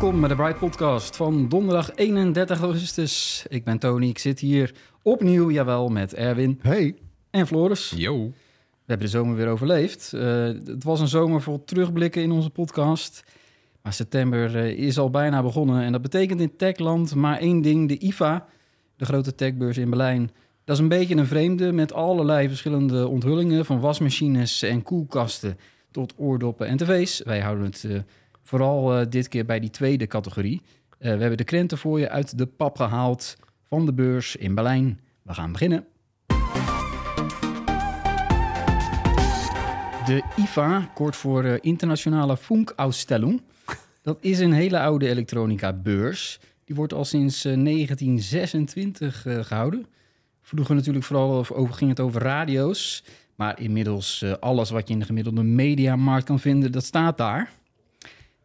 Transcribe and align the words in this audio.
Welkom 0.00 0.20
bij 0.20 0.28
de 0.28 0.36
Bright 0.36 0.58
Podcast 0.58 1.16
van 1.16 1.48
donderdag 1.48 1.94
31 1.94 2.60
augustus. 2.60 3.44
Ik 3.48 3.64
ben 3.64 3.78
Tony, 3.78 4.08
ik 4.08 4.18
zit 4.18 4.40
hier 4.40 4.74
opnieuw, 5.02 5.50
jawel, 5.50 5.88
met 5.88 6.14
Erwin 6.14 6.58
Hey. 6.62 6.96
en 7.30 7.46
Floris. 7.46 7.92
Yo. 7.96 8.26
We 8.26 8.86
hebben 8.86 9.06
de 9.06 9.12
zomer 9.12 9.36
weer 9.36 9.48
overleefd. 9.48 10.12
Eh, 10.12 10.44
het 10.44 10.84
was 10.84 11.00
een 11.00 11.08
zomer 11.08 11.42
vol 11.42 11.64
terugblikken 11.64 12.22
in 12.22 12.30
onze 12.30 12.50
podcast. 12.50 13.24
Maar 13.82 13.92
september 13.92 14.56
eh, 14.56 14.78
is 14.78 14.98
al 14.98 15.10
bijna 15.10 15.42
begonnen. 15.42 15.82
En 15.82 15.92
dat 15.92 16.02
betekent 16.02 16.40
in 16.40 16.56
techland 16.56 17.14
maar 17.14 17.38
één 17.38 17.62
ding. 17.62 17.88
De 17.88 17.98
IFA, 17.98 18.46
de 18.96 19.04
grote 19.04 19.34
techbeurs 19.34 19.76
in 19.76 19.90
Berlijn. 19.90 20.30
Dat 20.64 20.76
is 20.76 20.82
een 20.82 20.88
beetje 20.88 21.16
een 21.16 21.26
vreemde 21.26 21.72
met 21.72 21.92
allerlei 21.92 22.48
verschillende 22.48 23.08
onthullingen... 23.08 23.64
van 23.64 23.80
wasmachines 23.80 24.62
en 24.62 24.82
koelkasten 24.82 25.58
tot 25.90 26.14
oordoppen 26.16 26.66
en 26.66 26.76
tv's. 26.76 27.22
Wij 27.24 27.40
houden 27.40 27.64
het 27.64 27.84
eh, 27.84 27.98
vooral 28.50 28.94
eh, 28.94 29.06
dit 29.08 29.28
keer 29.28 29.44
bij 29.44 29.60
die 29.60 29.70
tweede 29.70 30.06
categorie. 30.06 30.62
Eh, 30.98 31.12
we 31.12 31.20
hebben 31.20 31.36
de 31.36 31.44
krenten 31.44 31.78
voor 31.78 31.98
je 32.00 32.08
uit 32.08 32.38
de 32.38 32.46
pap 32.46 32.76
gehaald 32.76 33.36
van 33.68 33.86
de 33.86 33.92
beurs 33.92 34.36
in 34.36 34.54
Berlijn. 34.54 35.00
We 35.22 35.34
gaan 35.34 35.52
beginnen. 35.52 35.86
De 40.06 40.22
IFA, 40.36 40.90
kort 40.94 41.16
voor 41.16 41.44
eh, 41.44 41.56
Internationale 41.60 42.36
Funkausstellung. 42.36 43.42
Dat 44.02 44.18
is 44.20 44.38
een 44.38 44.52
hele 44.52 44.80
oude 44.80 45.08
elektronica-beurs. 45.08 46.40
Die 46.64 46.76
wordt 46.76 46.92
al 46.92 47.04
sinds 47.04 47.44
eh, 47.44 47.52
1926 47.52 49.26
eh, 49.26 49.44
gehouden. 49.44 49.86
Vroeger 50.42 50.74
natuurlijk 50.74 51.04
vooral 51.04 51.32
over, 51.32 51.74
ging 51.74 51.90
het 51.90 52.00
over 52.00 52.22
radio's. 52.22 53.04
Maar 53.34 53.60
inmiddels 53.60 54.24
alles 54.40 54.70
wat 54.70 54.88
je 54.88 54.92
in 54.92 55.00
de 55.00 55.06
gemiddelde 55.06 55.42
mediamarkt 55.42 56.26
kan 56.26 56.40
vinden, 56.40 56.72
dat 56.72 56.84
staat 56.84 57.18
daar. 57.18 57.50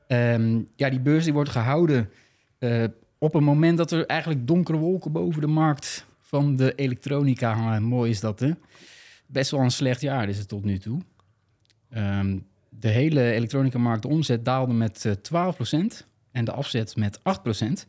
Ehm, 0.07 0.61
ja, 0.75 0.89
die 0.89 0.99
beurs 0.99 1.23
die 1.23 1.33
wordt 1.33 1.49
gehouden 1.49 2.09
eh, 2.57 2.83
op 3.17 3.33
een 3.33 3.43
moment 3.43 3.77
dat 3.77 3.91
er 3.91 4.05
eigenlijk 4.05 4.47
donkere 4.47 4.77
wolken 4.77 5.11
boven 5.11 5.41
de 5.41 5.47
markt 5.47 6.05
van 6.21 6.55
de 6.55 6.75
elektronica 6.75 7.53
hangen. 7.53 7.83
Mooi 7.83 8.09
is 8.09 8.19
dat, 8.19 8.39
hè? 8.39 8.51
Best 9.27 9.51
wel 9.51 9.59
een 9.59 9.71
slecht 9.71 10.01
jaar 10.01 10.29
is 10.29 10.37
het 10.37 10.47
tot 10.47 10.65
nu 10.65 10.77
toe. 10.77 10.99
Ehm, 11.89 12.39
de 12.69 12.89
hele 12.89 13.31
elektronica-markt, 13.31 14.05
omzet 14.05 14.45
daalde 14.45 14.73
met 14.73 15.05
eh 15.05 15.11
12% 15.11 16.07
en 16.31 16.45
de 16.45 16.51
afzet 16.51 16.95
met 16.95 17.19
8%. 17.23 17.85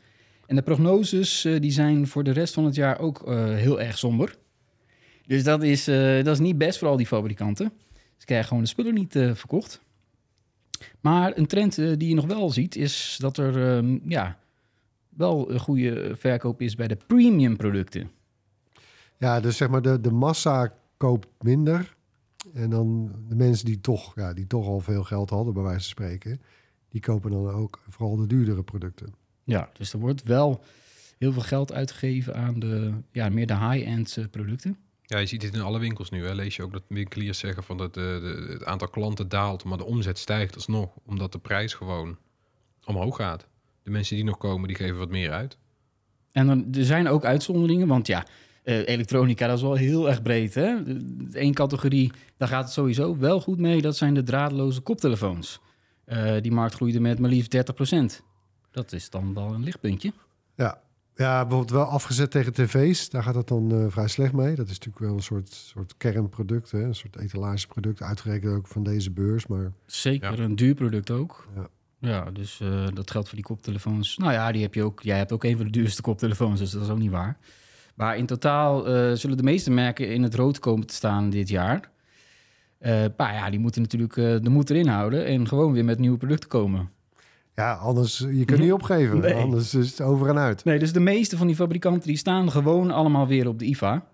En 0.47 0.57
de 0.57 0.63
prognoses 0.63 1.45
eh, 1.45 1.61
die 1.61 1.71
zijn 1.71 2.07
voor 2.07 2.25
de 2.25 2.31
rest 2.31 2.55
van 2.55 2.65
het 2.65 2.75
jaar 2.75 2.99
ook 2.99 3.29
eh, 3.29 3.45
heel 3.45 3.81
erg 3.81 3.99
somber. 3.99 4.37
Dus 5.27 5.45
dat 5.45 5.63
is, 5.63 5.89
eh, 5.89 6.25
dat 6.25 6.35
is 6.35 6.39
niet 6.39 6.59
best 6.59 6.79
voor 6.79 6.89
al 6.89 6.97
die 6.97 7.07
fabrikanten. 7.07 7.73
Ze 8.17 8.25
krijgen 8.25 8.49
gewoon 8.49 8.63
de 8.63 8.69
spullen 8.69 8.95
niet 8.95 9.17
eh, 9.17 9.35
verkocht. 9.35 9.81
Maar 11.01 11.37
een 11.37 11.47
trend 11.47 11.79
eh, 11.79 11.93
die 11.97 12.09
je 12.09 12.15
nog 12.15 12.27
wel 12.27 12.51
ziet, 12.51 12.77
is 12.77 13.17
dat 13.21 13.37
er 13.37 13.77
ehm, 13.77 13.99
ja, 14.09 14.39
wel 15.09 15.53
een 15.53 15.61
goede 15.61 16.17
verkoop 16.17 16.61
is 16.61 16.75
bij 16.75 16.89
de 16.89 16.99
premium 17.07 17.57
producten. 17.57 18.11
Ja, 19.17 19.41
dus 19.41 19.57
zeg 19.57 19.69
maar 19.69 19.83
de, 19.83 20.01
de 20.01 20.11
massa 20.11 20.73
koopt 20.97 21.29
minder. 21.41 21.97
En 22.55 22.71
dan 22.71 23.13
de 23.29 23.35
mensen 23.35 23.65
die 23.65 23.81
toch, 23.81 24.13
ja, 24.15 24.33
die 24.33 24.47
toch 24.47 24.67
al 24.67 24.81
veel 24.81 25.05
geld 25.05 25.31
hadden, 25.31 25.55
bij 25.55 25.63
wijze 25.63 25.79
van 25.79 25.89
spreken, 25.89 26.41
die 26.89 27.01
kopen 27.01 27.31
dan 27.31 27.51
ook 27.51 27.83
vooral 27.89 28.17
de 28.17 28.27
duurdere 28.27 28.63
producten. 28.63 29.15
Ja, 29.45 29.71
dus 29.73 29.93
er 29.93 29.99
wordt 29.99 30.23
wel 30.23 30.65
heel 31.19 31.33
veel 31.33 31.43
geld 31.43 31.73
uitgegeven 31.73 32.35
aan 32.35 32.59
de, 32.59 32.93
ja, 33.13 33.29
meer 33.29 33.47
de 33.47 33.59
high-end 33.59 34.17
eh, 34.17 34.25
producten. 34.31 34.77
Ja, 35.07 35.19
je 35.19 35.27
ziet 35.27 35.41
dit 35.41 35.55
in 35.55 35.61
alle 35.61 35.79
winkels 35.79 36.11
nu. 36.11 36.25
Hè. 36.27 36.33
Lees 36.35 36.57
je 36.57 36.63
ook 36.63 36.73
dat 36.73 36.83
winkeliers 36.89 37.39
zeggen 37.39 37.63
van 37.63 37.77
dat 37.77 37.95
de, 37.95 38.19
de- 38.23 38.53
het 38.53 38.65
aantal 38.65 38.89
klanten 38.89 39.29
daalt, 39.29 39.65
maar 39.65 39.79
de 39.79 39.85
omzet 39.85 40.19
stijgt 40.19 40.55
alsnog, 40.55 40.91
omdat 41.05 41.33
de 41.33 41.39
prijs 41.39 41.75
gewoon 41.75 42.17
omhoog 42.85 43.17
gaat. 43.17 43.47
De 43.83 43.91
mensen 43.91 44.17
die 44.17 44.25
nog 44.25 44.39
komen, 44.39 44.69
die 44.69 44.77
geven 44.77 44.99
wat 44.99 45.11
meer 45.11 45.31
uit. 45.33 45.59
En 46.33 46.47
dan, 46.47 46.67
er 46.75 46.85
zijn 46.85 47.09
ook 47.09 47.25
uitzonderingen, 47.25 47.87
want 47.89 48.07
ja, 48.07 48.27
eh, 48.63 48.89
elektronica 48.89 49.47
dat 49.47 49.57
is 49.57 49.63
wel 49.63 49.75
heel 49.75 50.09
erg 50.09 50.23
breed. 50.23 50.55
Hè? 50.55 50.77
Eén 51.33 51.55
categorie, 51.55 52.13
daar 52.37 52.49
gaat 52.49 52.65
het 52.65 52.73
sowieso 52.73 53.17
wel 53.19 53.41
goed 53.41 53.59
mee. 53.59 53.81
Dat 53.83 53.97
zijn 53.97 54.15
de 54.15 54.23
draadloze 54.23 54.81
koptelefoons. 54.81 55.61
Eh, 56.05 56.35
die 56.41 56.53
markt 56.53 56.75
groeide 56.75 57.01
met 57.01 57.19
maar 57.19 57.31
liefst 57.31 57.51
30%. 57.51 58.23
Dat 58.71 58.93
is 58.93 59.11
dan 59.11 59.35
wel 59.35 59.53
een 59.55 59.63
lichtpuntje. 59.65 60.13
Ja. 60.57 60.81
Ja, 61.17 61.41
bijvoorbeeld 61.41 61.71
wel 61.71 61.85
afgezet 61.85 62.31
tegen 62.31 62.53
tv's. 62.53 63.09
Daar 63.11 63.23
gaat 63.23 63.35
het 63.35 63.49
dan 63.49 63.73
eh, 63.73 63.85
vrij 63.89 64.09
slecht 64.09 64.33
mee. 64.33 64.55
Dat 64.55 64.67
is 64.69 64.79
natuurlijk 64.79 64.99
wel 65.05 65.15
een 65.15 65.23
soort, 65.23 65.53
soort 65.53 65.95
kernproduct, 65.97 66.71
hè? 66.71 66.83
een 66.83 66.95
soort 66.95 67.17
etalageproduct. 67.17 68.03
Uitgerekend 68.03 68.53
ook 68.53 68.67
van 68.67 68.83
deze 68.83 69.11
beurs. 69.11 69.47
Maar 69.47 69.73
Zeker 69.87 70.37
Ja. 70.39 70.45
een 70.45 70.57
duur 70.57 70.75
product 70.75 71.11
ook. 71.11 71.49
Ja. 71.55 71.69
Ja, 71.99 72.31
dus 72.31 72.61
eh, 72.61 72.87
dat 72.95 73.11
geldt 73.11 73.29
voor 73.29 73.37
die 73.37 73.47
koptelefoons. 73.47 74.17
Nou 74.17 74.33
ja, 74.33 74.53
die 74.53 74.63
heb 74.63 74.75
je 74.75 74.83
ook. 74.83 75.03
Jij 75.03 75.19
hebt 75.19 75.33
ook 75.33 75.45
een 75.45 75.57
van 75.57 75.65
de 75.67 75.73
duurste 75.73 76.03
koptelefoons, 76.03 76.59
dus 76.59 76.71
dat 76.71 76.83
is 76.83 76.89
ook 76.89 76.99
niet 76.99 77.11
waar. 77.11 77.39
Maar 77.95 78.17
in 78.17 78.27
totaal 78.27 78.87
eh, 78.87 79.13
zullen 79.13 79.37
de 79.37 79.43
meeste 79.43 79.71
merken 79.71 80.13
in 80.13 80.23
het 80.23 80.35
rood 80.35 80.59
komen 80.59 80.87
te 80.87 80.95
staan 80.95 81.31
dit 81.31 81.49
jaar. 81.49 81.91
Eh 82.79 83.05
maar 83.17 83.35
ja, 83.35 83.51
die 83.51 83.59
moeten 83.61 83.83
natuurlijk 83.83 84.17
eh, 84.17 84.37
de 84.41 84.51
moed 84.51 84.71
erin 84.71 84.87
houden 84.89 85.25
en 85.27 85.49
gewoon 85.49 85.73
weer 85.73 85.85
met 85.85 85.99
nieuwe 85.99 86.17
producten 86.19 86.49
komen. 86.49 86.91
Ja, 87.57 87.73
anders, 87.75 88.19
je 88.33 88.45
kunt 88.45 88.61
niet 88.61 88.73
opgeven. 88.73 89.21
Nee. 89.21 89.35
Anders 89.35 89.75
is 89.75 89.91
het 89.91 90.01
over 90.01 90.29
en 90.29 90.39
uit. 90.39 90.65
Nee, 90.65 90.79
dus 90.79 90.93
de 90.93 91.01
meeste 91.01 91.37
van 91.37 91.47
die 91.47 91.57
fabrikanten 91.57 92.09
die 92.09 92.17
staan 92.17 92.51
gewoon 92.51 92.91
allemaal 92.91 93.27
weer 93.27 93.49
op 93.49 93.59
de 93.59 93.65
IFA. 93.65 94.07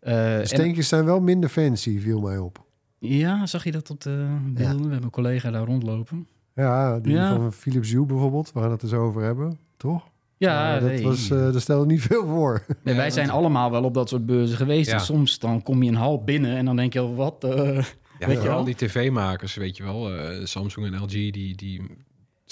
Eh, 0.00 0.12
De 0.14 0.18
en- 0.20 0.46
steentjes 0.46 0.88
zijn 0.88 1.04
wel 1.04 1.20
minder 1.20 1.48
fancy, 1.50 2.00
viel 2.00 2.20
mij 2.20 2.38
op. 2.38 2.64
ja, 2.98 3.46
zag 3.46 3.64
je 3.64 3.72
dat 3.72 3.90
op 3.90 4.00
de 4.00 4.26
beelden? 4.46 4.76
We 4.76 4.82
hebben 4.82 5.02
een 5.02 5.10
collega 5.10 5.50
daar 5.50 5.64
rondlopen. 5.66 6.26
Ja, 6.54 6.98
die 7.00 7.12
Ja. 7.12 7.34
van 7.36 7.52
Philips 7.52 7.90
Hue 7.92 8.06
bijvoorbeeld. 8.06 8.52
We 8.52 8.60
gaan 8.60 8.70
het 8.70 8.82
eens 8.82 8.92
over 8.92 9.22
hebben, 9.22 9.58
toch? 9.76 10.08
Ja, 10.36 10.74
Eh, 10.74 10.80
dat, 10.80 10.90
nee. 10.90 11.02
was, 11.02 11.30
eh 11.30 11.38
dat 11.52 11.60
stelde 11.60 11.86
niet 11.86 12.00
veel 12.02 12.26
voor. 12.26 12.64
Nee, 12.84 12.94
wij 12.94 13.10
zijn 13.10 13.30
allemaal 13.30 13.70
wel 13.70 13.82
op 13.84 13.94
dat 13.94 14.08
soort 14.08 14.26
beurzen 14.26 14.56
geweest. 14.56 14.88
Ja. 14.90 14.94
En 14.96 15.00
soms 15.00 15.38
dan 15.38 15.62
kom 15.62 15.82
je 15.82 15.88
een 15.90 15.96
hal 15.96 16.24
binnen 16.24 16.56
en 16.56 16.64
dan 16.64 16.76
denk 16.76 16.92
je, 16.92 16.98
al, 17.00 17.14
wat? 17.14 17.44
eh, 17.44 17.84
Ja, 18.18 18.26
Weet 18.26 18.42
je 18.42 18.48
wel? 18.48 18.64
die 18.64 18.74
tv-makers, 18.74 19.54
weet 19.54 19.76
je 19.76 19.82
wel. 19.82 20.14
eh, 20.14 20.44
Samsung 20.44 20.86
en 20.86 21.00
LG, 21.02 21.08
die, 21.10 21.56
die 21.56 21.82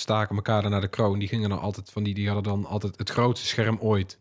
staken 0.00 0.36
elkaar 0.36 0.62
dan 0.62 0.70
naar 0.70 0.80
de 0.80 0.88
kroon. 0.88 1.18
Die 1.18 1.28
gingen 1.28 1.48
dan 1.48 1.60
altijd 1.60 1.90
van 1.90 2.02
die, 2.02 2.14
die 2.14 2.26
hadden 2.26 2.44
dan 2.52 2.64
altijd 2.66 2.98
het 2.98 3.10
grootste 3.10 3.46
scherm 3.46 3.76
ooit 3.80 4.18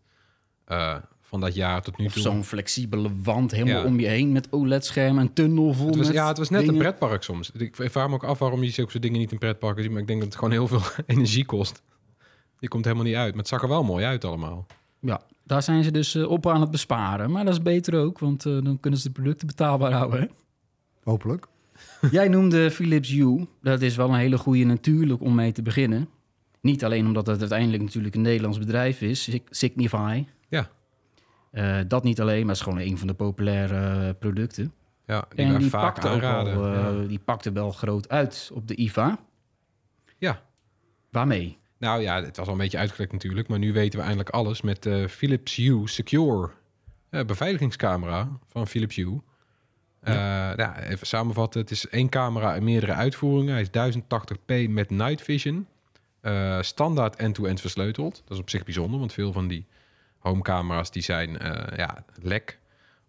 eh, 0.66 0.96
van 1.22 1.40
dat 1.42 1.56
jaar 1.56 1.82
tot 1.82 1.98
nu 1.98 2.06
Of 2.06 2.14
toe. 2.14 2.22
zo'n 2.22 2.44
flexibele 2.44 3.10
wand 3.24 3.52
helemaal 3.52 3.82
Ja. 3.82 3.88
om 3.88 4.00
je 4.00 4.08
heen 4.08 4.32
met 4.32 4.48
OLED-scherm 4.52 5.20
en 5.20 5.34
tunnel 5.34 5.74
vol 5.74 5.88
Het 5.88 5.96
was, 5.98 6.06
met 6.08 6.16
ja, 6.16 6.28
het 6.28 6.38
was 6.38 6.50
net 6.50 6.60
dingen. 6.60 6.76
een 6.76 6.82
pretpark 6.82 7.24
soms. 7.24 7.52
Ik 7.52 7.76
vraag 7.76 8.08
me 8.08 8.14
ook 8.14 8.24
af 8.24 8.40
waarom 8.40 8.64
je 8.64 8.70
zulke 8.70 9.00
dingen 9.00 9.20
niet 9.20 9.32
in 9.32 9.38
pretparken 9.38 9.84
ziet. 9.84 9.92
Maar 9.92 10.02
ik 10.02 10.08
denk 10.08 10.20
dat 10.20 10.28
het 10.28 10.38
gewoon 10.38 10.54
heel 10.54 10.68
veel 10.68 10.82
energie 11.16 11.46
kost. 11.46 11.82
Die 12.60 12.70
komt 12.70 12.84
helemaal 12.86 13.06
niet 13.06 13.16
uit. 13.16 13.30
Maar 13.30 13.40
het 13.40 13.48
zag 13.48 13.62
er 13.62 13.68
wel 13.70 13.84
mooi 13.84 14.06
uit 14.06 14.26
allemaal. 14.26 14.66
Ja, 15.00 15.22
daar 15.44 15.64
zijn 15.64 15.84
ze 15.84 15.92
dus 15.92 16.16
eh, 16.16 16.30
op 16.30 16.48
aan 16.48 16.62
het 16.62 16.72
besparen. 16.72 17.32
Maar 17.32 17.46
dat 17.46 17.54
is 17.54 17.62
beter 17.62 17.96
ook, 18.00 18.20
want 18.20 18.46
eh, 18.46 18.52
dan 18.64 18.80
kunnen 18.80 19.00
ze 19.00 19.08
de 19.08 19.14
producten 19.14 19.48
betaalbaar 19.48 19.92
houden. 19.92 20.20
Hè? 20.22 20.28
Hopelijk. 21.04 21.48
Jij 22.12 22.28
noemde 22.28 22.72
Philips 22.72 23.10
Hue. 23.10 23.48
Dat 23.62 23.82
is 23.82 23.96
wel 23.96 24.10
een 24.10 24.16
hele 24.20 24.38
goede 24.38 24.64
natuurlijk 24.64 25.22
om 25.22 25.36
mee 25.36 25.52
te 25.52 25.62
beginnen. 25.62 26.10
Niet 26.62 26.84
alleen 26.84 27.06
omdat 27.06 27.28
het 27.28 27.40
uiteindelijk 27.40 27.84
natuurlijk 27.84 28.16
een 28.16 28.22
Nederlands 28.22 28.58
bedrijf 28.60 29.02
is, 29.02 29.24
Sig- 29.24 29.42
Signify. 29.50 30.26
Ja. 30.48 30.70
Eh, 31.52 31.80
dat 31.88 32.04
niet 32.04 32.22
alleen, 32.22 32.40
maar 32.40 32.48
het 32.48 32.58
is 32.58 32.62
gewoon 32.62 32.80
een 32.80 32.98
van 32.98 33.08
de 33.08 33.14
populaire 33.14 34.08
eh, 34.08 34.14
producten. 34.20 34.74
Ja, 35.06 35.26
die 35.36 35.46
en 35.46 35.58
die 35.58 35.70
vaak 35.70 35.82
pakte, 35.94 36.08
aanraden. 36.10 36.60
wel, 36.60 36.74
eh, 36.74 37.02
ja. 37.02 37.08
die 37.08 37.20
pakte 37.20 37.52
wel 37.52 37.72
groot 37.72 38.10
uit 38.10 38.52
op 38.54 38.68
de 38.68 38.76
IFA. 38.76 39.20
Ja. 40.18 40.42
Waarmee? 41.12 41.58
Nou 41.80 42.02
ja, 42.02 42.24
het 42.24 42.38
was 42.38 42.46
al 42.48 42.52
een 42.54 42.60
beetje 42.60 42.78
uitgelekt 42.78 43.12
natuurlijk. 43.12 43.48
Maar 43.48 43.60
nu 43.60 43.74
weten 43.74 44.00
we 44.00 44.06
eindelijk 44.06 44.30
alles 44.30 44.62
met 44.62 44.84
de 44.84 45.10
Philips 45.10 45.56
Hue 45.56 45.88
Secure. 45.88 46.50
eh, 47.10 47.26
beveiligingscamera 47.26 48.30
van 48.48 48.68
Philips 48.68 48.96
Hue. 48.96 49.22
Eh, 50.02 50.14
ja, 50.56 50.80
even 50.80 51.08
samenvatten. 51.08 51.62
Het 51.62 51.72
is 51.72 51.90
één 51.90 52.10
camera 52.10 52.56
en 52.56 52.64
meerdere 52.64 52.94
uitvoeringen. 52.94 53.54
Hij 53.54 53.62
is 53.62 53.70
1080p 53.70 54.70
met 54.70 54.90
night 54.90 55.22
vision. 55.22 55.68
eh, 56.22 56.62
standaard 56.62 57.16
end-to-end 57.16 57.62
versleuteld. 57.62 58.22
Dat 58.26 58.34
is 58.38 58.40
op 58.44 58.50
zich 58.50 58.64
bijzonder, 58.64 59.00
want 59.00 59.14
veel 59.14 59.32
van 59.32 59.48
die 59.48 59.66
homecamera's 60.18 60.92
die 60.92 61.02
zijn 61.02 61.40
eh, 61.40 61.78
ja, 61.78 62.06
lek. 62.22 62.60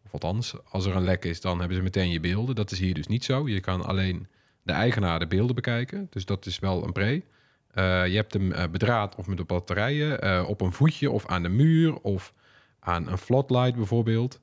Of 0.05 0.13
althans, 0.13 0.55
als 0.71 0.87
er 0.87 0.97
een 0.97 1.05
lek 1.05 1.25
is, 1.25 1.41
dan 1.41 1.59
hebben 1.59 1.77
ze 1.77 1.83
meteen 1.83 2.11
je 2.11 2.21
beelden. 2.21 2.55
Dat 2.55 2.71
is 2.71 2.79
hier 2.79 2.95
dus 2.95 3.07
niet 3.07 3.25
zo. 3.25 3.49
Je 3.49 3.61
kan 3.61 3.85
alleen 3.85 4.27
de 4.63 4.73
eigenaar 4.73 5.19
de 5.19 5.27
beelden 5.27 5.55
bekijken. 5.55 6.07
Dus 6.11 6.25
dat 6.25 6.47
is 6.47 6.59
wel 6.59 6.85
een 6.85 6.93
pre. 6.93 7.23
Je 8.09 8.15
hebt 8.15 8.33
hem 8.33 8.71
bedraad 8.71 9.15
of 9.15 9.27
met 9.27 9.37
de 9.37 9.45
batterijen 9.45 10.47
op 10.47 10.61
een 10.61 10.73
voetje 10.73 11.11
of 11.11 11.27
aan 11.27 11.43
de 11.43 11.49
muur 11.49 12.01
of 12.01 12.33
aan 12.81 13.09
een 13.09 13.19
floodlight 13.19 13.75
bijvoorbeeld. 13.75 14.41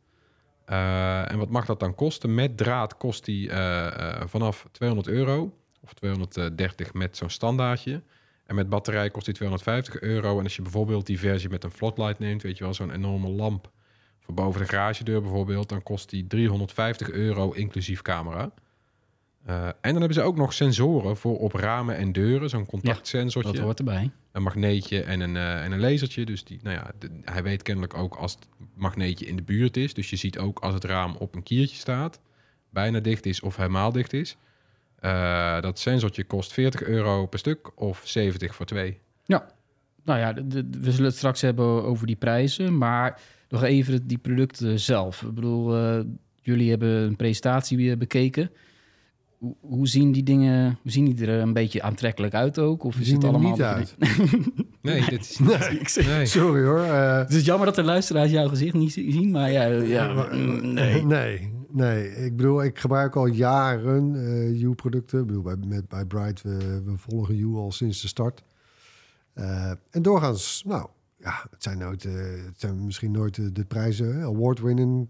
Eh, 0.65 1.31
en 1.31 1.37
wat 1.37 1.49
mag 1.49 1.65
dat 1.65 1.79
dan 1.79 1.95
kosten? 1.95 2.33
Met 2.33 2.57
draad 2.57 2.97
kost 2.97 3.25
die 3.25 3.49
eh, 3.49 3.87
eh, 3.87 4.27
vanaf 4.27 4.67
200 4.71 5.07
euro 5.07 5.57
of 5.81 5.93
230 5.93 6.93
met 6.93 7.17
zo'n 7.17 7.29
standaardje. 7.29 8.01
En 8.45 8.55
met 8.55 8.69
batterij 8.69 9.09
kost 9.09 9.25
die 9.25 9.33
250 9.33 9.99
euro. 9.99 10.37
En 10.37 10.43
als 10.43 10.55
je 10.55 10.61
bijvoorbeeld 10.61 11.05
die 11.05 11.19
versie 11.19 11.49
met 11.49 11.63
een 11.63 11.71
floodlight 11.71 12.19
neemt, 12.19 12.41
weet 12.41 12.57
je 12.57 12.63
wel, 12.63 12.73
zo'n 12.73 12.91
enorme 12.91 13.29
lamp 13.29 13.71
voor 14.19 14.33
boven 14.33 14.61
de 14.61 14.67
garagedeur 14.67 15.21
bijvoorbeeld, 15.21 15.69
dan 15.69 15.83
kost 15.83 16.09
die 16.09 16.27
350 16.27 17.09
euro 17.09 17.51
inclusief 17.51 18.01
camera. 18.01 18.51
Eh, 19.45 19.65
en 19.65 19.73
dan 19.81 19.95
hebben 19.95 20.13
ze 20.13 20.21
ook 20.21 20.35
nog 20.37 20.53
sensoren 20.53 21.17
voor 21.17 21.37
op 21.39 21.53
ramen 21.53 21.95
en 21.97 22.11
deuren, 22.11 22.49
zo'n 22.49 22.65
contactsensortje 22.65 23.51
Dat 23.51 23.61
hoort 23.61 23.79
erbij. 23.79 24.11
een 24.31 24.43
magneetje 24.43 25.01
en 25.03 25.19
een, 25.19 25.35
eh, 25.35 25.63
en 25.63 25.71
een 25.71 25.79
lasertje. 25.79 26.25
Dus 26.25 26.43
die, 26.43 26.59
nou 26.63 26.75
ja, 26.75 26.91
de- 26.99 27.09
hij 27.23 27.43
weet 27.43 27.61
kennelijk 27.61 27.93
ook 27.93 28.15
als 28.15 28.33
het 28.33 28.47
magneetje 28.75 29.25
in 29.25 29.35
de 29.35 29.41
buurt 29.43 29.77
is. 29.77 29.93
Dus 29.93 30.09
je 30.09 30.15
ziet 30.15 30.37
ook 30.37 30.59
als 30.59 30.73
het 30.73 30.83
raam 30.83 31.15
op 31.19 31.35
een 31.35 31.43
kiertje 31.43 31.75
staat, 31.77 32.19
bijna 32.69 32.99
dicht 32.99 33.25
is 33.25 33.41
of 33.41 33.55
helemaal 33.55 33.91
dicht 33.91 34.13
is. 34.13 34.37
Eh, 34.99 35.61
dat 35.61 35.79
sensortje 35.79 36.23
kost 36.23 36.53
40 36.53 36.83
euro 36.83 37.25
per 37.25 37.39
stuk 37.39 37.71
of 37.81 38.01
70 38.05 38.55
voor 38.55 38.65
twee. 38.65 38.99
Ja, 39.25 39.45
nou 40.03 40.19
ja, 40.19 40.33
de- 40.33 40.47
de- 40.69 40.79
we 40.79 40.91
zullen 40.91 41.05
het 41.07 41.15
straks 41.17 41.41
hebben 41.41 41.65
over 41.83 42.07
die 42.07 42.15
prijzen, 42.15 42.77
maar 42.77 43.21
nog 43.49 43.63
even 43.63 44.07
die 44.07 44.17
producten 44.17 44.79
zelf. 44.79 45.21
Ik 45.21 45.33
bedoel, 45.33 46.03
jullie 46.41 46.69
hebben 46.69 46.89
een 46.89 47.15
presentatie 47.15 47.77
weer 47.77 47.97
bekeken. 47.97 48.49
Hoe, 49.37 49.55
hoe 49.61 49.87
zien 49.87 50.11
die 50.11 50.23
dingen, 50.23 50.77
hoe 50.81 50.91
zien 50.91 51.05
die 51.05 51.27
er 51.27 51.39
een 51.41 51.53
beetje 51.53 51.81
aantrekkelijk 51.81 52.33
uit 52.33 52.59
ook? 52.59 52.83
Of 52.83 52.99
is 52.99 53.05
zien 53.05 53.15
het 53.15 53.23
er 53.23 53.29
allemaal... 53.29 53.51
niet 53.51 53.61
uit. 53.61 53.95
Nee, 54.81 55.05
dit 55.09 55.21
is 55.21 55.39
Nee, 55.39 56.05
Nee. 56.07 56.25
sorry 56.25 56.63
hoor. 56.65 56.79
eh, 56.83 57.17
Het 57.17 57.33
is 57.33 57.45
jammer 57.45 57.65
dat 57.65 57.75
de 57.75 57.83
luisteraars 57.83 58.31
jouw 58.31 58.47
gezicht 58.47 58.73
niet 58.73 58.91
zi- 58.93 59.11
zien, 59.11 59.31
maar 59.31 59.51
ja, 59.51 59.63
ja 59.65 60.27
mm, 60.31 60.73
nee. 60.73 61.05
nee, 61.15 61.53
nee. 61.71 62.25
Ik 62.25 62.35
bedoel, 62.35 62.63
ik 62.63 62.79
gebruik 62.79 63.15
al 63.15 63.25
jaren 63.25 64.15
eh 64.15 64.61
U-producten. 64.61 65.19
Ik 65.19 65.25
bedoel, 65.25 65.41
bij, 65.41 65.55
met, 65.67 65.87
bij 65.87 66.05
Bright, 66.05 66.41
we, 66.41 66.81
we 66.85 66.93
volgen 66.97 67.39
U 67.39 67.45
al 67.55 67.71
sinds 67.71 68.01
de 68.01 68.07
start. 68.07 68.43
Eh, 69.33 69.71
en 69.89 70.01
doorgaans, 70.01 70.63
nou, 70.65 70.87
ja, 71.17 71.33
het 71.51 71.63
zijn, 71.63 71.77
nooit, 71.77 72.03
het 72.03 72.55
zijn 72.59 72.85
misschien 72.85 73.11
nooit 73.11 73.35
de, 73.35 73.51
de 73.51 73.65
prijzen, 73.65 74.21
award-winning. 74.21 75.07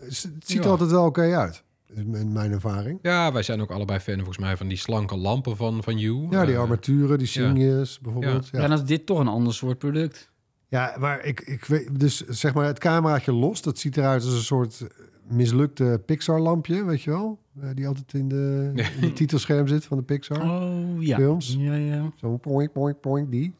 Het 0.00 0.16
ziet 0.16 0.58
er 0.58 0.64
Ja. 0.64 0.70
altijd 0.70 0.90
wel 0.90 1.04
oké 1.06 1.36
uit, 1.36 1.62
is 1.94 2.02
mijn, 2.26 2.52
ervaring. 2.52 2.98
Ja, 3.02 3.32
wij 3.32 3.42
zijn 3.42 3.60
ook 3.60 3.70
allebei 3.70 3.98
fan 3.98 4.14
volgens 4.16 4.38
mij 4.38 4.56
van 4.56 4.68
die 4.68 4.76
slanke 4.76 5.16
lampen 5.16 5.56
van, 5.56 5.82
van 5.82 5.98
You. 5.98 6.26
Ja, 6.30 6.44
die 6.44 6.54
Eh, 6.54 6.60
armaturen, 6.60 7.18
die 7.18 7.26
Signes 7.26 8.00
bijvoorbeeld. 8.00 8.48
Ja. 8.52 8.60
Ja, 8.60 8.68
dan 8.68 8.78
is 8.78 8.84
dit 8.84 9.06
toch 9.06 9.18
een 9.18 9.28
ander 9.28 9.54
soort 9.54 9.78
product. 9.78 10.30
Ja, 10.68 10.96
maar 10.98 11.24
ik, 11.24 11.40
ik 11.40 11.64
weet, 11.64 12.00
dus 12.00 12.26
zeg 12.26 12.54
maar 12.54 12.66
het 12.66 12.78
cameraatje 12.78 13.32
los, 13.32 13.62
dat 13.62 13.78
ziet 13.78 13.96
eruit 13.96 14.22
als 14.24 14.32
een 14.32 14.40
soort 14.40 14.86
mislukte 15.28 16.02
Pixar-lampje, 16.06 16.84
weet 16.84 17.02
je 17.02 17.10
wel? 17.10 17.38
Eh, 17.60 17.68
die 17.74 17.86
altijd 17.86 18.12
in 18.14 18.28
de, 18.28 18.70
in 18.74 19.02
het 19.02 19.16
titelscherm 19.16 19.66
zit 19.66 19.84
van 19.84 19.96
de 19.96 20.02
Pixar. 20.02 20.42
Oh, 20.42 21.02
ja. 21.02 21.16
Films. 21.16 21.56
Ja, 21.58 21.74
ja. 21.74 22.12
Zo'n 22.16 22.40
point, 22.40 22.72
point, 22.72 23.00
point, 23.00 23.30
die. 23.30 23.54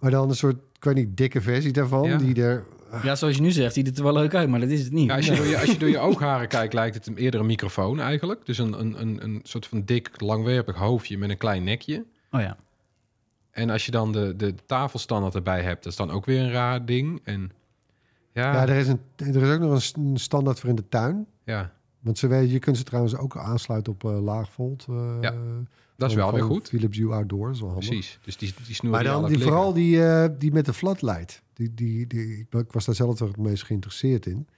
Maar 0.00 0.10
dan 0.10 0.28
een 0.28 0.36
soort, 0.36 0.56
ik 0.72 0.84
weet 0.84 0.94
niet, 0.94 1.16
dikke 1.16 1.40
versie 1.40 1.72
daarvan, 1.72 2.08
Ja. 2.08 2.16
die 2.18 2.42
er... 2.42 2.64
Ja, 3.02 3.14
zoals 3.14 3.34
je 3.36 3.42
nu 3.42 3.50
zegt, 3.50 3.74
ziet 3.74 3.86
het 3.86 3.96
er 3.98 4.04
wel 4.04 4.12
leuk 4.12 4.34
uit, 4.34 4.48
maar 4.48 4.60
dat 4.60 4.68
is 4.68 4.82
het 4.84 4.92
niet. 4.92 5.08
Ja, 5.08 5.16
als, 5.16 5.26
je 5.26 5.34
door 5.34 5.46
je, 5.46 5.58
als 5.58 5.70
je 5.70 5.78
door 5.78 5.88
je 5.88 5.98
oogharen 6.08 6.48
kijkt, 6.48 6.72
lijkt 6.74 6.94
het 6.94 7.04
hem 7.04 7.16
eerder 7.16 7.40
een 7.40 7.46
microfoon 7.46 8.00
eigenlijk. 8.00 8.46
Dus 8.46 8.58
een, 8.58 8.80
een, 8.80 9.00
een, 9.00 9.24
een 9.24 9.40
soort 9.42 9.66
van 9.66 9.82
dik, 9.84 10.20
langwerpig 10.20 10.76
hoofdje 10.76 11.18
met 11.18 11.30
een 11.30 11.36
klein 11.38 11.64
nekje. 11.64 12.04
Oh 12.30 12.40
ja. 12.40 12.56
En 13.50 13.70
als 13.70 13.84
je 13.86 13.90
dan 13.90 14.12
de, 14.12 14.36
de 14.36 14.54
tafelstandaard 14.66 15.34
erbij 15.34 15.62
hebt, 15.62 15.82
dat 15.82 15.92
is 15.92 15.98
dan 15.98 16.10
ook 16.10 16.24
weer 16.24 16.40
een 16.40 16.50
raar 16.50 16.84
ding. 16.84 17.20
En 17.24 17.50
ja, 18.32 18.42
Ja, 18.42 18.52
ja, 18.52 18.68
er, 18.68 18.76
is 18.76 18.88
een, 18.88 19.00
er 19.16 19.42
is 19.42 19.52
ook 19.54 19.60
nog 19.60 19.82
een 19.94 20.04
een 20.06 20.16
standaard 20.18 20.60
voor 20.60 20.68
in 20.68 20.74
de 20.76 20.88
tuin. 20.88 21.26
Want 22.00 22.18
ze 22.18 22.26
weten, 22.26 22.50
je 22.50 22.58
kunt 22.58 22.76
ze 22.76 22.82
trouwens 22.84 23.16
ook 23.16 23.36
aansluiten 23.36 23.92
op 23.92 24.04
eh 24.04 24.22
laagvolt. 24.22 24.86
eh, 24.88 25.16
Ja, 25.20 25.34
dat 25.98 26.10
is 26.10 26.16
wel 26.16 26.32
weer 26.32 26.42
goed. 26.42 26.68
Philips 26.68 26.98
Hue 26.98 27.12
Outdoor, 27.12 27.50
is 27.50 27.60
wel 27.60 27.68
handig. 27.68 27.88
Precies. 27.88 28.18
Dus 28.24 28.36
die, 28.36 28.54
die 28.66 28.74
snoer 28.74 28.90
Maar 28.90 29.04
dan 29.04 29.26
die, 29.26 29.42
vooral 29.42 29.72
die, 29.72 30.04
eh, 30.04 30.28
die 30.38 30.52
met 30.52 30.64
de 30.64 30.72
floodlight. 30.72 31.42
Die, 31.52 31.74
die, 31.74 32.06
die, 32.06 32.46
ik, 32.50 32.72
was 32.72 32.84
daar 32.84 32.94
zelf 32.94 33.18
het 33.18 33.36
meest 33.36 33.64
geïnteresseerd 33.64 34.26
in. 34.26 34.48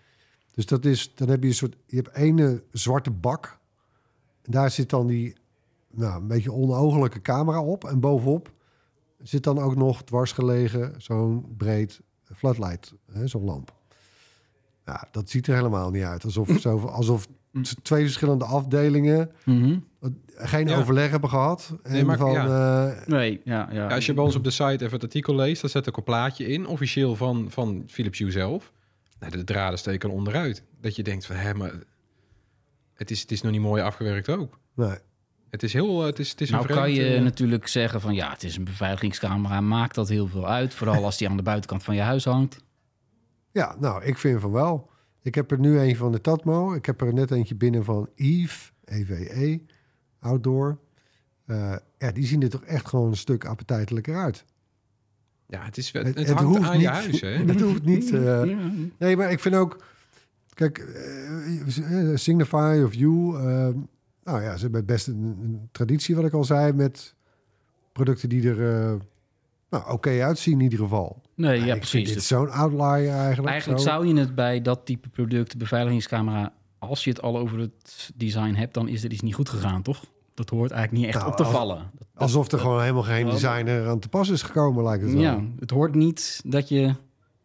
Dus 0.54 0.66
dat 0.66 0.84
is, 0.84 1.14
dan 1.14 1.28
heb 1.28 1.42
je 1.42 1.48
een 1.48 1.54
soort, 1.54 1.76
je 1.86 1.96
hebt 1.96 2.14
ene 2.14 2.62
zwarte 2.72 3.10
bak. 3.10 3.58
En 4.42 4.52
daar 4.52 4.70
zit 4.70 4.90
dan 4.90 5.06
die, 5.06 5.34
nou, 5.90 6.20
een 6.20 6.26
beetje 6.26 6.52
onogelijke 6.52 7.20
camera 7.20 7.62
op. 7.62 7.84
En 7.84 8.00
bovenop 8.00 8.52
zit 9.22 9.42
dan 9.42 9.58
ook 9.58 9.76
nog 9.76 10.02
dwars 10.02 10.32
gelegen 10.32 10.94
zo'n 10.98 11.54
breed 11.56 12.00
floodlight, 12.34 12.94
hè, 13.12 13.26
zo'n 13.26 13.44
lamp. 13.44 13.74
Ja, 14.84 15.08
dat 15.10 15.30
ziet 15.30 15.46
er 15.46 15.54
helemaal 15.54 15.90
niet 15.90 16.02
uit. 16.02 16.24
Alsof, 16.24 16.66
alsof 16.66 17.28
twee 17.82 18.02
verschillende 18.02 18.44
afdelingen 18.44 19.30
Mhm. 19.44 19.78
geen 20.36 20.68
Ja. 20.68 20.76
overleg 20.78 21.10
hebben 21.10 21.30
gehad. 21.30 21.76
En 21.82 21.92
Nee, 21.92 22.04
maar- 22.04 22.16
van, 22.18 22.32
ja. 22.32 22.86
eh, 22.88 23.06
Nee, 23.06 23.40
ja, 23.44 23.68
ja. 23.72 23.88
Ja, 23.88 23.94
als 23.94 24.06
je 24.06 24.14
bij 24.14 24.24
ons 24.24 24.36
op 24.36 24.44
de 24.44 24.50
site 24.50 24.72
even 24.84 24.90
het 24.92 25.02
artikel 25.02 25.34
leest, 25.34 25.60
dan 25.60 25.70
zet 25.70 25.86
ik 25.86 25.96
een 25.96 26.02
plaatje 26.02 26.46
in, 26.46 26.66
officieel 26.66 27.16
van, 27.16 27.46
van 27.50 27.84
Philips 27.86 28.18
Hue 28.18 28.30
zelf. 28.30 28.72
Nou, 29.18 29.32
de 29.32 29.44
draden 29.44 29.78
steken 29.78 30.10
onderuit. 30.10 30.62
Dat 30.80 30.96
je 30.96 31.02
denkt 31.02 31.26
van, 31.26 31.36
hè, 31.36 31.54
maar 31.54 31.72
het 32.94 33.10
is, 33.10 33.20
het 33.20 33.30
is 33.30 33.42
nog 33.42 33.52
niet 33.52 33.60
mooi 33.60 33.82
afgewerkt 33.82 34.28
ook. 34.28 34.58
nee. 34.74 34.96
Het 35.50 35.62
is 35.62 35.72
heel, 35.72 36.00
eh, 36.00 36.06
het 36.06 36.18
is, 36.18 36.30
het 36.30 36.40
is 36.40 36.50
nou 36.50 36.62
een 36.68 36.74
kan 36.74 36.92
je 36.92 37.14
eh, 37.14 37.22
natuurlijk 37.22 37.66
zeggen 37.68 38.00
van 38.00 38.14
ja, 38.14 38.30
het 38.30 38.42
is 38.42 38.56
een 38.56 38.64
beveiligingscamera, 38.64 39.60
maakt 39.60 39.94
dat 39.94 40.08
heel 40.08 40.26
veel 40.28 40.48
uit. 40.48 40.74
Vooral 40.74 41.04
als 41.04 41.16
die 41.18 41.28
aan 41.28 41.36
de 41.36 41.42
buitenkant 41.42 41.82
van 41.82 41.94
je 41.94 42.00
huis 42.00 42.24
hangt. 42.24 42.60
Ja, 43.52 43.76
nou, 43.80 44.04
ik 44.04 44.18
vind 44.18 44.40
van 44.40 44.50
wel. 44.52 44.90
Ik 45.22 45.34
heb 45.34 45.50
er 45.50 45.58
nu 45.58 45.78
een 45.78 45.96
van 45.96 46.12
de 46.12 46.20
Tatmo. 46.20 46.72
Ik 46.74 46.86
heb 46.86 47.00
er 47.00 47.14
net 47.14 47.30
eentje 47.30 47.54
binnen 47.54 47.84
van 47.84 48.08
Eve, 48.14 48.70
EVE, 48.84 49.60
Outdoor. 50.18 50.78
Eh, 51.46 51.76
ja, 51.98 52.12
die 52.12 52.26
zien 52.26 52.42
er 52.42 52.48
toch 52.50 52.64
echt 52.64 52.88
gewoon 52.88 53.08
een 53.10 53.16
stuk 53.16 53.44
appetijtelijker 53.44 54.16
uit. 54.16 54.44
Ja, 55.46 55.64
het, 55.64 55.76
is, 55.76 55.92
het, 55.92 56.06
het 56.18 56.28
hangt 56.30 56.62
aan 56.62 56.72
niet, 56.72 56.80
je 56.80 56.88
huis, 56.88 57.20
hè? 57.20 57.28
Het 57.52 57.60
hoeft 57.60 57.82
niet. 57.84 58.12
eh, 58.12 58.44
Ja. 58.44 58.70
nee, 58.98 59.16
maar 59.16 59.30
ik 59.30 59.40
vind 59.40 59.54
ook... 59.54 59.84
Kijk, 60.54 60.78
eh, 60.78 62.16
Signify 62.16 62.80
of 62.84 62.94
You... 62.94 63.36
eh, 63.36 63.74
nou 64.24 64.42
ja, 64.42 64.56
ze 64.56 64.62
hebben 64.62 64.84
best 64.84 65.06
een, 65.06 65.38
een 65.42 65.68
traditie, 65.72 66.14
wat 66.16 66.24
ik 66.24 66.32
al 66.32 66.44
zei... 66.44 66.72
met 66.72 67.14
producten 67.92 68.28
die 68.28 68.48
er 68.50 68.74
eh, 68.90 68.94
nou, 69.70 69.92
oké 69.92 70.22
uitzien 70.24 70.52
in 70.54 70.60
ieder 70.60 70.78
geval. 70.78 71.22
Nee, 71.40 71.58
ja, 71.58 71.64
ik 71.64 71.68
vind 71.68 71.78
precies. 71.78 72.04
dit 72.06 72.14
Dus 72.14 72.26
zo'n 72.26 72.50
outlier 72.50 73.10
eigenlijk. 73.10 73.48
eigenlijk 73.48 73.80
zo. 73.80 73.86
zou 73.88 74.06
je 74.06 74.14
het 74.16 74.34
bij 74.34 74.62
dat 74.62 74.80
type 74.84 75.08
product, 75.08 75.50
de 75.52 75.56
beveiligingscamera, 75.58 76.52
als 76.78 77.04
je 77.04 77.10
het 77.10 77.22
al 77.22 77.38
over 77.38 77.58
het 77.58 78.10
design 78.14 78.54
hebt, 78.54 78.74
dan 78.74 78.88
is 78.88 79.04
er 79.04 79.12
iets 79.12 79.22
niet 79.22 79.34
goed 79.34 79.48
gegaan, 79.48 79.82
toch? 79.82 80.04
Dat 80.34 80.50
hoort 80.50 80.70
eigenlijk 80.70 81.02
niet 81.02 81.14
echt 81.14 81.18
Nou, 81.18 81.30
op 81.30 81.36
te 81.36 81.44
als- 81.44 81.52
vallen. 81.52 81.90
Dat- 81.98 82.08
Alsof 82.14 82.52
er 82.52 82.58
gewoon 82.58 82.80
helemaal 82.80 83.02
geen 83.02 83.26
designer 83.30 83.88
aan 83.88 83.98
te 83.98 84.08
pas 84.08 84.28
is 84.28 84.42
gekomen, 84.42 84.84
lijkt 84.84 85.02
het 85.02 85.12
wel. 85.12 85.22
ja, 85.22 85.44
het 85.58 85.70
hoort 85.70 85.94
niet 85.94 86.40
dat 86.44 86.68
je 86.68 86.94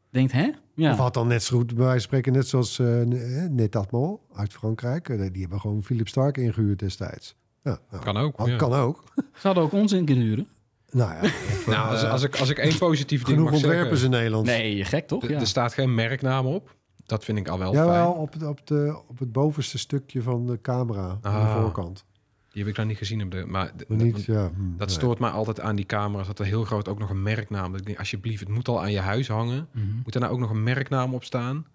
denkt, 0.10 0.32
hè? 0.32 0.52
Ja. 0.76 0.92
Of 0.92 0.98
had 0.98 1.14
dan 1.14 1.28
net 1.28 1.44
zo 1.44 1.58
goed, 1.58 1.68
bij 1.68 1.76
wijze 1.76 1.92
van 1.92 2.02
spreken, 2.02 2.34
net 2.34 2.48
zoals 2.48 2.80
eh 2.80 3.02
Netatmo 3.50 4.20
uit 4.36 4.54
Frankrijk. 4.54 5.10
Eh, 5.10 5.18
die 5.32 5.42
hebben 5.42 5.60
gewoon 5.60 5.84
Philip 5.84 6.08
Stark 6.08 6.38
ingehuurd 6.38 6.80
destijds. 6.80 7.36
Ja, 7.64 7.80
nou, 7.92 8.04
Kan 8.04 8.18
ook. 8.18 8.36
kan, 8.38 8.50
ja. 8.50 8.56
kan 8.58 8.74
ook. 8.74 9.04
Ze 9.16 9.22
hadden 9.48 9.64
ook 9.64 9.72
ons 9.74 9.92
in 9.92 10.06
kunnen 10.06 10.24
huren. 10.26 10.48
Nou 10.96 11.14
ja, 11.14 11.22
Nou, 11.74 11.90
als, 11.90 12.04
eh, 12.04 12.12
als, 12.12 12.24
ik, 12.24 12.40
als 12.40 12.50
ik 12.50 12.58
één 12.58 12.78
positief 12.78 13.24
ding 13.24 13.30
genoeg 13.38 13.52
mag 13.52 13.60
ontwerpers 13.60 14.00
zeggen... 14.00 14.06
in 14.06 14.18
Nederland. 14.18 14.46
Nee, 14.46 14.86
gek 14.86 15.08
toch? 15.08 15.28
Ja. 15.28 15.40
Er 15.40 15.48
staat 15.48 15.74
geen 15.74 15.96
merknaam 15.96 16.46
op. 16.46 16.76
Dat 17.06 17.24
vind 17.24 17.38
ik 17.38 17.48
al 17.48 17.60
wel 17.60 17.74
Jawel, 17.74 17.94
fijn. 18.12 18.22
op 18.22 18.34
het, 18.34 18.44
op, 18.44 18.68
de, 18.68 19.02
op 19.08 19.20
het 19.20 19.32
bovenste 19.32 19.78
stukje 19.78 20.22
van 20.22 20.46
de 20.48 20.62
camera, 20.62 21.02
aan 21.08 21.20
de 21.22 21.28
Ah. 21.28 21.62
voorkant. 21.62 22.06
Die 22.52 22.62
heb 22.64 22.72
ik 22.72 22.76
dan 22.78 22.88
niet 22.88 22.98
gezien. 22.98 23.24
Op 23.24 23.32
de, 23.32 23.38
maar 23.38 23.48
Maar 23.48 23.72
dat- 23.76 23.98
niet, 23.98 24.26
ja, 24.26 24.48
hm, 24.56 24.78
dat 24.78 24.88
nee. 24.88 24.98
stoort 24.98 25.20
mij 25.20 25.30
altijd 25.30 25.60
aan 25.60 25.76
die 25.76 25.86
camera's. 25.86 26.28
Dat 26.28 26.40
er 26.40 26.46
heel 26.46 26.64
groot 26.64 26.88
ook 26.88 27.00
nog 27.00 27.10
een 27.10 27.22
merknaam... 27.24 27.72
Dat 27.72 27.80
ik 27.80 27.86
denk, 27.86 28.00
alsjeblieft, 28.00 28.40
het 28.40 28.50
moet 28.50 28.68
al 28.68 28.82
aan 28.82 28.92
je 28.92 29.00
huis 29.00 29.28
hangen. 29.28 29.68
Mhm. 29.72 29.86
Moet 30.04 30.16
er 30.16 30.22
nou 30.22 30.34
ook 30.34 30.40
nog 30.40 30.50
een 30.50 30.64
merknaam 30.64 31.14
op 31.14 31.24
staan? 31.24 31.66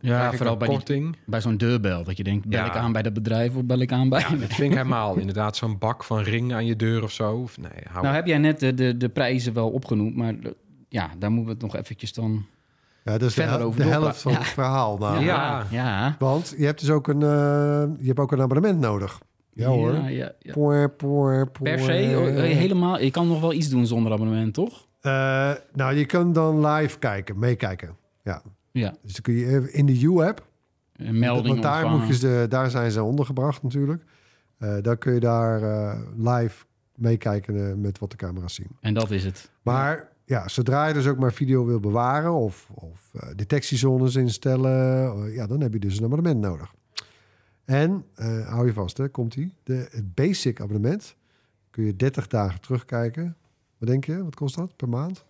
Ja, 0.00 0.30
ik 0.30 0.36
vooral 0.36 0.56
bij, 0.56 0.78
die, 0.84 1.10
bij 1.26 1.40
zo'n 1.40 1.56
deurbel. 1.56 2.04
Dat 2.04 2.16
je 2.16 2.24
denkt, 2.24 2.46
bel 2.48 2.58
Ja. 2.60 2.66
ik 2.66 2.76
aan 2.76 2.92
bij 2.92 3.02
dat 3.02 3.12
bedrijf 3.12 3.56
of 3.56 3.64
bel 3.64 3.78
ik 3.78 3.92
aan 3.92 4.08
bij... 4.08 4.20
Ja, 4.20 4.28
dat 4.28 4.38
vind 4.54 4.70
ik 4.70 4.76
helemaal. 4.78 5.16
Inderdaad, 5.16 5.56
zo'n 5.56 5.78
bak 5.78 6.04
van 6.04 6.18
ring 6.18 6.52
aan 6.54 6.66
je 6.66 6.76
deur 6.76 7.02
of 7.02 7.12
zo. 7.12 7.32
Of, 7.36 7.58
nee, 7.58 7.70
hou 7.84 7.94
Nou 7.94 8.08
op. 8.08 8.12
heb 8.14 8.26
jij 8.26 8.38
net 8.38 8.60
de, 8.60 8.74
de, 8.74 8.96
de 8.96 9.08
prijzen 9.08 9.52
wel 9.52 9.70
opgenoemd, 9.70 10.16
maar 10.16 10.34
eh, 10.42 10.50
ja, 10.88 11.10
daar 11.18 11.30
moeten 11.30 11.46
we 11.56 11.64
het 11.64 11.72
nog 11.72 11.82
eventjes 11.82 12.12
dan... 12.12 12.46
Ja, 13.04 13.18
dat 13.18 13.28
is 13.28 13.34
de, 13.34 13.42
hel- 13.42 13.74
helft 13.74 14.22
van 14.22 14.32
Ja. 14.32 14.38
het 14.38 14.46
verhaal. 14.46 14.98
Nou. 14.98 15.24
Ja. 15.24 15.66
ja. 15.70 16.16
Want 16.18 16.54
je 16.58 16.64
hebt 16.64 16.80
dus 16.80 16.90
ook 16.90 17.08
een, 17.08 17.22
eh, 17.22 17.28
je 18.00 18.06
hebt 18.06 18.18
ook 18.18 18.32
een 18.32 18.40
abonnement 18.40 18.80
nodig. 18.80 19.20
Ja 19.52 19.68
hoor. 19.68 19.92
Ja, 19.94 20.08
ja, 20.08 20.32
ja. 20.38 20.52
Poor, 20.52 20.90
poor, 20.90 21.50
poor. 21.50 21.62
Per 21.68 21.78
se, 21.78 22.14
oh, 22.16 22.28
eh, 22.28 22.56
helemaal. 22.56 23.00
Je 23.00 23.10
kan 23.10 23.28
nog 23.28 23.40
wel 23.40 23.52
iets 23.52 23.68
doen 23.68 23.86
zonder 23.86 24.12
abonnement, 24.12 24.54
toch? 24.54 24.86
Eh, 25.00 25.50
nou, 25.72 25.94
je 25.94 26.06
kan 26.06 26.32
dan 26.32 26.66
live 26.66 26.98
kijken, 26.98 27.38
meekijken. 27.38 27.96
Ja. 28.24 28.42
Ja. 28.70 28.94
Dus 29.02 29.12
dan 29.12 29.22
kun 29.22 29.34
je 29.34 29.46
even 29.46 29.72
in 29.72 29.86
de 29.86 30.00
U-app. 30.00 30.46
Een 30.96 31.18
melding 31.18 31.48
Want 31.48 31.62
daar, 31.62 31.84
ontvangen. 31.84 32.06
moet 32.06 32.20
je 32.20 32.46
daar 32.48 32.70
zijn 32.70 32.90
ze 32.90 33.02
ondergebracht 33.02 33.62
natuurlijk. 33.62 34.04
Eh 34.58 34.76
dan 34.82 34.98
kun 34.98 35.14
je 35.14 35.20
daar 35.20 35.62
eh, 35.62 36.00
live 36.16 36.64
meekijken 36.94 37.68
eh, 37.70 37.74
met 37.74 37.98
wat 37.98 38.10
de 38.10 38.16
camera's 38.16 38.54
zien. 38.54 38.68
En 38.80 38.94
dat 38.94 39.10
is 39.10 39.24
het. 39.24 39.50
Maar 39.62 40.08
ja, 40.28 40.48
zodra 40.48 40.86
je 40.86 40.94
dus 40.94 41.06
ook 41.06 41.18
maar 41.18 41.32
video 41.32 41.64
wil 41.64 41.80
bewaren 41.80 42.32
of, 42.32 42.70
of 42.74 43.10
eh, 43.14 43.28
detectiezones 43.36 44.16
instellen, 44.16 45.06
eh, 45.26 45.34
ja, 45.34 45.46
dan 45.46 45.60
heb 45.60 45.72
je 45.72 45.78
dus 45.78 45.98
een 45.98 46.04
abonnement 46.04 46.40
nodig. 46.40 46.74
En 47.64 48.04
eh, 48.14 48.48
hou 48.48 48.66
je 48.66 48.72
vast, 48.72 48.96
hè, 48.96 49.08
komt 49.08 49.34
ie. 49.34 49.54
De 49.62 49.88
het 49.90 50.14
basic 50.14 50.60
abonnement 50.60 51.16
kun 51.70 51.84
je 51.84 51.96
30 51.96 52.26
dagen 52.26 52.60
terugkijken. 52.60 53.36
Wat 53.78 53.88
denk 53.88 54.04
je? 54.04 54.24
Wat 54.24 54.34
kost 54.34 54.54
dat 54.54 54.76
per 54.76 54.88
maand? 54.88 55.24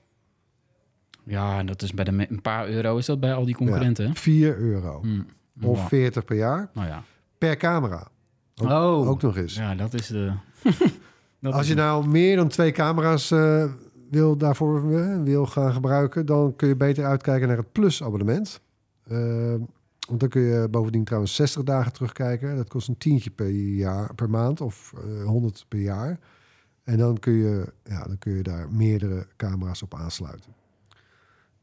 Ja, 1.28 1.58
en 1.58 1.66
dat 1.66 1.82
is 1.82 1.92
bij 1.92 2.04
de 2.04 2.26
een 2.30 2.42
paar 2.42 2.68
euro 2.68 2.97
is 2.97 3.06
dat 3.06 3.20
bij 3.20 3.35
al 3.35 3.44
die 3.44 3.54
concurrenten. 3.54 4.06
hè? 4.06 4.14
4 4.14 4.56
euro. 4.58 5.00
Hm. 5.02 5.20
Of 5.62 5.78
Ja. 5.78 5.88
40 5.88 6.25
per 6.25 6.37
jaar 6.37 6.70
Nou 6.75 6.87
ja. 6.87 7.02
per 7.38 7.56
camera. 7.56 8.08
Ook, 8.56 8.68
oh, 8.68 9.08
ook 9.08 9.23
nog 9.23 9.37
eens. 9.37 9.54
ja, 9.54 9.75
dat 9.75 9.94
is 9.94 10.06
de. 10.06 10.32
dat 11.40 11.52
Als 11.52 11.62
is 11.62 11.68
je 11.68 11.75
nou 11.75 12.06
meer 12.08 12.37
dan 12.37 12.49
twee 12.49 12.73
camera's 12.73 13.30
eh, 13.30 13.64
wil 14.11 14.37
daarvoor 14.37 14.99
eh, 14.99 15.23
wil 15.23 15.47
gaan 15.47 15.73
gebruiken, 15.73 16.26
dan 16.26 16.56
kun 16.56 16.68
je 16.68 16.76
beter 16.76 17.04
uitkijken 17.04 17.49
naar 17.49 17.56
het 17.56 17.73
Plus 17.73 18.02
abonnement. 18.02 18.61
Eh, 19.08 19.54
want 20.08 20.20
dan 20.20 20.28
kun 20.28 20.42
je 20.42 20.68
bovendien 20.70 21.04
trouwens 21.04 21.35
60 21.35 21.62
dagen 21.62 21.92
terugkijken. 21.92 22.56
Dat 22.56 22.68
kost 22.68 22.88
een 22.88 22.99
tientje 22.99 23.30
per 23.30 23.50
jaar 23.50 24.14
per 24.14 24.30
maand 24.30 24.61
of 24.61 24.92
eh 24.97 25.25
100 25.25 25.64
per 25.68 25.78
jaar. 25.80 26.18
En 26.85 26.99
dan 26.99 27.18
kun 27.18 27.32
je, 27.32 27.73
ja, 27.85 28.04
dan 28.04 28.18
kun 28.18 28.32
je 28.32 28.42
daar 28.42 28.66
meerdere 28.73 29.26
camera's 29.37 29.82
op 29.82 29.94
aansluiten. 29.94 30.52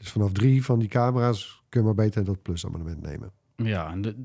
Dus 0.05 0.13
vanaf 0.13 0.31
drie 0.31 0.63
van 0.65 0.79
die 0.79 0.87
camera's 0.87 1.63
kun 1.69 1.79
je 1.79 1.85
maar 1.85 1.95
beter 1.95 2.23
dat 2.23 2.41
Plus 2.41 2.65
abonnement 2.65 3.01
nemen. 3.01 3.31
Ja, 3.55 3.91
en 3.91 4.01
de- 4.01 4.15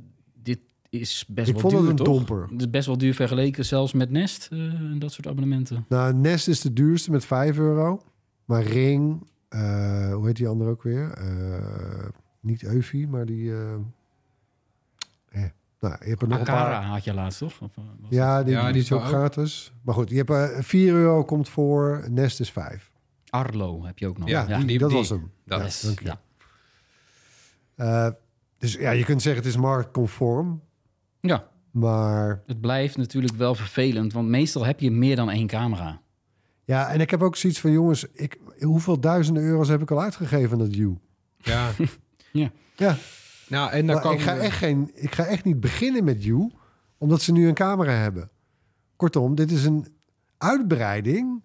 dit 0.42 0.58
is 0.90 1.24
best 1.28 1.48
Ik 1.48 1.52
wel 1.54 1.60
vond 1.62 1.72
het 1.72 1.80
duur, 1.82 1.90
een 1.90 1.96
toch? 1.96 2.06
domper. 2.06 2.42
Het 2.50 2.60
is 2.60 2.70
best 2.70 2.86
wel 2.86 2.98
duur 2.98 3.14
vergeleken 3.14 3.64
zelfs 3.64 3.92
met 3.92 4.10
Nest 4.10 4.48
eh, 4.52 4.58
en 4.58 4.98
dat 4.98 5.12
soort 5.12 5.26
abonnementen. 5.26 5.84
Nou, 5.88 6.14
Nest 6.14 6.48
is 6.48 6.60
de 6.60 6.72
duurste 6.72 7.10
met 7.10 7.24
5 7.24 7.58
euro. 7.58 8.02
Maar 8.44 8.62
Ring, 8.62 9.26
eh, 9.48 10.12
hoe 10.14 10.26
heet 10.26 10.36
die 10.36 10.48
andere 10.48 10.70
ook 10.70 10.82
weer? 10.82 11.10
Eh, 11.12 12.08
niet 12.40 12.62
Eufy, 12.64 13.06
maar 13.10 13.26
die... 13.26 13.52
eh, 13.52 13.72
eh, 15.28 15.42
nou, 15.80 15.96
je 16.00 16.08
hebt 16.08 16.22
er 16.22 16.28
nog 16.28 16.38
een 16.38 16.44
Akara 16.46 16.78
paar. 16.78 16.82
had 16.88 17.04
je 17.04 17.14
laatst, 17.14 17.38
toch? 17.38 17.60
Of, 17.60 17.70
Ja, 18.08 18.42
die, 18.42 18.52
Ja, 18.54 18.64
die 18.64 18.72
die 18.72 18.82
is 18.82 18.92
ook 18.92 19.04
gratis. 19.04 19.72
Maar 19.82 19.94
goed, 19.94 20.10
je 20.10 20.16
hebt 20.16 20.30
eh 20.30 20.62
4 20.62 20.92
euro 20.94 21.24
komt 21.24 21.48
voor, 21.48 22.04
Nest 22.10 22.40
is 22.40 22.50
5. 22.52 22.89
Arlo 23.30 23.84
heb 23.84 23.98
je 23.98 24.06
ook 24.06 24.18
nog. 24.18 24.28
Ja, 24.28 24.44
die, 24.44 24.64
die- 24.66 24.78
dat 24.78 24.88
die- 24.88 24.98
was 24.98 25.08
hem. 25.08 25.30
Dat 25.44 25.58
Ja, 25.58 25.64
Yes, 25.64 25.80
dank 25.80 25.98
je. 26.00 26.04
ja. 26.04 26.20
Eh, 28.06 28.12
dus 28.58 28.72
ja, 28.74 28.90
je 28.90 29.04
kunt 29.04 29.22
zeggen 29.22 29.42
het 29.42 29.50
is 29.52 29.58
marktconform. 29.60 30.62
ja, 31.20 31.48
Maar 31.70 32.42
het 32.46 32.60
blijft 32.60 32.96
natuurlijk 32.96 33.34
wel 33.34 33.54
vervelend, 33.54 34.12
want 34.12 34.28
meestal 34.28 34.64
heb 34.66 34.80
je 34.80 34.90
meer 34.90 35.16
dan 35.16 35.30
één 35.30 35.46
camera. 35.46 36.00
ja, 36.64 36.88
en 36.90 37.00
ik 37.00 37.10
heb 37.10 37.22
ook 37.22 37.36
zoiets 37.36 37.60
van... 37.60 37.70
jongens, 37.72 38.04
ik, 38.12 38.38
hoeveel 38.60 39.00
duizenden 39.00 39.42
euro's 39.42 39.68
heb 39.68 39.82
ik 39.82 39.90
al 39.90 40.00
uitgegeven 40.02 40.52
aan 40.52 40.58
dat 40.68 40.74
U? 40.76 40.96
Ja. 41.42 41.70
Ja, 42.76 42.96
Nou, 43.48 43.70
en 43.70 43.86
dan 43.86 44.00
kan 44.00 44.12
ik, 44.12 44.20
ga 44.20 44.36
echt 44.36 44.56
geen, 44.56 44.90
ik 44.94 45.14
ga 45.14 45.24
echt 45.24 45.44
niet 45.44 45.60
beginnen 45.60 46.04
met 46.04 46.24
You, 46.24 46.50
omdat 46.98 47.22
ze 47.22 47.32
nu 47.32 47.48
een 47.48 47.54
camera 47.54 47.92
hebben. 47.92 48.30
Kortom, 48.96 49.34
dit 49.34 49.50
is 49.50 49.64
een 49.64 49.86
uitbreiding 50.38 51.42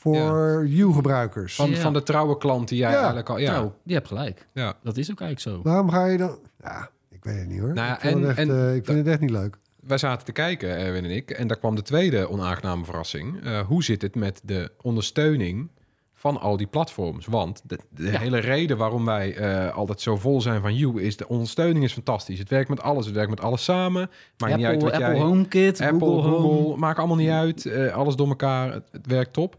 voor 0.00 0.66
You-gebruikers. 0.66 1.54
van, 1.54 1.70
Ja. 1.70 1.76
van 1.76 1.92
de 1.92 2.02
trouwe 2.02 2.36
klant 2.38 2.68
die 2.68 2.78
jij 2.78 2.90
Ja. 2.90 2.96
eigenlijk 2.96 3.28
al... 3.28 3.38
Ja, 3.38 3.52
Nou, 3.52 3.70
je 3.82 3.94
hebt 3.94 4.06
gelijk. 4.08 4.46
ja. 4.52 4.74
Dat 4.82 4.96
is 4.96 5.10
ook 5.10 5.20
eigenlijk 5.20 5.56
zo. 5.56 5.70
Waarom 5.70 5.90
ga 5.90 6.04
je 6.06 6.18
dan... 6.18 6.38
Ja, 6.62 6.90
ik 7.10 7.24
weet 7.24 7.38
het 7.38 7.48
niet 7.48 7.60
hoor. 7.60 7.72
Nou 7.74 7.86
ja, 7.86 7.94
ik 7.94 8.00
vind, 8.00 8.14
en- 8.14 8.20
het, 8.20 8.28
echt, 8.28 8.48
en- 8.48 8.68
eh, 8.68 8.74
ik 8.74 8.84
vind 8.84 8.98
het 8.98 9.06
echt 9.06 9.20
niet 9.20 9.30
leuk. 9.30 9.56
wij 9.86 9.98
zaten 9.98 10.24
te 10.26 10.32
kijken, 10.32 10.68
Erwin 10.76 11.04
en 11.04 11.10
ik, 11.10 11.30
en 11.30 11.46
daar 11.46 11.56
kwam 11.58 11.74
de 11.74 11.82
tweede 11.82 12.28
onaangename 12.30 12.84
verrassing. 12.84 13.44
Eh, 13.44 13.60
hoe 13.60 13.84
zit 13.84 14.02
het 14.02 14.14
met 14.14 14.40
de 14.44 14.70
ondersteuning 14.82 15.68
van 16.14 16.40
al 16.40 16.56
die 16.56 16.66
platforms? 16.66 17.26
Want 17.26 17.62
de, 17.66 17.78
de 17.90 18.10
Ja. 18.10 18.18
hele 18.18 18.38
reden 18.38 18.76
waarom 18.76 19.04
wij 19.04 19.34
eh, 19.36 19.74
altijd 19.76 20.00
zo 20.00 20.16
vol 20.16 20.40
zijn 20.40 20.60
van 20.60 20.76
You 20.76 21.02
is 21.02 21.16
de 21.16 21.28
ondersteuning 21.28 21.84
is 21.84 21.92
fantastisch. 21.92 22.38
Het 22.38 22.48
werkt 22.48 22.68
met 22.68 22.80
alles, 22.80 23.06
het 23.06 23.14
werkt 23.14 23.30
met 23.30 23.40
alles 23.40 23.64
samen. 23.64 24.10
Maakt 24.38 24.56
niet 24.56 24.66
uit 24.66 24.82
wat 24.82 24.92
Apple 24.92 25.06
jij... 25.08 25.18
HomeKit, 25.20 25.80
Apple, 25.80 25.98
Google, 25.98 26.22
Google, 26.30 26.46
Home. 26.62 26.76
maakt 26.76 26.98
allemaal 26.98 27.16
niet 27.16 27.30
uit. 27.30 27.66
Eh, 27.66 27.92
alles 27.92 28.16
door 28.16 28.28
elkaar, 28.28 28.72
het, 28.72 28.88
het 28.92 29.06
werkt 29.06 29.32
top. 29.32 29.56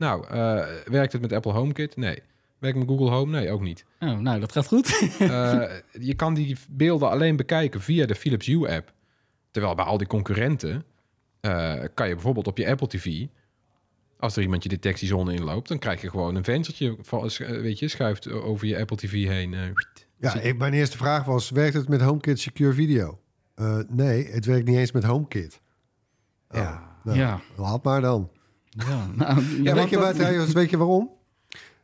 Nou, 0.00 0.26
eh, 0.26 0.64
werkt 0.84 1.12
het 1.12 1.22
met 1.22 1.32
Apple 1.32 1.52
HomeKit? 1.52 1.96
Nee. 1.96 2.22
Werkt 2.58 2.78
het 2.78 2.88
met 2.88 2.98
Google 2.98 3.16
Home? 3.16 3.38
Nee, 3.38 3.50
ook 3.50 3.60
niet. 3.60 3.84
Oh, 3.98 4.18
nou, 4.18 4.40
dat 4.40 4.52
gaat 4.52 4.66
goed. 4.66 5.14
Eh, 5.18 5.62
je 6.08 6.14
kan 6.14 6.34
die 6.34 6.56
beelden 6.68 7.10
alleen 7.10 7.36
bekijken 7.36 7.80
via 7.80 8.06
de 8.06 8.14
Philips 8.14 8.46
Hue-app. 8.46 8.92
Terwijl 9.50 9.74
bij 9.74 9.84
al 9.84 9.98
die 9.98 10.06
concurrenten 10.06 10.84
eh, 11.40 11.74
kan 11.94 12.08
je 12.08 12.14
bijvoorbeeld 12.14 12.46
op 12.46 12.58
je 12.58 12.68
Apple 12.68 12.86
TV... 12.86 13.26
als 14.18 14.36
er 14.36 14.42
iemand 14.42 14.62
je 14.62 14.68
detectiezone 14.68 15.34
inloopt... 15.34 15.68
dan 15.68 15.78
krijg 15.78 16.00
je 16.00 16.10
gewoon 16.10 16.34
een 16.34 16.44
venstertje, 16.44 16.96
weet 17.38 17.78
je, 17.78 17.88
schuift 17.88 18.30
over 18.30 18.66
je 18.66 18.78
Apple 18.78 18.96
TV 18.96 19.26
heen. 19.26 19.74
Ja, 20.18 20.40
ik, 20.40 20.58
mijn 20.58 20.72
eerste 20.72 20.96
vraag 20.96 21.24
was, 21.24 21.50
werkt 21.50 21.74
het 21.74 21.88
met 21.88 22.00
HomeKit 22.00 22.40
Secure 22.40 22.72
Video? 22.72 23.20
Eh, 23.54 23.78
nee, 23.88 24.26
het 24.30 24.44
werkt 24.44 24.66
niet 24.66 24.76
eens 24.76 24.92
met 24.92 25.04
HomeKit. 25.04 25.60
Oh, 26.48 26.58
Ja. 26.58 26.96
nou, 27.04 27.18
Ja. 27.18 27.40
Laat 27.56 27.84
maar 27.84 28.00
dan. 28.00 28.30
Ja, 28.70 29.06
nou, 29.16 29.62
Ja, 29.62 29.74
weet, 29.74 29.88
je 29.88 29.98
wat, 29.98 30.14
trouwens, 30.14 30.52
weet 30.52 30.70
je 30.70 30.76
waarom? 30.76 31.10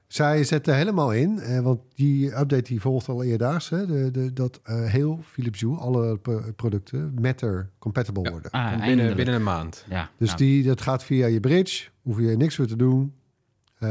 Zij 0.06 0.44
zetten 0.44 0.76
helemaal 0.76 1.12
in, 1.12 1.38
eh, 1.38 1.60
want 1.60 1.80
die 1.94 2.26
update 2.26 2.62
die 2.62 2.80
volgt 2.80 3.08
al 3.08 3.22
eerdaags, 3.22 3.68
hè, 3.68 3.86
de, 3.86 4.10
de, 4.10 4.32
dat 4.32 4.60
eh, 4.64 4.84
heel 4.84 5.20
Philips 5.22 5.60
Hue, 5.60 5.76
alle 5.76 6.18
pro- 6.18 6.52
producten, 6.56 7.14
Matter 7.20 7.70
compatible 7.78 8.22
Ja. 8.22 8.30
worden. 8.30 8.50
ah, 8.50 8.84
binnen, 8.84 9.16
binnen 9.16 9.34
een 9.34 9.42
maand. 9.42 9.84
Ja, 9.88 10.10
Dus 10.18 10.36
die, 10.36 10.62
dat 10.62 10.80
gaat 10.80 11.04
via 11.04 11.26
je 11.26 11.40
bridge, 11.40 11.88
hoef 12.02 12.18
je 12.18 12.36
niks 12.36 12.56
voor 12.56 12.66
te 12.66 12.76
doen. 12.76 13.14
Eh, 13.78 13.88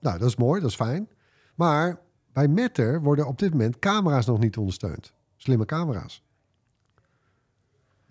nou, 0.00 0.18
dat 0.18 0.28
is 0.28 0.36
mooi, 0.36 0.60
dat 0.60 0.70
is 0.70 0.76
fijn. 0.76 1.08
Maar 1.54 1.98
bij 2.32 2.48
Matter 2.48 3.02
worden 3.02 3.26
op 3.26 3.38
dit 3.38 3.50
moment 3.50 3.78
camera's 3.78 4.26
nog 4.26 4.38
niet 4.38 4.56
ondersteund. 4.56 5.12
Slimme 5.36 5.64
camera's. 5.64 6.22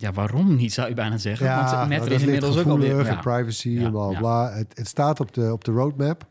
Ja, 0.04 0.12
waarom 0.12 0.56
niet, 0.56 0.72
zou 0.72 0.88
je 0.88 0.94
bijna 0.94 1.18
zeggen. 1.18 1.46
Want 1.56 1.70
nou, 1.70 1.88
Matter 1.88 2.08
dat 2.08 2.18
is 2.20 2.24
inmiddels 2.24 2.58
ook 2.58 2.66
alweer... 2.66 3.04
Ja. 3.04 3.14
privacy 3.14 3.68
Ja, 3.68 3.84
en 3.84 3.90
bla 3.90 4.06
bla, 4.06 4.12
ja. 4.12 4.18
bla. 4.18 4.52
Het, 4.52 4.72
het 4.74 4.86
staat 4.88 5.20
op 5.20 5.34
de, 5.34 5.52
op 5.52 5.64
de 5.64 5.72
roadmap, 5.72 6.26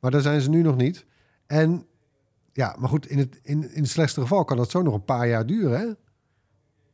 maar 0.00 0.10
daar 0.10 0.20
zijn 0.20 0.40
ze 0.40 0.50
nu 0.50 0.62
nog 0.62 0.76
niet. 0.76 1.06
En 1.46 1.86
ja, 2.52 2.76
maar 2.78 2.88
goed, 2.88 3.06
in 3.06 3.18
het, 3.18 3.40
in, 3.42 3.74
in 3.74 3.82
het 3.82 3.90
slechtste 3.90 4.20
geval 4.20 4.44
kan 4.44 4.56
dat 4.56 4.70
zo 4.70 4.82
nog 4.82 4.94
een 4.94 5.04
paar 5.04 5.28
jaar 5.28 5.46
duren, 5.46 5.78
hè? 5.78 5.86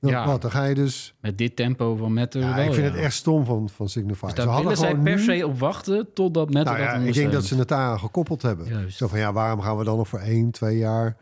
Dan, 0.01 0.11
Ja. 0.11 0.27
wat, 0.27 0.43
dan 0.43 0.51
ga 0.51 0.65
je 0.65 0.75
dus... 0.75 1.15
Met 1.21 1.39
dit 1.39 1.57
tempo 1.57 1.97
van 1.97 2.13
Matter 2.13 2.41
Ja, 2.41 2.55
wel, 2.55 2.65
ik 2.65 2.73
vind 2.75 2.87
ja. 2.87 2.93
het 2.93 3.01
echt 3.03 3.15
stom 3.15 3.45
van, 3.45 3.69
van 3.69 3.89
Signify. 3.89 4.21
Dus 4.27 4.31
Ze 4.31 4.37
daar 4.37 4.47
hadden 4.47 4.63
willen 4.63 4.79
zij 4.79 4.97
per 4.97 5.17
nu- 5.17 5.39
se 5.39 5.47
op 5.47 5.59
wachten 5.59 6.13
totdat 6.15 6.51
Matter 6.53 6.75
Nou 6.75 6.85
ja, 6.87 6.99
dat 6.99 7.07
ik 7.07 7.15
denk 7.15 7.33
dat 7.33 7.45
ze 7.45 7.57
het 7.57 7.69
daar 7.69 7.99
gekoppeld 7.99 8.43
hebben. 8.43 8.67
Juist. 8.67 8.97
Zo 8.97 9.07
van, 9.09 9.19
ja, 9.19 9.33
waarom 9.33 9.61
gaan 9.61 9.77
we 9.77 9.85
dan 9.85 9.97
nog 9.97 10.09
voor 10.09 10.19
één, 10.19 10.51
twee 10.51 10.79
jaar... 10.79 11.17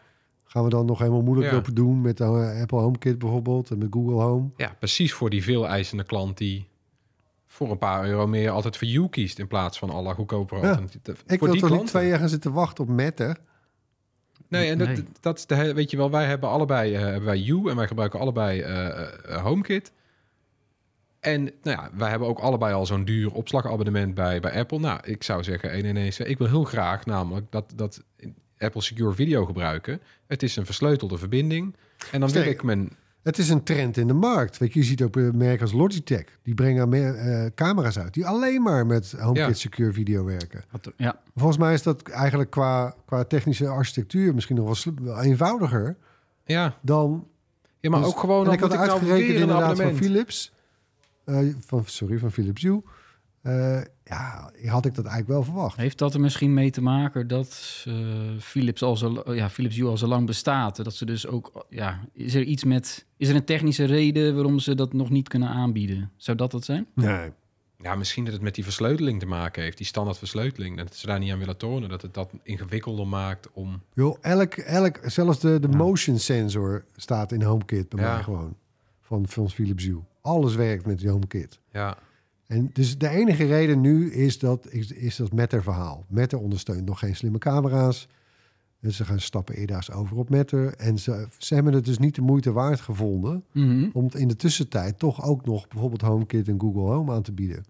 gaan 0.48 0.64
we 0.64 0.70
dan 0.70 0.86
nog 0.86 0.98
helemaal 0.98 1.22
moeilijk 1.22 1.48
Ja. 1.50 1.54
lopen 1.54 1.74
doen... 1.74 2.00
met 2.00 2.16
de 2.16 2.24
eh, 2.24 2.60
Apple 2.60 2.78
HomeKit 2.78 3.18
bijvoorbeeld 3.18 3.70
en 3.70 3.78
met 3.78 3.88
Google 3.90 4.22
Home? 4.22 4.48
Ja, 4.56 4.76
precies 4.78 5.12
voor 5.12 5.30
die 5.30 5.42
veel 5.42 5.66
eisende 5.68 6.04
klant 6.04 6.38
die 6.38 6.68
voor 7.46 7.70
een 7.70 7.78
paar 7.78 8.06
euro 8.06 8.26
meer 8.26 8.50
altijd 8.50 8.76
voor 8.76 8.88
You 8.88 9.08
kiest 9.08 9.38
in 9.38 9.46
plaats 9.46 9.78
van 9.78 9.90
alle 9.90 10.14
goedkopere 10.14 10.60
Ja. 10.60 10.68
alternatieven. 10.68 11.16
Ik 11.26 11.38
voor 11.38 11.48
wil 11.50 11.60
toch 11.60 11.70
niet 11.70 11.86
twee 11.86 12.08
jaar 12.08 12.18
gaan 12.18 12.28
zitten 12.28 12.52
wachten 12.52 12.84
op 12.84 12.90
Matter... 12.90 13.36
Nee, 14.48 14.70
en 14.70 14.78
dat, 14.78 14.88
Nee. 14.88 15.04
dat 15.20 15.38
is 15.38 15.46
de 15.46 15.54
hele, 15.54 15.74
weet 15.74 15.90
je 15.90 15.96
wel, 15.96 16.10
wij 16.10 16.24
hebben 16.26 16.48
allebei 16.48 16.94
eh, 16.94 17.00
hebben 17.00 17.24
wij 17.24 17.38
You 17.38 17.70
en 17.70 17.76
wij 17.76 17.86
gebruiken 17.86 18.20
allebei 18.20 18.60
eh, 18.60 19.00
eh, 19.00 19.42
HomeKit. 19.44 19.92
En 21.20 21.42
nou 21.44 21.52
ja, 21.62 21.90
wij 21.94 22.10
hebben 22.10 22.28
ook 22.28 22.38
allebei 22.38 22.74
al 22.74 22.86
zo'n 22.86 23.04
duur 23.04 23.32
opslagabonnement 23.32 24.14
bij, 24.14 24.40
bij 24.40 24.58
Apple. 24.58 24.78
Nou, 24.78 25.00
ik 25.04 25.22
zou 25.22 25.42
zeggen 25.44 25.70
1 25.70 25.84
en 25.84 25.96
1. 25.96 26.28
Ik 26.30 26.38
wil 26.38 26.46
heel 26.46 26.64
graag 26.64 27.06
namelijk 27.06 27.46
dat, 27.50 27.72
dat 27.76 28.04
Apple 28.58 28.80
Secure 28.82 29.14
Video 29.14 29.44
gebruiken. 29.44 30.00
Het 30.26 30.42
is 30.42 30.56
een 30.56 30.64
versleutelde 30.66 31.18
verbinding. 31.18 31.74
En 32.12 32.20
dan 32.20 32.20
wil 32.20 32.28
Sterk. 32.42 32.46
ik 32.46 32.62
mijn... 32.62 32.90
Het 33.22 33.38
is 33.38 33.48
een 33.48 33.62
trend 33.62 33.96
in 33.96 34.06
de 34.06 34.12
markt. 34.12 34.58
Weet 34.58 34.72
je, 34.72 34.78
je 34.80 34.84
ziet 34.86 35.02
ook 35.02 35.16
eh, 35.16 35.30
merken 35.30 35.60
als 35.62 35.72
Logitech. 35.72 36.24
Die 36.42 36.54
brengen 36.54 36.88
meer, 36.88 37.14
eh, 37.14 37.46
camera's 37.54 37.98
uit 37.98 38.14
die 38.14 38.26
alleen 38.26 38.62
maar 38.62 38.86
met 38.86 39.14
HomeKit 39.18 39.46
Ja. 39.46 39.52
Secure 39.52 39.92
Video 39.92 40.24
werken. 40.24 40.64
Wat- 40.70 40.92
Ja, 40.96 41.20
Volgens 41.36 41.58
mij 41.58 41.72
is 41.74 41.82
dat 41.82 42.02
eigenlijk 42.08 42.50
qua, 42.50 42.94
qua 43.06 43.24
technische 43.24 43.68
architectuur 43.68 44.34
misschien 44.34 44.56
nog 44.56 44.84
wel, 44.84 45.20
eenvoudiger 45.20 45.96
Ja, 46.44 46.76
dan. 46.82 47.26
ja 47.80 47.90
maar 47.90 48.00
Dus- 48.00 48.08
ook 48.08 48.18
gewoon... 48.18 48.46
en 48.46 48.52
ik 48.52 48.60
had 48.60 48.68
moet 48.68 48.78
nou 48.78 48.90
uitgerekend 48.90 49.26
weer 49.26 49.36
een 49.36 49.40
inderdaad 49.42 49.80
van. 49.80 49.96
Philips. 49.96 50.52
eh, 51.24 51.38
van, 51.66 51.82
sorry, 51.86 52.18
van 52.18 52.32
Philips 52.32 52.62
Hue. 52.62 52.82
Eh, 53.48 53.84
ja, 54.04 54.50
had 54.66 54.84
ik 54.84 54.94
dat 54.94 55.04
eigenlijk 55.04 55.28
wel 55.28 55.42
verwacht. 55.42 55.76
Heeft 55.76 55.98
dat 55.98 56.14
er 56.14 56.20
misschien 56.20 56.54
mee 56.54 56.70
te 56.70 56.82
maken 56.82 57.28
dat 57.28 57.84
eh, 57.86 57.94
Philips 58.40 58.82
al 58.82 58.96
zo, 58.96 59.22
ja, 59.34 59.50
Philips 59.50 59.76
Hue 59.76 59.88
al 59.88 59.96
zo 59.96 60.06
lang 60.06 60.26
bestaat? 60.26 60.84
Dat 60.84 60.94
ze 60.94 61.04
dus 61.04 61.26
ook, 61.26 61.66
ja, 61.70 62.00
is 62.12 62.34
er 62.34 62.42
iets 62.42 62.64
met, 62.64 63.06
is 63.16 63.28
er 63.28 63.34
een 63.34 63.44
technische 63.44 63.84
reden 63.84 64.34
waarom 64.34 64.58
ze 64.58 64.74
dat 64.74 64.92
nog 64.92 65.10
niet 65.10 65.28
kunnen 65.28 65.48
aanbieden? 65.48 66.10
Zou 66.16 66.36
dat 66.36 66.52
het 66.52 66.64
zijn? 66.64 66.86
Nee. 66.94 67.30
Ja, 67.82 67.94
misschien 67.94 68.24
dat 68.24 68.32
het 68.32 68.42
met 68.42 68.54
die 68.54 68.64
versleuteling 68.64 69.20
te 69.20 69.26
maken 69.26 69.62
heeft. 69.62 69.76
Die 69.76 69.86
standaard 69.86 70.18
versleuteling. 70.18 70.76
Dat 70.76 70.96
ze 70.96 71.06
daar 71.06 71.18
niet 71.18 71.32
aan 71.32 71.38
willen 71.38 71.56
tonen. 71.56 71.88
Dat 71.88 72.02
het 72.02 72.14
dat 72.14 72.30
ingewikkelder 72.42 73.06
maakt 73.06 73.48
om... 73.52 73.82
Joh, 73.94 74.16
elk, 74.20 74.54
elk, 74.54 74.98
zelfs 75.04 75.40
de, 75.40 75.60
de 75.60 75.68
Ja. 75.70 75.76
motion 75.76 76.18
sensor 76.18 76.84
staat 76.96 77.32
in 77.32 77.42
HomeKit 77.42 77.88
bij 77.88 78.04
Ja. 78.04 78.12
mij 78.14 78.22
gewoon. 78.22 78.56
Van, 79.02 79.28
van 79.28 79.50
Philips 79.50 79.84
Hue. 79.84 80.00
Alles 80.20 80.54
werkt 80.54 80.86
met 80.86 80.98
die 80.98 81.08
HomeKit. 81.10 81.58
Ja, 81.72 81.96
En 82.48 82.70
dus 82.72 82.98
de 82.98 83.08
enige 83.08 83.46
reden 83.46 83.80
nu 83.80 84.12
is 84.12 84.38
dat, 84.38 84.66
is, 84.70 84.92
is 84.92 85.16
dat 85.16 85.32
Matter 85.32 85.62
verhaal. 85.62 86.04
Matter 86.08 86.38
ondersteunt 86.38 86.84
nog 86.84 86.98
geen 86.98 87.16
slimme 87.16 87.38
camera's. 87.38 88.08
Dus 88.80 88.96
ze 88.96 89.04
gaan 89.04 89.20
stappen 89.20 89.54
eerder 89.54 89.88
over 89.94 90.16
op 90.16 90.30
Matter. 90.30 90.74
En 90.74 90.98
ze, 90.98 91.26
ze 91.38 91.54
hebben 91.54 91.72
het 91.72 91.84
dus 91.84 91.98
niet 91.98 92.14
de 92.14 92.20
moeite 92.20 92.52
waard 92.52 92.80
gevonden... 92.80 93.44
Mhm. 93.52 93.88
om 93.92 94.08
in 94.12 94.28
de 94.28 94.36
tussentijd 94.36 94.98
toch 94.98 95.24
ook 95.24 95.44
nog 95.46 95.68
bijvoorbeeld 95.68 96.00
HomeKit 96.00 96.48
en 96.48 96.60
Google 96.60 96.80
Home 96.94 97.12
aan 97.12 97.22
te 97.22 97.32
bieden. 97.32 97.64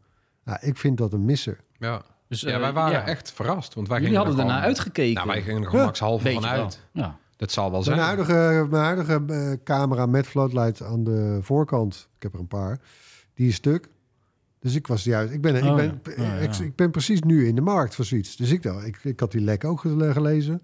Nou, 0.44 0.58
ik 0.62 0.76
vind 0.76 0.98
dat 0.98 1.12
een 1.12 1.24
misser. 1.24 1.60
ja. 1.78 2.02
Dus, 2.28 2.40
ja 2.40 2.48
eh, 2.50 2.60
wij 2.60 2.72
waren 2.72 2.92
ja. 2.98 3.06
echt 3.06 3.32
verrast. 3.32 3.74
Want 3.74 3.88
wij 3.88 3.96
Jullie 4.00 4.12
gingen 4.14 4.26
hadden 4.26 4.44
er 4.46 4.50
ernaar 4.50 4.62
gewoon- 4.70 4.76
uitgekeken. 4.76 5.14
Nou, 5.14 5.26
wij 5.26 5.42
gingen 5.42 5.62
er 5.64 5.72
Ja. 5.72 5.78
gemakshalve 5.78 6.24
Beetje 6.24 6.40
vanuit. 6.40 6.80
wel. 6.92 7.04
Ja. 7.04 7.18
Dat 7.36 7.50
zal 7.52 7.70
wel 7.70 7.82
Mijn 7.84 7.84
zijn. 7.84 7.98
huidige, 7.98 8.66
mijn 8.70 8.82
huidige 8.84 9.22
eh, 9.26 9.52
camera 9.64 10.06
met 10.06 10.26
floodlight 10.26 10.82
aan 10.82 11.04
de 11.04 11.38
voorkant, 11.42 12.08
ik 12.16 12.22
heb 12.22 12.34
er 12.34 12.40
een 12.40 12.46
paar, 12.46 12.80
die 13.34 13.48
is 13.48 13.54
stuk. 13.54 13.88
Dus 14.60 14.74
ik 14.74 14.86
was 14.86 15.04
juist, 15.04 15.32
ik 15.32 15.40
ben, 15.40 15.56
ik 15.56 15.64
Oh, 15.64 15.74
ben, 15.74 16.00
ja. 16.16 16.22
Oh, 16.36 16.42
ik, 16.42 16.52
ja. 16.52 16.64
ik 16.64 16.76
ben 16.76 16.90
precies 16.90 17.20
nu 17.22 17.46
in 17.46 17.54
de 17.54 17.60
markt 17.60 17.94
voor 17.94 18.04
zoiets. 18.04 18.36
Dus 18.36 18.50
ik 18.50 18.62
dacht, 18.62 18.86
ik, 18.86 18.98
ik 19.02 19.20
had 19.20 19.32
die 19.32 19.40
lek 19.40 19.64
ook 19.64 19.80
gele- 19.80 20.12
gelezen. 20.12 20.54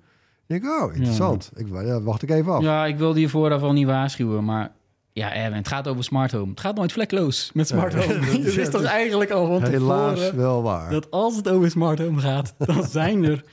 Ik 0.47 0.61
denk, 0.63 0.65
oh, 0.83 0.95
interessant. 0.95 1.51
Ik, 1.57 1.67
ja, 1.73 2.03
wacht 2.03 2.23
ik 2.23 2.31
even 2.31 2.53
af. 2.53 2.63
Ja, 2.63 2.87
ik 2.87 2.97
wilde 2.97 3.21
je 3.21 3.29
vooraf 3.29 3.63
al 3.63 3.73
niet 3.73 3.87
waarschuwen, 3.87 4.45
maar 4.45 4.73
ja, 5.13 5.35
Erwin, 5.35 5.57
het 5.59 5.69
gaat 5.69 5.89
over 5.89 6.05
smart 6.05 6.33
home. 6.33 6.51
Het 6.51 6.61
gaat 6.61 6.77
nooit 6.77 6.93
vlekloos 6.93 7.51
met 7.55 7.69
smart 7.69 7.93
Ja, 7.93 7.99
home. 7.99 8.19
dat 8.27 8.33
Je 8.33 8.39
is- 8.39 8.55
wist 8.55 8.71
toch 8.71 8.85
eigenlijk 8.85 9.31
al 9.31 9.47
van 9.47 9.63
Helaas 9.71 10.19
tevoren 10.19 10.37
wel 10.37 10.63
waar. 10.63 10.91
dat 10.91 11.11
als 11.11 11.37
het 11.37 11.49
over 11.49 11.71
smart 11.71 11.99
home 11.99 12.21
gaat, 12.21 12.55
dan 12.59 12.85
zijn 12.99 13.25
er 13.25 13.45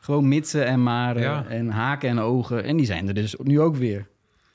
gewoon 0.00 0.28
mitsen 0.28 0.66
en 0.66 0.82
maren 0.82 1.22
Ja. 1.22 1.44
en 1.48 1.68
haken 1.70 2.08
en 2.08 2.18
ogen. 2.18 2.64
En 2.64 2.76
die 2.76 2.86
zijn 2.86 3.08
er 3.08 3.14
dus 3.14 3.34
nu 3.42 3.60
ook 3.60 3.76
weer. 3.76 4.08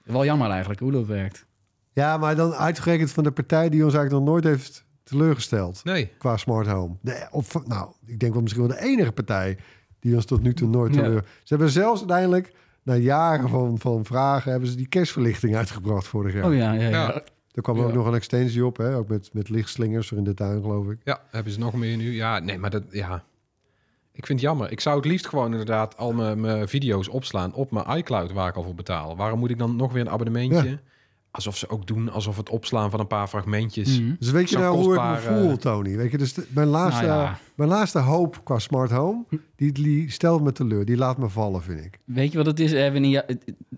Wel 0.03 0.25
jammer 0.25 0.49
eigenlijk 0.49 0.79
hoe 0.79 0.91
dat 0.91 1.05
werkt. 1.05 1.45
Ja, 1.93 2.17
maar 2.17 2.35
dan 2.35 2.53
uitgerekend 2.53 3.11
van 3.11 3.23
de 3.23 3.31
partij 3.31 3.69
die 3.69 3.83
ons 3.85 3.93
eigenlijk 3.93 4.25
nog 4.25 4.33
nooit 4.33 4.43
heeft 4.43 4.84
teleurgesteld 5.05 5.83
Nee. 5.83 6.11
qua 6.17 6.37
smart 6.37 6.67
home. 6.67 6.95
De, 7.01 7.27
of, 7.31 7.65
nou, 7.65 7.91
ik 8.05 8.19
denk 8.19 8.33
wel 8.33 8.41
misschien 8.41 8.67
wel 8.67 8.75
de 8.77 8.83
enige 8.83 9.11
partij 9.11 9.57
die 9.99 10.15
ons 10.15 10.25
tot 10.25 10.41
nu 10.41 10.53
toe 10.53 10.67
nooit 10.67 10.95
Ja. 10.95 11.01
teleur... 11.01 11.21
Ze 11.43 11.53
hebben 11.53 11.69
zelfs 11.69 11.99
uiteindelijk, 11.99 12.51
na 12.83 12.95
jaren 12.95 13.49
van, 13.49 13.79
van 13.79 14.05
vragen, 14.05 14.51
hebben 14.51 14.69
ze 14.69 14.75
die 14.75 14.87
kerstverlichting 14.87 15.55
uitgebracht 15.55 16.07
vorig 16.07 16.33
jaar. 16.33 16.45
Oh 16.45 16.55
ja, 16.55 16.71
ja, 16.73 16.81
ja. 16.81 16.89
Ja. 16.89 17.21
Er 17.51 17.61
kwam 17.61 17.79
ook 17.79 17.93
nog 17.93 18.07
een 18.07 18.13
extensie 18.13 18.65
op, 18.65 18.77
hè? 18.77 18.95
ook 18.95 19.07
met, 19.07 19.29
met 19.33 19.49
lichtslingers 19.49 20.07
voor 20.07 20.17
in 20.17 20.23
de 20.23 20.33
tuin, 20.33 20.61
geloof 20.61 20.87
ik. 20.89 20.97
Ja, 21.03 21.21
hebben 21.31 21.53
ze 21.53 21.59
nog 21.59 21.73
meer 21.73 21.97
nu? 21.97 22.13
Ja, 22.13 22.39
nee, 22.39 22.57
maar 22.57 22.69
dat, 22.69 22.83
ja. 22.91 23.23
Ik 24.11 24.25
vind 24.25 24.39
het 24.39 24.49
jammer. 24.49 24.71
Ik 24.71 24.79
zou 24.79 24.95
het 24.95 25.05
liefst 25.05 25.27
gewoon 25.27 25.51
inderdaad 25.51 25.97
al 25.97 26.13
mijn, 26.13 26.39
mijn 26.41 26.67
video's 26.67 27.09
opslaan 27.09 27.53
op 27.53 27.71
mijn 27.71 27.97
iCloud 27.97 28.31
waar 28.31 28.49
ik 28.49 28.55
al 28.55 28.63
voor 28.63 28.75
betaal. 28.75 29.15
Waarom 29.15 29.39
moet 29.39 29.49
ik 29.49 29.57
dan 29.57 29.75
nog 29.75 29.91
weer 29.93 30.01
een 30.01 30.09
abonnementje? 30.09 30.79
Alsof 31.35 31.57
ze 31.57 31.69
ook 31.69 31.87
doen, 31.87 32.09
alsof 32.11 32.37
het 32.37 32.49
opslaan 32.49 32.89
van 32.89 32.99
een 32.99 33.07
paar 33.07 33.27
fragmentjes. 33.27 33.99
Mhm. 33.99 34.13
Dus 34.19 34.31
weet 34.31 34.49
je 34.49 34.57
nou 34.57 34.75
hoe 34.77 34.95
ik 34.95 35.01
me 35.01 35.17
voel, 35.17 35.57
Tony? 35.57 35.95
Weet 35.95 36.11
je, 36.11 36.17
dus 36.17 36.33
de- 36.33 36.47
mijn, 36.49 36.67
laatste, 36.67 37.05
Nou 37.05 37.21
ja. 37.21 37.37
mijn 37.55 37.69
laatste 37.69 37.99
hoop 37.99 38.41
qua 38.43 38.59
smart 38.59 38.91
home, 38.91 39.23
die, 39.55 39.71
die 39.71 40.11
stelt 40.11 40.43
me 40.43 40.51
teleur. 40.51 40.85
Die 40.85 40.97
laat 40.97 41.17
me 41.17 41.29
vallen, 41.29 41.61
vind 41.63 41.79
ik. 41.85 41.99
Weet 42.05 42.31
je 42.31 42.37
wat 42.37 42.45
het 42.45 42.59
is, 42.59 42.73
Erwin? 42.73 43.09
Ja, 43.09 43.23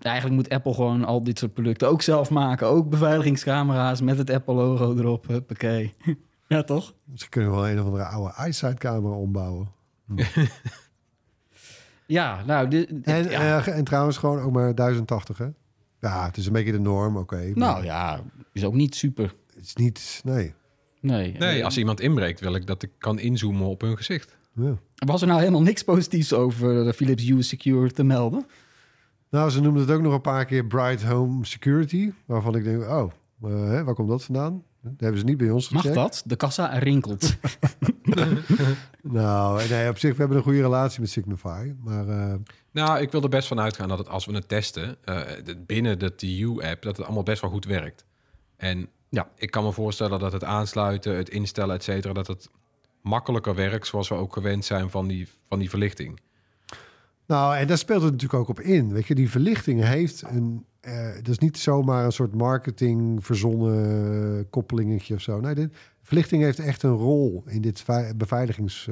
eigenlijk 0.00 0.34
moet 0.36 0.48
Apple 0.48 0.74
gewoon 0.74 1.04
al 1.04 1.22
dit 1.22 1.38
soort 1.38 1.52
producten 1.54 1.88
ook 1.88 2.02
zelf 2.02 2.30
maken. 2.30 2.66
Ook 2.66 2.88
beveiligingscamera's 2.90 4.00
met 4.00 4.18
het 4.18 4.30
Apple-logo 4.30 4.96
erop. 4.96 5.26
Huppakee. 5.28 5.94
ja, 6.48 6.62
toch? 6.62 6.94
Ze 7.14 7.28
kunnen 7.28 7.50
wel 7.50 7.68
een 7.68 7.80
of 7.80 7.84
andere 7.84 8.04
oude 8.04 8.34
iSight-camera 8.48 9.14
ombouwen. 9.14 9.68
Ja, 12.06 12.42
nou... 12.46 12.68
Dit, 12.68 12.90
En, 13.02 13.30
ja. 13.30 13.58
eh, 13.66 13.76
en 13.76 13.84
trouwens 13.84 14.16
gewoon 14.16 14.40
ook 14.40 14.52
maar 14.52 14.74
1080, 14.74 15.38
hè? 15.38 15.46
Ja, 16.00 16.24
het 16.26 16.36
is 16.36 16.46
een 16.46 16.52
beetje 16.52 16.72
de 16.72 16.80
norm, 16.80 17.16
oké. 17.16 17.36
maar 17.36 17.52
nou 17.54 17.84
ja, 17.84 18.20
is 18.52 18.64
ook 18.64 18.74
niet 18.74 18.94
super. 18.94 19.34
Het 19.54 19.64
is 19.64 19.74
niet... 19.74 20.20
Nee. 20.24 20.54
Nee. 21.00 21.32
Nee, 21.38 21.58
Eh, 21.58 21.64
als 21.64 21.78
iemand 21.78 22.00
inbreekt, 22.00 22.40
wil 22.40 22.54
ik 22.54 22.66
dat 22.66 22.82
ik 22.82 22.90
kan 22.98 23.18
inzoomen 23.18 23.66
op 23.66 23.80
hun 23.80 23.96
gezicht. 23.96 24.36
Ja. 24.54 24.78
Was 24.94 25.20
er 25.20 25.26
nou 25.26 25.38
helemaal 25.38 25.62
niks 25.62 25.82
positiefs 25.82 26.32
over 26.32 26.84
de 26.84 26.92
Philips 26.94 27.24
Hue 27.28 27.42
Secure 27.42 27.90
te 27.90 28.04
melden? 28.04 28.46
Nou, 29.30 29.50
ze 29.50 29.60
noemden 29.60 29.82
het 29.82 29.90
ook 29.90 30.02
nog 30.02 30.12
een 30.14 30.20
paar 30.20 30.44
keer 30.44 30.64
Bright 30.66 31.02
Home 31.04 31.44
Security. 31.44 32.12
Waarvan 32.26 32.54
ik 32.56 32.64
denk, 32.64 32.82
oh, 32.82 33.12
eh, 33.42 33.50
hè, 33.68 33.84
waar 33.84 33.94
komt 33.94 34.08
dat 34.08 34.24
vandaan? 34.24 34.62
Dat 34.82 34.92
hebben 34.96 35.18
ze 35.18 35.24
niet 35.24 35.36
bij 35.36 35.50
ons 35.50 35.68
Mag 35.68 35.82
gecheckt. 35.82 36.00
dat? 36.00 36.22
De 36.26 36.36
kassa 36.36 36.66
rinkelt. 36.78 37.36
Nou, 39.02 39.68
nee, 39.68 39.88
op 39.88 39.98
zich, 39.98 40.10
we 40.12 40.16
hebben 40.18 40.36
een 40.36 40.42
goede 40.42 40.60
relatie 40.60 41.00
met 41.00 41.10
Signify. 41.10 41.72
Maar 41.82 42.08
eh, 42.08 42.34
Nou, 42.72 43.00
ik 43.00 43.10
wil 43.12 43.22
er 43.22 43.28
best 43.28 43.48
van 43.48 43.60
uitgaan 43.60 43.88
dat 43.88 43.98
het, 43.98 44.08
als 44.08 44.26
we 44.26 44.32
het 44.34 44.48
testen, 44.48 44.96
eh, 45.04 45.20
de- 45.44 45.56
binnen 45.56 45.98
de 45.98 46.14
TU-app, 46.14 46.82
dat 46.82 46.96
het 46.96 47.06
allemaal 47.06 47.22
best 47.22 47.40
wel 47.40 47.50
goed 47.50 47.64
werkt. 47.64 48.04
En 48.56 48.88
Ja. 49.08 49.28
ik 49.36 49.50
kan 49.50 49.64
me 49.64 49.72
voorstellen 49.72 50.18
dat 50.18 50.32
het 50.32 50.44
aansluiten, 50.44 51.16
het 51.16 51.28
instellen, 51.30 51.74
et 51.74 51.82
cetera, 51.82 52.12
dat 52.12 52.26
het 52.26 52.48
makkelijker 53.02 53.54
werkt, 53.54 53.86
zoals 53.86 54.08
we 54.08 54.14
ook 54.14 54.32
gewend 54.32 54.64
zijn 54.64 54.90
van 54.90 55.06
die, 55.08 55.28
van 55.46 55.58
die 55.58 55.68
verlichting. 55.70 56.20
Nou, 57.26 57.56
en 57.56 57.66
daar 57.66 57.78
speelt 57.78 58.02
het 58.02 58.12
natuurlijk 58.12 58.40
ook 58.40 58.48
op 58.48 58.60
in. 58.60 58.92
Weet 58.92 59.06
je, 59.06 59.14
die 59.14 59.30
verlichting 59.30 59.82
heeft 59.84 60.22
een. 60.22 60.64
eh 60.80 61.12
het 61.14 61.28
is 61.28 61.38
niet 61.38 61.58
zomaar 61.58 62.04
een 62.04 62.12
soort 62.12 62.34
marketing 62.34 63.24
verzonnen 63.26 64.50
koppelingetje 64.50 65.14
of 65.14 65.20
zo. 65.20 65.40
Nee, 65.40 65.54
dit, 65.54 65.76
verlichting 66.02 66.42
heeft 66.42 66.58
echt 66.58 66.82
een 66.82 66.90
rol 66.94 67.42
in 67.46 67.60
dit 67.60 67.80
vei- 67.80 68.14
beveiligings. 68.14 68.88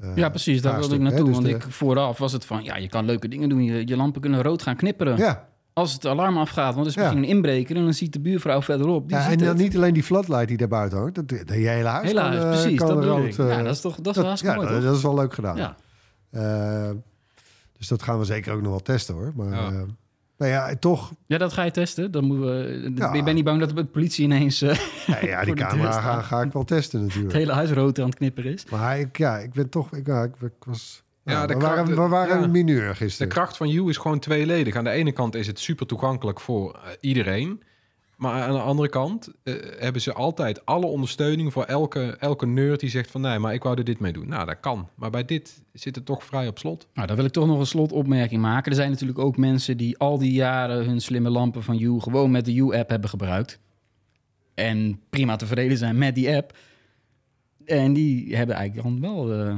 Eh, 0.00 0.08
ja, 0.16 0.28
precies. 0.28 0.62
Daar 0.62 0.78
wilde 0.78 0.94
ik 0.94 1.00
naartoe. 1.00 1.24
Dus 1.24 1.34
want 1.34 1.46
de- 1.46 1.52
ik, 1.54 1.62
vooraf 1.62 2.18
was 2.18 2.32
het 2.32 2.44
van, 2.44 2.64
ja, 2.64 2.76
je 2.76 2.88
kan 2.88 3.04
leuke 3.04 3.28
dingen 3.28 3.48
doen. 3.48 3.62
Je, 3.64 3.86
je 3.86 3.96
lampen 3.96 4.20
kunnen 4.20 4.42
rood 4.42 4.62
gaan 4.62 4.76
knipperen. 4.76 5.16
Ja, 5.16 5.48
Als 5.72 5.92
het 5.92 6.06
alarm 6.06 6.36
afgaat, 6.38 6.74
want 6.74 6.86
er 6.86 6.92
is 6.92 6.94
Ja. 6.94 7.00
misschien 7.02 7.22
een 7.22 7.28
inbreker... 7.28 7.76
en 7.76 7.82
dan 7.84 7.94
ziet 7.94 8.12
de 8.12 8.20
buurvrouw 8.20 8.62
verderop. 8.62 9.08
Die 9.08 9.16
ja 9.16 9.22
ziet 9.22 9.32
en 9.32 9.38
dan 9.38 9.48
het. 9.48 9.56
niet 9.58 9.76
alleen 9.76 9.94
die 9.94 10.02
floodlight 10.02 10.48
die 10.48 10.56
daar 10.56 10.68
buiten 10.68 10.98
hangt. 10.98 11.14
Dat, 11.14 11.28
de 11.28 11.44
hele 11.54 11.88
huis 11.88 12.06
Helaas, 12.08 12.34
kan, 12.36 12.44
eh, 12.44 12.48
precies. 12.60 12.78
kan 12.78 12.88
Dat 12.88 13.04
rood, 13.04 13.24
ik. 13.26 13.38
eh, 13.38 13.48
ja, 13.48 13.62
dat 13.62 13.74
is 13.74 13.80
toch 13.80 13.96
dat 14.00 14.16
is 14.16 14.22
dat, 14.22 14.40
ja, 14.40 14.54
mooi, 14.54 14.68
dat, 14.68 14.82
dat 14.82 14.96
is 14.96 15.02
wel 15.02 15.14
leuk 15.14 15.34
gedaan. 15.34 15.56
Ja. 15.56 15.76
Dus 17.78 17.88
dat 17.88 18.02
gaan 18.02 18.18
we 18.18 18.24
zeker 18.24 18.52
ook 18.54 18.60
nog 18.60 18.70
wel 18.70 18.80
testen 18.82 19.14
hoor. 19.14 19.32
Maar 19.36 19.48
Ja. 19.72 19.84
Nou 20.40 20.52
ja, 20.52 20.74
toch. 20.76 21.12
ja, 21.26 21.38
dat 21.38 21.52
ga 21.52 21.62
je 21.62 21.70
testen. 21.70 22.10
Dan 22.10 22.24
moeten 22.24 22.46
we, 22.46 22.92
Ja. 22.94 23.12
Ik 23.12 23.24
ben 23.24 23.34
niet 23.34 23.44
bang 23.44 23.60
dat 23.60 23.76
de 23.76 23.84
politie 23.84 24.24
ineens 24.24 24.62
eh, 24.62 24.78
Ja, 25.06 25.18
ja, 25.24 25.44
die 25.44 25.54
camera 25.54 26.00
ga, 26.00 26.22
ga 26.22 26.42
ik 26.42 26.52
wel 26.52 26.64
testen 26.64 26.98
het 26.98 27.08
natuurlijk. 27.08 27.34
hele 27.34 27.52
huis 27.52 27.70
rood 27.70 27.98
aan 27.98 28.06
het 28.06 28.14
knipperen 28.14 28.52
is. 28.52 28.64
Maar 28.70 28.98
ik, 28.98 29.18
ja, 29.18 29.38
ik 29.38 29.52
ben 29.52 29.68
toch. 29.68 29.92
Ik, 29.92 30.06
ja, 30.06 30.22
ik, 30.22 30.34
ik 30.40 30.52
was. 30.66 31.02
Ja, 31.24 31.46
we, 31.46 31.56
kracht- 31.56 31.62
waren, 31.76 31.86
we 32.02 32.08
waren 32.08 32.38
ja. 32.38 32.44
een 32.44 32.50
mineur 32.50 32.88
De 32.88 32.94
gisteren. 32.94 33.32
kracht 33.32 33.56
van 33.56 33.70
U 33.70 33.88
is 33.88 33.96
gewoon 33.96 34.18
tweeledig. 34.18 34.76
Aan 34.76 34.84
de 34.84 34.90
ene 34.90 35.12
kant 35.12 35.34
is 35.34 35.46
het 35.46 35.58
super 35.58 35.86
toegankelijk 35.86 36.40
voor 36.40 36.74
eh, 36.74 36.80
iedereen. 37.00 37.62
Maar 38.20 38.42
aan 38.42 38.52
de 38.52 38.60
andere 38.60 38.88
kant 38.88 39.28
eh, 39.42 39.54
hebben 39.78 40.02
ze 40.02 40.12
altijd 40.12 40.66
alle 40.66 40.86
ondersteuning 40.86 41.52
voor 41.52 41.64
elke, 41.64 42.16
elke 42.18 42.46
nerd 42.46 42.80
die 42.80 42.90
zegt 42.90 43.10
van 43.10 43.20
nee, 43.20 43.38
maar 43.38 43.54
ik 43.54 43.62
wou 43.62 43.78
er 43.78 43.84
dit 43.84 44.00
mee 44.00 44.12
doen. 44.12 44.28
Nou, 44.28 44.46
dat 44.46 44.60
kan. 44.60 44.88
Maar 44.94 45.10
bij 45.10 45.24
dit 45.24 45.62
zit 45.72 45.94
het 45.94 46.04
toch 46.04 46.24
vrij 46.24 46.48
op 46.48 46.58
slot. 46.58 46.86
Nou, 46.94 47.06
dan 47.06 47.16
wil 47.16 47.24
ik 47.24 47.32
toch 47.32 47.46
nog 47.46 47.58
een 47.58 47.66
slotopmerking 47.66 48.40
maken. 48.42 48.70
Er 48.70 48.76
zijn 48.76 48.90
natuurlijk 48.90 49.18
ook 49.18 49.36
mensen 49.36 49.76
die 49.76 49.98
al 49.98 50.18
die 50.18 50.32
jaren 50.32 50.84
hun 50.84 51.00
slimme 51.00 51.30
lampen 51.30 51.62
van 51.62 51.76
Hue 51.78 52.00
gewoon 52.00 52.30
met 52.30 52.44
de 52.44 52.52
Hue-app 52.52 52.88
hebben 52.90 53.10
gebruikt. 53.10 53.58
En 54.54 55.00
prima 55.10 55.36
tevreden 55.36 55.78
zijn 55.78 55.98
met 55.98 56.14
die 56.14 56.34
app. 56.36 56.56
En 57.64 57.92
die 57.92 58.36
hebben 58.36 58.56
eigenlijk 58.56 58.88
dan 58.88 59.00
wel 59.00 59.32
eh, 59.32 59.56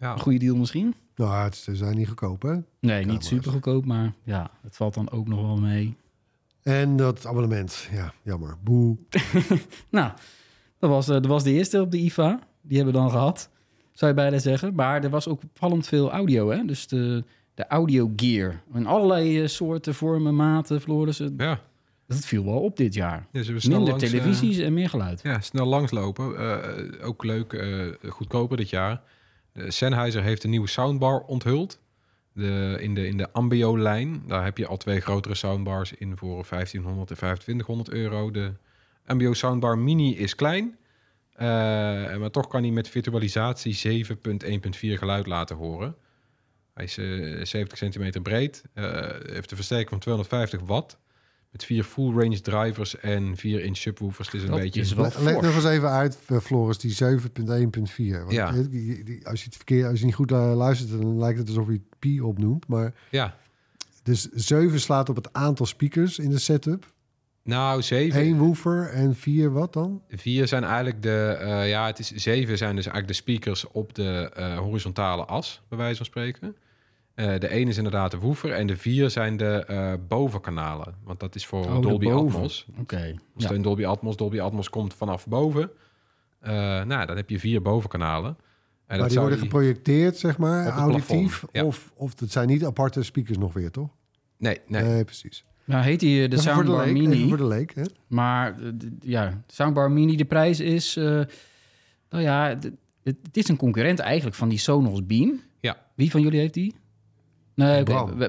Ja. 0.00 0.12
een 0.12 0.20
goede 0.20 0.38
deal 0.38 0.56
misschien. 0.56 0.94
Nou, 1.16 1.44
het, 1.44 1.56
ze 1.56 1.76
zijn 1.76 1.96
niet 1.96 2.08
goedkoop, 2.08 2.42
hè? 2.42 2.52
Nee, 2.52 2.62
Camera's. 2.80 3.06
niet 3.06 3.24
super 3.24 3.50
goedkoop, 3.52 3.84
maar 3.84 4.12
ja, 4.22 4.50
het 4.62 4.76
valt 4.76 4.94
dan 4.94 5.10
ook 5.10 5.28
nog 5.28 5.40
wel 5.40 5.56
mee. 5.56 5.96
En 6.62 6.96
dat 6.96 7.26
abonnement. 7.26 7.88
Ja, 7.92 8.12
jammer. 8.22 8.56
Boe. 8.62 8.96
Nou, 9.90 10.12
dat 10.78 10.90
was, 10.90 11.08
eh, 11.08 11.14
dat 11.14 11.26
was 11.26 11.42
de 11.42 11.52
eerste 11.52 11.80
op 11.80 11.90
de 11.90 11.98
IFA. 11.98 12.38
Die 12.62 12.76
hebben 12.76 12.94
we 12.94 13.00
dan 13.00 13.10
gehad, 13.10 13.50
zou 13.92 14.10
je 14.10 14.16
bijna 14.16 14.38
zeggen. 14.38 14.74
Maar 14.74 15.04
er 15.04 15.10
was 15.10 15.28
ook 15.28 15.42
opvallend 15.42 15.86
veel 15.86 16.10
audio, 16.10 16.50
hè? 16.50 16.64
Dus 16.64 16.86
de, 16.86 17.24
de 17.54 17.66
audio 17.66 18.12
gear. 18.16 18.62
In 18.74 18.86
allerlei 18.86 19.42
eh, 19.42 19.48
soorten, 19.48 19.94
vormen, 19.94 20.34
maten, 20.34 20.80
Floris. 20.80 21.22
Ja. 21.36 21.60
Dat 22.10 22.24
viel 22.24 22.44
wel 22.44 22.60
op 22.60 22.76
dit 22.76 22.94
jaar. 22.94 23.26
Dus 23.32 23.48
we 23.48 23.68
Minder 23.68 23.88
langs, 23.88 24.02
eh, 24.04 24.10
televisies 24.10 24.58
en 24.58 24.72
meer 24.72 24.88
geluid. 24.88 25.20
Ja, 25.22 25.40
snel 25.40 25.66
langslopen. 25.66 26.36
Eh, 26.38 27.06
ook 27.06 27.24
leuk, 27.24 27.52
eh, 27.52 27.86
goedkoper 28.08 28.56
dit 28.56 28.70
jaar. 28.70 29.02
De 29.52 29.70
Sennheiser 29.70 30.22
heeft 30.22 30.44
een 30.44 30.50
nieuwe 30.50 30.68
soundbar 30.68 31.20
onthuld. 31.20 31.80
De, 32.32 32.76
in, 32.80 32.94
de, 32.94 33.06
in 33.06 33.16
de 33.16 33.32
Ambio-lijn. 33.32 34.22
Daar 34.26 34.44
heb 34.44 34.58
je 34.58 34.66
al 34.66 34.76
twee 34.76 35.00
grotere 35.00 35.34
soundbars 35.34 35.92
in 35.92 36.16
voor 36.16 36.46
1500 36.50 37.10
en 37.10 37.16
2500 37.16 37.90
euro. 37.90 38.30
De 38.30 38.52
Ambio 39.06 39.32
Soundbar 39.32 39.78
Mini 39.78 40.16
is 40.16 40.34
klein. 40.34 40.78
Eh, 41.32 41.46
maar 42.16 42.30
toch 42.30 42.46
kan 42.46 42.62
hij 42.62 42.72
met 42.72 42.88
virtualisatie 42.88 44.06
7.1.4 44.06 44.78
geluid 44.78 45.26
laten 45.26 45.56
horen. 45.56 45.96
Hij 46.74 46.84
is 46.84 46.98
eh, 46.98 47.44
70 47.44 47.78
centimeter 47.78 48.22
breed, 48.22 48.64
eh, 48.74 48.84
heeft 49.22 49.50
een 49.50 49.56
versterking 49.56 49.88
van 49.88 49.98
250 49.98 50.60
watt... 50.60 50.98
met 51.50 51.64
vier 51.64 51.84
full 51.84 52.12
range 52.14 52.40
drivers 52.40 52.98
en 52.98 53.36
4 53.36 53.64
inch 53.64 53.76
subwoofers. 53.76 54.26
Het 54.28 54.36
is 54.36 54.42
een 54.42 54.50
Dat 54.50 54.60
beetje... 54.60 54.80
is 54.80 54.92
wel 54.94 55.04
Leg 55.18 55.40
nog 55.40 55.54
eens 55.54 55.64
even 55.64 55.88
uit, 55.90 56.18
eh, 56.26 56.38
Floris, 56.38 56.78
die 56.78 56.94
7.1.4. 56.94 58.18
Want 58.18 58.32
Ja. 58.32 58.52
die- 58.52 58.68
die- 58.68 59.04
die- 59.04 59.26
als, 59.26 59.38
je 59.40 59.44
het 59.46 59.56
verkeer, 59.56 59.86
als 59.88 59.98
je 59.98 60.04
niet 60.04 60.14
goed 60.14 60.32
eh, 60.32 60.52
luistert, 60.56 60.90
dan 60.90 61.18
lijkt 61.18 61.38
het 61.38 61.48
alsof 61.48 61.66
je 61.66 61.72
het 61.72 61.98
pi 61.98 62.20
opnoemt. 62.20 62.66
Maar 62.68 62.94
Ja, 63.10 63.36
dus 64.02 64.28
7 64.32 64.80
slaat 64.80 65.08
op 65.08 65.16
het 65.16 65.32
aantal 65.32 65.66
speakers 65.66 66.18
in 66.18 66.30
de 66.30 66.38
setup. 66.38 66.92
nou 67.42 67.82
7... 67.82 68.20
Eén 68.20 68.38
woofer 68.38 68.88
en 68.90 69.14
vier 69.14 69.52
wat 69.52 69.72
dan? 69.72 70.02
Vier 70.08 70.48
zijn 70.48 70.64
eigenlijk 70.64 71.02
de, 71.02 71.36
eh, 71.40 71.68
ja, 71.68 71.86
het 71.86 71.98
is 71.98 72.10
zeven 72.10 72.58
zijn 72.58 72.76
dus 72.76 72.84
eigenlijk 72.86 73.06
de 73.08 73.22
speakers 73.32 73.66
op 73.70 73.94
de 73.94 74.30
eh, 74.34 74.58
horizontale 74.58 75.24
as, 75.24 75.62
bij 75.68 75.78
wijze 75.78 75.96
van 75.96 76.06
spreken. 76.06 76.56
Eh, 77.14 77.38
de 77.38 77.46
één 77.46 77.68
is 77.68 77.76
inderdaad 77.76 78.10
de 78.10 78.18
woofer 78.18 78.52
en 78.52 78.66
de 78.66 78.76
vier 78.76 79.10
zijn 79.10 79.36
de 79.36 79.64
eh, 79.66 79.92
bovenkanalen. 80.08 80.94
Want 81.04 81.20
dat 81.20 81.34
is 81.34 81.46
voor 81.46 81.64
Oh, 81.66 81.82
Dolby. 81.82 82.10
Atmos. 82.10 82.66
Oké. 82.80 83.14
Dus 83.34 83.48
Ja. 83.48 83.50
een 83.54 83.62
Dolby 83.62 83.84
Atmos, 83.84 84.16
Dolby 84.16 84.40
Atmos 84.40 84.70
komt 84.70 84.94
vanaf 84.94 85.26
boven. 85.26 85.70
Eh, 86.40 86.52
nou, 86.84 87.06
dan 87.06 87.16
heb 87.16 87.30
je 87.30 87.38
vier 87.38 87.62
bovenkanalen. 87.62 88.28
En 88.30 88.36
maar 88.86 88.98
dat 88.98 89.08
die 89.08 89.18
worden 89.18 89.38
die- 89.38 89.46
geprojecteerd, 89.48 90.16
zeg 90.16 90.38
maar, 90.38 90.66
auditief. 90.68 91.44
ja. 91.52 91.64
Of, 91.64 91.92
of 91.94 92.20
het 92.20 92.32
zijn 92.32 92.48
niet 92.48 92.64
aparte 92.64 93.02
speakers 93.02 93.38
nog 93.38 93.52
weer, 93.52 93.70
toch? 93.70 93.88
Nee, 94.38 94.60
nee. 94.66 95.04
precies. 95.04 95.44
Nou 95.64 95.82
heet 95.84 96.00
die 96.00 96.28
de 96.28 96.36
Even 96.36 96.52
voor 96.52 96.62
de 96.64 96.68
Soundbar 96.70 96.84
leek, 96.86 97.08
Mini. 97.08 97.28
voor 97.28 97.36
de 97.36 97.46
leek, 97.46 97.74
hè? 97.74 97.82
Maar 98.06 98.56
ja, 99.00 99.42
Soundbar 99.46 99.90
Mini, 99.90 100.16
de 100.16 100.24
prijs 100.24 100.60
is... 100.60 100.96
eh, 100.96 101.04
nou 102.10 102.22
ja, 102.22 102.48
het, 102.48 102.70
het 103.02 103.36
is 103.36 103.48
een 103.48 103.56
concurrent 103.56 103.98
eigenlijk 103.98 104.36
van 104.36 104.48
die 104.48 104.58
Sonos 104.58 105.06
Beam. 105.06 105.40
Ja. 105.60 105.76
Wie 105.94 106.10
van 106.10 106.20
jullie 106.20 106.40
heeft 106.40 106.54
die? 106.54 106.74
Nee, 107.54 107.82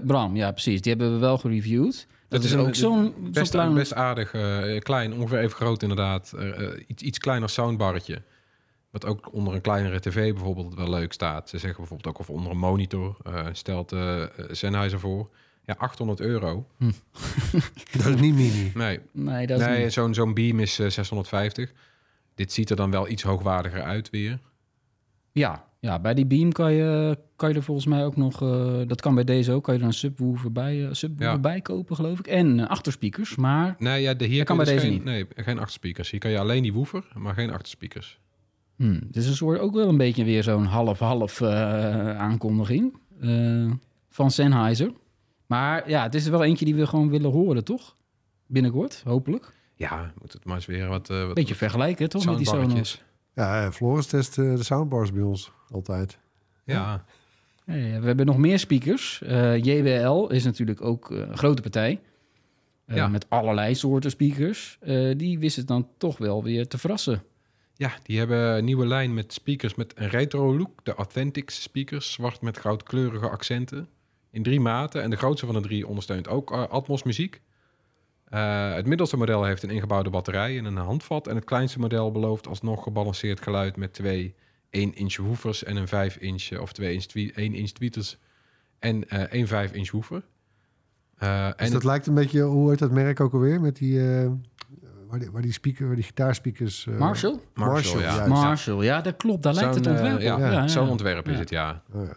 Bram. 0.05 0.35
ja, 0.35 0.51
precies. 0.51 0.81
Die 0.81 0.91
hebben 0.91 1.13
we 1.13 1.19
wel 1.19 1.37
gereviewd. 1.37 2.07
Dat, 2.27 2.41
Dat 2.41 2.43
is 2.43 2.51
een- 2.51 2.59
ook 2.59 2.75
zo'n 2.75 3.13
zo'n 3.13 3.31
Best, 3.31 3.51
klein... 3.51 3.73
best 3.73 3.93
aardig, 3.93 4.33
eh, 4.33 4.79
klein, 4.79 5.13
ongeveer 5.13 5.39
even 5.39 5.55
groot 5.55 5.81
inderdaad. 5.81 6.33
Eh, 6.37 6.63
eh, 6.63 6.83
iets, 6.87 7.03
iets 7.03 7.17
kleiner 7.17 7.49
soundbarretje. 7.49 8.21
Wat 8.89 9.05
ook 9.05 9.33
onder 9.33 9.53
een 9.53 9.61
kleinere 9.61 9.99
tv 9.99 10.33
bijvoorbeeld 10.33 10.75
wel 10.75 10.89
leuk 10.89 11.13
staat. 11.13 11.49
Ze 11.49 11.57
zeggen 11.57 11.79
bijvoorbeeld 11.79 12.15
ook 12.15 12.19
of 12.19 12.29
onder 12.29 12.51
een 12.51 12.57
monitor. 12.57 13.17
eh, 13.23 13.45
stelt 13.51 13.91
eh 13.91 14.23
Sennheiser 14.51 14.99
voor. 14.99 15.29
Ja, 15.65 15.75
800 15.77 16.19
euro. 16.19 16.67
Dat 17.91 18.05
is 18.05 18.15
niet 18.21 18.35
mini. 18.35 18.71
Nee, 18.75 18.99
Nee, 19.11 19.47
dat 19.47 19.59
is 19.59 19.65
nee 19.65 19.83
niet- 19.83 19.93
zo'n 19.93 20.13
zo'n 20.13 20.33
Beam 20.33 20.59
is 20.59 20.79
eh, 20.79 20.89
650. 20.89 21.71
Dit 22.35 22.51
ziet 22.53 22.69
er 22.69 22.75
dan 22.75 22.91
wel 22.91 23.07
iets 23.09 23.23
hoogwaardiger 23.23 23.81
uit 23.81 24.09
weer. 24.09 24.39
Ja, 25.31 25.65
ja, 25.81 25.99
bij 25.99 26.13
die 26.13 26.25
Beam 26.25 26.51
kan 26.51 26.73
je, 26.73 27.17
kan 27.35 27.49
je 27.49 27.55
er 27.55 27.63
volgens 27.63 27.85
mij 27.85 28.05
ook 28.05 28.15
nog... 28.15 28.41
eh, 28.41 28.81
dat 28.87 29.01
kan 29.01 29.15
bij 29.15 29.23
deze 29.23 29.51
ook. 29.51 29.63
Kan 29.63 29.73
je 29.73 29.79
er 29.79 29.85
een 29.85 29.93
subwoofer 29.93 30.51
bij, 30.51 30.85
eh, 30.85 30.93
subwoofer 30.93 31.35
Ja. 31.35 31.39
bij 31.39 31.61
kopen, 31.61 31.95
geloof 31.95 32.19
ik. 32.19 32.27
En 32.27 32.59
eh, 32.59 32.67
achterspeakers. 32.67 33.35
Maar 33.35 33.75
Nee, 33.79 34.01
ja, 34.01 34.13
de, 34.13 34.25
hier 34.25 34.43
kan 34.43 34.57
bij 34.57 34.65
dus 34.65 34.73
deze 34.73 34.87
geen, 34.87 35.03
Nee, 35.03 35.25
geen 35.35 35.57
achterspeakers. 35.57 36.11
Hier 36.11 36.19
kan 36.19 36.31
je 36.31 36.39
alleen 36.39 36.61
die 36.63 36.73
woofer, 36.73 37.07
maar 37.15 37.33
geen 37.33 37.51
achterspeakers. 37.51 38.19
Hmm, 38.75 38.99
het 39.07 39.15
is 39.15 39.27
een 39.27 39.35
soort 39.35 39.59
ook 39.59 39.73
wel 39.73 39.87
een 39.89 39.97
beetje 39.97 40.23
weer 40.23 40.43
zo'n 40.43 40.65
half-half 40.65 41.41
aankondiging 41.41 42.97
van 44.09 44.31
Sennheiser. 44.31 44.91
Maar 45.47 45.89
ja, 45.89 46.03
het 46.03 46.15
is 46.15 46.25
er 46.25 46.31
wel 46.31 46.43
eentje 46.43 46.65
die 46.65 46.75
we 46.75 46.87
gewoon 46.87 47.09
willen 47.09 47.31
horen, 47.31 47.63
toch? 47.63 47.95
Binnenkort, 48.47 49.01
hopelijk. 49.05 49.53
Ja, 49.75 50.13
moet 50.21 50.33
het 50.33 50.45
maar 50.45 50.55
eens 50.55 50.65
weer 50.65 50.87
wat... 50.87 51.07
wat 51.07 51.33
Beetje 51.33 51.55
vergelijken, 51.55 52.09
toch? 52.09 52.25
Met 52.25 52.37
die 52.37 52.47
Sonos. 52.47 53.01
Ja, 53.33 53.65
eh, 53.65 53.71
Floris 53.71 54.05
test 54.05 54.37
eh, 54.37 54.55
de 54.55 54.63
soundbars 54.63 55.11
bij 55.11 55.21
ons 55.21 55.51
altijd. 55.69 56.17
Ja, 56.65 57.05
we 57.65 58.05
hebben 58.05 58.25
nog 58.25 58.37
meer 58.37 58.59
speakers. 58.59 59.21
Eh, 59.21 59.57
JBL 59.57 60.27
is 60.27 60.43
natuurlijk 60.43 60.81
ook 60.81 61.09
een 61.09 61.37
grote 61.37 61.61
partij. 61.61 61.99
Eh, 62.85 62.95
Ja. 62.95 63.07
Met 63.07 63.29
allerlei 63.29 63.75
soorten 63.75 64.11
speakers. 64.11 64.77
Eh, 64.81 65.17
die 65.17 65.39
wist 65.39 65.55
het 65.55 65.67
dan 65.67 65.87
toch 65.97 66.17
wel 66.17 66.43
weer 66.43 66.67
te 66.67 66.77
verrassen. 66.77 67.23
Ja, 67.75 67.91
die 68.03 68.17
hebben 68.17 68.57
een 68.57 68.65
nieuwe 68.65 68.85
lijn 68.85 69.13
met 69.13 69.33
speakers 69.33 69.75
met 69.75 69.93
een 69.95 70.09
retro 70.09 70.57
look. 70.57 70.85
De 70.85 70.93
Authentics 70.93 71.61
speakers, 71.61 72.11
zwart 72.11 72.41
met 72.41 72.57
goudkleurige 72.57 73.29
accenten. 73.29 73.87
In 74.31 74.43
drie 74.43 74.59
maten. 74.59 75.01
En 75.03 75.09
de 75.09 75.15
grootste 75.15 75.45
van 75.45 75.55
de 75.55 75.61
drie 75.61 75.87
ondersteunt 75.87 76.27
ook 76.27 76.51
Atmos 76.51 77.03
muziek. 77.03 77.41
Eh, 78.31 78.73
het 78.73 78.85
middelste 78.85 79.17
model 79.17 79.43
heeft 79.43 79.63
een 79.63 79.69
ingebouwde 79.69 80.09
batterij 80.09 80.57
en 80.57 80.65
een 80.65 80.77
handvat. 80.77 81.27
En 81.27 81.35
het 81.35 81.43
kleinste 81.43 81.79
model 81.79 82.11
belooft 82.11 82.47
alsnog 82.47 82.83
gebalanceerd 82.83 83.41
geluid 83.41 83.75
met 83.75 83.93
twee 83.93 84.35
1-inch 84.77 85.17
woofers 85.17 85.63
en 85.63 85.75
een 85.75 85.87
5-inch 85.87 86.59
of 86.59 86.71
2-inch 86.81 87.05
1-inch 87.39 87.69
tweeters 87.71 88.17
en 88.79 89.09
eh 89.09 89.19
één 89.21 89.47
5-inch 89.47 89.91
woofer. 89.91 90.23
Eh, 91.17 91.45
Dus 91.45 91.53
en 91.55 91.71
dat 91.71 91.83
lijkt 91.83 92.07
een 92.07 92.13
beetje, 92.13 92.41
hoe 92.41 92.69
heet 92.69 92.79
dat 92.79 92.91
merk 92.91 93.19
ook 93.19 93.33
alweer? 93.33 93.61
Met 93.61 93.75
die, 93.75 93.99
eh, 94.21 94.29
waar 95.07 95.19
die, 95.19 95.31
waar 95.31 95.41
die 95.41 95.51
speaker, 95.53 95.85
waar 95.87 95.95
die 95.95 96.03
gitaarspeakers... 96.05 96.87
eh, 96.87 96.97
Marshall? 96.97 97.39
Marshall, 97.53 98.01
ja. 98.01 98.27
Marshall, 98.27 98.83
ja, 98.83 99.01
dat 99.01 99.17
klopt. 99.17 99.43
Daar 99.43 99.53
lijkt 99.53 99.75
het 99.75 99.83
zo'n, 99.83 99.95
eh, 99.95 100.01
ontwerp 100.01 100.33
op. 100.33 100.39
ja, 100.39 100.45
Ja, 100.47 100.51
ja. 100.61 100.67
zo'n 100.67 100.89
ontwerp 100.89 101.27
is 101.27 101.39
het, 101.39 101.49
ja. 101.49 101.83
Oh, 101.93 102.05
ja. 102.05 102.15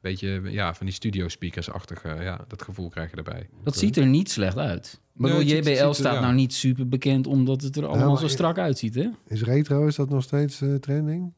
Beetje 0.00 0.40
ja, 0.44 0.74
van 0.74 0.86
die 0.86 0.94
studio 0.94 1.28
speakers-achtig, 1.28 2.02
eh, 2.02 2.22
ja, 2.22 2.44
dat 2.48 2.62
gevoel 2.62 2.88
krijg 2.88 3.10
je 3.10 3.16
erbij. 3.16 3.48
Dat 3.64 3.76
ziet 3.76 3.96
er 3.96 4.06
niet 4.06 4.30
slecht 4.30 4.56
uit. 4.56 5.00
Maar 5.18 5.30
Nee, 5.30 5.44
JBL 5.44 5.68
ziet 5.68 5.78
er- 5.78 5.94
staat 5.94 6.14
ja. 6.14 6.20
nou 6.20 6.34
niet 6.34 6.54
super 6.54 6.88
bekend 6.88 7.26
omdat 7.26 7.62
het 7.62 7.76
er 7.76 7.86
allemaal 7.86 8.16
zo 8.16 8.28
strak 8.28 8.58
uitziet, 8.58 8.94
hè? 8.94 9.08
Is 9.28 9.42
retro, 9.42 9.86
is 9.86 9.96
dat 9.96 10.08
nog 10.10 10.22
steeds 10.22 10.60
eh, 10.60 10.74
trending? 10.74 11.32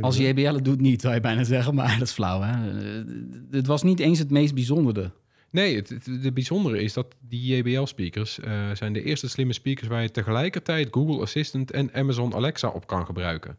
Als? 0.00 0.16
JBL 0.16 0.54
het 0.54 0.64
doet 0.64 0.80
niet, 0.80 1.00
zou 1.00 1.14
je 1.14 1.20
bijna 1.20 1.44
zeggen, 1.44 1.74
maar 1.74 1.92
dat 1.98 2.06
is 2.08 2.12
flauw, 2.14 2.40
hè? 2.40 2.80
Eh, 2.80 3.04
Het 3.50 3.66
was 3.66 3.82
niet 3.82 4.00
eens 4.00 4.18
het 4.18 4.30
meest 4.30 4.54
bijzondere. 4.54 5.10
Nee, 5.50 5.76
het, 5.76 5.88
het, 5.88 6.22
de 6.22 6.32
bijzondere 6.32 6.82
is 6.82 6.92
dat 6.92 7.14
die 7.28 7.56
JBL-speakers 7.56 8.38
eh, 8.40 8.70
zijn 8.74 8.92
de 8.92 9.02
eerste 9.02 9.28
slimme 9.28 9.52
speakers 9.52 9.88
waar 9.88 10.02
je 10.02 10.10
tegelijkertijd 10.10 10.88
Google 10.90 11.20
Assistant 11.20 11.70
en 11.70 11.92
Amazon 11.94 12.34
Alexa 12.34 12.68
op 12.68 12.86
kan 12.86 13.06
gebruiken. 13.06 13.56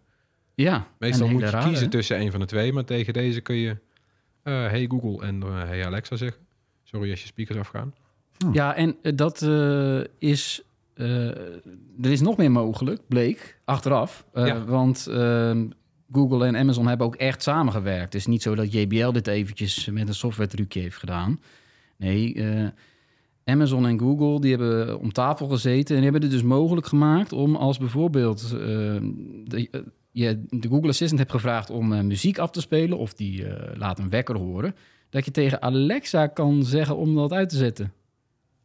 Ja, 0.56 0.88
Meestal 1.00 1.28
moet 1.28 1.41
je 1.41 1.58
kiezen 1.63 1.84
hè? 1.84 1.89
tussen 1.89 2.19
een 2.21 2.32
van 2.32 2.39
de 2.39 2.45
twee, 2.45 2.74
maar 2.74 2.86
tegen 2.86 3.13
deze 3.13 3.41
kun 3.41 3.56
je 3.56 3.78
eh, 4.43 4.54
hey 4.67 4.86
Google 4.89 5.26
en 5.28 5.41
hey 5.41 5.86
Alexa 5.86 6.15
zeggen. 6.15 6.41
Sorry 6.84 7.10
als 7.12 7.21
je 7.21 7.28
speakers 7.28 7.58
afgaan. 7.60 7.93
Ja, 8.51 8.75
en 8.75 8.95
eh, 9.01 9.12
dat 9.15 9.41
eh, 9.41 9.99
is... 10.19 10.62
eh, 10.93 11.27
er 12.01 12.12
is 12.12 12.21
nog 12.21 12.38
meer 12.38 12.51
mogelijk, 12.51 13.01
bleek, 13.08 13.60
achteraf. 13.65 14.25
Ja. 14.34 14.63
Want 14.65 15.08
eh, 15.08 15.60
Google 16.12 16.45
en 16.45 16.56
Amazon 16.58 16.88
hebben 16.88 17.08
ook 17.08 17.15
echt 17.15 17.43
samengewerkt. 17.43 18.04
Het 18.04 18.15
is 18.15 18.25
niet 18.25 18.41
zo 18.41 18.56
dat 18.56 18.73
JBL 18.73 19.12
dit 19.12 19.27
eventjes 19.27 19.89
met 19.91 20.08
een 20.08 20.13
software 20.13 20.49
trucje 20.49 20.80
heeft 20.80 20.97
gedaan. 20.97 21.39
Nee, 21.97 22.45
Amazon 23.45 23.88
en 23.88 23.99
Google 23.99 24.41
die 24.41 24.49
hebben 24.56 24.99
om 24.99 25.12
tafel 25.12 25.47
gezeten... 25.47 25.95
en 25.97 26.04
hebben 26.04 26.21
het 26.21 26.32
dus 26.32 26.43
mogelijk 26.43 26.88
gemaakt 26.88 27.34
om 27.34 27.56
als 27.56 27.77
bijvoorbeeld... 27.77 28.49
de, 28.49 29.69
je 30.12 30.43
de 30.49 30.67
Google 30.67 30.89
Assistant 30.89 31.19
hebt 31.19 31.32
gevraagd 31.32 31.69
om 31.69 32.08
muziek 32.08 32.38
af 32.38 32.51
te 32.51 32.62
spelen... 32.62 32.97
of 32.97 33.13
die 33.13 33.45
laat 33.73 33.99
een 33.99 34.10
wekker 34.10 34.38
horen... 34.38 34.75
dat 35.10 35.25
je 35.25 35.32
tegen 35.32 35.62
Alexa 35.62 36.27
kan 36.27 36.63
zeggen 36.63 36.97
om 36.97 37.15
dat 37.15 37.32
uit 37.34 37.49
te 37.49 37.58
zetten. 37.58 37.93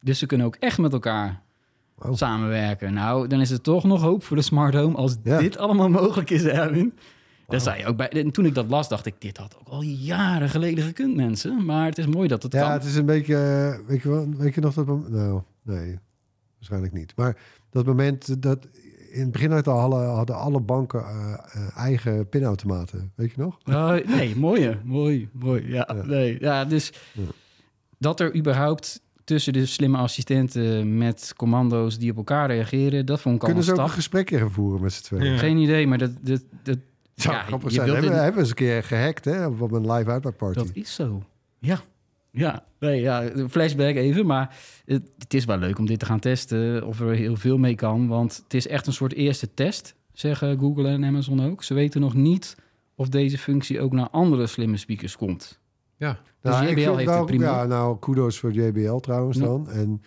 Dus 0.07 0.19
ze 0.19 0.25
kunnen 0.25 0.47
ook 0.47 0.55
echt 0.59 0.77
met 0.77 0.93
elkaar 0.93 1.41
samenwerken. 2.11 2.93
Nou, 2.93 3.27
dan 3.27 3.41
is 3.41 3.51
er 3.51 3.61
toch 3.61 3.83
nog 3.83 4.01
hoop 4.01 4.23
voor 4.23 4.35
de 4.37 4.43
smart 4.43 4.73
home 4.73 4.95
als 4.95 5.15
Ja. 5.23 5.37
dit 5.39 5.57
allemaal 5.57 5.89
mogelijk 5.89 6.29
is, 6.29 6.43
Erwin. 6.43 6.93
Dat 7.47 7.61
zei 7.63 7.79
je 7.79 7.85
ook 7.85 7.97
bij. 7.97 8.09
En 8.09 8.31
toen 8.31 8.45
ik 8.45 8.55
dat 8.55 8.67
las, 8.69 8.89
dacht 8.89 9.05
ik, 9.05 9.15
dit 9.21 9.37
had 9.37 9.55
ook 9.59 9.67
al 9.67 9.81
jaren 9.81 10.49
geleden 10.49 10.83
gekund, 10.83 11.15
mensen. 11.15 11.65
Maar 11.65 11.85
het 11.85 11.97
is 11.97 12.05
mooi 12.07 12.27
dat 12.27 12.43
het 12.43 12.53
Ja, 12.53 12.61
kan. 12.61 12.71
het 12.71 12.83
is 12.83 12.95
een 12.95 13.05
beetje, 13.05 13.35
eh, 13.35 13.87
weet 13.87 14.01
je, 14.01 14.09
wel, 14.09 14.29
weet 14.37 14.53
je 14.55 14.61
nog 14.61 14.73
dat? 14.73 15.09
Nou, 15.09 15.41
nee, 15.61 15.99
waarschijnlijk 16.55 16.93
niet. 16.93 17.13
Maar 17.15 17.37
dat 17.69 17.85
moment 17.85 18.41
dat 18.41 18.67
in 19.11 19.21
het 19.21 19.31
begin 19.31 19.51
uit 19.51 19.67
al 19.67 19.79
hadden, 19.79 20.09
hadden 20.09 20.35
alle 20.35 20.59
banken 20.59 20.99
eh, 21.05 21.33
eh, 21.33 21.77
eigen 21.77 22.29
pinautomaten, 22.29 23.11
weet 23.15 23.31
je 23.31 23.41
nog? 23.41 23.57
Oh, 23.65 23.93
nee, 24.07 24.35
mooi, 24.35 24.79
mooi, 24.83 25.29
mooi. 25.33 25.67
Ja, 25.67 25.89
Ja. 25.95 26.03
Nee, 26.05 26.37
ja, 26.39 26.65
dus 26.65 26.93
Ja. 27.13 27.21
dat 27.97 28.19
er 28.19 28.35
überhaupt 28.35 29.01
tussen 29.27 29.53
de 29.53 29.65
slimme 29.65 29.97
assistenten 29.97 30.97
met 30.97 31.33
commando's 31.35 31.97
die 31.97 32.11
op 32.11 32.17
elkaar 32.17 32.47
reageren, 32.47 33.05
dat 33.05 33.21
vond 33.21 33.35
ik 33.35 33.41
al 33.41 33.47
Kunnen 33.47 33.67
een 33.69 33.75
ze 33.75 33.81
ook 33.81 33.87
een 33.87 33.93
gesprek 33.93 34.41
voeren 34.51 34.81
met 34.81 34.93
z'n 34.93 35.03
tweeën? 35.03 35.31
Ja. 35.31 35.37
Geen 35.37 35.57
idee, 35.57 35.87
maar 35.87 35.97
dat, 35.97 36.11
dat, 36.21 36.41
dat, 36.63 36.77
Zou 37.15 37.35
Ja, 37.35 37.41
grappig 37.43 37.69
je 37.69 37.75
zijn. 37.75 37.85
wilt 37.87 37.97
Hebben, 37.99 38.15
het- 38.15 38.23
hebben 38.23 38.33
we 38.43 38.49
eens 38.49 38.49
een 38.49 38.65
keer 38.65 38.83
gehackt 38.83 39.25
hè, 39.25 39.45
op 39.47 39.71
een 39.71 39.91
live 39.91 40.09
uitbackparty. 40.11 40.57
Dat 40.57 40.69
is 40.73 40.93
zo. 40.95 41.23
Ja. 41.59 41.79
Ja, 42.31 42.65
nee, 42.79 43.01
ja, 43.01 43.23
een 43.23 43.49
flashback 43.49 43.95
even. 43.95 44.25
Maar 44.25 44.55
het, 44.85 45.09
het 45.17 45.33
is 45.33 45.45
wel 45.45 45.57
leuk 45.57 45.79
om 45.79 45.85
dit 45.85 45.99
te 45.99 46.05
gaan 46.05 46.19
testen. 46.19 46.85
Of 46.87 46.99
er 46.99 47.09
heel 47.15 47.35
veel 47.35 47.57
mee 47.57 47.75
kan. 47.75 48.07
Want 48.07 48.41
het 48.43 48.53
is 48.53 48.67
echt 48.67 48.87
een 48.87 48.93
soort 48.93 49.13
eerste 49.13 49.53
test, 49.53 49.95
zeggen 50.13 50.59
Google 50.59 50.87
en 50.87 51.05
Amazon 51.05 51.45
ook. 51.45 51.63
Ze 51.63 51.73
weten 51.73 52.01
nog 52.01 52.13
niet 52.13 52.55
of 52.95 53.09
deze 53.09 53.37
functie 53.37 53.81
ook 53.81 53.91
naar 53.91 54.09
andere 54.09 54.47
slimme 54.47 54.77
speakers 54.77 55.15
komt. 55.17 55.59
Ja, 55.97 56.19
Dus 56.41 56.51
Nou, 56.51 56.65
ik 56.65 56.77
JBL 56.77 56.95
heeft 56.95 57.09
het 57.09 57.25
prima. 57.25 57.45
Ja, 57.45 57.65
nou, 57.65 57.99
kudos 57.99 58.39
voor 58.39 58.51
JBL 58.51 58.95
trouwens 58.95 59.37
Ja. 59.37 59.43
dan. 59.43 59.69
En 59.69 60.01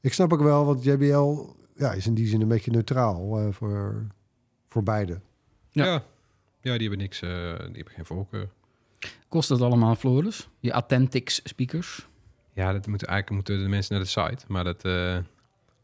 ik 0.00 0.12
snap 0.12 0.32
ook 0.32 0.42
wel, 0.42 0.64
want 0.64 0.84
JBL 0.84 1.54
ja, 1.76 1.92
is 1.92 2.06
in 2.06 2.14
die 2.14 2.26
zin 2.26 2.40
een 2.40 2.48
beetje 2.48 2.70
neutraal 2.70 3.38
eh, 3.38 3.46
voor, 3.50 4.06
voor 4.68 4.82
beide. 4.82 5.20
Ja. 5.70 5.84
Ja. 5.84 6.02
ja. 6.60 6.72
die 6.72 6.80
hebben 6.80 6.98
niks, 6.98 7.22
eh, 7.22 7.30
die 7.58 7.76
hebben 7.76 7.92
geen 7.94 8.04
voorkeur. 8.04 8.48
Kost 9.28 9.48
dat 9.48 9.60
allemaal, 9.60 9.94
Floris? 9.94 10.48
Je 10.60 10.70
Authentics 10.72 11.40
speakers? 11.44 12.06
Ja, 12.52 12.72
dat 12.72 12.86
moeten 12.86 13.08
eigenlijk 13.08 13.36
moeten 13.36 13.62
de 13.64 13.68
mensen 13.68 13.94
naar 13.94 14.04
de 14.04 14.08
site. 14.10 14.44
Maar 14.48 14.64
dat 14.64 14.84
uh, 14.84 15.16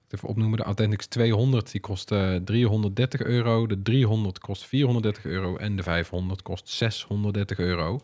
even 0.09 0.29
opnoemen. 0.29 0.59
De 0.59 0.65
Authentics 0.65 1.07
200 1.07 1.71
die 1.73 1.81
kost 1.81 2.11
uh, 2.13 2.37
330 2.37 3.23
euro. 3.23 3.67
De 3.67 3.83
300 3.83 4.39
kost 4.39 4.65
430 4.65 5.25
euro. 5.25 5.57
En 5.57 5.77
de 5.77 5.83
500 5.83 6.43
kost 6.43 6.69
630 6.69 7.59
euro. 7.59 8.01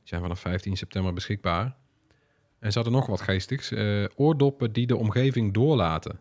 Die 0.00 0.08
zijn 0.08 0.20
vanaf 0.20 0.40
15 0.40 0.76
september 0.76 1.12
beschikbaar. 1.12 1.76
En 2.58 2.72
ze 2.72 2.78
hadden 2.78 2.96
nog 2.96 3.06
wat 3.06 3.20
geestigs. 3.20 3.72
Uh, 3.72 4.04
oordoppen 4.16 4.72
die 4.72 4.86
de 4.86 4.96
omgeving 4.96 5.54
doorlaten. 5.54 6.20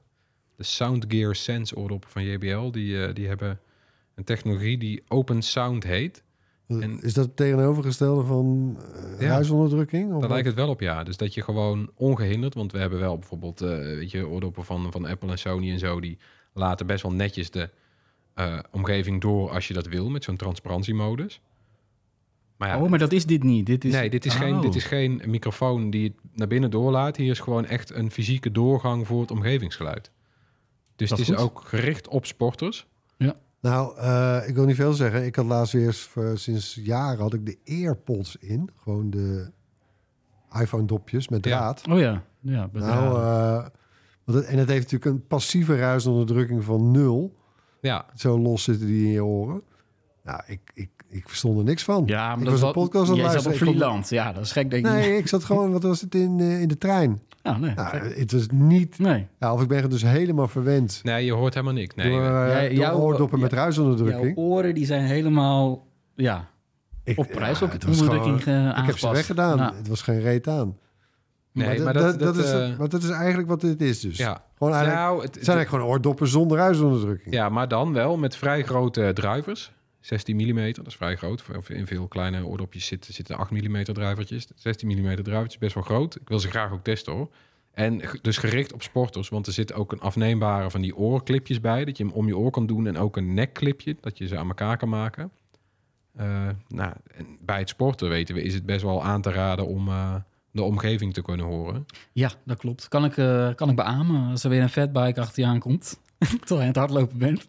De 0.56 0.63
Soundgear 0.63 1.36
Sense 1.36 1.76
oordoppen 1.76 2.10
van 2.10 2.24
JBL. 2.24 2.70
Die, 2.72 2.94
uh, 2.94 3.13
die 3.13 3.28
hebben 3.28 3.60
een 4.15 4.24
technologie 4.24 4.78
die 4.78 5.04
Open 5.08 5.42
Sound 5.42 5.84
heet. 5.84 6.24
En, 6.78 7.02
is 7.02 7.13
dat 7.13 7.26
het 7.26 7.36
tegenovergestelde 7.36 8.24
van 8.24 8.78
uh, 9.13 9.22
Ja. 9.22 9.32
huisonderdrukking? 9.32 10.13
Of 10.13 10.20
Daar 10.22 10.30
lijkt 10.30 10.46
het 10.48 10.56
wel 10.56 10.70
op, 10.70 10.80
ja. 10.80 11.04
Dus 11.04 11.18
dat 11.18 11.34
je 11.34 11.44
gewoon 11.44 11.92
ongehinderd... 11.96 12.54
want 12.54 12.72
we 12.72 12.78
hebben 12.78 13.00
wel 13.00 13.18
bijvoorbeeld, 13.18 13.62
eh, 13.62 13.70
weet 13.70 14.12
je, 14.12 14.28
oordoppen 14.28 14.65
van, 14.65 14.92
van 14.92 15.06
Apple 15.06 15.30
en 15.30 15.38
Sony 15.38 15.72
en 15.72 15.80
zo... 15.80 16.00
die 16.00 16.18
laten 16.54 16.88
best 16.88 17.04
wel 17.04 17.12
netjes 17.12 17.52
de 17.52 17.70
eh, 18.34 18.60
omgeving 18.72 19.22
door 19.22 19.50
als 19.50 19.68
je 19.68 19.74
dat 19.74 19.88
wil... 19.88 20.10
met 20.10 20.24
zo'n 20.24 20.38
transparantiemodus. 20.38 21.42
Maar 22.60 22.69
ja, 22.69 22.82
Oh, 22.82 22.89
maar 22.89 23.00
dat 23.00 23.12
is 23.12 23.26
dit 23.26 23.43
niet. 23.43 23.65
Dit 23.65 23.84
is... 23.86 23.91
nee, 23.93 24.10
dit 24.10 24.26
is, 24.26 24.34
geen, 24.36 24.56
Oh. 24.56 24.62
dit 24.62 24.76
is 24.76 24.84
geen 24.84 25.22
microfoon 25.26 25.89
die 25.89 26.04
het 26.08 26.38
naar 26.39 26.48
binnen 26.48 26.72
doorlaat. 26.72 27.15
Hier 27.17 27.32
is 27.32 27.39
gewoon 27.39 27.65
echt 27.65 27.93
een 27.93 28.12
fysieke 28.12 28.52
doorgang 28.52 29.08
voor 29.08 29.22
het 29.22 29.32
omgevingsgeluid. 29.32 30.12
Dus 30.95 31.10
Dat 31.10 31.19
het 31.19 31.28
is 31.30 31.36
goed. 31.36 31.43
ook 31.43 31.62
gericht 31.65 32.08
op 32.08 32.26
sporters. 32.26 32.88
Nou, 33.62 33.98
eh, 33.98 34.41
ik 34.48 34.56
wil 34.56 34.65
niet 34.65 34.76
veel 34.76 34.93
zeggen. 34.93 35.26
Ik 35.26 35.36
had 35.36 35.45
laatst 35.45 35.74
weer 35.74 35.93
voor- 35.93 36.38
sinds 36.38 36.80
jaren 36.84 37.19
had 37.19 37.34
ik 37.34 37.45
de 37.45 37.58
AirPods 37.65 38.36
in. 38.36 38.69
Gewoon 38.76 39.10
de 39.10 39.52
iPhone-dopjes 40.62 41.28
met 41.30 41.45
Ja. 41.45 41.58
draad. 41.58 41.88
Oh 41.89 42.00
ja. 42.00 42.24
ja 42.41 42.69
Nou, 42.74 43.15
eh, 43.19 43.67
want 44.24 44.38
het, 44.38 44.45
en 44.48 44.58
het 44.58 44.69
heeft 44.69 44.91
natuurlijk 44.91 45.12
een 45.12 45.28
passieve 45.28 45.78
ruisonderdrukking 45.78 46.63
van 46.63 46.91
nul. 46.91 47.36
Ja, 47.82 48.06
Zo 48.15 48.39
los 48.39 48.63
zitten 48.63 48.88
die 48.88 49.06
in 49.06 49.12
je 49.12 49.24
oren. 49.26 49.62
Nou, 50.24 50.41
ik, 50.48 50.72
ik, 50.74 50.89
ik 51.10 51.28
verstond 51.28 51.58
er 51.58 51.63
niks 51.63 51.84
van. 51.84 52.04
ja, 52.06 52.28
maar 52.28 52.38
ik 52.38 52.43
dat 52.43 52.52
was 52.52 52.62
is 52.62 52.67
een 52.67 52.74
podcast 52.74 53.12
aan 53.12 53.19
het 53.19 53.32
zat 53.32 53.45
op 53.45 53.58
Vlieland. 53.58 54.10
Ja, 54.10 54.34
dat 54.34 54.43
is 54.43 54.52
gek, 54.52 54.69
denk 54.69 54.86
ik. 54.86 54.91
Nee, 54.91 55.17
ik 55.17 55.28
zat 55.28 55.43
gewoon, 55.43 55.72
wat 55.72 55.84
was 55.84 56.02
het, 56.02 56.15
in, 56.15 56.39
eh, 56.39 56.62
in 56.62 56.67
de 56.67 56.78
trein. 56.78 57.22
Ja, 57.43 57.58
nee. 57.58 57.74
Nou, 57.76 57.98
het 57.98 58.32
was 58.32 58.45
niet... 58.52 59.00
nee. 59.00 59.28
Ja, 59.39 59.54
of 59.54 59.62
ik 59.62 59.67
ben 59.67 59.89
dus 59.89 60.02
helemaal 60.02 60.48
verwend 60.48 61.00
nee, 61.04 61.26
je 61.26 61.32
hoort 61.34 61.54
helemaal 61.54 61.76
niks. 61.76 61.95
Nee, 61.95 62.10
door, 62.10 62.22
Jij- 62.22 62.67
door 62.67 62.78
jouw- 62.78 62.98
oordoppen 62.98 63.39
met 63.39 63.50
ja, 63.50 63.56
Jouw 63.56 63.65
ruisonderdrukking. 63.65 64.38
oren 64.38 64.74
die 64.76 64.86
zijn 64.86 65.04
helemaal 65.04 65.88
ja, 66.15 66.48
Ik, 67.04 67.17
op 67.17 67.28
prijs 67.28 67.60
ja, 67.60 67.65
ook 67.65 67.72
het 67.74 67.86
onderdrukking 67.86 68.43
gewoon- 68.43 68.72
eh, 68.72 68.78
Ik 68.80 68.86
heb 68.86 68.98
ze 68.98 69.12
weggedaan. 69.12 69.60
Het 69.76 69.88
was 69.88 70.02
geen 70.02 70.19
reet 70.19 70.48
aan. 70.48 70.78
nee, 71.52 71.67
maar, 71.67 71.84
maar 71.84 71.93
dat, 71.93 72.19
dat, 72.19 72.38
is, 72.38 72.78
maar 72.78 72.89
dat 72.89 73.04
is 73.04 73.10
eigenlijk 73.10 73.48
wat 73.48 73.62
dit 73.62 73.82
is 73.82 74.00
dus. 74.00 74.17
ja. 74.17 74.43
Gewoon 74.58 74.74
eigenlijk, 74.74 75.04
Nou, 75.06 75.15
het, 75.22 75.36
het 75.36 75.45
zijn 75.45 75.58
eigenlijk 75.58 75.69
gewoon 75.69 75.95
oordoppen 75.95 76.28
zonder 76.28 76.58
ruisonderdrukking. 76.58 77.34
Ja, 77.36 77.50
maar 77.50 77.67
dan 77.67 77.93
wel 77.93 78.17
met 78.17 78.36
vrij 78.36 78.63
grote 78.63 79.12
druivers. 79.13 79.72
16 79.99 80.35
mm, 80.35 80.73
dat 80.73 80.88
is 80.88 80.95
vrij 80.95 81.15
groot. 81.15 81.43
In 81.67 81.88
veel 81.88 82.07
kleine 82.07 82.45
oordopjes 82.45 82.85
zitten, 82.85 83.13
zitten 83.13 83.38
8 83.38 83.51
mm 83.51 83.83
druivertjes. 83.83 84.47
16 84.55 84.88
mm 84.88 85.23
druivertjes, 85.23 85.57
best 85.57 85.73
wel 85.73 85.83
groot. 85.83 86.15
Ik 86.15 86.29
wil 86.29 86.39
ze 86.39 86.49
graag 86.49 86.71
ook 86.71 86.83
testen 86.83 87.13
hoor. 87.13 87.29
En 87.71 88.01
dus 88.21 88.38
gericht 88.38 88.73
op 88.73 88.81
sporters, 88.81 89.29
want 89.29 89.47
er 89.47 89.53
zit 89.53 89.73
ook 89.73 89.91
een 89.91 89.99
afneembare 89.99 90.69
van 90.69 90.81
die 90.81 90.95
oorclipjes 90.95 91.62
bij. 91.62 91.85
Dat 91.85 91.97
je 91.97 92.03
hem 92.03 92.13
om 92.13 92.27
je 92.27 92.38
oor 92.38 92.51
kan 92.51 92.65
doen 92.65 92.88
en 92.88 92.97
ook 92.97 93.17
een 93.17 93.33
nekclipje, 93.33 93.95
dat 94.01 94.17
je 94.17 94.27
ze 94.27 94.38
aan 94.38 94.47
elkaar 94.47 94.77
kan 94.77 94.89
maken. 94.89 95.31
Eh, 96.15 96.49
nou, 96.67 96.93
en 97.15 97.38
bij 97.41 97.59
het 97.59 97.69
sporten 97.69 98.09
weten 98.09 98.35
we, 98.35 98.41
is 98.41 98.53
het 98.53 98.65
best 98.65 98.81
wel 98.81 99.03
aan 99.03 99.21
te 99.21 99.31
raden 99.31 99.67
om 99.67 99.88
eh, 99.88 100.15
de 100.51 100.63
omgeving 100.63 101.13
te 101.13 101.21
kunnen 101.21 101.45
horen. 101.45 101.85
Ja, 102.12 102.31
dat 102.45 102.57
klopt. 102.57 102.88
Kan 102.88 103.05
ik, 103.05 103.17
eh, 103.17 103.49
kan 103.55 103.69
ik 103.69 103.75
beamen 103.75 104.29
als 104.29 104.43
er 104.43 104.49
weer 104.49 104.62
een 104.62 104.69
fatbike 104.69 105.21
achter 105.21 105.43
je 105.43 105.49
aankomt. 105.49 105.99
Terwijl 106.19 106.59
je 106.59 106.59
aan 106.59 106.67
het 106.67 106.75
hardlopen 106.75 107.17
bent. 107.17 107.47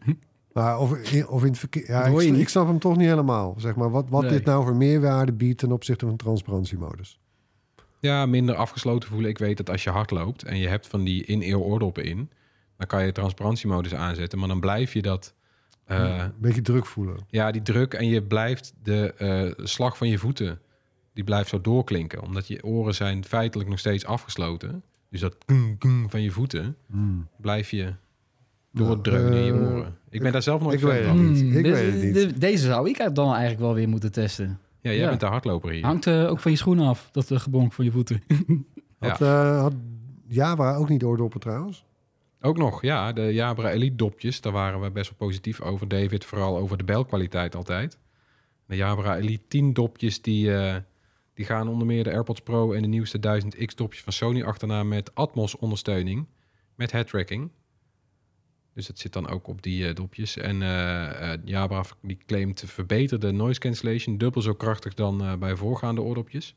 Maar 0.61 0.79
of, 0.79 0.90
of 1.29 1.42
in 1.42 1.49
het 1.49 1.59
verkeer... 1.59 1.90
Ja, 1.90 2.05
ik, 2.05 2.20
snap- 2.20 2.33
niet. 2.33 2.40
ik 2.40 2.49
snap 2.49 2.66
hem 2.66 2.79
toch 2.79 2.96
niet 2.96 3.09
helemaal. 3.09 3.55
Zeg 3.59 3.75
maar, 3.77 3.90
wat 3.90 4.09
wat 4.09 4.23
Nee. 4.23 4.31
dit 4.31 4.44
nou 4.44 4.64
voor 4.64 4.77
meerwaarde 4.77 5.33
biedt 5.33 5.59
ten 5.59 5.73
opzichte 5.73 6.07
van 6.07 6.16
transparantiemodus. 6.16 7.18
Ja, 8.01 8.27
minder 8.27 8.55
afgesloten 8.55 9.09
voelen. 9.09 9.31
Ik 9.31 9.38
weet 9.38 9.57
dat 9.57 9.70
als 9.70 9.85
je 9.85 9.90
hard 9.90 10.11
loopt 10.11 10.42
en 10.42 10.59
je 10.59 10.68
hebt 10.68 10.87
van 10.87 11.05
die 11.05 11.25
in-ear 11.25 11.59
oordoppen 11.59 12.05
in, 12.05 12.31
dan 12.77 12.87
kan 12.87 13.05
je 13.05 13.12
transparantiemodus 13.12 13.94
aanzetten, 13.94 14.38
maar 14.38 14.49
dan 14.49 14.61
blijf 14.61 14.92
je 14.92 15.03
dat, 15.03 15.35
eh, 15.85 16.18
Een 16.18 16.33
beetje 16.38 16.62
druk 16.62 16.87
voelen. 16.87 17.16
ja, 17.29 17.51
die 17.51 17.62
druk 17.62 17.94
en 17.94 18.07
je 18.07 18.23
blijft 18.23 18.73
de 18.83 19.14
eh, 19.14 19.64
slag 19.66 19.96
van 19.96 20.09
je 20.09 20.18
voeten, 20.18 20.61
die 21.14 21.25
blijft 21.25 21.49
zo 21.49 21.61
doorklinken, 21.61 22.23
omdat 22.23 22.46
je 22.49 22.64
oren 22.64 22.94
zijn 22.94 23.25
feitelijk 23.25 23.68
nog 23.68 23.79
steeds 23.79 24.05
afgesloten. 24.05 24.83
Dus 25.11 25.20
dat 25.20 25.37
kung, 25.46 25.79
kung 25.79 26.11
van 26.11 26.23
je 26.23 26.31
voeten 26.31 26.77
blijf 27.37 27.70
je 27.70 27.94
doordreunen 28.73 29.38
in 29.38 29.44
je 29.44 29.53
Eh, 29.53 29.73
oren. 29.77 29.99
Ik 30.11 30.23
ben 30.23 30.33
daar 30.33 30.42
zelf 30.42 30.61
nooit 30.62 30.75
ik 30.75 30.81
fan 30.81 30.90
weet 30.90 31.05
van. 31.07 31.18
het 31.18 31.27
niet. 31.31 31.40
Hmm, 31.40 31.57
Ik 31.57 31.64
de- 31.64 31.70
weet 31.70 31.92
het 31.92 32.03
niet. 32.03 32.14
de- 32.14 32.38
deze 32.38 32.64
zou 32.66 32.88
ik 32.88 33.14
dan 33.14 33.29
eigenlijk 33.31 33.61
wel 33.61 33.75
weer 33.75 33.88
moeten 33.88 34.12
testen. 34.12 34.46
Ja, 34.81 34.90
jij 34.90 34.96
Ja. 35.01 35.09
bent 35.09 35.20
de 35.20 35.27
hardloper 35.27 35.70
hier. 35.73 35.85
Hangt 35.85 36.07
eh, 36.07 36.31
ook 36.31 36.40
van 36.40 36.51
je 36.51 36.57
schoenen 36.57 36.87
af, 36.87 37.09
dat 37.12 37.31
uh, 37.31 37.38
gebonk 37.38 37.73
van 37.73 37.85
je 37.85 37.90
voeten. 37.90 38.23
Had, 38.99 39.20
eh, 39.20 39.61
had 39.61 39.75
Java 40.29 40.75
ook 40.75 40.88
niet 40.88 41.05
oordoppen 41.05 41.40
trouwens? 41.40 41.85
Ook 42.40 42.57
nog, 42.59 42.83
ja, 42.83 43.12
de 43.12 43.33
Jabra 43.33 43.70
Elite 43.70 43.96
dopjes, 43.96 44.40
daar 44.40 44.53
waren 44.53 44.81
we 44.81 44.90
best 44.90 45.11
wel 45.11 45.29
positief 45.29 45.61
over. 45.61 45.88
David, 45.88 46.25
vooral 46.25 46.57
over 46.59 46.77
de 46.79 46.85
belkwaliteit 46.85 47.55
altijd. 47.57 47.99
De 48.66 48.77
Jabra 48.77 49.16
Elite 49.16 49.42
10 49.49 49.73
dopjes, 49.73 50.23
die, 50.23 50.55
eh, 50.55 50.77
die 51.35 51.44
gaan 51.44 51.68
onder 51.68 51.87
meer 51.87 52.05
de 52.05 52.11
AirPods 52.11 52.40
Pro 52.40 52.73
en 52.73 52.83
de 52.83 52.88
nieuwste 52.88 53.18
1000X 53.20 53.75
dopjes 53.75 54.03
van 54.03 54.12
Sony 54.12 54.42
achterna 54.42 54.83
met 54.83 55.14
Atmos 55.14 55.57
ondersteuning, 55.57 56.27
met 56.75 56.92
head 56.92 57.07
tracking. 57.09 57.51
Dus 58.81 58.88
dat 58.88 58.99
zit 58.99 59.12
dan 59.12 59.29
ook 59.29 59.47
op 59.47 59.62
die 59.62 59.87
eh, 59.88 59.95
dopjes. 59.95 60.37
En 60.37 60.62
eh, 60.62 61.33
eh, 61.33 61.40
Jabra 61.45 61.83
die 62.03 62.19
claimt 62.27 62.62
verbeterde 62.66 63.31
noise 63.33 63.61
cancellation, 63.61 64.19
dubbel 64.19 64.43
zo 64.43 64.55
krachtig 64.55 64.95
dan 64.95 65.23
eh, 65.25 65.37
bij 65.37 65.57
voorgaande 65.57 66.01
oordopjes. 66.01 66.55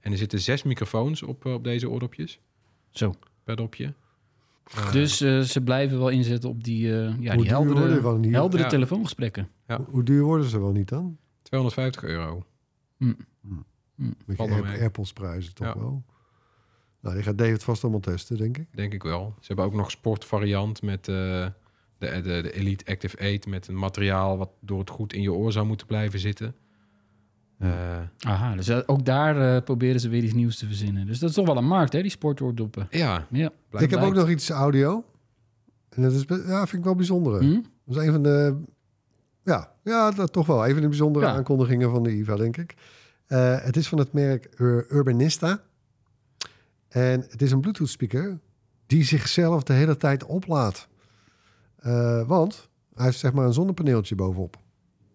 En 0.00 0.12
er 0.12 0.18
zitten 0.18 0.40
zes 0.40 0.62
microfoons 0.62 1.22
op, 1.22 1.44
op 1.44 1.64
deze 1.64 1.90
oordopjes 1.90 2.40
Zo. 2.90 3.14
per 3.44 3.56
dopje. 3.56 3.94
Dus 4.92 5.20
eh, 5.20 5.40
ze 5.40 5.60
blijven 5.62 5.98
wel 5.98 6.08
inzetten 6.08 6.48
op 6.50 6.64
die, 6.64 6.92
eh, 6.92 7.20
ja, 7.20 7.34
Hoe 7.34 7.42
die 7.42 7.50
heldere, 7.52 8.00
wel 8.02 8.16
niet? 8.16 8.32
heldere 8.34 8.62
Ja. 8.62 8.68
telefoongesprekken. 8.68 9.48
Ja. 9.66 9.76
Hoe- 9.76 9.86
Hoe 9.90 10.02
duur 10.02 10.22
worden 10.22 10.46
ze 10.46 10.60
wel 10.60 10.72
niet 10.72 10.88
dan? 10.88 11.18
250 11.42 12.02
euro. 12.02 12.44
Met 12.96 13.16
Valt 14.26 14.26
je 14.26 14.36
wel 14.36 14.48
Air- 14.48 14.62
mee. 14.72 14.80
AirPods 14.80 15.12
prijzen 15.12 15.54
toch 15.54 15.66
Ja. 15.66 15.78
wel? 15.78 16.04
Nou, 17.00 17.14
die 17.14 17.24
gaat 17.24 17.38
David 17.38 17.62
vast 17.62 17.82
allemaal 17.82 18.00
testen, 18.00 18.36
denk 18.36 18.58
ik. 18.58 18.66
Denk 18.74 18.92
ik 18.92 19.02
wel. 19.02 19.34
Ze 19.40 19.46
hebben 19.46 19.64
ook 19.64 19.74
nog 19.74 19.90
sportvariant 19.90 20.82
met 20.82 21.08
eh, 21.08 21.14
de, 21.14 21.50
de, 21.98 22.22
de 22.22 22.52
Elite 22.52 22.84
Active 22.92 23.34
8 23.34 23.46
met 23.46 23.68
een 23.68 23.78
materiaal 23.78 24.38
wat 24.38 24.50
door 24.60 24.78
het 24.78 24.90
goed 24.90 25.12
in 25.12 25.22
je 25.22 25.32
oor 25.32 25.52
zou 25.52 25.66
moeten 25.66 25.86
blijven 25.86 26.18
zitten. 26.18 26.54
Eh, 27.58 27.98
Aha, 28.18 28.54
dus 28.54 28.68
eh, 28.68 28.78
ook 28.86 29.04
daar 29.04 29.54
eh, 29.56 29.62
proberen 29.62 30.00
ze 30.00 30.08
weer 30.08 30.22
iets 30.24 30.32
nieuws 30.34 30.58
te 30.58 30.66
verzinnen. 30.66 31.06
Dus 31.06 31.18
dat 31.18 31.28
is 31.28 31.34
toch 31.34 31.46
wel 31.46 31.56
een 31.56 31.66
markt, 31.66 31.92
hè, 31.92 32.02
die 32.02 32.10
sportoordoppen. 32.10 32.86
ja, 32.90 33.26
Ja. 33.30 33.50
blijkt- 33.68 33.92
ik 33.92 33.98
heb 33.98 34.08
ook 34.08 34.14
nog 34.14 34.28
iets 34.28 34.50
audio. 34.50 35.04
En 35.88 36.02
dat 36.02 36.12
is, 36.12 36.24
ja, 36.28 36.58
vind 36.66 36.78
ik 36.78 36.84
wel 36.84 36.94
bijzonder. 36.94 37.40
Hm? 37.42 37.60
Dat 37.84 37.96
is 37.96 38.06
een 38.06 38.12
van 38.12 38.22
de, 38.22 38.56
ja, 39.44 39.72
ja 39.84 40.10
dat 40.10 40.32
toch 40.32 40.46
wel. 40.46 40.66
Een 40.66 40.72
van 40.72 40.80
de 40.82 40.88
bijzondere 40.88 41.26
Ja. 41.26 41.32
aankondigingen 41.32 41.90
van 41.90 42.02
de 42.02 42.10
IVA, 42.16 42.36
denk 42.36 42.56
ik. 42.56 42.74
Eh, 43.26 43.60
het 43.62 43.76
is 43.76 43.88
van 43.88 43.98
het 43.98 44.12
merk 44.12 44.48
Ur- 44.58 44.86
Urbanista. 44.92 45.62
En 46.90 47.26
het 47.30 47.42
is 47.42 47.50
een 47.50 47.60
Bluetooth 47.60 47.88
speaker 47.88 48.38
die 48.86 49.04
zichzelf 49.04 49.62
de 49.62 49.72
hele 49.72 49.96
tijd 49.96 50.24
oplaadt. 50.24 50.88
Eh, 51.76 52.26
want 52.26 52.68
hij 52.94 53.04
heeft 53.04 53.18
zeg 53.18 53.32
maar 53.32 53.46
een 53.46 53.52
zonnepaneeltje 53.52 54.14
bovenop. 54.14 54.56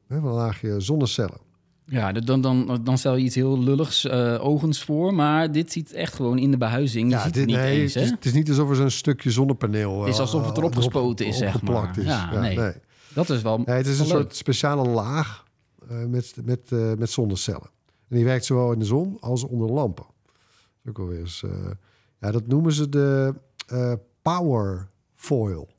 Hè, 0.08 0.20
van 0.20 0.30
een 0.30 0.36
laagje 0.36 0.80
zonnecellen. 0.80 1.44
Ja, 1.88 2.12
dan, 2.12 2.42
dan, 2.42 2.80
dan 2.84 2.98
stel 2.98 3.16
je 3.16 3.24
iets 3.24 3.36
heel 3.36 3.60
lulligs, 3.60 4.06
eh 4.06 4.46
ogens 4.46 4.84
voor. 4.84 5.14
Maar 5.14 5.52
dit 5.52 5.72
ziet 5.72 5.94
echt 5.94 6.14
gewoon 6.14 6.38
in 6.38 6.52
de 6.52 6.58
behuizing. 6.58 7.10
Je 7.10 7.16
Ja, 7.16 7.24
ziet 7.24 7.34
dit, 7.34 7.42
het 7.42 7.52
niet 7.52 7.60
nee, 7.60 7.82
eens, 7.82 7.94
het, 7.94 8.04
is, 8.04 8.10
hè? 8.10 8.16
het 8.16 8.26
is 8.26 8.34
niet 8.34 8.50
alsof 8.50 8.70
er 8.70 8.76
zo'n 8.76 8.90
stukje 8.90 9.32
zonnepaneel... 9.32 10.00
Het 10.00 10.14
is 10.14 10.20
alsof 10.20 10.46
het 10.48 10.58
erop 10.58 10.70
eh, 10.72 10.78
gespoten 10.78 11.26
is, 11.26 11.38
zeg 11.38 11.62
maar. 11.62 11.76
opgeplakt 11.76 11.98
is. 11.98 12.06
Ja, 12.06 12.40
nee. 12.40 12.72
Dat 13.14 13.30
is 13.30 13.42
wel... 13.42 13.58
Nee, 13.58 13.76
het 13.76 13.88
is 13.88 14.00
een 14.00 14.08
leuk. 14.08 14.16
soort 14.16 14.36
speciale 14.36 14.88
laag 14.90 15.46
eh, 15.90 16.06
met, 16.06 16.34
met, 16.44 16.72
eh, 16.72 16.94
met 16.94 17.10
zonnecellen. 17.10 17.70
En 18.10 18.16
die 18.16 18.26
werkt 18.26 18.46
zowel 18.46 18.72
in 18.72 18.80
de 18.80 18.86
zon 18.86 19.18
als 19.20 19.44
onder 19.44 19.70
lampen. 19.72 20.06
Dat 20.86 20.98
ook 20.98 21.06
alweer 21.06 21.20
eens, 21.20 21.44
eh, 21.44 21.72
ja, 22.20 22.32
dat 22.32 22.48
noemen 22.48 22.72
ze 22.72 22.90
de 22.90 23.34
eh, 23.68 23.94
power 24.22 24.90
foil. 25.16 25.70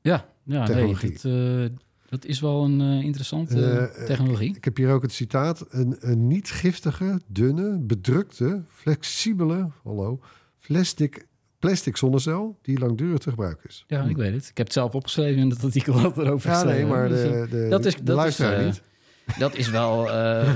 Ja, 0.00 0.28
ja 0.42 0.58
nee, 0.58 0.66
technologie. 0.66 1.12
dat, 1.12 1.24
eh, 1.24 1.76
dat 2.08 2.24
is 2.24 2.40
wel 2.40 2.64
een 2.64 2.80
interessante 2.80 3.90
technologie. 4.06 4.56
Ik 4.56 4.64
heb 4.64 4.76
hier 4.76 4.90
ook 4.90 5.02
het 5.02 5.12
citaat. 5.12 5.66
Een, 5.68 5.96
een 6.00 6.26
niet 6.26 6.50
giftige, 6.50 7.20
dunne, 7.26 7.78
bedrukte, 7.78 8.62
flexibele, 8.68 9.70
hallo, 9.82 10.20
plastic 10.66 11.26
plastic 11.58 11.96
zonnecel 11.96 12.58
die 12.62 12.78
langdurig 12.78 13.18
te 13.18 13.30
gebruiken 13.30 13.68
is. 13.68 13.84
Ja, 13.86 14.02
ik 14.02 14.16
weet 14.16 14.32
het. 14.32 14.48
Ik 14.48 14.56
heb 14.56 14.66
het 14.66 14.74
zelf 14.74 14.94
opgeschreven 14.94 15.40
in 15.40 15.50
het 15.50 15.64
artikel 15.64 16.02
dat 16.02 16.18
erover 16.18 16.50
Ja, 16.50 16.62
nee, 16.62 16.86
maar 16.86 17.08
Dus, 17.08 17.22
de, 17.22 17.46
de, 17.50 17.68
dat 17.68 17.84
is, 17.84 17.96
de 17.96 18.02
dat 18.02 18.16
luisteraar 18.16 18.60
is, 18.60 18.64
niet. 18.64 19.38
Dat 19.38 19.56
is 19.56 19.68
wel, 19.68 20.04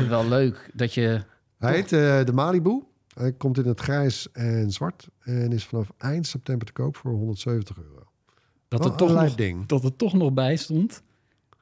wel 0.09 0.29
leuk. 0.29 0.71
Dat 0.75 0.95
je... 0.95 1.23
Hij 1.59 1.75
heet 1.75 1.89
de 2.27 2.33
Malibu. 2.33 2.83
Hij 3.15 3.33
komt 3.33 3.59
in 3.59 3.67
het 3.67 3.81
grijs 3.81 4.31
en 4.33 4.71
zwart 4.71 5.09
en 5.19 5.53
is 5.53 5.65
vanaf 5.65 5.93
eind 5.99 6.27
september 6.27 6.67
te 6.67 6.73
koop 6.73 6.97
voor 6.97 7.13
170 7.13 7.77
euro. 7.77 8.03
Dat 8.69 8.85
er, 8.85 8.95
toch 8.95 9.13
nog, 9.13 9.35
ding. 9.35 9.67
dat 9.67 9.85
er 9.85 9.97
toch 9.97 10.13
nog 10.13 10.33
bij 10.33 10.57
stond. 10.57 11.03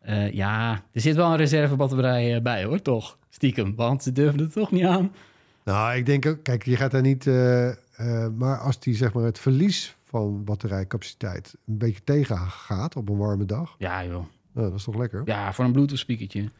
Eh, 0.01 0.33
ja, 0.33 0.73
er 0.93 1.01
zit 1.01 1.17
wel 1.17 1.31
een 1.31 1.37
reservebatterij 1.37 2.35
eh, 2.35 2.43
bij 2.43 2.65
hoor, 2.65 2.83
toch? 2.83 3.19
Stiekem, 3.31 3.75
want 3.75 4.03
ze 4.03 4.13
durven 4.13 4.41
het 4.41 4.53
toch 4.53 4.71
niet 4.71 4.85
aan. 4.85 5.13
Nou, 5.65 5.97
ik 5.97 6.07
denk 6.07 6.27
ook, 6.27 6.43
kijk, 6.43 6.65
je 6.65 6.77
gaat 6.77 6.91
daar 6.91 7.03
niet, 7.03 7.27
eh, 7.27 7.71
maar 8.37 8.59
als 8.59 8.81
die 8.81 8.95
zeg 8.95 9.13
maar 9.13 9.25
het 9.25 9.39
verlies 9.39 9.97
van 10.05 10.45
batterijcapaciteit 10.45 11.55
een 11.67 11.79
beetje 11.79 12.05
tegengaat 12.05 12.97
op 12.97 13.09
een 13.09 13.17
warme 13.17 13.45
dag, 13.45 13.75
Ja 13.79 14.05
joh, 14.05 14.25
nou, 14.53 14.69
dat 14.69 14.75
is 14.75 14.85
toch 14.85 14.97
lekker? 14.97 15.23
ja, 15.25 15.53
voor 15.53 15.65
een 15.65 15.73
bluetooth 15.73 15.99
speakertje. 15.99 16.51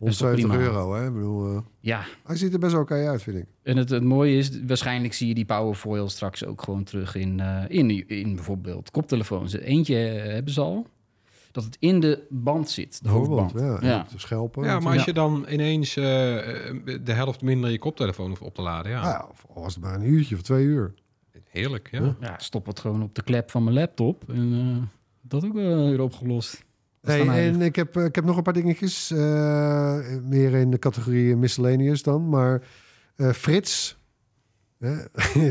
Is 0.00 0.16
toch 0.16 0.28
170 0.28 0.46
prima? 0.48 0.64
euro, 0.64 0.94
hè? 0.94 1.06
Ik 1.06 1.12
bedoel, 1.12 1.56
eh, 1.56 1.60
Ja, 1.80 2.04
hij 2.24 2.36
ziet 2.36 2.52
er 2.52 2.58
best 2.58 2.72
wel 2.72 2.80
oké 2.80 3.08
uit, 3.08 3.22
vind 3.22 3.36
ik. 3.36 3.46
en 3.62 3.76
het, 3.76 3.90
het 3.90 4.02
mooie 4.04 4.36
is, 4.36 4.64
waarschijnlijk 4.66 5.14
zie 5.14 5.28
je 5.28 5.34
die 5.34 5.44
powerfoil 5.44 6.08
straks 6.08 6.44
ook 6.44 6.62
gewoon 6.62 6.84
terug 6.84 7.14
in, 7.14 7.40
eh, 7.40 7.64
in, 7.68 8.08
in 8.08 8.34
bijvoorbeeld 8.34 8.90
koptelefoons. 8.90 9.52
Eentje 9.52 10.08
eh, 10.08 10.32
hebben 10.32 10.52
ze 10.52 10.60
al, 10.60 10.86
dat 11.52 11.64
het 11.64 11.76
in 11.80 12.00
de 12.00 12.26
band 12.30 12.70
zit, 12.70 13.02
de 13.02 13.08
hoofdband. 13.08 13.52
Bijvoorbeeld, 13.52 13.82
ja. 13.82 13.88
Ja. 13.88 14.06
De 14.12 14.18
schelpen. 14.18 14.64
Ja, 14.64 14.78
maar 14.80 14.92
als 14.94 15.04
je 15.04 15.12
dan 15.12 15.46
ineens 15.48 15.94
de 15.94 17.02
helft 17.04 17.42
minder 17.42 17.70
je 17.70 17.78
koptelefoon 17.78 18.28
hoeft 18.28 18.42
op 18.42 18.54
te 18.54 18.62
laden, 18.62 18.90
ja. 18.92 18.98
Ah, 19.00 19.04
ja, 19.04 19.26
of 19.30 19.46
was 19.54 19.74
het 19.74 19.84
maar 19.84 19.94
een 19.94 20.08
uurtje 20.08 20.34
of 20.34 20.42
twee 20.42 20.64
uur. 20.64 20.94
Heerlijk, 21.48 21.88
ja. 21.90 22.00
Ja. 22.02 22.16
Ja, 22.20 22.34
stop 22.38 22.66
het 22.66 22.80
gewoon 22.80 23.02
op 23.02 23.14
de 23.14 23.22
klep 23.22 23.50
van 23.50 23.64
mijn 23.64 23.76
laptop 23.76 24.24
en 24.28 24.52
eh, 24.52 24.82
dat 25.20 25.44
ook 25.44 25.52
weer 25.52 26.00
opgelost. 26.00 26.64
Dan 27.02 27.30
en 27.30 27.62
ik 27.62 27.76
heb, 27.76 27.96
ik 27.96 28.14
heb 28.14 28.24
nog 28.24 28.36
een 28.36 28.42
paar 28.42 28.52
dingetjes. 28.52 29.10
eh, 29.10 29.98
meer 30.22 30.54
in 30.54 30.70
de 30.70 30.78
categorie 30.78 31.36
miscellaneous 31.36 32.02
dan. 32.02 32.28
Maar 32.28 32.62
eh, 33.16 33.30
Frits. 33.30 33.96
Hè? 34.78 34.94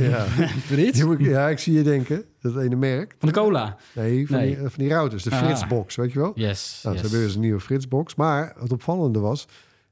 ja. 0.10 0.26
Frits? 0.70 1.04
Ja, 1.18 1.50
ik 1.50 1.60
zie 1.60 1.74
je 1.74 1.84
denken. 1.84 2.24
Dat 2.42 2.58
ene 2.58 2.76
merk. 2.76 3.16
Van 3.20 3.28
de 3.30 3.36
cola. 3.36 3.78
Nee, 3.96 4.28
van, 4.28 4.38
Nee. 4.38 4.48
Die, 4.48 4.58
van 4.58 4.72
die 4.84 4.90
routers. 4.90 5.24
De 5.24 5.32
Ah. 5.32 5.38
Fritsbox, 5.44 5.96
weet 5.96 6.12
je 6.12 6.20
wel? 6.20 6.32
Yes. 6.36 6.80
Nou, 6.84 6.96
yes. 6.96 7.04
ze 7.06 7.10
hebben 7.10 7.28
dus 7.28 7.36
een 7.36 7.42
nieuwe 7.42 7.60
Fritsbox. 7.60 8.16
Maar 8.16 8.54
het 8.60 8.72
opvallende 8.72 9.20
was... 9.20 9.48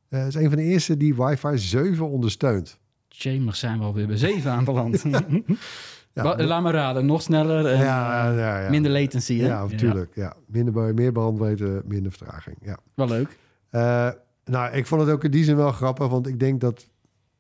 eh, 0.10 0.20
het 0.20 0.28
is 0.28 0.36
een 0.36 0.48
van 0.50 0.58
de 0.58 0.64
eerste 0.64 0.98
die 0.98 1.16
wifi 1.16 1.58
7 1.58 2.10
ondersteunt. 2.10 2.78
Jamers 3.08 3.60
zijn 3.60 3.78
we 3.80 3.84
alweer 3.86 4.08
bij 4.08 4.18
7 4.18 4.52
aanbeland. 4.52 5.04
Ja, 6.16 6.46
Laat 6.46 6.64
me 6.64 6.72
raden, 6.72 7.06
nog 7.06 7.22
sneller 7.22 7.66
en 7.66 7.78
ja, 7.78 8.32
ja, 8.32 8.62
ja. 8.62 8.70
minder 8.70 8.92
latency. 8.92 9.40
Hè? 9.40 9.48
Ja, 9.48 9.66
natuurlijk. 9.68 10.16
Ja. 10.16 10.36
Minder, 10.48 10.94
meer 10.94 11.12
bandbreedte, 11.12 11.82
minder 11.86 12.12
vertraging. 12.12 12.58
Ja. 12.62 12.78
Wel 12.94 13.08
leuk. 13.08 13.38
Eh, 13.70 14.10
nou, 14.46 14.74
ik 14.74 14.86
vond 14.86 15.02
het 15.02 15.10
ook 15.10 15.24
in 15.24 15.32
die 15.32 15.44
zin 15.44 15.56
wel 15.56 15.72
grappig, 15.72 16.08
want 16.08 16.28
ik 16.28 16.40
denk 16.40 16.62
dat 16.62 16.90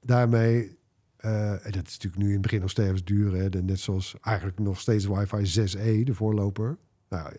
daarmee, 0.02 0.78
eh, 1.18 1.52
en 1.52 1.72
dat 1.72 1.88
is 1.88 1.94
natuurlijk 1.94 2.18
nu 2.18 2.26
in 2.26 2.34
het 2.34 2.42
begin 2.42 2.62
nog 2.62 2.70
steeds 2.70 3.04
duur, 3.04 3.34
hè, 3.36 3.50
net 3.50 3.80
zoals 3.80 4.16
eigenlijk 4.22 4.60
nog 4.60 4.80
steeds 4.80 5.06
wifi 5.06 5.46
6E, 5.46 6.04
de 6.04 6.14
voorloper. 6.14 6.78
Nou 7.10 7.34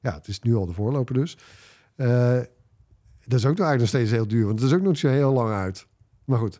ja, 0.00 0.14
het 0.14 0.28
is 0.28 0.40
nu 0.40 0.54
al 0.54 0.66
de 0.66 0.72
voorloper 0.72 1.14
dus. 1.14 1.38
Eh, 1.94 2.38
dat 3.24 3.38
is 3.38 3.46
ook 3.46 3.56
nog 3.56 3.66
eigenlijk 3.66 3.78
nog 3.78 3.88
steeds 3.88 4.10
heel 4.10 4.28
duur, 4.28 4.46
want 4.46 4.60
het 4.60 4.68
is 4.68 4.74
ook 4.74 4.82
nog 4.82 4.90
niet 4.90 5.00
zo 5.00 5.08
heel 5.08 5.32
lang 5.32 5.50
uit. 5.50 5.86
Maar 6.24 6.38
goed, 6.38 6.58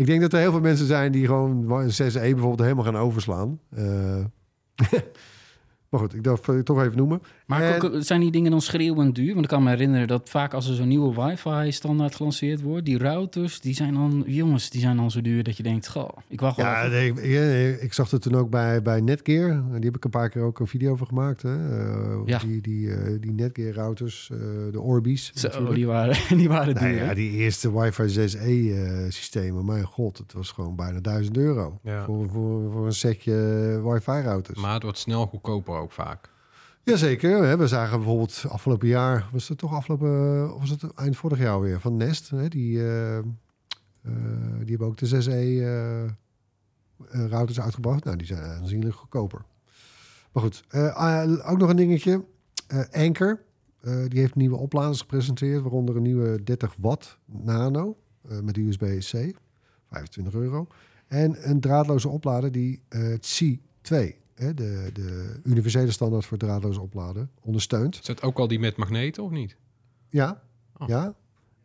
ik 0.00 0.06
denk 0.06 0.20
dat 0.20 0.32
er 0.32 0.38
heel 0.38 0.50
veel 0.50 0.60
mensen 0.60 0.86
zijn 0.86 1.12
die 1.12 1.26
gewoon 1.26 1.70
een 1.70 1.90
6E 1.90 2.20
bijvoorbeeld 2.20 2.60
helemaal 2.60 2.84
gaan 2.84 2.96
overslaan. 2.96 3.60
Eh, 3.70 4.24
maar 5.88 6.00
goed, 6.00 6.14
ik 6.14 6.24
dacht 6.24 6.64
toch 6.64 6.82
even 6.82 6.96
noemen. 6.96 7.22
Maar 7.50 7.76
ko- 7.78 8.00
zijn 8.00 8.20
die 8.20 8.30
dingen 8.30 8.50
dan 8.50 8.60
schreeuwend 8.60 9.14
duur? 9.14 9.32
Want 9.32 9.44
ik 9.44 9.50
kan 9.50 9.62
me 9.62 9.68
herinneren 9.70 10.08
dat 10.08 10.28
vaak 10.28 10.54
als 10.54 10.68
er 10.68 10.74
zo'n 10.74 10.88
nieuwe 10.88 11.14
wifi-standaard 11.22 12.14
gelanceerd 12.14 12.60
wordt... 12.62 12.84
die 12.84 12.98
routers, 12.98 13.60
die 13.60 13.74
zijn 13.74 13.94
dan... 13.94 14.22
Jongens, 14.26 14.70
die 14.70 14.80
zijn 14.80 14.96
dan 14.96 15.10
zo 15.10 15.20
duur 15.20 15.42
dat 15.42 15.56
je 15.56 15.62
denkt... 15.62 15.88
Goh, 15.88 16.08
ik 16.28 16.40
wacht 16.40 16.56
wel 16.56 16.66
Ja, 16.66 16.86
nee, 16.86 17.08
ik, 17.08 17.16
ja, 17.24 17.40
nee, 17.40 17.80
ik 17.80 17.92
zag 17.92 18.10
het 18.10 18.22
toen 18.22 18.34
ook 18.34 18.50
bij, 18.50 18.82
bij 18.82 19.00
Netgear. 19.00 19.62
Die 19.74 19.84
heb 19.84 19.96
ik 19.96 20.04
een 20.04 20.10
paar 20.10 20.28
keer 20.28 20.42
ook 20.42 20.58
een 20.60 20.66
video 20.66 20.92
over 20.92 21.06
gemaakt. 21.06 21.42
Hè? 21.42 21.54
Eh, 21.54 22.18
Ja. 22.24 22.38
Die, 22.38 22.60
die, 22.60 22.94
eh, 22.94 23.14
die 23.20 23.32
Netgear 23.32 23.72
routers, 23.74 24.28
eh, 24.32 24.38
de 24.72 24.80
Orbi's. 24.80 25.30
Zo, 25.34 25.46
natuurlijk. 25.48 25.74
die 25.74 25.86
waren, 25.86 26.16
die 26.38 26.48
waren 26.48 26.74
duur. 26.74 26.82
Nou 26.82 26.94
hè? 26.96 27.04
ja, 27.04 27.14
die 27.14 27.30
eerste 27.30 27.78
wifi 27.80 28.02
6E 28.08 28.38
eh, 28.40 29.04
systemen. 29.08 29.64
Mijn 29.64 29.84
god, 29.84 30.18
het 30.18 30.32
was 30.32 30.50
gewoon 30.50 30.76
bijna 30.76 31.00
1000 31.00 31.36
euro. 31.36 31.78
Ja. 31.82 32.04
Voor, 32.04 32.28
voor, 32.30 32.70
voor 32.72 32.86
een 32.86 32.92
setje 32.92 33.32
eh, 33.84 33.92
wifi 33.92 34.20
routers. 34.20 34.60
Maar 34.60 34.74
het 34.74 34.82
wordt 34.82 34.98
snel 34.98 35.26
goedkoper 35.26 35.74
ook 35.74 35.92
vaak. 35.92 36.28
Jazeker. 36.82 37.58
We 37.58 37.66
zagen 37.66 37.98
bijvoorbeeld 37.98 38.44
afgelopen 38.48 38.88
jaar, 38.88 39.28
was 39.32 39.48
het 39.48 39.58
toch 39.58 39.74
afgelopen, 39.74 40.54
of 40.54 40.60
was 40.60 40.70
het 40.70 40.94
eind 40.94 41.16
vorig 41.16 41.38
jaar 41.38 41.60
weer, 41.60 41.80
van 41.80 41.96
Nest. 41.96 42.30
Hè? 42.30 42.48
Die, 42.48 42.78
eh, 42.78 43.18
eh, 43.18 43.24
die 44.58 44.68
hebben 44.68 44.86
ook 44.86 44.96
de 44.96 45.06
6E 45.06 45.30
eh, 45.30 46.04
eh, 46.04 46.10
routers 47.28 47.60
uitgebracht. 47.60 48.04
Nou, 48.04 48.16
die 48.16 48.26
zijn 48.26 48.42
aanzienlijk 48.42 48.94
goedkoper. 48.94 49.42
Maar 50.32 50.42
goed, 50.42 50.64
eh, 50.68 51.50
ook 51.50 51.58
nog 51.58 51.68
een 51.68 51.76
dingetje. 51.76 52.24
Eh, 52.66 52.80
Anker, 52.92 53.42
eh, 53.80 54.04
die 54.08 54.20
heeft 54.20 54.34
nieuwe 54.34 54.56
opladers 54.56 55.00
gepresenteerd, 55.00 55.62
waaronder 55.62 55.96
een 55.96 56.02
nieuwe 56.02 56.42
30 56.42 56.74
watt 56.78 57.18
nano 57.26 57.96
eh, 58.28 58.40
met 58.40 58.56
USB-C, 58.56 59.34
25 59.88 60.34
euro. 60.34 60.66
En 61.06 61.50
een 61.50 61.60
draadloze 61.60 62.08
oplader 62.08 62.52
die 62.52 62.82
eh, 62.88 63.02
het 63.02 63.40
C2, 63.42 63.94
hè, 64.40 64.54
de, 64.54 64.90
de 64.92 65.40
universele 65.44 65.90
standaard 65.90 66.24
voor 66.24 66.38
draadloos 66.38 66.76
opladen, 66.78 67.30
ondersteunt. 67.40 67.94
Is 67.94 68.06
dat 68.06 68.22
ook 68.22 68.38
al 68.38 68.48
die 68.48 68.58
met 68.58 68.76
magneten 68.76 69.22
of 69.22 69.30
niet? 69.30 69.56
Ja, 70.08 70.42
Oh. 70.78 70.88
ja. 70.88 71.14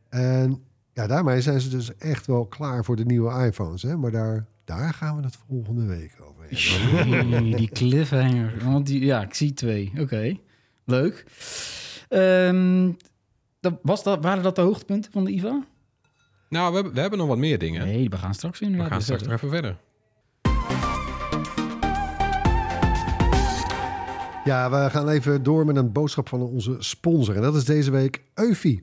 En 0.10 0.64
ja, 0.94 1.08
daarmee 1.08 1.42
zijn 1.42 1.62
ze 1.62 1.70
dus 1.70 1.98
echt 1.98 2.26
wel 2.26 2.46
klaar 2.46 2.86
voor 2.86 2.96
de 2.96 3.06
nieuwe 3.06 3.46
iPhones. 3.46 3.82
Hè? 3.82 3.98
Maar 3.98 4.12
daar, 4.12 4.46
daar 4.64 4.94
gaan 4.94 5.18
we 5.18 5.24
het 5.24 5.38
volgende 5.48 5.86
week 5.86 6.16
over 6.22 6.46
hebben. 6.50 7.56
Die 7.58 7.70
cliffhanger. 7.70 8.64
Want 8.64 8.86
die, 8.86 9.06
ja, 9.06 9.22
ik 9.22 9.34
zie 9.34 9.54
twee. 9.54 9.92
Oké, 10.00 10.38
leuk. 10.84 11.26
Ehm, 12.10 12.92
dat, 13.60 13.74
was 13.82 14.04
dat, 14.04 14.24
waren 14.24 14.44
dat 14.44 14.56
de 14.56 14.62
hoogtepunten 14.62 15.12
van 15.12 15.24
de 15.24 15.32
IVA? 15.32 15.64
Nou, 16.50 16.70
we 16.70 16.76
hebben, 16.76 16.94
we 16.94 17.00
hebben 17.00 17.20
nog 17.20 17.28
wat 17.28 17.38
meer 17.38 17.60
dingen. 17.60 17.86
Nee, 17.86 18.10
we 18.10 18.18
gaan 18.18 18.34
straks 18.34 18.60
we 18.60 18.66
inderdaad 18.66 18.92
gaan 18.92 19.02
straks 19.02 19.24
nog 19.24 19.32
even 19.32 19.50
verder. 19.50 19.78
Ja, 24.45 24.69
we 24.69 24.89
gaan 24.89 25.10
even 25.10 25.43
door 25.43 25.65
met 25.65 25.75
een 25.75 25.91
boodschap 25.91 26.29
van 26.29 26.41
onze 26.41 26.75
sponsor. 26.79 27.36
En 27.36 27.41
dat 27.41 27.55
is 27.55 27.65
deze 27.65 27.91
week 27.91 28.21
Eufy. 28.34 28.81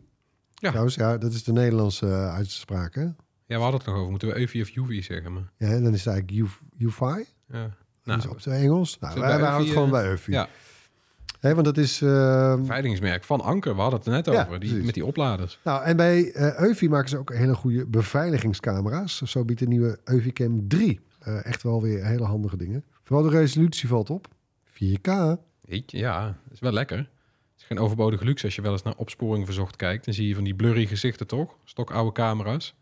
Ja. 0.54 0.68
Trouwens, 0.68 0.94
ja, 0.94 1.18
dat 1.18 1.32
is 1.32 1.44
de 1.44 1.52
Nederlandse 1.52 2.06
uh, 2.06 2.34
uitspraak. 2.34 2.94
Hè? 2.94 3.02
Ja, 3.02 3.12
we 3.46 3.54
hadden 3.54 3.74
het 3.80 3.86
nog 3.88 3.96
over. 3.96 4.10
Moeten 4.10 4.28
we 4.28 4.36
Eufy 4.38 4.60
of 4.60 4.68
Juvi 4.68 5.02
zeggen? 5.02 5.32
Maar, 5.32 5.52
Ja, 5.56 5.68
dan 5.80 5.92
is 5.94 6.04
het 6.04 6.14
eigenlijk 6.14 6.30
Uf- 6.30 6.62
Ufy. 6.78 7.04
ja. 7.04 7.24
Nou, 7.48 7.70
Nou, 8.18 8.28
op 8.28 8.36
het 8.36 8.46
Engels. 8.46 8.98
Nou, 8.98 9.20
wij, 9.20 9.30
houden 9.38 9.60
het 9.60 9.68
gewoon 9.68 9.86
eh, 9.86 9.92
bij 9.92 10.04
Eufy. 10.06 10.30
ja. 10.30 10.48
Want 11.40 11.64
dat 11.64 11.76
is... 11.78 12.02
eh, 12.02 12.58
veiligingsmerk 12.62 13.24
van 13.24 13.40
Anker. 13.40 13.74
We 13.74 13.80
hadden 13.80 13.98
het 13.98 14.08
er 14.08 14.14
net 14.14 14.26
Ja, 14.26 14.44
over. 14.44 14.60
Die, 14.60 14.74
met 14.82 14.94
die 14.94 15.04
opladers. 15.04 15.58
Nou, 15.64 15.84
en 15.84 15.96
bij 15.96 16.32
eh 16.32 16.58
Eufy 16.60 16.86
maken 16.86 17.08
ze 17.08 17.18
ook 17.18 17.34
hele 17.34 17.54
goede 17.54 17.86
beveiligingscamera's. 17.86 19.22
Zo 19.22 19.44
biedt 19.44 19.60
de 19.60 19.66
nieuwe 19.66 19.98
Eufycam 20.04 20.68
3 20.68 21.00
eh, 21.20 21.44
echt 21.46 21.62
wel 21.62 21.82
weer 21.82 22.04
hele 22.06 22.24
handige 22.24 22.56
dingen. 22.56 22.84
Vooral 23.02 23.24
de 23.30 23.36
resolutie 23.38 23.88
valt 23.88 24.10
op. 24.10 24.28
4K. 24.72 25.10
Ja, 25.86 26.36
is 26.50 26.60
wel 26.60 26.72
lekker. 26.72 26.96
Het 26.98 27.60
is 27.60 27.64
geen 27.64 27.78
overbodige 27.78 28.24
luxe 28.24 28.44
als 28.44 28.54
je 28.54 28.62
wel 28.62 28.72
eens 28.72 28.82
naar 28.82 28.96
opsporing 28.96 29.44
verzocht 29.44 29.76
kijkt. 29.76 30.04
Dan 30.04 30.14
zie 30.14 30.28
je 30.28 30.34
van 30.34 30.44
die 30.44 30.54
blurry 30.54 30.86
gezichten 30.86 31.26
toch? 31.26 31.56
Stokoude 31.64 32.12
camera's. 32.12 32.74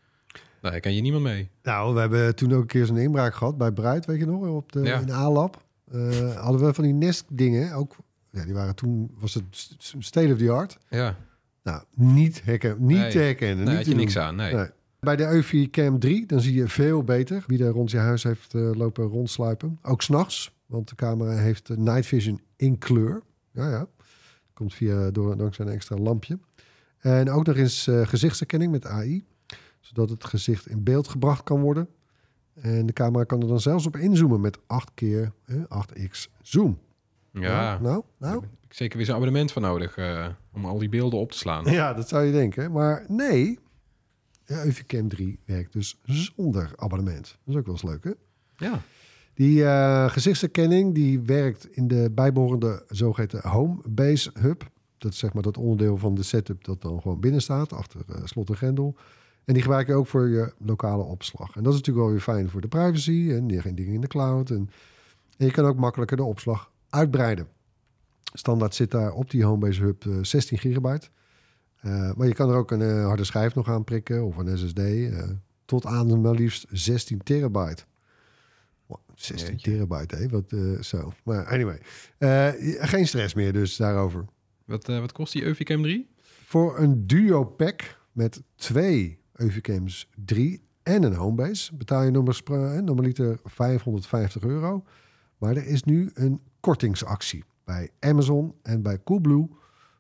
Daar 0.61 0.81
ken 0.81 0.95
je 0.95 1.01
niemand 1.01 1.23
mee. 1.25 1.49
Nou, 1.63 1.95
we 1.95 2.01
hebben 2.01 2.35
toen 2.37 2.53
ook 2.53 2.61
een 2.61 2.67
keer 2.67 2.87
zo'n 2.87 2.97
inbraak 2.97 3.35
gehad 3.35 3.59
bij 3.59 3.73
Bruid, 3.73 4.07
weet 4.07 4.19
je 4.19 4.27
nog, 4.27 4.47
op 4.47 4.73
de, 4.73 4.81
Ja. 4.81 4.99
in 5.01 5.11
A-lab. 5.11 5.63
Eh, 5.93 6.35
hadden 6.37 6.67
we 6.67 6.75
van 6.75 6.85
die 6.85 6.93
Nest 6.93 7.25
dingen, 7.29 7.73
ook, 7.75 7.97
ja, 8.31 8.45
die 8.45 8.55
waren 8.55 8.75
toen, 8.75 9.11
was 9.19 9.35
het 9.35 9.45
st- 9.51 9.95
state 9.99 10.33
of 10.33 10.39
the 10.39 10.51
art. 10.51 10.79
Ja, 10.89 11.17
Nou, 11.63 11.83
niet, 11.95 12.45
herken, 12.45 12.77
niet 12.87 12.97
Nee. 12.99 13.11
te 13.11 13.19
herkennen. 13.19 13.75
niet 13.77 13.85
te 13.85 13.91
je 13.91 13.97
niks 13.97 14.19
aan. 14.19 14.37
Nee. 14.37 14.55
Nee. 14.55 14.67
Bij 15.01 15.17
de 15.17 15.25
Eufy 15.27 15.71
Cam 15.71 15.99
3, 15.99 16.27
dan 16.27 16.41
zie 16.41 16.55
je 16.55 16.69
veel 16.69 17.03
beter 17.05 17.45
wie 17.47 17.65
er 17.65 17.71
rond 17.71 17.91
je 17.91 17.97
huis 17.99 18.23
heeft 18.23 18.55
eh, 18.55 18.71
lopen 18.75 19.05
rondsluipen. 19.07 19.79
Ook 19.83 20.03
s'nachts, 20.03 20.53
want 20.71 20.89
de 20.89 20.95
camera 20.95 21.31
heeft 21.37 21.69
night 21.69 22.07
vision 22.07 22.41
in 22.57 22.79
kleur. 22.79 23.23
Ja, 23.53 23.71
ja. 23.71 23.87
Komt 24.53 24.75
via, 24.75 25.11
door, 25.11 25.37
dankzij 25.37 25.67
een 25.67 25.73
extra 25.73 25.97
lampje. 25.97 26.39
En 26.99 27.31
ook 27.31 27.47
nog 27.47 27.57
eens 27.57 27.87
eh, 27.87 28.07
gezichtsherkenning 28.07 28.73
met 28.73 28.87
AI. 28.87 29.25
Zodat 29.81 30.11
het 30.11 30.25
gezicht 30.25 30.69
in 30.69 30.83
beeld 30.83 31.09
gebracht 31.09 31.43
kan 31.43 31.61
worden. 31.61 31.89
En 32.55 32.87
de 32.87 32.93
camera 32.93 33.25
kan 33.25 33.41
er 33.43 33.49
dan 33.49 33.61
zelfs 33.61 33.87
op 33.87 33.97
inzoomen 33.97 34.41
met 34.41 34.59
8 34.67 34.91
keer 34.95 35.33
eh, 35.45 35.57
8x 35.57 36.31
zoom. 36.43 36.79
Ja, 37.33 37.79
Nou, 37.79 38.03
nou. 38.19 38.45
ik 38.69 38.75
zeker 38.75 38.97
weer 38.97 39.07
zo'n 39.07 39.15
abonnement 39.15 39.53
voor 39.53 39.63
nodig 39.63 39.97
eh, 39.97 40.27
om 40.53 40.65
al 40.65 40.79
die 40.79 40.89
beelden 40.89 41.19
op 41.19 41.33
te 41.33 41.39
slaan. 41.39 41.65
Ja, 41.65 41.95
dat 41.95 42.09
zou 42.09 42.25
je 42.25 42.33
denken. 42.33 42.73
Maar 42.73 43.05
nee, 43.09 43.59
Eufy 44.47 44.85
Cam 44.87 45.09
3 45.09 45.39
werkt 45.45 45.73
dus 45.73 45.99
zonder 46.05 46.73
abonnement. 46.77 47.39
Dat 47.45 47.55
is 47.55 47.61
ook 47.61 47.67
wel 47.67 47.75
eens 47.75 47.83
leuk, 47.85 48.05
hè? 48.05 48.11
Ja, 48.67 48.83
Die 49.41 49.65
eh, 49.65 50.11
gezichtsherkenning 50.11 50.95
die 50.95 51.21
werkt 51.21 51.77
in 51.77 51.89
de 51.89 52.11
bijbehorende 52.15 52.85
zogeheten 52.89 53.49
Home 53.49 53.81
Base 53.89 54.31
Hub. 54.35 54.71
Dat 54.99 55.13
is 55.13 55.19
zeg 55.19 55.33
maar 55.33 55.43
dat 55.43 55.57
onderdeel 55.57 55.97
van 55.97 56.15
de 56.15 56.23
setup 56.23 56.65
dat 56.65 56.83
dan 56.83 57.01
gewoon 57.01 57.21
binnen 57.21 57.43
staat, 57.43 57.73
achter 57.73 58.01
eh, 58.09 58.21
slot 58.25 58.49
en 58.49 58.57
grendel. 58.57 58.97
En 59.45 59.55
die 59.55 59.63
gebruik 59.63 59.87
je 59.87 59.95
ook 59.95 60.07
voor 60.07 60.29
je 60.29 60.53
lokale 60.59 61.03
opslag. 61.03 61.57
En 61.57 61.63
dat 61.63 61.73
is 61.73 61.79
natuurlijk 61.79 62.07
wel 62.07 62.15
weer 62.15 62.25
fijn 62.25 62.51
voor 62.51 62.61
de 62.61 62.69
privacy 62.69 63.31
en 63.31 63.63
geen 63.63 63.75
dingen 63.75 63.95
in 63.95 64.01
de 64.01 64.07
cloud. 64.07 64.51
En, 64.51 64.71
je 65.37 65.51
kan 65.51 65.65
ook 65.65 65.77
makkelijker 65.77 66.17
de 66.17 66.25
opslag 66.25 66.71
uitbreiden. 66.91 67.47
Standaard 68.33 68.75
zit 68.75 68.91
daar 68.91 69.13
op 69.13 69.31
die 69.31 69.45
Homebase 69.45 69.83
Hub 69.83 70.07
eh, 70.07 70.13
16 70.23 70.59
gigabyte. 70.59 71.09
Eh, 71.81 72.13
maar 72.15 72.27
je 72.27 72.35
kan 72.35 72.51
er 72.51 72.57
ook 72.57 72.71
een 72.71 73.03
harde 73.03 73.25
schijf 73.25 73.55
nog 73.55 73.69
aan 73.69 73.85
prikken 73.85 74.25
of 74.25 74.37
een 74.37 74.59
SSD. 74.59 74.81
tot 75.65 75.87
aan 75.87 76.21
maar 76.21 76.35
liefst 76.35 76.67
16 76.71 77.23
terabyte. 77.23 77.85
Wow, 79.29 79.39
16 79.39 79.49
Jeetje. 79.57 79.71
terabyte, 79.71 80.17
hè? 80.17 80.29
Wat, 80.29 80.53
eh, 80.53 80.81
zo. 80.81 81.13
Maar 81.25 81.47
anyway, 81.47 81.81
Eh, 82.19 82.49
geen 82.89 83.07
stress 83.07 83.35
meer 83.35 83.53
dus 83.53 83.77
daarover. 83.77 84.25
Wat, 84.65 84.89
eh, 84.89 84.99
wat 84.99 85.13
kost 85.13 85.33
die 85.33 85.43
Euvicam 85.45 85.83
3? 85.83 86.09
Voor 86.45 86.79
een 86.79 87.07
duo 87.07 87.45
pack 87.45 87.99
met 88.13 88.43
twee 88.55 89.19
Euvicams 89.33 90.09
3 90.25 90.63
en 90.83 91.03
een 91.03 91.15
Homebase 91.15 91.77
betaal 91.77 92.03
je 92.03 92.11
normaal- 92.11 92.83
normaliter 92.83 93.39
550 93.45 94.43
euro. 94.43 94.85
Maar 95.39 95.57
er 95.57 95.67
is 95.67 95.83
nu 95.83 96.11
een 96.15 96.41
kortingsactie. 96.61 97.45
Bij 97.65 97.91
Amazon 98.01 98.55
en 98.63 98.83
bij 98.83 99.03
Coolblue 99.05 99.49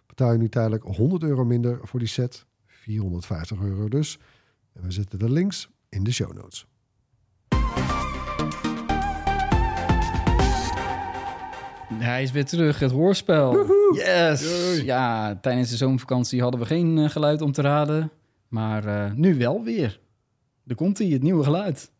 betaal 0.06 0.32
je 0.32 0.38
nu 0.38 0.48
tijdelijk 0.48 0.82
100 0.84 1.22
euro 1.22 1.44
minder 1.44 1.78
voor 1.82 1.98
die 1.98 2.08
set. 2.08 2.46
450 2.66 3.60
euro 3.60 3.88
dus. 3.88 4.18
En 4.72 4.82
we 4.82 4.90
zetten 4.90 5.18
de 5.18 5.30
links 5.30 5.70
in 5.88 6.04
de 6.04 6.12
show 6.12 6.32
notes. 6.32 6.66
Hij 11.94 12.22
is 12.22 12.30
weer 12.30 12.44
terug, 12.44 12.78
het 12.78 12.90
hoorspel. 12.90 13.66
Yes! 13.94 14.42
Yay. 14.42 14.84
Ja, 14.84 15.36
tijdens 15.36 15.70
de 15.70 15.76
zomervakantie 15.76 16.42
hadden 16.42 16.60
we 16.60 16.66
geen 16.66 16.98
eh, 16.98 17.10
geluid 17.10 17.40
om 17.40 17.52
te 17.52 17.62
raden. 17.62 18.10
Maar 18.48 18.84
eh, 18.84 19.12
nu 19.12 19.38
wel 19.38 19.62
weer. 19.62 20.00
Er 20.66 20.74
komt 20.74 20.98
hij, 20.98 21.06
het 21.06 21.22
nieuwe 21.22 21.44
geluid. 21.44 21.90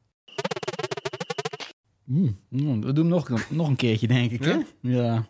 Mm, 2.04 2.38
mm, 2.48 2.82
we 2.84 2.92
doen 2.92 3.08
nog, 3.08 3.50
nog 3.50 3.68
een 3.68 3.76
keertje, 3.76 4.06
denk 4.06 4.30
ik. 4.30 4.44
Hè? 4.44 4.50
Ja? 4.50 4.64
Ja. 4.80 5.26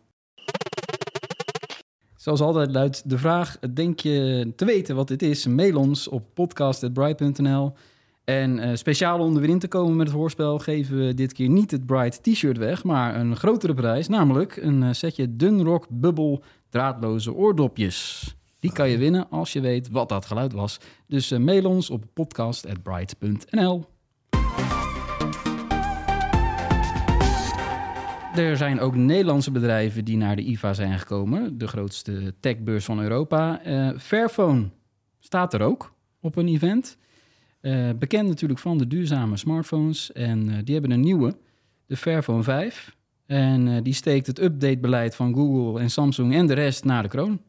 Zoals 2.17 2.41
altijd 2.41 2.71
luidt 2.71 3.11
de 3.11 3.19
vraag: 3.19 3.59
Denk 3.59 4.01
je 4.01 4.53
te 4.57 4.65
weten 4.65 4.97
wat 4.97 5.09
dit 5.09 5.23
is? 5.23 5.47
Mail 5.47 5.77
ons 5.77 6.09
op 6.09 6.35
podcast.bright.nl. 6.35 7.73
En 8.25 8.59
eh, 8.59 8.75
speciaal 8.75 9.19
om 9.19 9.35
er 9.35 9.41
weer 9.41 9.51
in 9.51 9.59
te 9.59 9.69
komen 9.69 9.97
met 9.97 10.07
het 10.07 10.17
hoorspel... 10.17 10.59
geven 10.59 11.07
we 11.07 11.15
dit 11.15 11.33
keer 11.33 11.49
niet 11.49 11.71
het 11.71 11.87
Bright 11.87 12.23
T-shirt 12.23 12.59
weg... 12.59 12.85
maar 12.85 13.17
een 13.17 13.37
grotere 13.37 13.75
prijs, 13.75 14.09
namelijk 14.09 14.57
een 14.57 14.83
eh, 14.83 14.93
setje 14.93 15.37
Dunrock 15.37 15.87
Bubble 15.91 16.41
draadloze 16.69 17.35
oordopjes. 17.35 18.35
Die 18.61 18.73
kan 18.73 18.89
je 18.89 18.99
winnen 18.99 19.31
als 19.31 19.53
je 19.53 19.61
weet 19.61 19.91
wat 19.91 20.09
dat 20.09 20.25
geluid 20.27 20.53
was. 20.53 20.79
Dus 21.07 21.31
eh, 21.31 21.39
mail 21.39 21.65
ons 21.65 21.91
op 21.91 22.05
podcast.bright.nl. 22.13 23.85
Er 28.35 28.57
zijn 28.57 28.81
ook 28.81 28.95
Nederlandse 28.95 29.51
bedrijven 29.51 30.05
die 30.05 30.17
naar 30.17 30.37
de 30.37 30.43
IFA 30.43 30.73
zijn 30.73 30.99
gekomen. 30.99 31.59
De 31.59 31.69
grootste 31.69 32.35
techbeurs 32.41 32.85
van 32.85 33.01
Europa. 33.01 33.63
Eh, 33.63 33.91
Fairphone 33.99 34.69
staat 35.19 35.55
er 35.55 35.63
ook 35.63 35.95
op 36.21 36.37
een 36.37 36.49
event. 36.49 36.97
Eh, 37.61 37.91
bekend 37.99 38.29
natuurlijk 38.29 38.61
van 38.61 38.79
de 38.79 38.87
duurzame 38.87 39.37
smartphones. 39.37 40.13
En 40.13 40.49
eh, 40.49 40.59
die 40.65 40.73
hebben 40.75 40.91
een 40.93 41.01
nieuwe, 41.01 41.37
de 41.87 41.97
Fairphone 41.97 42.43
5. 42.43 42.97
En 43.27 43.69
eh, 43.69 43.83
die 43.83 43.93
steekt 43.95 44.27
het 44.27 44.41
updatebeleid 44.41 45.15
van 45.15 45.35
Google 45.35 45.81
en 45.81 45.91
Samsung 45.91 46.35
en 46.35 46.47
de 46.47 46.55
rest 46.55 46.85
naar 46.85 47.03
de 47.03 47.09
kroon. 47.09 47.41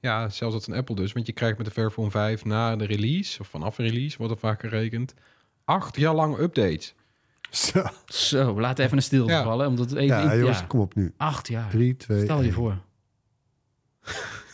Ja, 0.00 0.28
zelfs 0.28 0.54
dat 0.54 0.64
van 0.64 0.74
Apple 0.74 0.94
dus. 0.94 1.12
Want 1.12 1.26
je 1.26 1.32
krijgt 1.32 1.56
met 1.56 1.66
de 1.66 1.72
Fairphone 1.72 2.10
5 2.10 2.44
na 2.44 2.76
de 2.76 2.84
release, 2.84 3.40
of 3.40 3.48
vanaf 3.48 3.76
release, 3.76 4.18
wordt 4.18 4.32
er 4.32 4.38
vaak 4.38 4.60
gerekend, 4.60 5.14
acht 5.64 5.96
jaar 5.96 6.14
lang 6.14 6.38
updates. 6.38 6.94
Zo. 7.50 7.82
Zo, 8.06 8.60
laat 8.60 8.78
even 8.78 8.96
een 8.96 9.02
stilte 9.02 9.32
Ja. 9.32 9.42
vallen. 9.42 9.66
Omdat 9.68 9.90
het 9.90 9.98
even, 9.98 10.16
Ja, 10.16 10.36
jongens, 10.36 10.58
ja, 10.58 10.64
kom 10.64 10.80
op 10.80 10.94
nu. 10.94 11.12
acht 11.16 11.48
jaar. 11.48 11.70
3, 11.70 11.96
2, 11.96 12.22
Stel 12.24 12.42
je 12.42 12.52
voor. 12.52 12.78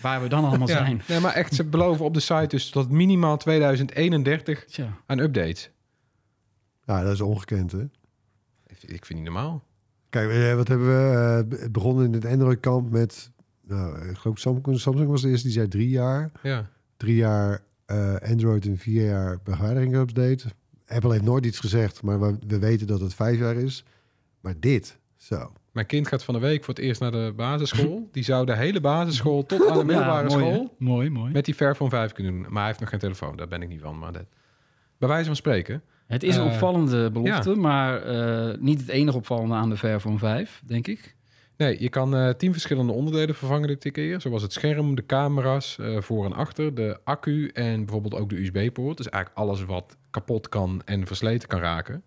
Waar 0.00 0.22
we 0.22 0.28
dan 0.28 0.44
allemaal 0.44 0.68
zijn. 0.68 1.02
Nee, 1.08 1.20
maar 1.20 1.32
echt, 1.32 1.54
ze 1.54 1.64
beloven 1.64 2.04
op 2.04 2.14
de 2.14 2.20
site 2.20 2.46
dus 2.48 2.70
tot 2.70 2.90
minimaal 2.90 3.36
2031 3.36 4.64
Tja. 4.64 4.96
aan 5.06 5.18
updates. 5.18 5.70
Ja, 6.84 7.02
dat 7.02 7.12
is 7.12 7.20
ongekend, 7.20 7.72
hè? 7.72 7.84
Ik 8.80 9.04
vind 9.04 9.18
niet 9.18 9.24
normaal. 9.28 9.62
Kijk, 10.10 10.30
eh, 10.30 10.54
wat 10.54 10.68
hebben 10.68 10.86
we? 10.86 11.16
eh, 11.50 11.60
het 11.60 11.72
begon 11.72 12.02
in 12.04 12.12
het 12.12 12.24
Android-kamp 12.26 12.90
met... 12.90 13.30
Nou, 13.66 14.08
ik 14.08 14.16
geloof 14.16 14.38
Samsung, 14.38 14.80
Samsung 14.80 15.08
was 15.10 15.22
de 15.22 15.28
eerste 15.28 15.44
die 15.46 15.56
zei 15.56 15.68
drie 15.68 15.88
jaar. 15.88 16.30
Ja. 16.42 16.68
Drie 16.96 17.16
jaar 17.16 17.62
eh, 17.86 18.14
Android 18.14 18.66
en 18.66 18.78
vier 18.78 19.04
jaar 19.06 19.38
beveiliging-update. 19.44 20.44
Apple 20.86 21.12
heeft 21.12 21.24
nooit 21.24 21.46
iets 21.46 21.58
gezegd, 21.58 22.02
maar 22.02 22.20
we, 22.20 22.36
we 22.46 22.58
weten 22.58 22.86
dat 22.86 23.00
het 23.00 23.14
vijf 23.14 23.38
jaar 23.38 23.56
is. 23.56 23.84
Maar 24.40 24.54
dit, 24.60 24.98
zo. 25.16 25.52
Mijn 25.74 25.86
kind 25.86 26.08
gaat 26.08 26.24
van 26.24 26.34
de 26.34 26.40
week 26.40 26.64
voor 26.64 26.74
het 26.74 26.82
eerst 26.82 27.00
naar 27.00 27.10
de 27.10 27.32
basisschool. 27.36 28.08
Die 28.12 28.22
zou 28.22 28.46
de 28.46 28.56
hele 28.56 28.80
basisschool 28.80 29.46
tot 29.46 29.68
aan 29.68 29.78
de 29.78 29.84
middelbare 29.84 30.28
Ja, 30.28 30.36
mooi, 30.36 30.44
school 30.52 30.62
hè? 30.78 30.84
Mooi, 30.84 31.10
mooi. 31.10 31.32
met 31.32 31.44
die 31.44 31.54
Fairphone 31.54 31.90
5 31.90 32.12
kunnen 32.12 32.32
doen. 32.32 32.42
Maar 32.42 32.56
hij 32.56 32.66
heeft 32.66 32.80
nog 32.80 32.88
geen 32.88 32.98
telefoon, 32.98 33.36
daar 33.36 33.48
ben 33.48 33.62
ik 33.62 33.68
niet 33.68 33.80
van. 33.80 33.98
Maar 33.98 34.12
dat... 34.12 34.24
Bij 34.98 35.08
wijze 35.08 35.24
van 35.26 35.36
spreken. 35.36 35.82
Het 36.06 36.22
is 36.22 36.36
een 36.36 36.46
Eh, 36.46 36.52
opvallende 36.52 37.10
belofte, 37.10 37.54
maar 37.54 38.02
eh, 38.02 38.58
niet 38.58 38.80
het 38.80 38.88
enige 38.88 39.16
opvallende 39.16 39.54
aan 39.54 39.70
de 39.70 39.76
Fairphone 39.76 40.18
5, 40.18 40.62
denk 40.66 40.86
ik. 40.86 41.14
Nee, 41.56 41.82
je 41.82 41.88
kan 41.88 42.16
eh, 42.16 42.28
tien 42.28 42.52
verschillende 42.52 42.92
onderdelen 42.92 43.34
vervangen 43.34 43.68
dit 43.68 43.92
keer. 43.92 44.20
Zoals 44.20 44.42
het 44.42 44.52
scherm, 44.52 44.94
de 44.94 45.06
camera's, 45.06 45.78
voor 45.98 46.24
en 46.24 46.32
achter, 46.32 46.74
de 46.74 46.98
accu 47.04 47.48
en 47.48 47.84
bijvoorbeeld 47.84 48.14
ook 48.14 48.28
de 48.28 48.40
USB-poort. 48.40 48.96
Dus 48.96 49.08
eigenlijk 49.08 49.44
alles 49.44 49.64
wat 49.64 49.96
kapot 50.10 50.48
kan 50.48 50.82
en 50.84 51.06
versleten 51.06 51.48
kan 51.48 51.60
raken. 51.60 52.02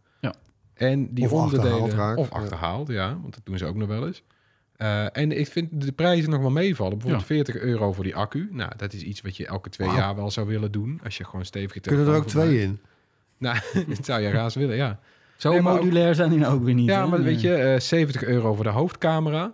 En 0.78 1.14
die 1.14 1.26
Of 1.26 1.32
onderdelen... 1.32 2.18
Of 2.18 2.32
achterhaald, 2.32 2.88
ja. 2.88 3.18
Want 3.22 3.34
dat 3.34 3.42
doen 3.46 3.58
ze 3.58 3.66
ook 3.66 3.76
nog 3.76 3.88
wel 3.88 4.08
eens. 4.08 4.24
Eh, 4.76 5.18
en 5.18 5.40
ik 5.40 5.48
vind 5.48 5.82
de 5.86 5.92
prijzen 5.92 6.30
nog 6.30 6.42
wel 6.42 6.50
meevallen. 6.50 6.94
Bijvoorbeeld 6.94 7.26
40 7.26 7.56
euro 7.58 7.94
voor 7.94 8.04
die 8.04 8.16
accu. 8.16 8.50
Nou, 8.52 8.72
dat 8.78 8.94
is 8.94 9.02
iets 9.02 9.22
wat 9.22 9.38
je 9.38 9.48
elke 9.48 9.70
twee 9.70 9.90
jaar 9.90 10.16
wel 10.16 10.32
zou 10.32 10.48
willen 10.48 10.72
doen. 10.72 11.00
Als 11.04 11.18
je 11.18 11.24
gewoon 11.26 11.46
stevige 11.46 11.80
Kunnen 11.80 12.08
er 12.08 12.16
ook 12.16 12.28
twee 12.28 12.62
in? 12.62 12.80
Nou, 13.38 13.58
dat 13.96 14.06
zou 14.06 14.22
je 14.22 14.30
raast 14.30 14.56
willen, 14.56 14.76
ja. 14.76 15.00
Zo 15.38 15.52
Nee, 15.52 15.62
maar 15.62 15.74
ook- 15.74 15.80
modulair 15.80 16.16
zijn 16.16 16.30
die 16.30 16.40
nou 16.40 16.54
ook 16.56 16.64
weer 16.64 16.74
niet. 16.74 16.90
Ja, 16.90 17.02
hè? 17.04 17.08
maar 17.10 17.20
Nee. 17.20 17.28
weet 17.28 17.42
je, 17.42 17.54
eh 17.56 17.80
70 17.80 18.24
euro 18.24 18.54
voor 18.54 18.64
de 18.64 18.70
hoofdcamera. 18.70 19.54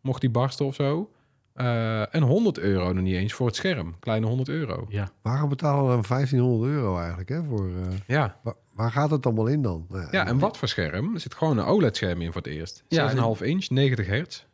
Mocht 0.00 0.20
die 0.20 0.30
barsten 0.30 0.66
of 0.66 0.74
zo. 0.74 1.10
Eh, 1.54 2.14
en 2.14 2.22
100 2.22 2.58
euro 2.58 2.92
nog 2.92 3.02
niet 3.04 3.14
eens 3.14 3.32
voor 3.32 3.46
het 3.46 3.56
scherm. 3.56 3.94
Kleine 4.00 4.26
100 4.26 4.48
euro. 4.48 4.86
Ja. 4.88 5.08
Waarom 5.22 5.48
betalen 5.48 5.84
we 5.84 5.90
dan 5.90 6.02
1500 6.08 6.72
euro 6.72 6.98
eigenlijk? 6.98 7.28
Hè, 7.28 7.42
voor, 7.44 7.66
eh, 7.66 7.96
Ja. 8.06 8.36
waar, 8.42 8.54
waar 8.76 8.90
gaat 8.90 9.10
het 9.10 9.26
allemaal 9.26 9.46
in 9.46 9.62
dan? 9.62 9.86
Ja, 10.10 10.26
en 10.26 10.38
wat 10.38 10.56
voor 10.56 10.68
scherm? 10.68 11.14
Er 11.14 11.20
zit 11.20 11.34
gewoon 11.34 11.58
een 11.58 11.64
OLED-scherm 11.64 12.20
in 12.20 12.32
voor 12.32 12.42
het 12.42 12.50
eerst. 12.50 12.82
6,5 12.82 12.88
Ja, 12.88 13.34
inch, 13.40 13.68
90 13.70 14.06
hertz. 14.06 14.44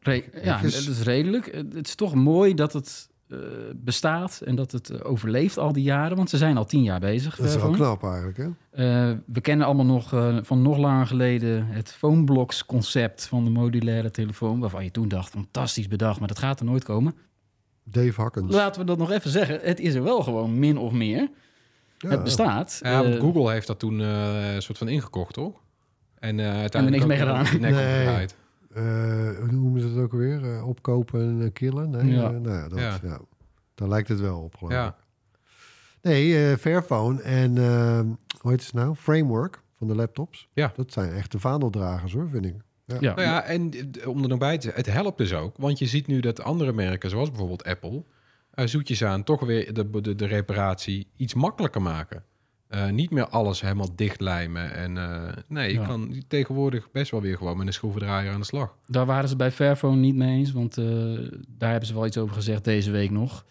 Re- 0.00 0.24
ja, 0.42 0.62
dat 0.62 0.72
is 0.72 1.02
redelijk. 1.02 1.46
Het 1.54 1.86
is 1.86 1.94
toch 1.94 2.14
mooi 2.14 2.54
dat 2.54 2.72
het 2.72 3.08
eh, 3.28 3.38
bestaat 3.74 4.40
en 4.44 4.54
dat 4.54 4.72
het 4.72 4.90
eh, 4.90 5.10
overleeft 5.10 5.58
al 5.58 5.72
die 5.72 5.82
jaren, 5.82 6.16
want 6.16 6.30
ze 6.30 6.36
zijn 6.36 6.56
al 6.56 6.64
tien 6.64 6.82
jaar 6.82 7.00
bezig. 7.00 7.36
Dat 7.36 7.46
is 7.46 7.56
wel 7.56 7.70
knap 7.70 8.04
eigenlijk, 8.04 8.36
hè? 8.36 8.44
Eh, 8.70 9.16
we 9.26 9.40
kennen 9.40 9.66
allemaal 9.66 9.84
nog 9.84 10.12
eh, 10.12 10.36
van 10.42 10.62
nog 10.62 10.78
langer 10.78 11.06
geleden 11.06 11.66
het 11.66 11.92
Phoneblocks 11.92 12.66
concept 12.66 13.26
van 13.26 13.44
de 13.44 13.50
modulaire 13.50 14.10
telefoon, 14.10 14.60
waarvan 14.60 14.84
je 14.84 14.90
toen 14.90 15.08
dacht, 15.08 15.30
fantastisch 15.30 15.88
bedacht, 15.88 16.18
maar 16.18 16.28
dat 16.28 16.38
gaat 16.38 16.60
er 16.60 16.66
nooit 16.66 16.84
komen. 16.84 17.14
Dave 17.84 18.20
Hakkens. 18.20 18.54
Laten 18.54 18.80
we 18.80 18.86
dat 18.86 18.98
nog 18.98 19.10
even 19.10 19.30
zeggen. 19.30 19.60
Het 19.62 19.80
is 19.80 19.94
er 19.94 20.02
wel 20.02 20.22
gewoon 20.22 20.58
min 20.58 20.76
of 20.78 20.92
meer. 20.92 21.28
Ja, 22.10 22.14
het 22.16 22.24
bestaat. 22.24 22.78
Ja, 22.82 23.02
want 23.02 23.14
Eh, 23.14 23.20
Google 23.20 23.50
heeft 23.52 23.66
dat 23.66 23.78
toen 23.78 24.00
eh, 24.00 24.54
een 24.54 24.62
soort 24.62 24.78
van 24.78 24.88
ingekocht, 24.88 25.34
toch? 25.34 25.60
En, 26.18 26.40
eh 26.40 26.46
uiteindelijk 26.58 27.06
niks 27.06 27.18
mee 27.20 27.28
ook, 27.30 27.36
eh, 27.36 27.44
gedaan. 27.46 27.60
Nee. 27.72 28.26
eh, 28.74 29.38
hoe 29.38 29.50
noemen 29.50 29.80
ze 29.80 29.86
het 29.88 29.96
ook 29.98 30.12
weer? 30.12 30.64
Opkopen 30.64 31.40
en 31.40 31.52
killen? 31.52 31.90
Nee, 31.90 32.06
Ja. 32.06 32.30
nou 32.30 32.50
ja, 32.56 32.68
dat, 32.68 32.78
Ja. 32.78 32.98
ja. 33.02 33.20
Daar 33.74 33.88
lijkt 33.88 34.08
het 34.08 34.20
wel 34.20 34.40
op, 34.40 34.54
geloof 34.56 34.72
ik. 34.72 34.78
Ja. 34.78 34.96
Nee, 36.02 36.50
eh, 36.50 36.56
Fairphone 36.56 37.22
en 37.22 37.58
eh, 37.58 38.00
hoe 38.40 38.50
heet 38.50 38.64
het 38.64 38.72
nou? 38.72 38.94
Framework 38.94 39.60
van 39.78 39.86
de 39.86 39.94
laptops. 39.94 40.48
Ja. 40.52 40.72
Dat 40.76 40.92
zijn 40.92 41.12
echt 41.12 41.32
de 41.32 41.38
vaandeldragers, 41.40 42.12
hoor, 42.12 42.28
vind 42.28 42.44
ik. 42.44 42.54
ja. 42.86 42.98
Nou 43.14 43.20
ja, 43.20 43.42
en 43.44 43.70
om 44.06 44.22
er 44.22 44.28
nog 44.28 44.38
bij 44.38 44.56
te 44.58 44.62
zeggen, 44.62 44.82
het 44.84 44.92
helpt 44.92 45.18
dus 45.18 45.34
ook. 45.34 45.56
Want 45.56 45.78
je 45.78 45.86
ziet 45.86 46.06
nu 46.06 46.20
dat 46.20 46.42
andere 46.42 46.72
merken, 46.72 47.10
zoals 47.10 47.28
bijvoorbeeld 47.28 47.64
Apple, 47.64 48.04
eh, 48.54 48.66
zoetjes 48.66 49.04
aan 49.04 49.22
toch 49.24 49.40
weer 49.40 49.74
de, 49.74 50.00
de, 50.00 50.14
de 50.14 50.26
reparatie 50.26 51.06
iets 51.16 51.34
makkelijker 51.34 51.82
maken. 51.82 52.24
Eh, 52.68 52.88
niet 52.90 53.10
meer 53.10 53.26
alles 53.28 53.60
helemaal 53.60 53.96
dichtlijmen. 53.96 54.74
En 54.74 54.98
eh, 54.98 55.32
nee, 55.48 55.72
je 55.72 55.80
Ja. 55.80 55.86
kan 55.86 56.22
tegenwoordig 56.28 56.90
best 56.90 57.10
wel 57.10 57.20
weer 57.20 57.36
gewoon 57.36 57.56
met 57.56 57.66
een 57.66 57.72
schroevendraaier 57.72 58.32
aan 58.32 58.40
de 58.40 58.46
slag. 58.46 58.76
Daar 58.86 59.06
waren 59.06 59.28
ze 59.28 59.36
bij 59.36 59.50
Fairphone 59.50 59.96
niet 59.96 60.14
mee 60.14 60.36
eens, 60.38 60.52
want 60.52 60.74
daar 61.58 61.70
hebben 61.70 61.86
ze 61.88 61.94
wel 61.94 62.06
iets 62.06 62.18
over 62.18 62.34
gezegd 62.34 62.64
deze 62.64 62.90
week 62.90 63.10
nog. 63.10 63.44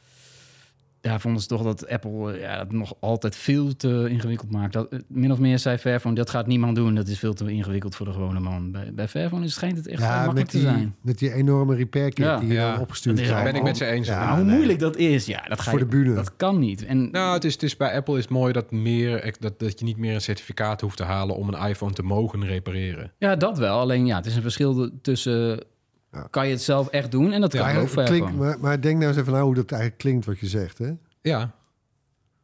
Daar 1.01 1.21
vonden 1.21 1.41
ze 1.41 1.47
toch 1.47 1.63
dat 1.63 1.87
Apple 1.89 2.33
eh, 2.33 2.41
ja, 2.41 2.57
het 2.59 2.71
nog 2.71 2.93
altijd 2.99 3.35
veel 3.35 3.75
te 3.75 4.05
ingewikkeld 4.09 4.51
maakt. 4.51 4.73
Dat, 4.73 4.89
eh, 4.91 4.99
min 5.07 5.31
of 5.31 5.39
meer 5.39 5.59
zei 5.59 5.77
Fairphone, 5.77 6.15
dat 6.15 6.29
gaat 6.29 6.47
niemand 6.47 6.75
doen. 6.75 6.95
Dat 6.95 7.07
is 7.07 7.19
veel 7.19 7.33
te 7.33 7.51
ingewikkeld 7.51 7.95
voor 7.95 8.05
de 8.05 8.11
gewone 8.11 8.39
man. 8.39 8.71
Bij, 8.71 8.93
bij 8.93 9.07
Fairphone 9.07 9.45
is- 9.45 9.53
schijnt 9.53 9.77
het 9.77 9.87
echt 9.87 10.01
Ja, 10.01 10.19
makkelijk 10.23 10.49
te 10.49 10.57
die, 10.57 10.65
zijn. 10.65 10.95
met 11.01 11.19
die 11.19 11.33
enorme 11.33 11.75
repair 11.75 12.09
kit 12.13 12.25
Ja. 12.25 12.37
die 12.37 12.47
je 12.47 12.53
Ja, 12.53 12.79
opgestuurd 12.79 13.21
krijgt. 13.21 13.43
ben 13.43 13.55
ik 13.55 13.63
met 13.63 13.77
ze 13.77 13.85
eens. 13.85 14.07
Ja, 14.07 14.25
maar 14.25 14.35
hoe 14.35 14.43
nee. 14.45 14.55
moeilijk 14.55 14.79
dat 14.79 14.95
is, 14.97 15.25
ja, 15.25 15.43
dat 15.47 15.61
ga 15.61 15.69
Voor 15.69 15.79
je, 15.79 15.85
de 15.85 15.91
bühne. 15.91 16.15
Dat 16.15 16.35
kan 16.35 16.59
niet. 16.59 16.85
En 16.85 17.11
Nou, 17.11 17.33
het 17.33 17.43
is, 17.43 17.53
het 17.53 17.63
is 17.63 17.77
bij 17.77 17.95
Apple 17.95 18.15
is 18.17 18.21
het 18.23 18.31
mooi 18.31 18.53
dat, 18.53 18.71
meer, 18.71 19.35
dat, 19.39 19.59
dat 19.59 19.79
je 19.79 19.85
niet 19.85 19.97
meer 19.97 20.13
een 20.13 20.21
certificaat 20.21 20.81
hoeft 20.81 20.97
te 20.97 21.03
halen 21.03 21.35
om 21.35 21.47
een 21.53 21.67
iPhone 21.69 21.93
te 21.93 22.03
mogen 22.03 22.45
repareren. 22.45 23.11
ja, 23.17 23.35
dat 23.35 23.57
wel. 23.57 23.79
Alleen 23.79 24.05
ja, 24.05 24.15
het 24.15 24.25
is 24.25 24.35
een 24.35 24.41
verschil 24.41 24.89
tussen... 25.01 25.63
Ja. 26.11 26.27
Kan 26.29 26.45
je 26.47 26.51
het 26.53 26.61
zelf 26.61 26.87
echt 26.87 27.11
doen? 27.11 27.31
En 27.31 27.41
dat 27.41 27.53
Ja, 27.53 27.59
kan 27.59 27.81
ook 27.81 27.89
klinkt, 27.89 28.09
Fairphone. 28.09 28.31
maar, 28.37 28.59
maar 28.59 28.81
denk 28.81 28.97
nou 28.97 29.07
eens 29.11 29.19
even 29.21 29.33
na 29.33 29.41
hoe 29.41 29.55
dat 29.55 29.71
eigenlijk 29.71 30.01
klinkt 30.01 30.25
wat 30.25 30.39
je 30.39 30.47
zegt. 30.47 30.77
Hè? 30.77 30.91
Ja, 31.21 31.51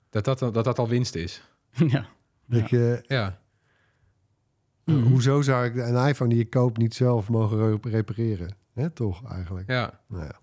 dat 0.09 0.25
dat, 0.25 0.39
dat, 0.39 0.63
dat 0.63 0.79
al 0.79 0.87
winst 0.87 1.15
is. 1.15 1.41
ja. 1.93 2.05
Dat 2.45 2.69
je, 2.69 3.03
Ja, 3.07 3.39
Mhm. 4.85 5.01
Hoezo 5.01 5.41
zou 5.41 5.65
ik 5.65 5.75
een 5.75 6.07
iPhone 6.07 6.29
die 6.29 6.37
je 6.39 6.49
koopt 6.49 6.77
niet 6.77 6.93
zelf 6.93 7.29
mogen 7.29 7.57
re- 7.57 7.89
repareren? 7.89 8.55
Hè, 8.73 8.89
toch 8.89 9.31
eigenlijk. 9.31 9.69
ja. 9.71 9.99
Nou 10.07 10.23
ja. 10.23 10.35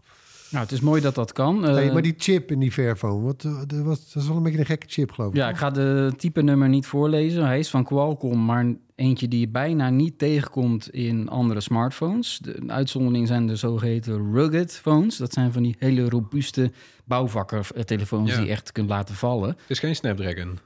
Nou, 0.54 0.66
het 0.66 0.74
is 0.74 0.80
mooi 0.80 1.00
dat 1.00 1.14
dat 1.14 1.32
kan. 1.32 1.62
Hey, 1.62 1.86
Eh, 1.86 1.92
maar 1.92 2.02
die 2.02 2.14
chip 2.16 2.50
in 2.50 2.58
die 2.58 2.72
Fairphone, 2.72 3.22
wat, 3.22 3.44
eh, 3.44 3.60
dat, 3.66 3.80
was, 3.80 4.12
dat 4.12 4.22
is 4.22 4.28
wel 4.28 4.36
een 4.36 4.42
beetje 4.42 4.58
een 4.58 4.66
gekke 4.66 4.86
chip, 4.88 5.10
geloof 5.10 5.30
ik. 5.30 5.36
Ja, 5.36 5.48
ik 5.48 5.56
ga 5.56 5.70
de 5.70 6.12
type 6.16 6.42
nummer 6.42 6.68
niet 6.68 6.86
voorlezen. 6.86 7.44
Hij 7.46 7.58
is 7.58 7.70
van 7.70 7.84
Qualcomm, 7.84 8.44
maar 8.44 8.74
eentje 8.94 9.28
die 9.28 9.40
je 9.40 9.48
bijna 9.48 9.90
niet 9.90 10.18
tegenkomt 10.18 10.90
in 10.90 11.28
andere 11.28 11.60
smartphones. 11.60 12.38
De 12.42 12.60
een 12.60 12.72
uitzondering 12.72 13.26
zijn 13.26 13.46
de 13.46 13.56
zogeheten 13.56 14.32
rugged 14.32 14.72
phones. 14.72 15.16
Dat 15.16 15.32
zijn 15.32 15.52
van 15.52 15.62
die 15.62 15.76
hele 15.78 16.08
robuuste 16.08 16.70
bouwvakker-telefoons 17.04 18.30
Ja. 18.30 18.36
die 18.36 18.46
je 18.46 18.50
echt 18.52 18.72
kunt 18.72 18.88
laten 18.88 19.14
vallen. 19.14 19.48
Het 19.48 19.58
is 19.66 19.78
geen 19.78 19.96
Snapdragon. 19.96 20.58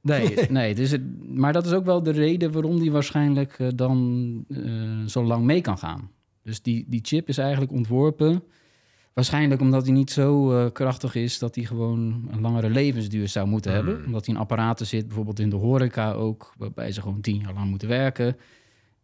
Nee, 0.00 0.34
nee 0.50 0.68
het 0.68 0.78
is 0.78 0.90
het, 0.90 1.02
maar 1.34 1.52
dat 1.52 1.66
is 1.66 1.72
ook 1.72 1.84
wel 1.84 2.02
de 2.02 2.10
reden 2.10 2.52
waarom 2.52 2.78
die 2.78 2.92
waarschijnlijk 2.92 3.54
eh, 3.58 3.68
dan 3.74 4.44
eh, 4.48 4.62
zo 5.06 5.24
lang 5.24 5.44
mee 5.44 5.60
kan 5.60 5.78
gaan. 5.78 6.10
Dus 6.42 6.62
die, 6.62 6.84
die 6.88 7.00
chip 7.02 7.28
is 7.28 7.38
eigenlijk 7.38 7.72
ontworpen. 7.72 8.42
Waarschijnlijk 9.14 9.60
omdat 9.60 9.82
hij 9.84 9.92
niet 9.94 10.10
zo 10.10 10.52
eh, 10.58 10.72
krachtig 10.72 11.14
is 11.14 11.38
dat 11.38 11.54
hij 11.54 11.64
gewoon 11.64 12.28
een 12.30 12.40
langere 12.40 12.70
levensduur 12.70 13.28
zou 13.28 13.46
moeten 13.46 13.76
Hmm. 13.76 13.86
hebben. 13.86 14.06
Omdat 14.06 14.26
hij 14.26 14.34
in 14.34 14.40
apparaten 14.40 14.86
zit, 14.86 15.06
bijvoorbeeld 15.06 15.38
in 15.38 15.50
de 15.50 15.56
horeca 15.56 16.12
ook, 16.12 16.52
waarbij 16.58 16.92
ze 16.92 17.00
gewoon 17.00 17.20
tien 17.20 17.40
jaar 17.40 17.52
lang 17.54 17.70
moeten 17.70 17.88
werken. 17.88 18.36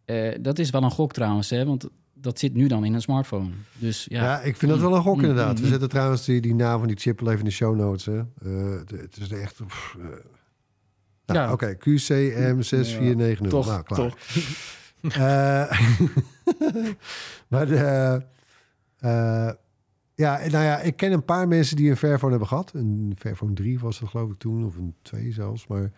Eh, 0.05 0.35
dat 0.41 0.59
is 0.59 0.69
wel 0.69 0.83
een 0.83 0.91
gok 0.91 1.13
trouwens, 1.13 1.49
hè, 1.49 1.65
want 1.65 1.87
dat 2.13 2.39
zit 2.39 2.53
nu 2.53 2.67
dan 2.67 2.85
in 2.85 2.93
een 2.93 3.01
smartphone. 3.01 3.49
Dus 3.77 4.05
ja, 4.09 4.23
Ja, 4.23 4.39
ik 4.41 4.57
vind 4.57 4.71
dat 4.71 4.81
wel 4.81 4.95
een 4.95 5.01
gok 5.01 5.15
Mm, 5.15 5.21
inderdaad. 5.21 5.55
mm, 5.57 5.61
We 5.61 5.67
zetten 5.67 5.89
trouwens 5.89 6.25
die, 6.25 6.41
die 6.41 6.55
naam 6.55 6.79
van 6.79 6.87
die 6.87 6.97
chip 6.97 7.21
even 7.21 7.37
in 7.37 7.43
de 7.45 7.51
show 7.51 7.75
notes. 7.75 8.05
Hè. 8.05 8.17
Eh, 8.17 8.79
het, 8.79 8.91
het 8.91 9.17
is 9.21 9.31
echt... 9.31 9.65
pff, 9.67 9.95
eh. 9.99 10.05
Nou, 11.25 11.39
Ja. 11.39 11.51
Oké, 11.51 11.75
QCM6490. 11.75 13.47
toch, 13.47 13.65
nou, 13.67 13.83
klaar. 13.83 13.99
toch. 13.99 14.17
Eh, 15.01 15.71
maar 17.49 17.65
de, 17.67 18.21
eh, 18.97 19.49
ja, 20.19 20.37
nou 20.37 20.63
ja, 20.63 20.79
ik 20.79 20.95
ken 20.95 21.11
een 21.11 21.25
paar 21.25 21.47
mensen 21.47 21.75
die 21.75 21.89
een 21.89 21.97
Fairphone 21.97 22.29
hebben 22.31 22.47
gehad. 22.49 22.73
Een 22.73 23.13
Fairphone 23.17 23.53
3 23.53 23.79
was 23.79 23.99
dat 23.99 24.09
geloof 24.09 24.31
ik 24.31 24.37
toen, 24.37 24.65
of 24.65 24.75
een 24.75 24.95
2 25.01 25.31
zelfs. 25.33 25.67
Maar, 25.67 25.91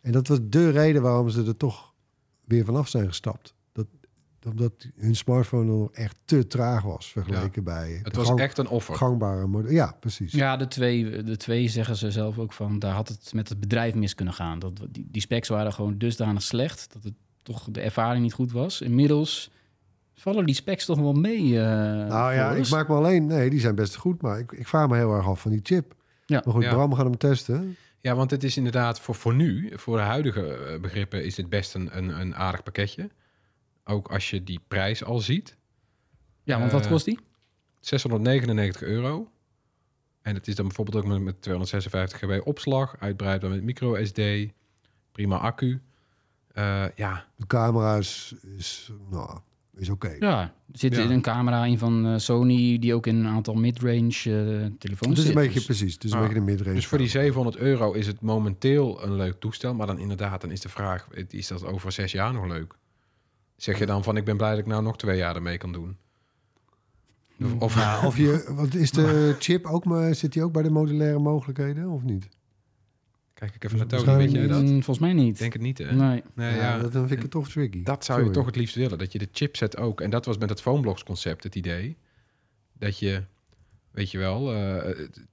en 0.00 0.12
dat 0.12 0.28
was 0.28 0.38
de 0.42 0.70
reden 0.70 1.02
waarom 1.02 1.28
ze 1.28 1.44
er 1.44 1.56
toch 1.56 1.94
weer 2.44 2.64
vanaf 2.64 2.88
zijn 2.88 3.06
gestapt. 3.06 3.54
Dat, 3.72 3.86
omdat 4.52 4.88
hun 4.96 5.16
smartphone 5.16 5.64
nog 5.64 5.90
echt 5.92 6.16
te 6.24 6.46
traag 6.46 6.82
was 6.82 7.12
vergeleken 7.12 7.64
bij 7.64 8.00
Het 8.02 8.16
was 8.16 8.26
gang- 8.26 8.40
echt 8.40 8.58
een 8.58 8.68
offer. 8.68 8.94
gangbare 8.94 9.46
model. 9.46 9.70
Ja, 9.72 9.96
precies. 10.00 10.32
Ja, 10.32 10.56
de 10.56 10.68
twee, 10.68 11.22
de 11.22 11.36
twee 11.36 11.68
zeggen 11.68 11.96
ze 11.96 12.10
zelf 12.10 12.38
ook 12.38 12.52
van... 12.52 12.78
daar 12.78 12.94
had 12.94 13.08
het 13.08 13.32
met 13.34 13.48
het 13.48 13.60
bedrijf 13.60 13.94
mis 13.94 14.14
kunnen 14.14 14.34
gaan. 14.34 14.58
Dat, 14.58 14.86
die, 14.90 15.08
die 15.10 15.22
specs 15.22 15.48
waren 15.48 15.72
gewoon 15.72 15.98
dusdanig 15.98 16.42
slecht... 16.42 16.92
dat 16.92 17.04
het 17.04 17.14
toch 17.42 17.68
de 17.70 17.80
ervaring 17.80 18.22
niet 18.22 18.32
goed 18.34 18.52
was. 18.52 18.80
Inmiddels 18.80 19.50
vallen 20.14 20.46
die 20.46 20.54
specs 20.54 20.84
toch 20.84 20.98
wel 20.98 21.12
mee. 21.12 21.58
eh, 21.60 21.64
nou 22.08 22.32
ja, 22.34 22.50
ik 22.52 22.68
maak 22.70 22.88
me 22.88 22.94
alleen... 22.94 23.26
Nee, 23.26 23.50
die 23.50 23.60
zijn 23.60 23.74
best 23.74 23.96
goed, 23.96 24.22
maar 24.22 24.38
ik, 24.38 24.52
ik 24.52 24.68
vraag 24.68 24.88
me 24.88 24.96
heel 24.96 25.14
erg 25.14 25.26
af 25.26 25.40
van 25.40 25.50
die 25.50 25.60
chip. 25.62 25.94
Ja. 26.26 26.40
Maar 26.44 26.54
goed, 26.54 26.62
Ja. 26.62 26.70
Bram 26.70 26.94
gaat 26.94 27.04
hem 27.04 27.16
testen. 27.18 27.76
Ja, 28.00 28.14
want 28.14 28.30
het 28.30 28.44
is 28.44 28.56
inderdaad 28.56 29.00
voor, 29.00 29.14
voor 29.14 29.34
nu, 29.34 29.70
voor 29.74 29.96
de 29.96 30.02
huidige 30.02 30.54
eh, 30.54 30.80
begrippen, 30.80 31.24
is 31.24 31.34
dit 31.34 31.48
best 31.48 31.74
een, 31.74 31.96
een, 31.96 32.20
een 32.20 32.34
aardig 32.36 32.62
pakketje. 32.62 33.10
Ook 33.84 34.08
als 34.10 34.30
je 34.30 34.44
die 34.44 34.60
prijs 34.68 35.04
al 35.04 35.18
ziet. 35.18 35.56
Ja, 36.42 36.58
want 36.58 36.72
wat 36.72 36.84
eh, 36.84 36.90
kost 36.90 37.04
die? 37.04 37.18
699 37.80 38.82
euro. 38.82 39.30
En 40.22 40.34
het 40.34 40.48
is 40.48 40.54
dan 40.54 40.66
bijvoorbeeld 40.66 41.04
ook 41.04 41.10
met, 41.10 41.20
met 41.20 41.42
256 41.42 42.18
GB 42.18 42.46
opslag, 42.46 42.96
uitbreidbaar 42.98 43.50
met 43.50 43.62
micro 43.62 44.04
SD, 44.04 44.20
prima 45.12 45.36
accu. 45.36 45.80
Eh, 46.52 46.84
ja, 46.94 47.24
De 47.36 47.46
camera 47.46 47.96
is, 47.96 48.34
is, 48.56 48.92
nou, 49.10 49.38
is 49.76 49.88
oké. 49.88 50.16
Ja, 50.18 50.40
er 50.42 50.78
zit 50.78 50.94
Ja. 50.96 51.10
een 51.10 51.20
camera 51.22 51.64
in 51.64 51.78
van 51.78 52.06
eh, 52.06 52.18
Sony... 52.18 52.78
die 52.78 52.94
ook 52.94 53.06
in 53.06 53.16
een 53.16 53.26
aantal 53.26 53.54
midrange 53.54 54.08
eh 54.24 54.70
telefoons 54.78 55.16
Het 55.16 55.18
is 55.18 55.28
een 55.28 55.34
beetje, 55.34 55.54
Dus- 55.54 55.64
precies, 55.64 55.94
het 55.94 56.04
is 56.04 56.10
een 56.10 56.16
Ah, 56.16 56.22
beetje 56.22 56.38
een 56.38 56.44
midrange. 56.44 56.74
dus 56.74 56.86
voor 56.86 56.98
die 56.98 57.06
camera. 57.06 57.24
700 57.32 57.56
euro 57.64 57.92
is 57.92 58.06
het 58.06 58.20
momenteel 58.20 59.02
een 59.04 59.14
leuk 59.16 59.40
toestel. 59.40 59.74
Maar 59.74 59.86
dan 59.86 59.98
inderdaad, 59.98 60.40
dan 60.40 60.50
is 60.50 60.60
de 60.60 60.68
vraag, 60.68 61.08
is 61.28 61.46
dat 61.48 61.64
over 61.64 61.92
zes 61.92 62.12
jaar 62.12 62.32
nog 62.32 62.46
leuk? 62.46 62.74
Zeg 63.56 63.78
je 63.78 63.86
dan 63.86 64.02
van, 64.02 64.16
ik 64.16 64.24
ben 64.24 64.36
blij 64.36 64.50
dat 64.50 64.58
ik 64.58 64.66
nou 64.66 64.82
nog 64.82 64.96
twee 64.98 65.16
jaar 65.16 65.36
ermee 65.36 65.58
kan 65.58 65.72
doen? 65.72 65.96
Of, 67.42 67.54
of- 67.58 67.74
Ja, 67.74 68.06
of 68.06 68.16
je, 68.16 68.44
wat 68.56 68.74
is 68.74 68.90
de 68.90 69.36
chip 69.38 69.66
ook 69.66 69.84
maar, 69.84 70.14
zit 70.14 70.32
die 70.32 70.42
ook 70.42 70.52
bij 70.52 70.62
de 70.62 70.70
modulaire 70.70 71.18
mogelijkheden 71.18 71.88
of 71.88 72.02
niet? 72.02 72.28
Kijk 73.42 73.54
ik 73.54 73.64
even 73.64 73.78
naar 73.78 73.88
Dus 73.88 74.02
Tony, 74.02 74.16
weet 74.16 74.30
jij 74.32 74.46
dat? 74.46 74.62
Mm, 74.62 74.68
volgens 74.68 74.98
mij 74.98 75.12
niet. 75.12 75.32
Ik 75.32 75.38
denk 75.38 75.52
het 75.52 75.62
niet, 75.62 75.78
hè? 75.78 75.92
Nee. 75.92 76.22
Nee, 76.34 76.54
ja, 76.54 76.60
ja. 76.60 76.78
dat, 76.78 76.92
dan 76.92 77.00
vind 77.02 77.16
ik 77.16 77.22
het 77.22 77.30
toch 77.30 77.48
tricky. 77.48 77.82
Dat 77.82 78.04
zou 78.04 78.24
je 78.24 78.30
toch 78.30 78.46
het 78.46 78.56
liefst 78.56 78.74
willen. 78.74 78.98
Dat 78.98 79.12
je 79.12 79.18
de 79.18 79.28
chipset 79.32 79.76
ook... 79.76 80.00
En 80.00 80.10
dat 80.10 80.24
was 80.24 80.38
met 80.38 80.48
het 80.48 80.60
Phoneblocks 80.60 81.02
concept 81.04 81.44
het 81.44 81.54
idee. 81.54 81.96
Dat 82.78 82.98
je, 82.98 83.22
weet 83.90 84.10
je 84.10 84.18
wel... 84.18 84.52
eh, 84.54 84.74
het- 84.84 85.26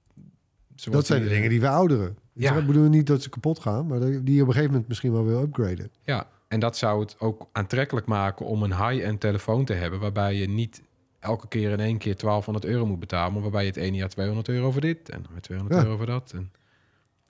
zoals 0.74 0.96
Dat 0.98 1.06
zijn 1.06 1.22
de 1.22 1.28
dingen 1.28 1.48
die 1.50 1.60
we 1.60 1.68
ouderen. 1.68 2.16
Ja. 2.32 2.54
Ik 2.56 2.66
bedoel 2.66 2.88
niet 2.88 3.06
dat 3.06 3.22
ze 3.22 3.28
kapot 3.28 3.58
gaan, 3.60 3.86
maar 3.86 4.00
dat- 4.00 4.26
die 4.26 4.34
je 4.34 4.40
op 4.42 4.46
een 4.46 4.52
gegeven 4.52 4.70
moment 4.70 4.88
misschien 4.88 5.12
wel 5.12 5.24
wil 5.24 5.42
upgraden. 5.42 5.90
Ja, 6.04 6.26
en 6.48 6.60
dat 6.60 6.76
zou 6.76 7.00
het 7.00 7.16
ook 7.18 7.48
aantrekkelijk 7.52 8.06
maken 8.06 8.46
om 8.46 8.62
een 8.62 8.88
high-end 8.88 9.20
telefoon 9.20 9.64
te 9.64 9.72
hebben... 9.72 10.00
waarbij 10.00 10.34
je 10.34 10.48
niet 10.48 10.82
elke 11.18 11.48
keer 11.48 11.70
in 11.70 11.80
één 11.80 11.98
keer 11.98 12.16
1200 12.16 12.64
euro 12.64 12.86
moet 12.86 13.00
betalen... 13.00 13.32
maar 13.32 13.42
waarbij 13.42 13.62
je 13.62 13.68
het 13.68 13.76
ene 13.76 13.96
jaar 13.96 14.08
200 14.08 14.48
euro 14.48 14.70
voor 14.70 14.80
dit 14.80 15.08
en 15.08 15.22
dan 15.22 15.32
weer 15.32 15.40
200 15.40 15.80
Ja. 15.80 15.84
euro 15.86 15.96
voor 15.96 16.06
dat. 16.06 16.32
En 16.34 16.50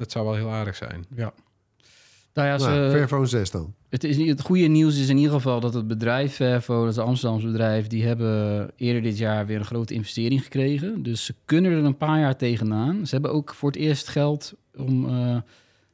dat 0.00 0.10
zou 0.10 0.24
wel 0.24 0.34
heel 0.34 0.50
aardig 0.50 0.76
zijn. 0.76 1.04
Ja. 1.14 1.32
Nou 2.34 2.48
ja, 2.48 2.56
nou, 2.56 2.86
ze, 2.86 2.90
Fairphone 2.90 3.26
6 3.26 3.50
dan. 3.50 3.74
het, 3.88 4.04
is, 4.04 4.16
het 4.16 4.40
goede 4.40 4.66
nieuws 4.66 4.98
is 4.98 5.08
in 5.08 5.16
ieder 5.16 5.32
geval 5.32 5.60
dat 5.60 5.74
het 5.74 5.86
bedrijf 5.86 6.34
Vervo, 6.34 6.80
dat 6.80 6.90
is 6.90 6.96
een 6.96 7.04
Amsterdamse 7.04 7.46
bedrijf, 7.46 7.86
die 7.86 8.04
hebben 8.04 8.70
eerder 8.76 9.02
dit 9.02 9.18
jaar 9.18 9.46
weer 9.46 9.58
een 9.58 9.64
grote 9.64 9.94
investering 9.94 10.42
gekregen. 10.42 11.02
Dus 11.02 11.24
ze 11.24 11.34
kunnen 11.44 11.72
er 11.72 11.84
een 11.84 11.96
paar 11.96 12.18
jaar 12.18 12.36
tegenaan. 12.36 13.06
Ze 13.06 13.14
hebben 13.14 13.32
ook 13.32 13.54
voor 13.54 13.70
het 13.70 13.78
eerst 13.78 14.08
geld 14.08 14.54
om 14.76 15.08
eh, 15.08 15.36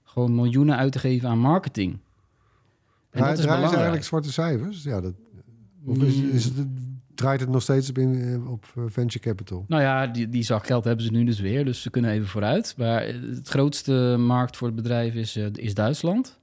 gewoon 0.05 0.35
miljoenen 0.35 0.77
uit 0.77 0.93
te 0.93 0.99
geven 0.99 1.29
aan 1.29 1.39
marketing. 1.39 1.93
En 1.93 1.99
Draai- 3.11 3.29
dat 3.29 3.39
is 3.39 3.45
belangrijk. 3.45 3.75
eigenlijk 3.75 4.05
zwarte 4.05 4.33
cijfers? 4.33 4.83
Ja, 4.83 5.01
dat, 5.01 5.15
of 5.85 5.99
is, 6.03 6.21
is 6.21 6.45
het, 6.45 6.55
draait 7.17 7.41
het 7.41 7.49
nog 7.49 7.63
steeds 7.63 7.89
op, 7.89 7.99
in, 7.99 8.43
op 8.49 8.65
eh, 8.77 8.83
venture 8.89 9.25
capital? 9.25 9.65
Nou 9.69 9.83
ja, 9.83 10.07
die, 10.07 10.29
die 10.29 10.43
zak 10.43 10.67
geld 10.67 10.85
hebben 10.85 11.05
ze 11.05 11.11
nu 11.13 11.25
dus 11.25 11.41
weer, 11.41 11.65
dus 11.65 11.83
ze 11.83 11.91
kunnen 11.91 12.11
even 12.11 12.27
vooruit. 12.27 12.75
Maar 12.79 13.07
het 13.07 13.49
grootste 13.49 14.17
markt 14.19 14.57
voor 14.57 14.67
het 14.67 14.77
bedrijf 14.77 15.15
is, 15.15 15.37
eh, 15.37 15.47
is 15.53 15.75
Duitsland. 15.75 16.39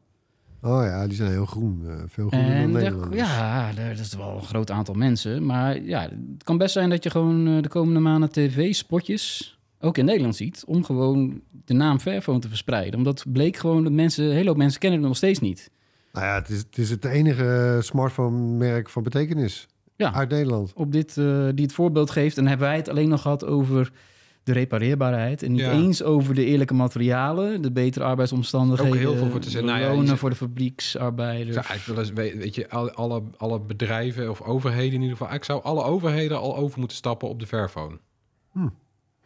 Oh 0.61 0.83
ja, 0.83 1.07
die 1.07 1.15
zijn 1.15 1.31
heel 1.31 1.45
groen. 1.45 1.83
eh, 1.87 1.95
veel 2.07 2.27
groener 2.27 2.61
dan 2.61 2.71
Nederland. 2.71 3.13
ja, 3.13 3.71
dat 3.73 3.99
is 3.99 4.15
wel 4.15 4.35
een 4.35 4.43
groot 4.43 4.71
aantal 4.71 4.95
mensen. 4.95 5.45
Maar 5.45 5.81
ja, 5.81 6.01
het 6.01 6.43
kan 6.43 6.57
best 6.57 6.73
zijn 6.73 6.89
dat 6.89 7.03
je 7.03 7.09
gewoon 7.09 7.47
eh, 7.47 7.61
de 7.61 7.69
komende 7.69 7.99
maanden 7.99 8.31
tv-spotjes 8.31 9.57
ook 9.79 9.97
in 9.97 10.05
Nederland 10.05 10.35
ziet. 10.35 10.63
Om 10.67 10.83
gewoon 10.83 11.41
de 11.65 11.73
naam 11.73 11.99
Fairphone 11.99 12.39
te 12.39 12.47
verspreiden. 12.47 12.97
Omdat 12.97 13.25
bleek 13.27 13.57
gewoon 13.57 13.83
dat 13.83 13.91
mensen, 13.91 14.25
een 14.25 14.31
hele 14.31 14.47
hoop 14.47 14.57
mensen 14.57 14.79
kennen 14.79 14.99
het 14.99 15.07
nog 15.07 15.17
steeds 15.17 15.39
niet. 15.39 15.69
Nou 16.13 16.25
ja, 16.25 16.35
het 16.35 16.49
is, 16.49 16.57
het 16.57 16.77
is 16.77 16.89
het 16.89 17.05
enige 17.05 17.79
smartphone-merk 17.81 18.89
van 18.89 19.03
betekenis 19.03 19.67
Ja, 19.95 20.13
uit 20.13 20.29
Nederland. 20.29 20.73
op 20.75 20.91
dit, 20.91 21.17
eh, 21.17 21.47
die 21.53 21.65
het 21.65 21.73
voorbeeld 21.73 22.11
geeft. 22.11 22.37
En 22.37 22.41
dan 22.41 22.49
hebben 22.49 22.67
wij 22.67 22.77
het 22.77 22.89
alleen 22.89 23.09
nog 23.09 23.21
gehad 23.21 23.45
over 23.45 23.91
de 24.43 24.51
repareerbaarheid. 24.53 25.43
En 25.43 25.51
niet 25.51 25.59
Ja. 25.61 25.71
eens 25.71 26.03
over 26.03 26.35
de 26.35 26.45
eerlijke 26.45 26.73
materialen, 26.73 27.61
de 27.61 27.71
betere 27.71 28.05
arbeidsomstandigheden. 28.05 28.91
Ook 28.93 28.99
heel 28.99 29.15
veel 29.15 29.29
voor 29.29 29.39
te 29.39 29.49
zeggen. 29.49 29.67
de 29.67 29.73
Nou 29.73 29.83
ja, 29.83 29.89
lonen 29.91 30.07
zegt- 30.07 30.19
voor 30.19 30.29
de 30.29 30.35
Ik 30.35 30.41
fabrieksarbeiders. 30.41 31.53
zou 31.55 31.65
eigenlijk 31.67 32.13
wel 32.13 32.25
eens, 32.25 32.37
weet, 32.37 32.55
je, 32.55 32.69
alle, 32.69 33.23
alle, 33.37 33.59
bedrijven 33.59 34.29
of 34.29 34.41
overheden 34.41 34.93
in 34.93 35.01
ieder 35.01 35.17
geval... 35.17 35.33
Ik 35.33 35.43
zou 35.43 35.63
alle 35.63 35.83
overheden 35.83 36.39
al 36.39 36.57
over 36.57 36.79
moeten 36.79 36.97
stappen 36.97 37.27
op 37.29 37.39
de 37.39 37.47
Fairphone. 37.47 37.99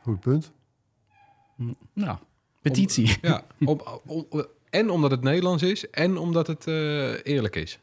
Goed 0.01 0.19
punt. 0.19 0.51
Nou, 1.93 2.17
petitie. 2.61 3.17
Ja, 3.21 3.43
om, 3.65 3.81
om- 4.05 4.25
en 4.69 4.89
omdat 4.89 5.11
het 5.11 5.21
Nederlands 5.21 5.63
is 5.63 5.89
en 5.89 6.17
omdat 6.17 6.47
het 6.47 6.67
eh, 6.67 7.25
eerlijk 7.25 7.55
is. 7.55 7.79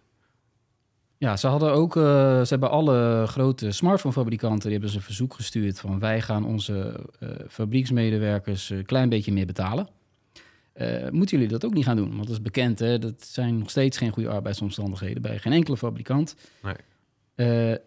Ja, 1.19 1.37
ze 1.37 1.47
hadden 1.47 1.73
ook, 1.73 1.97
eh, 1.97 2.03
ze 2.41 2.47
hebben 2.49 2.71
alle 2.71 3.25
grote 3.27 3.71
smartphonefabrikanten, 3.71 4.63
die 4.63 4.73
hebben 4.73 4.91
ze 4.91 4.97
een 4.97 5.03
verzoek 5.03 5.35
gestuurd 5.35 5.81
van 5.81 5.99
wij 5.99 6.21
gaan 6.21 6.47
onze 6.47 7.07
eh, 7.19 7.29
fabrieksmedewerkers 7.49 8.71
een 8.71 8.85
klein 8.85 9.09
beetje 9.09 9.33
meer 9.33 9.47
betalen. 9.47 9.89
Eh, 10.73 11.09
moeten 11.11 11.37
jullie 11.37 11.53
dat 11.53 11.65
ook 11.65 11.75
niet 11.75 11.85
gaan 11.85 11.97
doen? 11.97 12.11
Want 12.11 12.27
dat 12.27 12.37
is 12.37 12.43
bekend, 12.43 12.79
hè? 12.79 12.99
dat 12.99 13.25
zijn 13.25 13.59
nog 13.59 13.71
steeds 13.71 13.99
geen 13.99 14.11
goede 14.13 14.29
arbeidsomstandigheden 14.29 15.23
bij 15.23 15.39
geen 15.39 15.53
enkele 15.53 15.77
fabrikant. 15.77 16.37
Nee. 16.63 17.79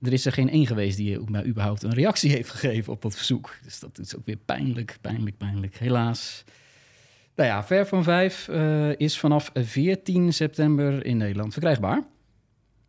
Er 0.00 0.12
is 0.12 0.26
er 0.26 0.32
geen 0.32 0.50
één 0.50 0.66
geweest 0.66 0.96
die 0.96 1.20
ook 1.20 1.28
maar 1.28 1.46
überhaupt 1.46 1.82
een 1.82 1.94
reactie 1.94 2.30
heeft 2.30 2.50
gegeven 2.50 2.92
op 2.92 3.02
dat 3.02 3.16
verzoek. 3.16 3.58
Dus 3.62 3.80
dat 3.80 3.98
is 3.98 4.16
ook 4.16 4.24
weer 4.24 4.36
pijnlijk, 4.36 4.98
pijnlijk, 5.00 5.36
pijnlijk. 5.36 5.76
Helaas. 5.76 6.44
Nou 7.34 7.48
ja, 7.48 7.62
Fairphone 7.62 8.02
5 8.02 8.48
eh, 8.48 8.96
is 8.96 9.18
vanaf 9.18 9.50
14 9.54 10.32
september 10.32 11.06
in 11.06 11.16
Nederland 11.16 11.52
verkrijgbaar. 11.52 12.02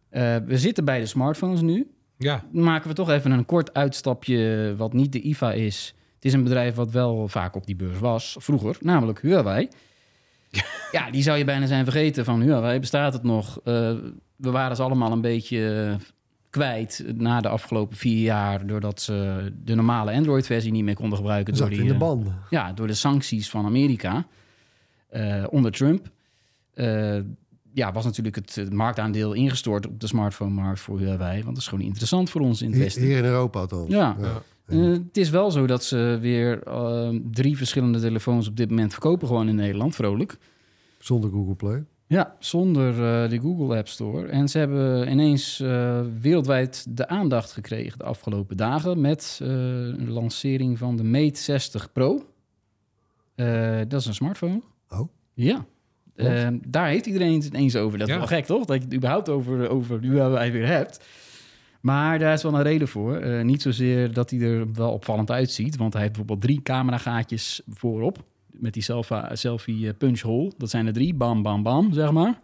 Eh, 0.09 0.35
we 0.45 0.57
zitten 0.57 0.85
bij 0.85 0.99
de 0.99 1.05
smartphones 1.05 1.61
nu. 1.61 1.91
Ja, 2.17 2.43
maken 2.51 2.89
we 2.89 2.95
toch 2.95 3.09
even 3.09 3.31
een 3.31 3.45
kort 3.45 3.73
uitstapje 3.73 4.73
wat 4.77 4.93
niet 4.93 5.11
de 5.11 5.21
IFA 5.21 5.51
is. 5.51 5.95
Het 6.15 6.25
is 6.25 6.33
een 6.33 6.43
bedrijf 6.43 6.75
wat 6.75 6.91
wel 6.91 7.27
vaak 7.27 7.55
op 7.55 7.65
die 7.65 7.75
beurs 7.75 7.99
was, 7.99 8.35
vroeger, 8.39 8.77
namelijk 8.79 9.21
Huawei. 9.21 9.67
Ja, 10.91 11.11
die 11.11 11.21
zou 11.21 11.37
je 11.37 11.45
bijna 11.45 11.65
zijn 11.65 11.83
vergeten 11.83 12.25
van 12.25 12.41
Huawei. 12.41 12.79
Bestaat 12.79 13.13
het 13.13 13.23
nog? 13.23 13.59
Eh, 13.63 13.93
we 14.35 14.51
waren 14.51 14.75
ze 14.75 14.83
allemaal 14.83 15.11
een 15.11 15.21
beetje 15.21 15.95
kwijt 16.49 17.03
na 17.15 17.41
de 17.41 17.47
afgelopen 17.47 17.97
vier 17.97 18.21
jaar... 18.21 18.67
doordat 18.67 19.01
ze 19.01 19.51
de 19.63 19.75
normale 19.75 20.11
Android-versie 20.11 20.71
niet 20.71 20.83
meer 20.83 20.95
konden 20.95 21.17
gebruiken. 21.17 21.55
Zat 21.55 21.69
door, 21.69 21.77
in 21.77 21.83
die, 21.83 21.87
de 21.87 21.99
eh, 21.99 22.07
banden. 22.07 22.35
ja, 22.49 22.73
door 22.73 22.87
de 22.87 22.93
sancties 22.93 23.49
van 23.49 23.65
Amerika 23.65 24.25
eh, 25.09 25.43
onder 25.49 25.71
Trump. 25.71 26.09
Eh, 26.73 27.19
ja, 27.73 27.91
was 27.91 28.05
natuurlijk 28.05 28.35
het, 28.35 28.55
het 28.55 28.73
marktaandeel 28.73 29.33
ingestort 29.33 29.87
op 29.87 29.99
de 29.99 30.07
smartphone-markt 30.07 30.79
voor 30.79 30.99
Huawei. 30.99 31.33
Want 31.33 31.55
dat 31.55 31.57
is 31.57 31.67
gewoon 31.67 31.85
interessant 31.85 32.29
voor 32.29 32.41
ons 32.41 32.61
in 32.61 32.69
het 32.71 32.79
Westen. 32.79 33.01
hier 33.01 33.17
in 33.17 33.25
Europa 33.25 33.59
althans. 33.59 33.89
Ja. 33.89 34.17
Ja. 34.19 34.41
Eh, 34.69 34.91
het 34.91 35.17
is 35.17 35.29
wel 35.29 35.51
zo 35.51 35.67
dat 35.67 35.83
ze 35.83 36.17
weer 36.21 36.63
eh, 36.63 37.09
drie 37.31 37.57
verschillende 37.57 37.99
telefoons 37.99 38.47
op 38.47 38.55
dit 38.55 38.69
moment 38.69 38.91
verkopen 38.91 39.27
gewoon 39.27 39.47
in 39.47 39.55
Nederland, 39.55 39.95
vrolijk. 39.95 40.37
Zonder 40.99 41.29
Google 41.29 41.55
Play. 41.55 41.85
Ja, 42.07 42.35
zonder 42.39 42.89
eh, 42.89 43.29
de 43.29 43.39
Google 43.39 43.77
App 43.77 43.87
Store. 43.87 44.27
En 44.27 44.47
ze 44.47 44.57
hebben 44.57 45.11
ineens 45.11 45.59
eh, 45.59 46.01
wereldwijd 46.21 46.85
de 46.89 47.07
aandacht 47.07 47.51
gekregen 47.51 47.97
de 47.97 48.03
afgelopen 48.03 48.57
dagen 48.57 49.01
met 49.01 49.39
een 49.41 50.09
lancering 50.09 50.77
van 50.77 50.95
de 50.95 51.03
Mate 51.03 51.39
60 51.39 51.91
Pro. 51.91 52.25
Dat 53.87 53.99
is 53.99 54.05
een 54.05 54.13
smartphone. 54.13 54.61
Oh. 54.89 55.07
Ja. 55.33 55.65
Eh, 56.27 56.47
daar 56.67 56.87
heeft 56.87 57.05
iedereen 57.05 57.33
het 57.33 57.45
ineens 57.45 57.75
over. 57.75 57.97
Dat 57.99 58.07
is 58.07 58.13
Ja. 58.13 58.19
wel 58.19 58.27
gek, 58.29 58.45
toch? 58.45 58.65
Dat 58.65 58.77
je 58.77 58.83
het 58.83 58.93
überhaupt 58.93 59.29
over, 59.29 59.69
over 59.69 59.99
Huawei 60.01 60.51
weer 60.51 60.67
hebt. 60.67 60.99
Maar 61.81 62.19
daar 62.19 62.33
is 62.33 62.43
wel 62.43 62.53
een 62.53 62.61
reden 62.63 62.87
voor. 62.87 63.15
Eh, 63.15 63.43
niet 63.43 63.61
zozeer 63.61 64.13
dat 64.13 64.29
hij 64.29 64.39
er 64.39 64.73
wel 64.73 64.91
opvallend 64.91 65.31
uitziet. 65.31 65.77
Want 65.77 65.93
hij 65.93 66.01
heeft 66.01 66.13
bijvoorbeeld 66.15 66.47
drie 66.47 66.61
cameragaatjes 66.61 67.61
voorop. 67.69 68.23
Met 68.51 68.73
die 68.73 68.83
selfie, 68.83 69.17
selfie 69.33 69.87
eh, 69.87 69.93
punch 69.97 70.19
hole. 70.21 70.51
Dat 70.57 70.69
zijn 70.69 70.87
er 70.87 70.93
drie. 70.93 71.13
Bam, 71.13 71.41
bam, 71.41 71.63
bam, 71.63 71.93
zeg 71.93 72.11
maar. 72.11 72.39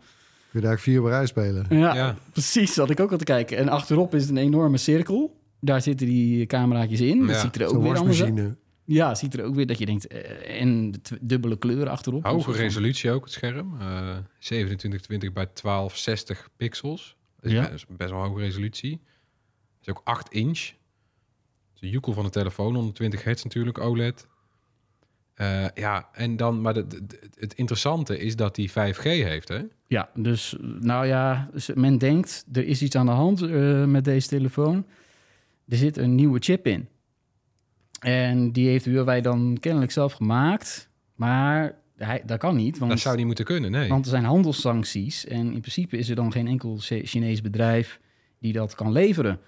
Kun 0.51 0.61
je 0.61 0.67
daar 0.67 0.79
vier 0.79 0.99
op 1.01 1.05
rij 1.07 1.25
spelen? 1.25 1.65
Ja, 1.69 1.95
Ja. 1.95 2.15
precies. 2.31 2.67
Dat 2.75 2.87
had 2.87 2.89
ik 2.89 3.03
ook 3.03 3.11
al 3.11 3.17
te 3.17 3.23
kijken. 3.23 3.57
En 3.57 3.69
achterop 3.69 4.15
is 4.15 4.21
het 4.21 4.31
een 4.31 4.37
enorme 4.37 4.77
cirkel. 4.77 5.35
Daar 5.59 5.81
zitten 5.81 6.07
die 6.07 6.45
cameraatjes 6.45 7.01
in. 7.01 7.19
Dat 7.19 7.29
Ja, 7.35 7.41
ziet 7.41 7.55
er 7.55 7.63
ook 7.65 7.69
Zo'n 7.69 7.81
weer 7.83 7.97
anders 7.97 8.23
uit. 8.23 8.53
Ja, 8.87 9.15
ziet 9.15 9.33
er 9.33 9.43
ook 9.45 9.55
weer 9.55 9.67
dat 9.67 9.77
je 9.77 9.85
denkt... 9.85 10.07
eh, 10.07 10.61
en 10.61 10.91
de 10.91 10.99
dubbele 11.21 11.57
kleuren 11.57 11.87
achterop. 11.87 12.23
Hoge 12.25 12.51
resolutie 12.51 13.11
ook, 13.11 13.23
het 13.23 13.33
scherm. 13.33 13.75
Eh 13.79 14.17
2720 14.39 15.33
bij 15.33 15.45
1260 15.53 16.49
pixels. 16.57 17.15
Dat 17.35 17.45
is 17.45 17.51
Ja. 17.51 17.69
best, 17.69 17.85
best 17.97 18.09
wel 18.09 18.21
hoge 18.23 18.39
resolutie. 18.39 19.01
Is 19.81 19.89
ook 19.89 20.01
8 20.03 20.29
inch. 20.33 20.59
Het 20.59 21.75
is 21.75 21.81
een 21.81 21.89
joekel 21.89 22.13
van 22.13 22.23
de 22.23 22.29
telefoon, 22.29 22.75
120 22.75 23.23
hertz 23.23 23.43
natuurlijk, 23.43 23.79
OLED. 23.79 24.27
Eh, 25.33 25.65
ja, 25.73 26.09
en 26.13 26.37
dan, 26.37 26.61
maar 26.61 26.73
de, 26.73 26.87
de- 26.87 27.05
de- 27.05 27.29
het 27.39 27.53
interessante 27.53 28.19
is 28.19 28.35
dat 28.35 28.55
die 28.55 28.69
5G 28.71 29.01
heeft, 29.03 29.47
hè? 29.47 29.59
Ja, 29.87 30.09
dus 30.13 30.55
nou 30.79 31.05
ja, 31.07 31.49
dus 31.53 31.69
men 31.73 31.97
denkt 31.97 32.45
er 32.51 32.65
is 32.65 32.81
iets 32.81 32.95
aan 32.95 33.05
de 33.05 33.11
hand 33.11 33.49
met 33.87 34.03
deze 34.05 34.27
telefoon. 34.27 34.85
Er 35.67 35.77
zit 35.77 35.97
een 35.97 36.15
nieuwe 36.15 36.39
chip 36.39 36.67
in. 36.67 36.87
En 38.05 38.51
die 38.51 38.67
heeft 38.67 38.85
Huawei 38.85 39.21
dan 39.21 39.57
kennelijk 39.59 39.91
zelf 39.91 40.13
gemaakt. 40.13 40.89
Maar 41.15 41.75
hij, 41.97 42.23
dat 42.25 42.39
kan 42.39 42.55
niet, 42.55 42.77
want, 42.77 42.91
Dat 42.91 42.99
zou 42.99 43.15
niet 43.17 43.25
moeten 43.25 43.45
kunnen, 43.45 43.71
nee. 43.71 43.89
want 43.89 44.05
er 44.05 44.11
zijn 44.11 44.23
handelssancties. 44.23 45.25
En 45.27 45.53
in 45.53 45.59
principe 45.59 45.97
is 45.97 46.09
er 46.09 46.15
dan 46.15 46.31
geen 46.31 46.47
enkel 46.47 46.77
Chi- 46.79 47.05
Chinees 47.05 47.41
bedrijf 47.41 47.99
die 48.39 48.53
dat 48.53 48.75
kan 48.75 48.91
leveren. 48.91 49.39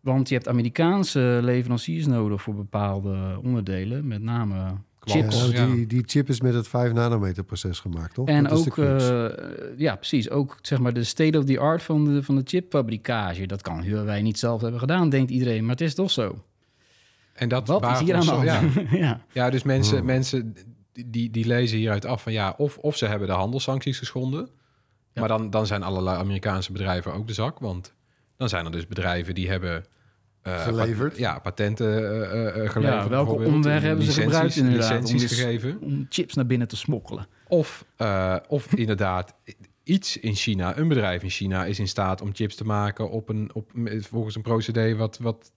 Want 0.00 0.28
je 0.28 0.34
hebt 0.34 0.48
Amerikaanse 0.48 1.38
leveranciers 1.42 2.06
nodig 2.06 2.42
voor 2.42 2.54
bepaalde 2.54 3.40
onderdelen, 3.42 4.06
met 4.06 4.22
name 4.22 4.74
chips. 5.00 5.48
Ja, 5.50 5.66
die, 5.66 5.86
die 5.86 6.02
chip 6.06 6.28
is 6.28 6.40
met 6.40 6.54
het 6.54 6.68
5 6.68 6.92
nanometer 6.92 7.44
proces 7.44 7.80
gemaakt, 7.80 8.14
toch? 8.14 8.28
En 8.28 8.44
Dat 8.44 8.52
ook, 8.68 8.78
eh, 8.78 9.26
ja, 9.76 9.96
precies. 9.96 10.30
Ook 10.30 10.58
zeg 10.62 10.78
maar 10.78 10.92
de 10.92 11.04
state 11.04 11.38
of 11.38 11.44
the 11.44 11.58
art 11.58 11.82
van 11.82 12.04
de, 12.04 12.22
van 12.22 12.36
de 12.36 12.42
chipfabrikage. 12.44 13.46
Dat 13.46 13.62
kan 13.62 13.82
Huawei 13.82 14.22
niet 14.22 14.38
zelf 14.38 14.60
hebben 14.60 14.80
gedaan, 14.80 15.08
denkt 15.08 15.30
iedereen. 15.30 15.62
Maar 15.62 15.70
het 15.70 15.80
is 15.80 15.94
toch 15.94 16.10
zo. 16.10 16.44
En 17.32 17.48
dat 17.48 17.68
Wat 17.68 17.90
is 17.92 17.98
hier 18.00 18.14
aan 18.14 18.40
de? 18.40 18.44
Ja, 18.44 18.60
Ja. 19.06 19.20
ja 19.32 19.50
dus 19.50 19.62
mensen, 19.62 19.96
Hmm. 19.96 20.06
mensen 20.06 20.54
die, 21.06 21.30
die 21.30 21.46
lezen 21.46 21.78
hieruit 21.78 22.04
af 22.04 22.22
van 22.22 22.32
ja, 22.32 22.54
of, 22.56 22.78
of 22.78 22.96
ze 22.96 23.06
hebben 23.06 23.28
de 23.28 23.34
handelssancties 23.34 23.98
geschonden. 23.98 24.48
Ja. 25.12 25.20
Maar 25.20 25.28
dan, 25.28 25.50
dan 25.50 25.66
zijn 25.66 25.82
allerlei 25.82 26.18
Amerikaanse 26.18 26.72
bedrijven 26.72 27.12
ook 27.12 27.26
de 27.26 27.32
zak. 27.32 27.58
Want 27.58 27.94
dan 28.36 28.48
zijn 28.48 28.64
er 28.64 28.70
dus 28.72 28.86
bedrijven 28.86 29.34
die 29.34 29.48
hebben... 29.48 29.84
eh, 30.42 30.62
Geleverd. 30.62 31.08
pat- 31.08 31.18
ja, 31.18 31.38
patenten 31.38 31.96
eh, 32.30 32.46
eh, 32.64 32.70
geleverd. 32.70 33.08
welke 33.08 33.08
bijvoorbeeld, 33.08 33.52
omweg 33.54 33.82
hebben 33.82 34.04
ze 34.04 34.20
gebruikt 34.20 34.56
inderdaad, 34.56 34.90
om 34.90 34.96
Licenties 34.96 35.20
dus- 35.30 35.38
gegeven. 35.40 35.78
Om 35.80 36.06
chips 36.08 36.34
naar 36.34 36.46
binnen 36.46 36.68
te 36.68 36.76
smokkelen. 36.76 37.26
Of, 37.48 37.84
eh, 37.96 38.36
of 38.48 38.74
inderdaad 38.74 39.34
iets 39.84 40.16
in 40.16 40.34
China, 40.34 40.76
een 40.78 40.88
bedrijf 40.88 41.22
in 41.22 41.30
China 41.30 41.64
is 41.64 41.78
in 41.78 41.88
staat 41.88 42.20
om 42.20 42.30
chips 42.34 42.54
te 42.54 42.64
maken 42.64 43.10
op 43.10 43.28
een, 43.28 43.50
op, 43.54 43.70
volgens 43.98 44.34
een 44.36 44.42
procedé 44.42 44.96
wat, 44.96 45.18
wat 45.18 45.52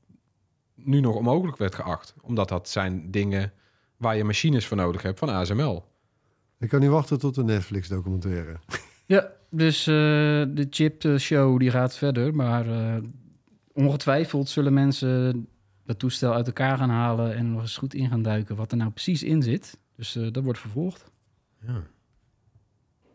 nu 0.76 1.00
nog 1.00 1.16
onmogelijk 1.16 1.58
werd 1.58 1.76
geacht. 1.76 2.14
Omdat 2.22 2.50
dat 2.50 2.70
zijn 2.70 3.12
dingen 3.12 3.54
waar 3.98 4.18
je 4.18 4.24
machines 4.24 4.68
voor 4.68 4.78
nodig 4.78 5.02
hebt 5.02 5.20
van 5.20 5.30
ASML. 5.30 5.86
Ik 6.60 6.70
kan 6.70 6.80
niet 6.80 6.90
wachten 6.90 7.20
tot 7.20 7.36
de 7.36 7.44
Netflix 7.44 7.88
documentaire. 7.88 8.60
Ja, 9.08 9.32
dus 9.50 9.88
eh, 9.88 9.94
de 9.94 10.68
chip-show 10.70 11.60
die 11.60 11.72
gaat 11.72 11.98
verder. 11.98 12.36
Maar 12.36 12.68
eh, 12.70 13.04
ongetwijfeld 13.74 14.50
zullen 14.50 14.74
mensen 14.74 15.48
dat 15.86 16.00
toestel 16.00 16.34
uit 16.34 16.48
elkaar 16.48 16.78
gaan 16.78 16.90
halen... 16.90 17.36
en 17.36 17.52
nog 17.52 17.62
eens 17.62 17.78
goed 17.78 17.94
in 17.94 18.10
gaan 18.10 18.22
duiken 18.22 18.56
wat 18.56 18.72
er 18.72 18.78
nou 18.78 18.92
precies 18.92 19.24
in 19.24 19.44
zit. 19.44 19.78
Dus 19.96 20.16
eh, 20.16 20.32
dat 20.32 20.44
wordt 20.44 20.60
vervolgd. 20.60 21.12
Ja. 21.68 21.84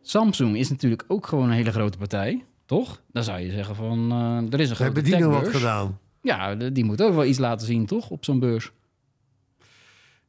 Samsung 0.02 0.56
is 0.56 0.70
natuurlijk 0.70 1.04
ook 1.08 1.26
gewoon 1.26 1.44
een 1.44 1.54
hele 1.54 1.72
grote 1.72 1.98
partij, 1.98 2.44
toch? 2.64 3.02
Dan 3.12 3.24
zou 3.24 3.40
je 3.40 3.50
zeggen 3.50 3.74
van, 3.74 4.10
eh, 4.10 4.52
er 4.52 4.60
is 4.60 4.70
een 4.70 4.76
grote 4.76 4.92
Hebben 4.92 5.04
die 5.04 5.16
nou 5.16 5.32
wat 5.32 5.48
gedaan? 5.48 5.98
Ja, 6.20 6.54
die 6.54 6.84
moet 6.84 7.02
ook 7.02 7.14
wel 7.14 7.24
iets 7.24 7.38
laten 7.38 7.66
zien, 7.66 7.86
toch? 7.86 8.10
Op 8.10 8.24
zo'n 8.24 8.38
beurs. 8.38 8.72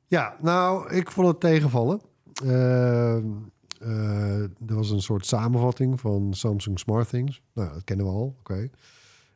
Ja, 0.07 0.37
nou, 0.41 0.93
ik 0.93 1.11
vond 1.11 1.27
het 1.27 1.39
tegenvallen. 1.39 2.01
Eh, 3.81 4.41
er 4.41 4.75
was 4.75 4.89
een 4.89 5.01
soort 5.01 5.25
samenvatting 5.25 5.99
van 5.99 6.33
Samsung 6.33 6.79
Smart 6.79 7.09
Things. 7.09 7.41
Nou, 7.53 7.73
dat 7.73 7.83
kennen 7.83 8.05
we 8.05 8.11
al, 8.11 8.35
oké. 8.39 8.69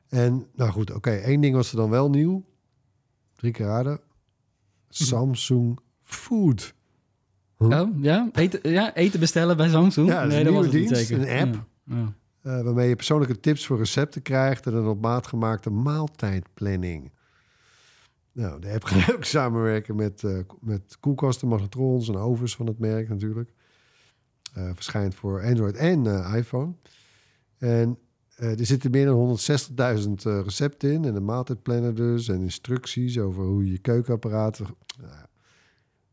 En, 0.09 0.47
nou 0.55 0.71
goed, 0.71 0.93
oké, 0.93 1.11
één 1.11 1.41
ding 1.41 1.55
was 1.55 1.71
er 1.71 1.77
dan 1.77 1.89
wel 1.89 2.09
nieuw. 2.09 2.43
Drie 3.35 3.51
keer 3.51 3.65
raden. 3.65 3.99
Samsung 4.89 5.79
Food. 6.03 6.73
Huh? 7.57 7.81
Oh, 7.81 8.03
ja? 8.03 8.29
Eten, 8.31 8.71
ja? 8.71 8.95
Eten 8.95 9.19
bestellen 9.19 9.57
bij 9.57 9.69
Samsung? 9.69 10.07
Ja, 10.07 10.23
dat 10.23 10.33
een 10.33 10.43
nieuwe 10.43 10.53
was 10.53 10.65
het 10.65 10.73
niet 10.73 10.97
zeker. 10.97 11.29
een 11.29 11.39
app. 11.41 11.65
Ja, 11.83 11.95
ja. 11.95 12.13
Eh, 12.45 12.61
waarmee 12.61 12.87
je 12.89 12.95
persoonlijke 12.95 13.39
tips 13.39 13.65
voor 13.65 13.77
recepten 13.77 14.21
krijgt 14.21 14.65
en 14.65 14.73
een 14.73 14.87
op 14.87 15.01
maat 15.01 15.27
gemaakte 15.27 15.69
maaltijdplanning. 15.69 17.11
Nou, 18.31 18.59
de 18.61 18.71
app 18.71 18.83
gaat 18.83 19.15
ook 19.15 19.23
samenwerken 19.23 19.95
met, 19.95 20.23
eh, 20.23 20.39
met 20.59 20.97
koelkasten, 20.99 21.47
magnetrons 21.47 22.07
en 22.07 22.15
ovens 22.15 22.55
van 22.55 22.67
het 22.67 22.79
merk 22.79 23.09
natuurlijk. 23.09 23.51
Eh, 24.53 24.69
verschijnt 24.73 25.15
voor 25.15 25.43
Android 25.43 25.75
en 25.75 26.05
iPhone. 26.35 26.73
En 27.57 27.99
er 28.35 28.65
zitten 28.65 28.91
meer 28.91 29.05
dan 29.05 29.15
160.000 29.15 30.25
eh, 30.25 30.39
recepten 30.43 30.91
in 30.91 31.05
en 31.05 31.15
een 31.15 31.25
maaltijdplanner 31.25 31.95
dus 31.95 32.27
en 32.27 32.41
instructies 32.41 33.19
over 33.19 33.43
hoe 33.43 33.65
je 33.65 33.71
je 33.71 33.77
keukenapparaten... 33.77 34.65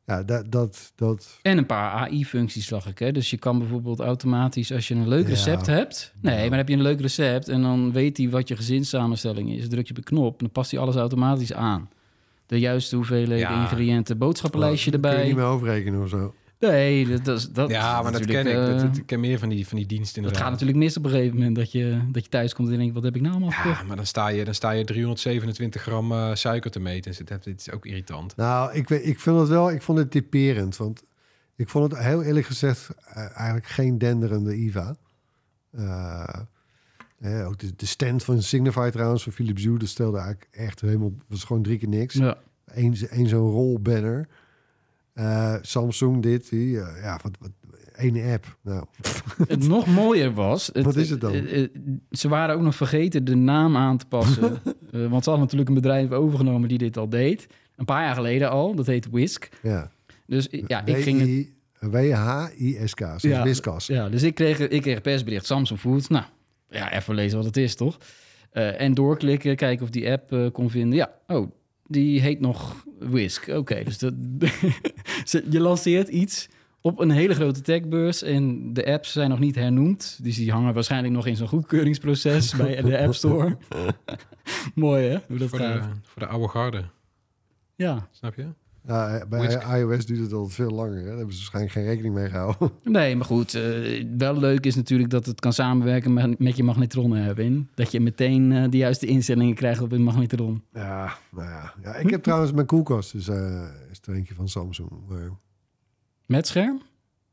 ja, 0.07 0.23
dat, 0.23 0.51
dat, 0.53 0.93
dat, 0.97 1.39
En 1.43 1.59
een 1.59 1.67
paar 1.67 1.91
AI-functies 1.91 2.67
zag 2.67 2.87
ik. 2.87 2.99
Hè? 2.99 3.13
Dus 3.13 3.31
je 3.31 3.37
kan 3.37 3.59
bijvoorbeeld 3.59 4.01
automatisch, 4.01 4.73
als 4.73 4.89
je 4.89 4.95
een 4.95 5.09
leuk 5.09 5.23
Ja. 5.23 5.29
recept 5.29 5.67
hebt... 5.67 6.15
Nee, 6.21 6.49
maar 6.49 6.59
heb 6.59 6.69
je 6.69 6.75
een 6.75 6.83
leuk 6.83 7.01
recept 7.01 7.49
en 7.49 7.63
dan 7.63 7.93
weet 7.93 8.17
hij 8.17 8.29
wat 8.31 8.49
je 8.49 8.57
gezinssamenstelling 8.57 9.53
is. 9.53 9.69
Druk 9.69 9.85
je 9.87 9.91
op 9.91 9.97
een 9.99 10.05
knop 10.05 10.33
en 10.33 10.39
dan 10.39 10.51
past 10.51 10.71
hij 10.71 10.81
alles 10.81 10.97
automatisch 10.97 11.53
aan. 11.53 11.89
De 12.47 12.59
juiste 12.59 12.97
hoeveelheid 12.97 13.41
Ja. 13.41 13.61
ingrediënten, 13.63 14.19
boodschappenlijstje 14.19 14.93
Oh, 14.93 15.01
Kun 15.01 15.09
je 15.11 15.15
erbij. 15.17 15.27
niet 15.29 15.37
meer 15.37 15.47
overrekenen 15.47 16.03
of 16.03 16.09
zo. 16.09 16.35
Nee, 16.71 17.07
dat, 17.09 17.25
dat, 17.25 17.39
is- 17.39 17.49
dat 17.51 17.71
ja, 17.71 18.03
maar 18.03 18.13
dat 18.13 18.27
ken 18.27 18.45
natuurlijk, 18.45 18.69
ik. 18.71 18.77
eh, 18.83 18.89
Dat, 18.89 18.97
ik 18.97 19.07
ken 19.07 19.21
meer 19.21 19.39
van 19.39 19.49
die, 19.49 19.67
van 19.69 19.77
die 19.79 19.87
diensten 19.87 20.23
dat 20.23 20.31
inderdaad. 20.33 20.43
gaat 20.43 20.51
natuurlijk 20.61 20.79
mis 20.79 20.97
op 20.97 21.05
een 21.05 21.11
gegeven 21.11 21.37
moment 21.37 21.57
dat 21.57 21.73
je, 21.73 22.01
dat 22.13 22.23
je 22.25 22.29
thuis 22.31 22.55
komt 22.55 22.71
en 22.71 22.77
denkt, 22.79 22.95
wat 22.95 23.03
heb 23.03 23.15
ik 23.17 23.21
nou 23.21 23.33
allemaal 23.35 23.51
gekocht? 23.51 23.81
Ja, 23.81 23.87
maar 23.87 23.97
dan 23.97 24.07
sta 24.07 24.29
je, 24.29 24.45
dan 24.45 24.55
sta 24.55 24.71
je 24.71 24.85
327 24.85 25.83
gram 25.83 26.13
eh, 26.13 26.35
suiker 26.35 26.71
te 26.71 26.81
meten. 26.81 27.11
Dus 27.11 27.21
dat, 27.27 27.45
dit 27.45 27.61
is 27.61 27.71
ook 27.71 27.87
irritant. 27.87 28.37
Nou, 28.37 28.73
ik, 28.75 28.89
weet- 28.89 29.07
ik 29.07 29.21
vind 29.21 29.39
het 29.39 29.49
wel, 29.49 29.71
ik 29.71 29.83
vond 29.83 29.99
het 29.99 30.11
typerend. 30.11 30.77
Want 30.77 31.03
ik 31.57 31.69
vond 31.69 31.93
het 31.93 32.01
heel 32.03 32.23
eerlijk 32.23 32.47
gezegd 32.47 32.89
eh, 33.07 33.17
eigenlijk 33.37 33.67
geen 33.67 33.99
denderende 33.99 34.57
IVA. 34.57 34.97
Eh, 35.71 37.47
ook 37.47 37.59
de, 37.59 37.73
de 37.77 37.87
stand 37.87 38.25
van 38.25 38.43
Signify 38.43 38.91
trouwens, 38.91 39.23
van 39.23 39.33
Philips 39.33 39.65
Hue, 39.65 39.79
dat 39.79 39.89
stelde 39.89 40.17
eigenlijk 40.19 40.49
echt 40.51 40.81
helemaal, 40.81 41.13
was 41.29 41.45
gewoon 41.45 41.63
drie 41.63 41.79
keer 41.79 41.89
niks. 41.89 42.15
Ja. 42.15 42.37
Eén 42.67 42.97
één 43.11 43.29
zo'n 43.29 43.51
rolbanner. 43.51 44.29
Eh, 45.13 45.55
Samsung 45.61 46.23
dit, 46.23 46.49
die, 46.51 46.81
eh, 46.81 47.03
ja, 47.03 47.19
wat, 47.23 47.33
wat, 47.41 47.51
één 47.97 48.33
app. 48.33 48.59
Nou, 48.63 48.85
Het 49.49 49.69
nog 49.69 49.87
mooier 49.87 50.33
was... 50.33 50.71
Wat 50.73 50.97
is 50.97 51.11
het 51.11 51.21
dan? 51.21 51.33
eh, 51.35 51.69
ze 52.11 52.29
waren 52.29 52.55
ook 52.55 52.61
nog 52.63 52.75
vergeten 52.75 53.25
de 53.25 53.35
naam 53.35 53.77
aan 53.77 53.97
te 53.97 54.07
passen. 54.07 54.43
Want 54.91 55.25
ze 55.25 55.31
hadden 55.31 55.39
natuurlijk 55.39 55.69
een 55.69 55.75
bedrijf 55.75 56.11
overgenomen 56.11 56.69
die 56.69 56.79
dit 56.79 56.97
al 56.97 57.09
deed. 57.09 57.47
Een 57.77 57.85
paar 57.85 58.05
jaar 58.05 58.15
geleden 58.15 58.51
al. 58.51 58.75
Dat 58.75 58.87
heet 58.87 59.09
Whisk. 59.11 59.49
ja. 59.63 59.91
Dus 60.27 60.49
ja, 60.67 60.85
ik 60.87 60.97
ging... 60.97 61.21
het- 61.21 61.91
W-H-I-S-K, 61.93 63.01
Ja, 63.17 63.41
Whiskas. 63.43 63.87
Ja, 63.87 64.09
dus 64.09 64.23
ik 64.23 64.35
kreeg, 64.35 64.59
ik 64.59 64.83
kreeg 64.83 64.97
een 64.97 65.03
persbericht 65.03 65.47
Samsung 65.47 65.81
Food. 65.81 66.09
Nou, 66.09 66.25
ja, 66.69 66.93
even 66.93 67.15
lezen 67.15 67.37
wat 67.37 67.47
het 67.47 67.57
is, 67.57 67.75
toch? 67.75 67.99
En 68.53 68.95
doorklikken, 68.95 69.57
kijken 69.57 69.85
of 69.85 69.91
die 69.91 70.11
app 70.11 70.51
kon 70.53 70.71
vinden. 70.71 70.99
Ja, 70.99 71.13
oh, 71.27 71.51
die 71.87 72.21
heet 72.21 72.41
nog 72.41 72.85
Whisk. 72.99 73.49
Oké, 73.49 73.85
dus 73.85 73.99
dat, 73.99 74.15
je 75.51 75.61
lanceert 75.61 76.09
iets 76.09 76.49
op 76.81 76.99
een 77.01 77.11
hele 77.11 77.35
grote 77.35 77.61
techbeurs 77.61 78.23
en 78.23 78.73
de 78.73 78.87
apps 78.87 79.13
zijn 79.13 79.31
nog 79.31 79.39
niet 79.39 79.55
hernoemd. 79.55 80.19
Dus 80.23 80.37
die 80.37 80.53
hangen 80.53 80.75
waarschijnlijk 80.75 81.15
nog 81.15 81.27
in 81.27 81.37
zo'n 81.37 81.49
goedkeuringsproces 81.49 82.57
bij 82.57 82.83
de 82.83 82.99
App 82.99 83.15
Store. 83.15 83.57
Mooi, 84.75 85.07
hè? 85.09 85.19
Hoe 85.29 85.39
dat 85.39 85.49
Voor 85.49 85.59
de, 85.59 85.81
voor 86.03 86.23
de 86.23 86.29
oude 86.29 86.49
garde, 86.49 86.85
Ja. 87.77 88.09
snap 88.11 88.35
je? 88.35 88.47
Eh, 88.87 89.21
bij 89.29 89.79
iOS 89.81 90.07
duurt 90.07 90.21
het 90.21 90.33
altijd 90.33 90.55
veel 90.55 90.71
langer. 90.71 90.97
Hè? 90.97 91.05
Daar 91.07 91.17
hebben 91.17 91.35
ze 91.35 91.39
waarschijnlijk 91.41 91.75
geen 91.75 91.85
rekening 91.85 92.15
mee 92.15 92.29
gehouden. 92.29 92.71
Nee, 92.83 93.17
maar 93.17 93.25
goed. 93.27 93.55
eh, 93.55 94.05
wel 94.17 94.39
leuk 94.39 94.67
is 94.67 94.75
natuurlijk 94.75 95.11
dat 95.11 95.27
het 95.27 95.41
kan 95.41 95.53
samenwerken 95.53 96.13
met, 96.13 96.39
met 96.39 96.57
je 96.57 96.63
magnetron, 96.63 97.17
Erwin. 97.17 97.69
Dat 97.75 97.93
je 97.93 98.01
meteen 98.01 98.53
eh, 98.53 98.71
de 98.71 98.77
juiste 98.77 99.07
instellingen 99.07 99.55
krijgt 99.55 99.81
op 99.81 99.93
een 99.93 100.03
magnetron. 100.03 100.63
Ja, 100.73 101.17
nou 101.31 101.49
ja. 101.49 101.75
ja 101.83 101.95
ik 101.95 102.11
heb 102.11 102.23
trouwens 102.23 102.53
mijn 102.53 102.67
koelkast, 102.67 103.13
dus 103.13 103.29
is 103.91 104.01
er 104.05 104.15
eentje 104.15 104.35
van 104.35 104.49
Samsung. 104.49 104.91
Maar, 105.09 105.31
Met 106.27 106.47
scherm? 106.47 106.83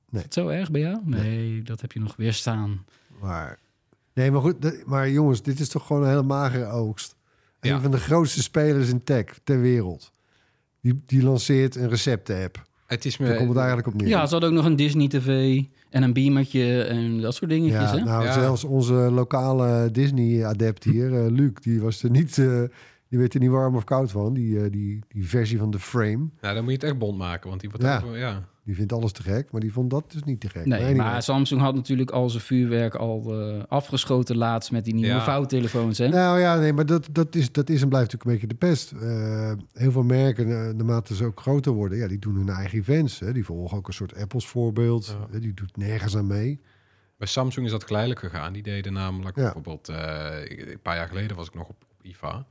Nee. 0.09 0.19
Is 0.19 0.23
het 0.23 0.33
zo 0.33 0.47
erg 0.47 0.71
bij 0.71 0.81
jou? 0.81 0.99
Nee, 1.03 1.61
dat 1.61 1.81
heb 1.81 1.91
je 1.91 1.99
nog 1.99 2.15
weer 2.15 2.33
staan. 2.33 2.85
maar, 3.21 3.59
nee, 4.13 4.31
maar 4.31 4.41
goed. 4.41 4.85
maar 4.85 5.09
jongens, 5.09 5.41
dit 5.41 5.59
is 5.59 5.69
toch 5.69 5.85
gewoon 5.85 6.01
een 6.01 6.09
hele 6.09 6.23
magere 6.23 6.65
oogst. 6.65 7.15
Ja. 7.61 7.75
Een 7.75 7.81
van 7.81 7.91
de 7.91 7.97
grootste 7.97 8.41
spelers 8.41 8.89
in 8.89 9.03
tech 9.03 9.25
ter 9.43 9.61
wereld. 9.61 10.13
Die, 10.81 11.01
die 11.05 11.23
lanceert 11.23 11.75
een 11.75 11.89
recepten-app. 11.89 12.67
Het 12.87 13.05
is 13.05 13.17
Daar 13.17 13.27
komt 13.27 13.39
het 13.39 13.49
me... 13.49 13.57
eigenlijk 13.57 13.87
op 13.87 13.93
neer. 13.93 14.07
Ja, 14.07 14.25
ze 14.25 14.31
hadden 14.31 14.49
ook 14.49 14.55
nog 14.55 14.65
een 14.65 14.75
Disney 14.75 15.07
TV 15.07 15.61
en 15.89 16.03
een 16.03 16.13
beamertje 16.13 16.81
en 16.83 17.21
dat 17.21 17.35
soort 17.35 17.49
dingetjes, 17.51 17.91
Ja, 17.91 17.97
hè? 17.97 18.03
nou, 18.03 18.23
Ja. 18.23 18.33
zelfs 18.33 18.63
onze 18.63 18.93
lokale 18.93 19.91
Disney-adept 19.91 20.83
hier, 20.83 21.13
eh, 21.25 21.31
Luc, 21.31 21.51
die 21.61 21.81
was 21.81 22.03
er 22.03 22.09
niet, 22.09 22.37
eh, 22.37 22.61
die 23.09 23.19
werd 23.19 23.33
er 23.33 23.39
niet 23.39 23.49
warm 23.49 23.75
of 23.75 23.83
koud 23.83 24.11
van. 24.11 24.33
Die, 24.33 24.59
eh, 24.63 24.71
die, 24.71 24.99
die 25.07 25.27
versie 25.27 25.57
van 25.57 25.71
de 25.71 25.79
Frame, 25.79 26.27
Nou, 26.41 26.53
dan 26.53 26.55
moet 26.63 26.65
je 26.71 26.77
het 26.79 26.83
echt 26.83 26.97
bond 26.97 27.17
maken, 27.17 27.49
want 27.49 27.61
die 27.61 27.69
wordt 27.69 27.85
Ja. 27.85 27.95
ook 27.97 28.03
wel- 28.03 28.15
ja. 28.15 28.43
Die 28.69 28.77
vindt 28.77 28.93
alles 28.93 29.11
te 29.11 29.23
gek, 29.23 29.51
maar 29.51 29.61
die 29.61 29.71
vond 29.73 29.89
dat 29.89 30.11
dus 30.11 30.23
niet 30.23 30.39
te 30.39 30.49
gek. 30.49 30.65
Nee, 30.65 30.79
anyway. 30.79 30.95
maar 30.95 31.23
Samsung 31.23 31.61
had 31.61 31.75
natuurlijk 31.75 32.11
al 32.11 32.29
zijn 32.29 32.43
vuurwerk 32.43 32.95
al 32.95 33.41
eh, 33.41 33.63
afgeschoten 33.67 34.37
laatst 34.37 34.71
met 34.71 34.85
die 34.85 34.93
nieuwe 34.93 35.09
Ja. 35.09 35.23
vouwtelefoons, 35.23 35.97
hè? 35.97 36.07
Nou 36.07 36.39
ja, 36.39 36.55
nee, 36.59 36.73
maar 36.73 36.85
dat, 36.85 37.07
dat, 37.11 37.35
is, 37.35 37.51
dat 37.51 37.69
is 37.69 37.81
en 37.81 37.89
blijft 37.89 38.11
natuurlijk 38.11 38.43
een 38.43 38.47
beetje 38.47 38.47
de 38.47 38.67
pest. 38.67 38.91
Eh, 38.91 39.81
heel 39.81 39.91
veel 39.91 40.03
merken, 40.03 40.45
eh, 40.45 40.73
naarmate 40.73 41.15
ze 41.15 41.25
ook 41.25 41.39
groter 41.41 41.71
worden, 41.71 41.97
ja, 41.97 42.07
die 42.07 42.19
doen 42.19 42.35
hun 42.35 42.49
eigen 42.49 42.79
events. 42.79 43.19
Hè. 43.19 43.33
Die 43.33 43.45
volgen 43.45 43.77
ook 43.77 43.87
een 43.87 43.93
soort 43.93 44.15
Apples 44.15 44.47
voorbeeld. 44.47 45.15
Ja. 45.31 45.39
Die 45.39 45.53
doet 45.53 45.77
nergens 45.77 46.17
aan 46.17 46.27
mee. 46.27 46.59
Bij 47.17 47.27
Samsung 47.27 47.65
is 47.65 47.71
dat 47.71 47.83
geleidelijk 47.83 48.19
gegaan. 48.21 48.53
Die 48.53 48.63
deden 48.63 48.93
namelijk 48.93 49.35
Ja. 49.35 49.43
bijvoorbeeld... 49.43 49.89
eh, 49.89 50.67
een 50.71 50.79
paar 50.81 50.95
jaar 50.95 51.07
geleden 51.07 51.35
was 51.37 51.47
ik 51.47 51.53
nog 51.55 51.67
op, 51.69 51.83
op 51.91 52.05
IFA. 52.05 52.45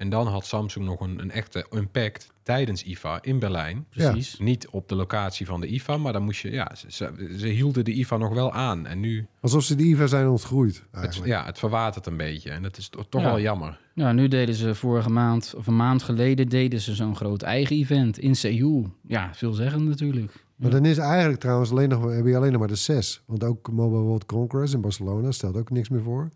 En 0.00 0.08
dan 0.08 0.26
had 0.26 0.46
Samsung 0.46 0.84
nog 0.84 1.00
een, 1.00 1.18
een 1.18 1.30
echte 1.30 1.66
Unpacked 1.74 2.30
tijdens 2.42 2.82
IFA 2.84 3.18
in 3.22 3.38
Berlijn. 3.38 3.86
Precies. 3.90 4.38
Niet 4.38 4.68
op 4.68 4.88
de 4.88 4.94
locatie 4.94 5.46
van 5.46 5.60
de 5.60 5.66
IFA, 5.66 5.96
maar 5.96 6.12
dan 6.12 6.22
moest 6.22 6.40
je... 6.40 6.50
Ja, 6.50 6.70
ze, 6.74 6.86
ze, 6.92 7.34
ze 7.38 7.46
hielden 7.46 7.84
de 7.84 7.92
IFA 7.92 8.16
nog 8.16 8.32
wel 8.34 8.52
aan. 8.52 8.86
En 8.86 9.00
nu... 9.00 9.26
Alsof 9.40 9.62
ze 9.62 9.74
de 9.74 9.82
IVA 9.82 10.06
zijn 10.06 10.28
ontgroeid. 10.28 10.84
Het, 10.90 11.20
ja, 11.24 11.44
het 11.44 11.58
verwatert 11.58 12.06
een 12.06 12.16
beetje. 12.16 12.50
En 12.50 12.62
dat 12.62 12.76
is 12.76 12.88
to- 12.88 13.02
toch 13.08 13.20
Ja. 13.22 13.26
wel 13.26 13.40
jammer. 13.40 13.80
Ja, 13.94 14.12
nu 14.12 14.28
deden 14.28 14.54
ze 14.54 14.74
vorige 14.74 15.10
maand, 15.10 15.54
of 15.56 15.66
een 15.66 15.76
maand 15.76 16.02
geleden, 16.02 16.48
deden 16.48 16.80
ze 16.80 16.94
zo'n 16.94 17.16
groot 17.16 17.42
eigen 17.42 17.76
event 17.76 18.18
in 18.18 18.36
Seoul. 18.36 18.92
Ja, 19.06 19.34
veelzeggend 19.34 19.84
natuurlijk. 19.88 20.32
Maar 20.56 20.70
dan 20.70 20.84
is 20.84 20.98
eigenlijk 20.98 21.40
trouwens 21.40 21.70
alleen 21.70 21.88
nog, 21.88 22.12
heb 22.14 22.26
je 22.26 22.36
alleen 22.36 22.50
nog 22.50 22.60
maar 22.60 22.68
de 22.68 22.74
zes. 22.74 23.22
Want 23.26 23.44
ook 23.44 23.72
Mobile 23.72 24.00
World 24.02 24.26
Congress 24.26 24.74
in 24.74 24.80
Barcelona 24.80 25.30
stelt 25.30 25.56
ook 25.56 25.70
niks 25.70 25.88
meer 25.88 26.02
voor. 26.02 26.28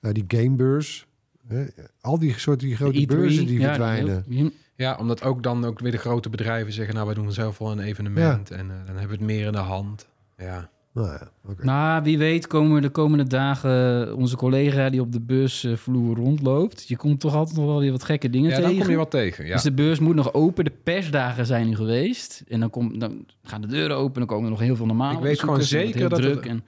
Eh, 0.00 0.12
die 0.12 0.24
gamebeurs. 0.28 1.05
Hè, 1.48 1.64
al 2.00 2.18
die 2.18 2.38
soort 2.38 2.60
die 2.60 2.76
grote 2.76 3.02
E3, 3.02 3.06
beurzen 3.06 3.46
die 3.46 3.60
ja, 3.60 3.68
verdwijnen. 3.68 4.24
Ja, 4.76 4.96
omdat 4.96 5.22
ook 5.22 5.42
dan 5.42 5.64
ook 5.64 5.78
weer 5.78 5.90
de 5.90 5.98
grote 5.98 6.28
bedrijven 6.28 6.72
zeggen... 6.72 6.94
nou, 6.94 7.06
wij 7.06 7.14
doen 7.14 7.32
zelf 7.32 7.58
wel 7.58 7.70
een 7.70 7.80
evenement. 7.80 8.50
En 8.50 8.70
eh, 8.70 8.76
dan 8.86 8.96
hebben 8.96 9.18
we 9.18 9.24
het 9.24 9.32
meer 9.32 9.46
in 9.46 9.52
de 9.52 9.58
hand. 9.58 10.08
Ja, 10.36 10.70
Nou 10.92 11.08
ja, 11.08 11.30
oké. 11.44 11.64
Nou, 11.64 12.02
wie 12.02 12.18
weet 12.18 12.46
komen 12.46 12.82
de 12.82 12.88
komende 12.88 13.24
dagen 13.24 14.14
onze 14.16 14.36
collega 14.36 14.90
die 14.90 15.00
op 15.00 15.12
de 15.12 15.20
beursvloer 15.20 16.16
rondloopt. 16.16 16.88
Je 16.88 16.96
komt 16.96 17.20
toch 17.20 17.34
altijd 17.34 17.56
nog 17.56 17.66
wel 17.66 17.80
weer 17.80 17.90
wat 17.90 18.04
gekke 18.04 18.30
dingen 18.30 18.50
ja 18.50 18.56
tegen. 18.56 18.70
dan 18.70 18.80
kom 18.80 18.90
je 18.90 18.96
wat 18.96 19.10
tegen. 19.10 19.46
Ja. 19.46 19.52
Dus 19.52 19.62
de 19.62 19.72
beurs 19.72 19.98
moet 19.98 20.14
nog 20.14 20.32
open. 20.32 20.64
De 20.64 20.72
persdagen 20.82 21.46
zijn 21.46 21.66
nu 21.66 21.74
geweest. 21.74 22.44
En 22.48 22.60
dan, 22.60 22.70
komt, 22.70 23.00
dan 23.00 23.26
gaan 23.42 23.60
de 23.60 23.66
deuren 23.66 23.96
open. 23.96 24.18
Dan 24.18 24.26
komen 24.26 24.44
er 24.44 24.50
nog 24.50 24.60
heel 24.60 24.76
veel 24.76 24.86
normale 24.86 25.16
Ik 25.16 25.22
weet 25.22 25.40
gewoon. 25.40 25.58
Het 25.58 25.66
zeker 25.66 25.98
heel 25.98 26.08
dat 26.08 26.20
druk. 26.20 26.46
En, 26.46 26.64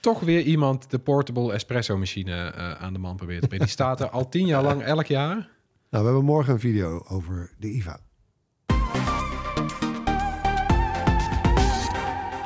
toch 0.00 0.20
weer 0.20 0.42
iemand 0.42 0.90
de 0.90 0.98
portable 0.98 1.52
espresso 1.52 1.96
machine 1.98 2.32
eh, 2.50 2.72
aan 2.72 2.92
de 2.92 2.98
man 2.98 3.16
probeert 3.16 3.40
te 3.40 3.46
brengen. 3.46 3.64
Die 3.66 3.74
staat 3.74 4.00
er 4.00 4.08
al 4.10 4.28
tien 4.28 4.46
jaar 4.46 4.62
lang 4.62 4.82
elk 4.82 5.06
jaar. 5.06 5.34
Nou, 5.90 6.04
we 6.04 6.10
hebben 6.10 6.24
morgen 6.24 6.52
een 6.52 6.60
video 6.60 7.02
over 7.08 7.50
de 7.58 7.68
IVA. 7.72 8.00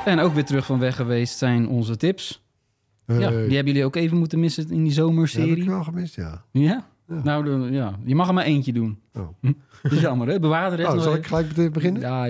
en 0.05 0.19
ook 0.19 0.33
weer 0.33 0.45
terug 0.45 0.65
van 0.65 0.79
weg 0.79 0.95
geweest 0.95 1.37
zijn 1.37 1.67
onze 1.67 1.97
tips. 1.97 2.43
Ja, 3.05 3.13
Eh, 3.13 3.19
die 3.29 3.35
hebben 3.37 3.65
jullie 3.65 3.85
ook 3.85 3.95
even 3.95 4.17
moeten 4.17 4.39
missen 4.39 4.63
in 4.63 4.69
die 4.69 4.77
ja, 4.77 4.83
heb 4.83 4.89
ik 4.91 4.93
zomerserie. 4.97 5.65
wel 5.65 5.83
gemist, 5.83 6.15
ja. 6.15 6.43
Ja? 6.51 6.87
Ja. 7.07 7.21
Nou, 7.23 7.45
dan- 7.45 7.71
ja. 7.71 7.99
je 8.05 8.15
mag 8.15 8.27
er 8.27 8.33
maar 8.33 8.43
eentje 8.45 8.73
doen. 8.73 8.99
Oh. 9.13 9.27
Dat 9.83 9.91
is 9.91 9.99
jammer, 10.01 10.27
hè? 10.27 10.39
Bewaar 10.39 10.69
de 10.69 10.75
rest 10.75 10.87
Nou, 10.87 10.95
nog 10.99 11.05
zal 11.05 11.15
ik 11.15 11.27
gelijk 11.27 11.73
beginnen? 11.73 12.01
Ja, 12.01 12.25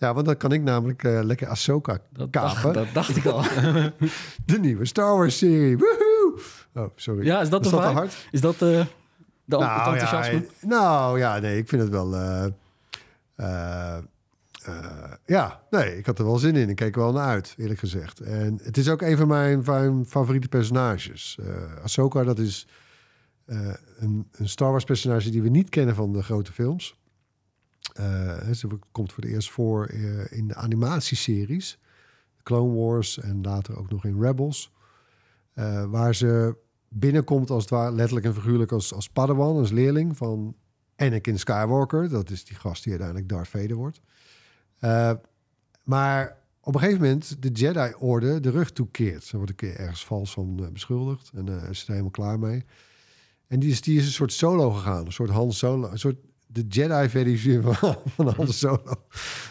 Ja, 0.00 0.14
want 0.14 0.26
dan 0.26 0.36
kan 0.36 0.52
ik 0.52 0.62
namelijk 0.62 1.04
eh, 1.04 1.20
lekker 1.22 1.48
Ahsoka 1.48 1.98
Dat 2.12 2.30
kapen. 2.30 2.62
dacht, 2.62 2.74
dat 2.74 2.86
dacht 2.94 3.16
ik 3.16 3.26
al. 3.26 3.42
De 4.50 4.58
nieuwe 4.60 4.84
Star 4.84 5.16
Wars 5.16 5.38
serie. 5.38 5.78
Woehoe! 5.78 6.40
Oh, 6.74 6.86
sorry. 6.94 7.24
Ja, 7.24 7.40
is 7.40 7.48
dat 7.48 7.62
Was 7.62 7.70
de 7.72 7.76
dat 7.80 7.92
hard? 7.92 8.26
Is 8.30 8.40
dat 8.40 8.52
eh, 8.54 8.58
de, 8.60 8.86
Nou 9.44 9.62
enthousiasme? 9.92 10.46
ja, 10.60 10.66
nou 10.66 11.18
ja, 11.18 11.38
nee, 11.38 11.58
ik 11.58 11.68
vind 11.68 11.82
het 11.82 11.90
wel... 11.90 12.14
eh, 12.16 13.98
ja, 15.26 15.60
nee, 15.70 15.98
ik 15.98 16.06
had 16.06 16.18
er 16.18 16.24
wel 16.24 16.38
zin 16.38 16.56
in. 16.56 16.68
Ik 16.68 16.76
keek 16.76 16.94
er 16.94 17.00
wel 17.00 17.12
naar 17.12 17.26
uit, 17.28 17.54
eerlijk 17.56 17.78
gezegd. 17.78 18.20
En 18.20 18.60
het 18.62 18.76
is 18.76 18.88
ook 18.88 19.02
een 19.02 19.16
van 19.16 19.28
mijn, 19.28 19.64
van 19.64 19.74
mijn 19.94 20.06
favoriete 20.06 20.48
personages. 20.48 21.38
Ahsoka, 21.82 22.24
dat 22.24 22.38
is 22.38 22.66
een, 23.46 24.28
een 24.32 24.48
Star 24.48 24.70
Wars 24.70 24.84
personage 24.84 25.30
die 25.30 25.42
we 25.42 25.48
niet 25.48 25.68
kennen 25.68 25.94
van 25.94 26.12
de 26.12 26.22
grote 26.22 26.52
films. 26.52 26.98
Eh, 28.00 28.52
ze 28.52 28.68
komt 28.92 29.12
voor 29.12 29.22
het 29.22 29.32
eerst 29.32 29.50
voor 29.50 29.86
eh, 29.86 30.32
in 30.32 30.48
de 30.48 30.54
animatieseries. 30.54 31.78
Clone 32.42 32.74
Wars 32.74 33.18
en 33.18 33.42
later 33.42 33.78
ook 33.78 33.90
nog 33.90 34.04
in 34.04 34.20
Rebels. 34.20 34.72
Eh, 35.52 35.84
waar 35.84 36.14
ze 36.14 36.56
binnenkomt 36.88 37.50
als 37.50 37.62
het 37.62 37.70
ware, 37.70 37.94
letterlijk 37.94 38.26
en 38.26 38.34
figuurlijk 38.34 38.72
als, 38.72 38.94
als 38.94 39.08
Padawan, 39.08 39.56
als 39.56 39.70
leerling 39.70 40.16
van 40.16 40.56
Anakin 40.96 41.38
Skywalker. 41.38 42.08
Dat 42.08 42.30
is 42.30 42.44
die 42.44 42.56
gast 42.56 42.82
die 42.82 42.92
uiteindelijk 42.92 43.28
Darth 43.28 43.48
Vader 43.48 43.76
wordt. 43.76 44.00
Maar 45.84 46.40
op 46.62 46.74
een 46.74 46.80
gegeven 46.80 47.02
moment 47.02 47.42
de 47.42 47.48
Jedi-orde 47.48 48.40
de 48.40 48.50
rug 48.50 48.72
toekeert. 48.72 49.24
Ze 49.24 49.36
wordt 49.36 49.62
een 49.62 49.68
ergens 49.68 50.04
vals 50.04 50.32
van 50.32 50.72
beschuldigd 50.72 51.30
en 51.34 51.48
eh, 51.48 51.70
is 51.70 51.82
er 51.82 51.88
helemaal 51.88 52.10
klaar 52.10 52.38
mee. 52.38 52.64
En 53.46 53.60
die 53.60 53.70
is, 53.70 53.80
die 53.80 53.98
is 53.98 54.06
een 54.06 54.12
soort 54.12 54.32
solo 54.32 54.70
gegaan, 54.70 55.06
een 55.06 55.12
soort 55.12 55.30
Han 55.30 55.52
Solo, 55.52 55.90
een 55.90 55.98
soort 55.98 56.16
de 56.52 56.64
Jedi-versie 56.68 57.60
van, 57.60 57.96
van 58.06 58.28
Han 58.36 58.48
Solo. 58.62 58.82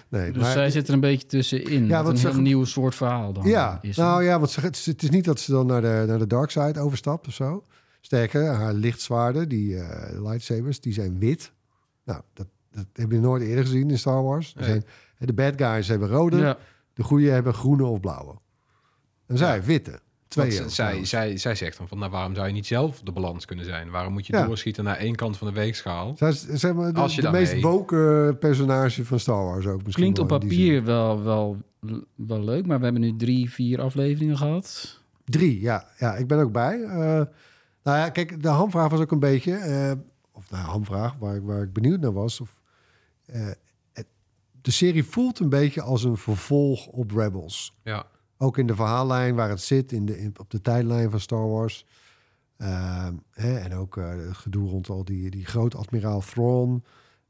Nee, 0.10 0.32
Dus 0.32 0.42
maar- 0.42 0.52
zij 0.52 0.70
zit 0.70 0.88
er 0.88 0.94
een 0.94 1.00
beetje 1.00 1.28
tussenin. 1.28 1.86
Ja, 1.86 2.04
want 2.04 2.08
een 2.08 2.18
ze 2.18 2.26
heel 2.28 2.36
ge- 2.36 2.42
nieuw 2.42 2.64
soort 2.66 2.96
verhaal 2.96 3.34
dan. 3.34 3.48
ja, 3.48 3.80
is 3.82 3.98
nou 3.98 4.24
ja, 4.24 4.38
want 4.40 4.50
ze, 4.52 4.60
het 4.62 5.04
is- 5.04 5.10
niet 5.10 5.26
dat 5.26 5.40
ze 5.40 5.52
dan 5.52 5.66
naar 5.66 5.82
de, 5.82 6.04
naar 6.08 6.20
de 6.20 6.28
dark 6.28 6.52
side 6.52 6.80
overstapt 6.80 7.28
of 7.28 7.34
zo. 7.34 7.64
Sterker, 8.02 8.46
haar 8.46 8.74
lichtzwaarden, 8.74 9.50
die 9.50 9.78
eh, 9.80 10.22
lightsabers, 10.24 10.80
die 10.80 10.94
zijn 10.94 11.20
wit. 11.20 11.52
Nou, 12.06 12.22
dat, 12.34 12.48
dat 12.72 12.86
heb 12.94 13.12
je 13.12 13.20
nooit 13.20 13.44
eerder 13.44 13.64
gezien 13.66 13.90
in 13.90 13.98
Star 14.00 14.24
Wars. 14.24 14.54
Nee. 14.54 14.66
zijn 14.66 14.84
De 15.18 15.34
bad 15.34 15.54
guys 15.58 15.88
hebben 15.88 16.08
rode, 16.10 16.38
Ja. 16.38 16.58
de 16.94 17.04
goede 17.04 17.30
hebben 17.30 17.54
groene 17.54 17.84
of 17.86 18.00
blauwe. 18.00 18.36
En 19.28 19.38
zij 19.38 19.56
Ja. 19.56 19.62
witte. 19.64 20.00
Twee 20.30 20.70
zij, 20.70 21.06
zij, 21.06 21.38
zij 21.38 21.56
zegt 21.56 21.78
dan 21.78 21.88
van, 21.88 21.98
nou, 22.00 22.12
waarom 22.12 22.36
zou 22.36 22.48
je 22.48 22.54
niet 22.54 22.68
zelf 22.68 23.02
de 23.02 23.12
balans 23.12 23.46
kunnen 23.46 23.66
zijn? 23.66 23.90
Waarom 23.90 24.14
moet 24.14 24.28
je 24.28 24.34
Ja. 24.34 24.46
doorschieten 24.46 24.84
naar 24.84 24.98
één 24.98 25.16
kant 25.16 25.38
van 25.38 25.48
de 25.48 25.54
weegschaal? 25.54 26.14
Zij 26.18 26.30
is 26.30 26.42
zeg 26.46 26.74
maar, 26.74 26.94
de, 26.94 27.00
Als 27.00 27.12
je 27.16 27.22
de 27.22 27.22
daarmee- 27.32 27.42
meest 27.52 27.62
woke 27.64 28.36
personage 28.40 29.06
van 29.06 29.20
Star 29.20 29.44
Wars 29.46 29.66
ook 29.66 29.76
misschien. 29.84 29.94
Klinkt 29.94 30.20
op 30.20 30.28
papier 30.28 30.84
wel, 30.84 31.24
wel, 31.24 31.58
wel 32.16 32.44
leuk, 32.44 32.66
maar 32.66 32.78
we 32.78 32.84
hebben 32.84 33.02
nu 33.02 33.16
drie, 33.16 33.52
vier 33.52 33.82
afleveringen 33.82 34.38
gehad. 34.38 34.98
Drie, 35.26 35.62
ja. 35.62 35.88
ja 35.98 36.16
ik 36.16 36.28
ben 36.28 36.40
ook 36.40 36.52
bij. 36.52 36.82
Eh, 36.82 36.96
nou 37.84 37.98
ja, 37.98 38.10
kijk, 38.10 38.44
de 38.44 38.48
hamvraag 38.50 38.90
was 38.90 39.00
ook 39.00 39.12
een 39.12 39.20
beetje... 39.20 39.54
eh, 39.56 39.92
of 40.32 40.50
nou, 40.52 40.66
hamvraag, 40.66 41.16
waar, 41.20 41.36
ik- 41.36 41.44
waar 41.44 41.62
ik 41.62 41.74
benieuwd 41.74 42.00
naar 42.00 42.14
was. 42.14 42.42
Of, 42.42 42.62
eh, 43.26 43.48
het- 43.94 44.08
de 44.62 44.72
serie 44.72 45.04
voelt 45.04 45.40
een 45.40 45.50
beetje 45.50 45.82
als 45.82 46.04
een 46.04 46.18
vervolg 46.18 46.88
op 46.88 47.12
Rebels. 47.12 47.78
Ja, 47.84 48.06
Ook 48.42 48.58
in 48.58 48.68
de 48.68 48.76
verhaallijn 48.76 49.36
waar 49.36 49.50
het 49.50 49.62
zit, 49.62 49.92
in 49.92 50.06
de, 50.06 50.20
in- 50.20 50.34
op 50.40 50.50
de 50.50 50.62
tijdlijn 50.62 51.10
van 51.12 51.20
Star 51.20 51.50
Wars. 51.50 51.86
Ehm, 52.58 53.14
hè, 53.32 53.58
en 53.58 53.74
ook 53.76 53.98
eh, 53.98 54.10
het 54.10 54.38
gedoe 54.38 54.70
rond 54.70 54.90
al 54.90 55.04
die, 55.06 55.30
die 55.30 55.46
groot 55.46 55.76
admiraal 55.76 56.20
Thrawn. 56.20 56.84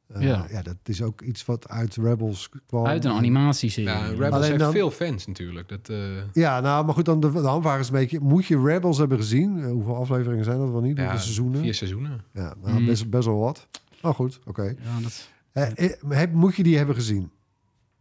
Eh, 0.07 0.21
Ja. 0.21 0.45
ja. 0.49 0.61
dat 0.61 0.75
is 0.83 1.01
ook 1.01 1.21
iets 1.21 1.45
wat 1.45 1.69
uit 1.69 1.95
Rebels 1.95 2.49
kwam. 2.67 2.85
Uit 2.85 3.05
een 3.05 3.11
animatieserie. 3.11 3.89
ja 3.89 4.05
Rebels 4.07 4.31
Alleen 4.31 4.47
heeft 4.49 4.59
dan- 4.59 4.71
veel 4.71 4.91
fans 4.91 5.27
natuurlijk. 5.27 5.69
Dat, 5.69 5.89
eh, 5.89 5.97
Ja, 6.33 6.59
nou, 6.59 6.85
maar 6.85 6.93
goed, 6.93 7.05
dan 7.05 7.19
de, 7.19 7.31
de 7.31 7.39
hamvraag 7.39 7.79
is 7.79 7.87
een 7.87 7.93
beetje... 7.93 8.19
Moet 8.19 8.45
je 8.45 8.61
Rebels 8.61 8.97
hebben 8.97 9.17
gezien? 9.17 9.63
Hoeveel 9.63 9.95
afleveringen 9.95 10.43
zijn 10.45 10.57
dat 10.57 10.69
wel 10.69 10.81
niet? 10.81 10.95
ja, 10.97 11.01
Hoeveel 11.03 11.19
seizoenen? 11.21 11.61
Vier 11.61 11.73
seizoenen. 11.73 12.21
Ja, 12.33 12.53
nou, 12.63 12.79
Mm. 12.79 12.85
best, 12.85 13.09
best 13.09 13.25
wel 13.25 13.39
wat. 13.39 13.67
Maar 14.01 14.13
goed, 14.13 14.39
oké. 14.45 14.63
Ja, 14.63 14.99
dat... 15.01 15.29
Heb- 16.07 16.33
moet 16.33 16.55
je 16.55 16.63
die 16.63 16.77
hebben 16.77 16.95
gezien? 16.95 17.31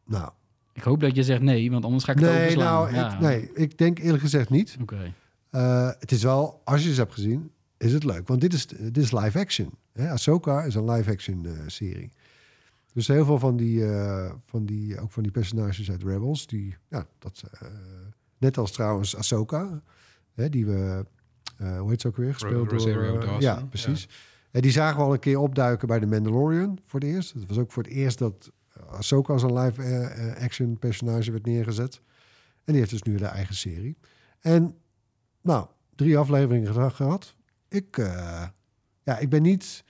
Nou, 0.07 0.31
Ik 0.79 0.85
hoop 0.85 1.01
dat 1.01 1.17
je 1.17 1.23
zegt 1.23 1.43
nee, 1.43 1.71
want 1.71 1.85
anders 1.85 2.05
ga 2.05 2.13
ik 2.13 2.19
het 2.19 2.29
nee, 2.29 2.41
overslaan. 2.41 2.93
nou, 2.93 2.95
ja. 2.95 3.13
ik, 3.13 3.21
nee, 3.21 3.51
ik 3.53 3.79
denk 3.79 3.99
eerlijk 3.99 4.23
gezegd 4.23 4.51
niet. 4.51 4.77
Oké. 4.81 5.13
Eh, 5.51 5.91
het 5.99 6.13
is 6.13 6.23
wel, 6.23 6.61
als 6.65 6.85
je 6.85 6.95
ze 6.95 7.01
hebt 7.01 7.13
gezien, 7.13 7.51
is 7.77 7.93
het 7.93 8.05
leuk. 8.05 8.29
Want 8.29 8.41
dit 8.41 8.53
is, 8.53 8.67
dit 8.67 8.97
is 8.97 9.13
live 9.13 9.39
action. 9.39 9.71
Hè? 9.93 10.11
Ahsoka 10.11 10.63
is 10.63 10.75
een 10.75 10.91
live 10.91 11.11
action 11.11 11.47
eh, 11.47 11.53
serie. 11.67 12.11
Dus 12.93 13.07
heel 13.07 13.25
veel 13.25 13.39
van 13.39 13.57
die, 13.57 13.85
eh, 13.85 14.33
van 14.45 14.65
die, 14.65 15.01
ook 15.01 15.13
van 15.13 15.23
die 15.23 15.33
personages 15.33 15.91
uit 15.91 16.03
Rebels, 16.03 16.47
die, 16.47 16.77
ja, 16.89 17.07
dat, 17.19 17.43
eh, 17.53 17.69
net 18.39 18.59
als 18.59 18.73
trouwens 18.73 19.17
Ahsoka, 19.17 19.83
hè, 20.35 20.49
die 20.49 20.67
we, 20.67 21.07
eh, 21.57 21.79
hoe 21.79 21.91
heet 21.91 22.01
ze 22.01 22.09
ook 22.09 22.17
weer, 22.17 22.33
gespeeld 22.33 22.71
door... 22.71 22.89
Eh, 22.89 23.13
Dawson, 23.13 23.41
ja, 23.41 23.65
precies. 23.71 24.09
En 24.51 24.63
die 24.63 24.71
zagen 24.71 24.97
we 24.97 25.03
al 25.03 25.13
een 25.13 25.19
keer 25.19 25.39
opduiken 25.39 25.89
bij 25.89 25.99
The 25.99 26.07
Mandalorian 26.07 26.79
voor 26.85 27.01
het 27.01 27.09
eerst. 27.09 27.33
Het 27.33 27.47
was 27.47 27.59
ook 27.59 27.73
voor 27.73 27.83
het 27.83 27.93
eerst 27.93 28.19
dat 28.19 28.53
Ahsoka 28.91 29.33
als 29.33 29.43
een 29.43 29.59
live 29.59 29.83
eh, 29.83 30.29
eh, 30.31 30.43
action 30.43 30.79
personage 30.79 31.31
werd 31.31 31.47
neergezet. 31.47 32.01
En 32.65 32.73
die 32.73 32.77
heeft 32.77 32.91
dus 32.91 33.03
nu 33.03 33.17
de 33.17 33.25
eigen 33.27 33.55
serie. 33.55 33.99
En 34.41 34.77
nou, 35.43 35.67
drie 35.95 36.19
afleveringen 36.19 36.93
gehad. 36.93 37.35
Ik, 37.69 37.99
eh, 37.99 38.47
ja, 39.03 39.19
ik 39.19 39.29
ben 39.29 39.43
niet 39.43 39.85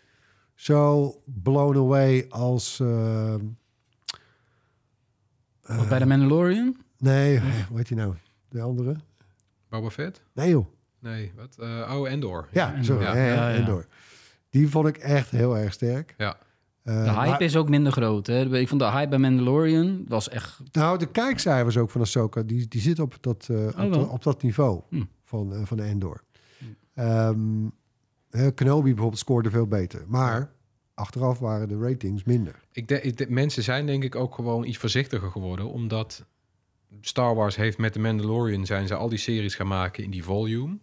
zo 0.54 1.12
blown 1.24 1.76
away 1.78 2.26
als... 2.28 2.80
eh, 2.80 3.34
Wat 5.60 5.88
bij 5.88 5.98
de 5.98 6.06
Mandalorian? 6.06 6.76
nee, 6.98 7.40
hoe 7.68 7.76
heet 7.76 7.88
die 7.88 7.96
nou? 7.96 8.14
De 8.48 8.60
andere? 8.60 8.96
Boba 9.68 9.90
Fett? 9.90 10.22
Nee 10.34 10.48
joh. 10.50 10.66
Nee, 10.98 11.32
wat? 11.36 11.56
Eh, 11.58 11.94
oh, 11.96 12.08
Endor. 12.10 12.48
Ja, 12.52 12.68
Endor. 12.68 12.84
sorry. 12.84 13.02
Ja. 13.04 13.14
Ja, 13.14 13.24
ja, 13.26 13.34
Ja, 13.34 13.48
ja. 13.48 13.54
Endor. 13.58 13.86
Die 14.50 14.68
vond 14.68 14.88
ik 14.88 14.96
echt 14.96 15.30
heel 15.30 15.56
erg 15.58 15.72
sterk. 15.72 16.14
Ja. 16.18 16.36
Eh, 16.88 16.94
De 17.04 17.10
hype 17.10 17.28
maar- 17.30 17.42
is 17.42 17.56
ook 17.56 17.68
minder 17.68 17.92
groot. 17.92 18.26
Hè? 18.26 18.58
Ik 18.58 18.68
vond 18.68 18.80
de 18.80 18.90
hype 18.90 19.08
bij 19.08 19.18
Mandalorian 19.18 20.04
was 20.08 20.28
echt... 20.28 20.60
Nou, 20.72 20.98
de 20.98 21.06
kijkcijfers 21.10 21.76
ook 21.76 21.90
van 21.90 22.00
Ahsoka, 22.00 22.42
die, 22.42 22.68
die 22.68 22.80
zitten 22.80 23.04
op 23.04 23.16
dat, 23.20 23.48
eh, 23.50 23.66
op, 23.66 23.92
dat- 23.92 24.08
op 24.08 24.22
dat 24.22 24.42
niveau 24.42 24.82
Hm. 24.88 25.02
van, 25.24 25.52
eh, 25.54 25.60
van 25.64 25.76
de 25.76 25.82
Endor. 25.82 26.22
Ehm, 26.94 27.38
hè, 28.30 28.50
Kenobi 28.52 28.88
bijvoorbeeld 28.90 29.18
scoorde 29.20 29.50
veel 29.50 29.66
beter. 29.66 30.04
Maar 30.06 30.52
achteraf 30.94 31.38
waren 31.38 31.68
de 31.68 31.78
ratings 31.78 32.24
minder. 32.24 32.62
Ik 32.72 32.88
denk, 32.88 33.02
ik 33.02 33.16
denk- 33.16 33.30
mensen 33.30 33.62
zijn 33.62 33.86
denk 33.86 34.04
ik 34.04 34.14
ook 34.14 34.34
gewoon 34.34 34.64
iets 34.64 34.78
voorzichtiger 34.78 35.30
geworden, 35.30 35.70
omdat 35.70 36.24
Star 37.00 37.34
Wars 37.34 37.56
heeft 37.56 37.78
met 37.78 37.92
de 37.94 37.98
Mandalorian 38.00 38.66
zijn 38.66 38.86
ze 38.86 38.94
al 38.94 39.08
die 39.08 39.18
series 39.18 39.54
gaan 39.54 39.66
maken 39.68 40.04
in 40.04 40.10
die 40.10 40.24
volume. 40.24 40.78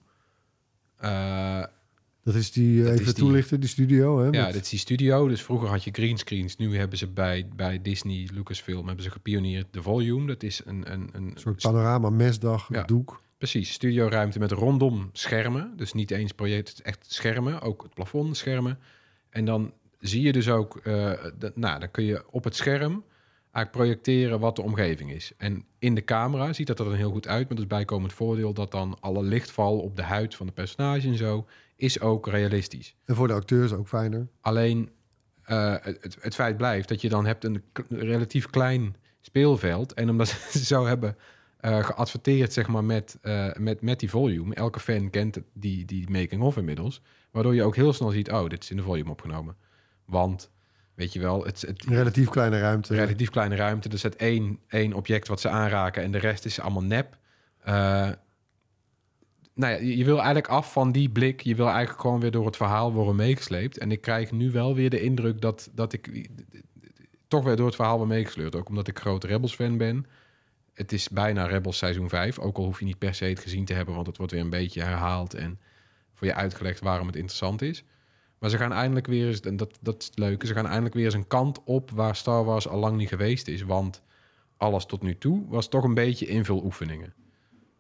Dat 2.26 2.36
is 2.36 2.52
die, 2.52 2.80
eh, 2.80 2.86
Dat 2.86 2.94
even 2.94 3.06
is 3.06 3.14
toelichten, 3.14 3.60
die 3.60 3.70
studio. 3.70 4.20
Hè, 4.20 4.26
ja, 4.30 4.44
met- 4.44 4.54
dit 4.54 4.64
is 4.64 4.70
die 4.70 4.80
studio. 4.80 5.28
Dus 5.28 5.42
vroeger 5.44 5.70
had 5.70 5.84
je 5.84 5.92
greenscreens. 5.92 6.56
Nu 6.56 6.78
hebben 6.78 6.98
ze 6.98 7.08
bij, 7.08 7.48
bij 7.56 7.82
Disney, 7.82 8.30
Lucasfilm, 8.34 8.86
hebben 8.88 9.04
ze 9.04 9.12
gepioneerd 9.12 9.68
de 9.72 9.82
volume. 9.82 10.28
Dat 10.28 10.44
is 10.44 10.62
een, 10.66 10.92
een, 10.94 11.02
een 11.02 11.10
een 11.14 11.32
soort 11.36 11.62
panorama, 11.62 12.10
mesdag, 12.10 12.68
Ja. 12.72 12.84
doek. 12.84 13.22
Precies, 13.38 13.72
studioruimte 13.72 14.40
met 14.40 14.52
rondom 14.52 15.10
schermen. 15.14 15.74
Dus 15.76 15.94
niet 15.94 16.12
eens 16.12 16.32
project, 16.32 16.68
is 16.74 16.82
echt 16.82 17.06
schermen. 17.14 17.62
Ook 17.62 17.84
het 17.84 17.94
plafond 17.94 18.38
schermen. 18.38 18.80
En 19.30 19.46
dan 19.46 19.74
zie 20.00 20.22
je 20.22 20.32
dus 20.32 20.50
ook... 20.50 20.78
eh, 20.78 21.12
dat- 21.38 21.56
nou, 21.58 21.80
dan 21.80 21.92
kun 21.92 22.04
je 22.04 22.24
op 22.32 22.44
het 22.44 22.56
scherm 22.56 23.04
eigenlijk 23.52 23.72
projecteren 23.72 24.40
wat 24.40 24.56
de 24.56 24.62
omgeving 24.62 25.12
is. 25.12 25.32
En 25.38 25.66
in 25.80 25.96
de 25.96 26.04
camera 26.04 26.54
ziet 26.54 26.68
dat 26.68 26.80
er 26.80 26.86
dan 26.86 26.94
heel 26.94 27.12
goed 27.12 27.28
uit. 27.28 27.50
Met 27.50 27.58
als 27.58 27.68
bijkomend 27.68 28.14
voordeel 28.14 28.54
dat 28.54 28.72
dan 28.72 28.98
alle 29.00 29.24
lichtval 29.24 29.80
op 29.80 29.96
de 29.96 30.04
huid 30.04 30.36
van 30.36 30.46
de 30.46 30.52
personage 30.52 31.08
en 31.08 31.18
zo... 31.18 31.46
is 31.76 32.00
ook 32.00 32.28
realistisch. 32.28 32.96
En 33.06 33.16
voor 33.16 33.28
de 33.28 33.34
acteurs 33.34 33.72
ook 33.72 33.88
fijner. 33.88 34.28
Alleen 34.42 34.90
eh, 35.46 35.76
het, 35.82 36.18
het, 36.20 36.36
feit 36.36 36.58
blijft 36.58 36.88
dat 36.88 37.02
je 37.02 37.10
dan 37.10 37.26
hebt 37.26 37.44
een 37.44 37.64
relatief 37.90 38.50
klein 38.50 38.96
speelveld. 39.22 39.94
En 39.94 40.10
omdat 40.10 40.28
ze 40.52 40.66
zo 40.66 40.86
hebben 40.86 41.18
eh, 41.60 41.84
geadverteerd, 41.84 42.54
zeg 42.54 42.68
maar, 42.68 42.84
met, 42.84 43.18
eh, 43.22 43.54
met, 43.58 43.82
met 43.82 44.00
die 44.00 44.10
volume. 44.10 44.56
Elke 44.56 44.80
fan 44.80 45.10
kent 45.10 45.38
die, 45.54 45.86
die 45.86 46.10
making-of 46.10 46.58
inmiddels. 46.58 47.02
Waardoor 47.32 47.56
je 47.56 47.64
ook 47.64 47.76
heel 47.76 47.94
snel 47.94 48.10
ziet, 48.10 48.32
oh, 48.32 48.50
dit 48.50 48.64
is 48.64 48.70
in 48.70 48.78
de 48.78 48.84
volume 48.84 49.10
opgenomen. 49.10 49.56
Want, 50.06 50.52
weet 50.94 51.14
je 51.14 51.20
wel, 51.20 51.46
het, 51.46 51.62
het 51.62 51.84
relatief 51.84 52.30
kleine 52.30 52.60
ruimte. 52.60 52.96
relatief 52.96 53.30
kleine 53.30 53.56
ruimte. 53.56 53.90
Er 53.90 53.98
zit 53.98 54.16
één, 54.16 54.60
één 54.68 54.94
object 54.94 55.28
wat 55.28 55.42
ze 55.42 55.50
aanraken 55.50 56.04
en 56.04 56.12
de 56.12 56.18
rest 56.18 56.46
is 56.46 56.60
allemaal 56.60 56.84
nep. 56.84 57.18
Nou 59.56 59.74
ja, 59.74 59.80
je 59.96 60.06
wil 60.06 60.16
eigenlijk 60.16 60.48
af 60.48 60.72
van 60.72 60.92
die 60.92 61.10
blik. 61.10 61.42
Je 61.42 61.56
wil 61.56 61.68
eigenlijk 61.68 62.02
gewoon 62.02 62.20
weer 62.20 62.32
door 62.32 62.46
het 62.46 62.58
verhaal 62.58 62.94
worden 62.94 63.16
meegesleept. 63.16 63.78
En 63.78 63.92
ik 63.92 64.02
krijg 64.02 64.32
nu 64.32 64.52
wel 64.52 64.76
weer 64.76 64.90
de 64.90 65.02
indruk 65.02 65.42
dat, 65.42 65.70
dat 65.74 65.94
ik 65.94 66.30
toch 67.28 67.44
weer 67.44 67.56
door 67.56 67.66
het 67.66 67.76
verhaal 67.76 67.98
ben 67.98 68.08
meegesleurd. 68.08 68.56
Ook 68.56 68.70
omdat 68.70 68.88
ik 68.88 69.00
grote 69.00 69.28
Rebels-fan 69.28 69.78
ben. 69.78 70.06
Het 70.74 70.92
is 70.92 71.10
bijna 71.10 71.46
Rebels 71.46 71.78
seizoen 71.78 72.10
5. 72.10 72.40
Ook 72.40 72.58
al 72.58 72.64
hoef 72.64 72.80
je 72.80 72.86
niet 72.86 72.98
per 72.98 73.16
se 73.16 73.26
het 73.26 73.40
gezien 73.40 73.66
te 73.66 73.74
hebben, 73.74 73.96
want 73.96 74.08
het 74.08 74.18
wordt 74.18 74.32
weer 74.32 74.42
een 74.42 74.50
beetje 74.50 74.82
herhaald 74.82 75.34
en 75.34 75.60
voor 76.14 76.28
je 76.28 76.34
uitgelegd 76.34 76.80
waarom 76.80 77.08
het 77.08 77.16
interessant 77.16 77.62
is. 77.62 77.84
Maar 78.40 78.50
ze 78.50 78.58
gaan 78.58 78.74
eindelijk 78.74 79.08
weer 79.08 79.28
eens, 79.28 79.40
en 79.40 79.58
dat, 79.58 79.78
dat 79.82 80.02
is 80.02 80.06
het 80.06 80.18
leuke, 80.18 80.48
ze 80.48 80.54
gaan 80.54 80.66
eindelijk 80.66 80.96
weer 80.96 81.06
eens 81.06 81.14
een 81.14 81.28
kant 81.28 81.64
op 81.64 81.92
waar 81.92 82.16
Star 82.16 82.44
Wars 82.44 82.68
al 82.68 82.80
lang 82.80 82.98
niet 82.98 83.10
geweest 83.10 83.48
is. 83.48 83.62
Want 83.62 84.02
alles 84.58 84.86
tot 84.86 85.02
nu 85.02 85.18
toe 85.18 85.48
was 85.48 85.70
toch 85.70 85.84
een 85.84 85.94
beetje 85.94 86.26
invuloefeningen. 86.26 87.14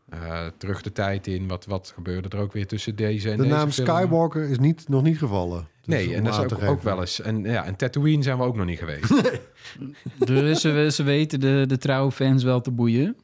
Eh 0.09 0.47
terug 0.57 0.81
de 0.81 0.91
tijd 0.91 1.27
in, 1.27 1.47
wat, 1.47 1.65
wat 1.65 1.91
gebeurde 1.95 2.29
er 2.37 2.43
ook 2.43 2.53
weer 2.53 2.67
tussen 2.67 2.95
deze 2.95 3.29
en 3.31 3.37
De 3.37 3.43
deze 3.43 3.55
naam 3.55 3.69
film? 3.71 3.87
Skywalker 3.87 4.49
is 4.49 4.59
niet, 4.59 4.87
nog 4.87 5.03
niet 5.03 5.17
gevallen. 5.17 5.67
Dus 5.81 5.95
Nee, 5.95 6.15
en 6.15 6.23
dat 6.23 6.33
is 6.33 6.39
ook, 6.39 6.63
ook 6.63 6.81
wel 6.81 6.99
eens. 6.99 7.21
En 7.21 7.43
ja, 7.43 7.65
en 7.65 7.75
Tatooine 7.75 8.23
zijn 8.23 8.37
we 8.37 8.43
ook 8.43 8.55
nog 8.55 8.65
niet 8.65 8.79
geweest. 8.79 9.13
Dus 10.25 10.61
ze, 10.61 10.87
ze 10.91 11.03
weten 11.03 11.39
de, 11.39 11.63
de 11.67 11.77
trouwe 11.77 12.11
fans 12.11 12.43
wel 12.43 12.61
te 12.61 12.71
boeien. 12.71 13.15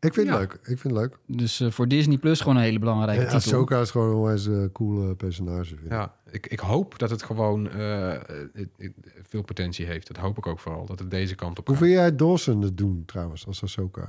Ik 0.00 0.14
vind 0.14 0.26
Ja. 0.26 0.32
het 0.32 0.40
leuk. 0.40 0.52
Ik 0.52 0.78
vind 0.78 0.82
het 0.82 0.92
leuk. 0.92 1.18
Dus 1.26 1.60
eh, 1.60 1.70
voor 1.70 1.88
Disney 1.88 2.18
Plus 2.18 2.40
gewoon 2.40 2.56
een 2.56 2.62
hele 2.62 2.78
belangrijke 2.78 3.20
En 3.24 3.26
titel. 3.26 3.36
Ahsoka 3.52 3.80
is 3.80 3.90
gewoon 3.90 4.08
een 4.08 4.14
onwijs 4.14 4.46
eh, 4.48 4.64
cool 4.72 5.08
eh, 5.08 5.16
personage. 5.16 5.64
Vind 5.68 5.80
ik. 5.84 5.90
Ja, 5.90 6.14
ik, 6.30 6.46
ik 6.46 6.60
hoop 6.60 6.98
dat 6.98 7.10
het 7.10 7.22
gewoon 7.22 7.70
eh, 7.70 8.20
veel 9.28 9.42
potentie 9.42 9.86
heeft. 9.86 10.06
Dat 10.06 10.16
hoop 10.16 10.38
ik 10.38 10.46
ook 10.46 10.58
vooral, 10.60 10.86
dat 10.86 10.98
het 10.98 11.10
deze 11.10 11.34
kant 11.34 11.58
op 11.58 11.66
Hoe 11.66 11.76
gaat. 11.76 11.84
vind 11.84 11.96
jij 11.98 12.16
Dawson 12.16 12.62
het 12.62 12.76
doen 12.78 13.02
trouwens, 13.06 13.46
als 13.46 13.62
Ahsoka? 13.62 14.08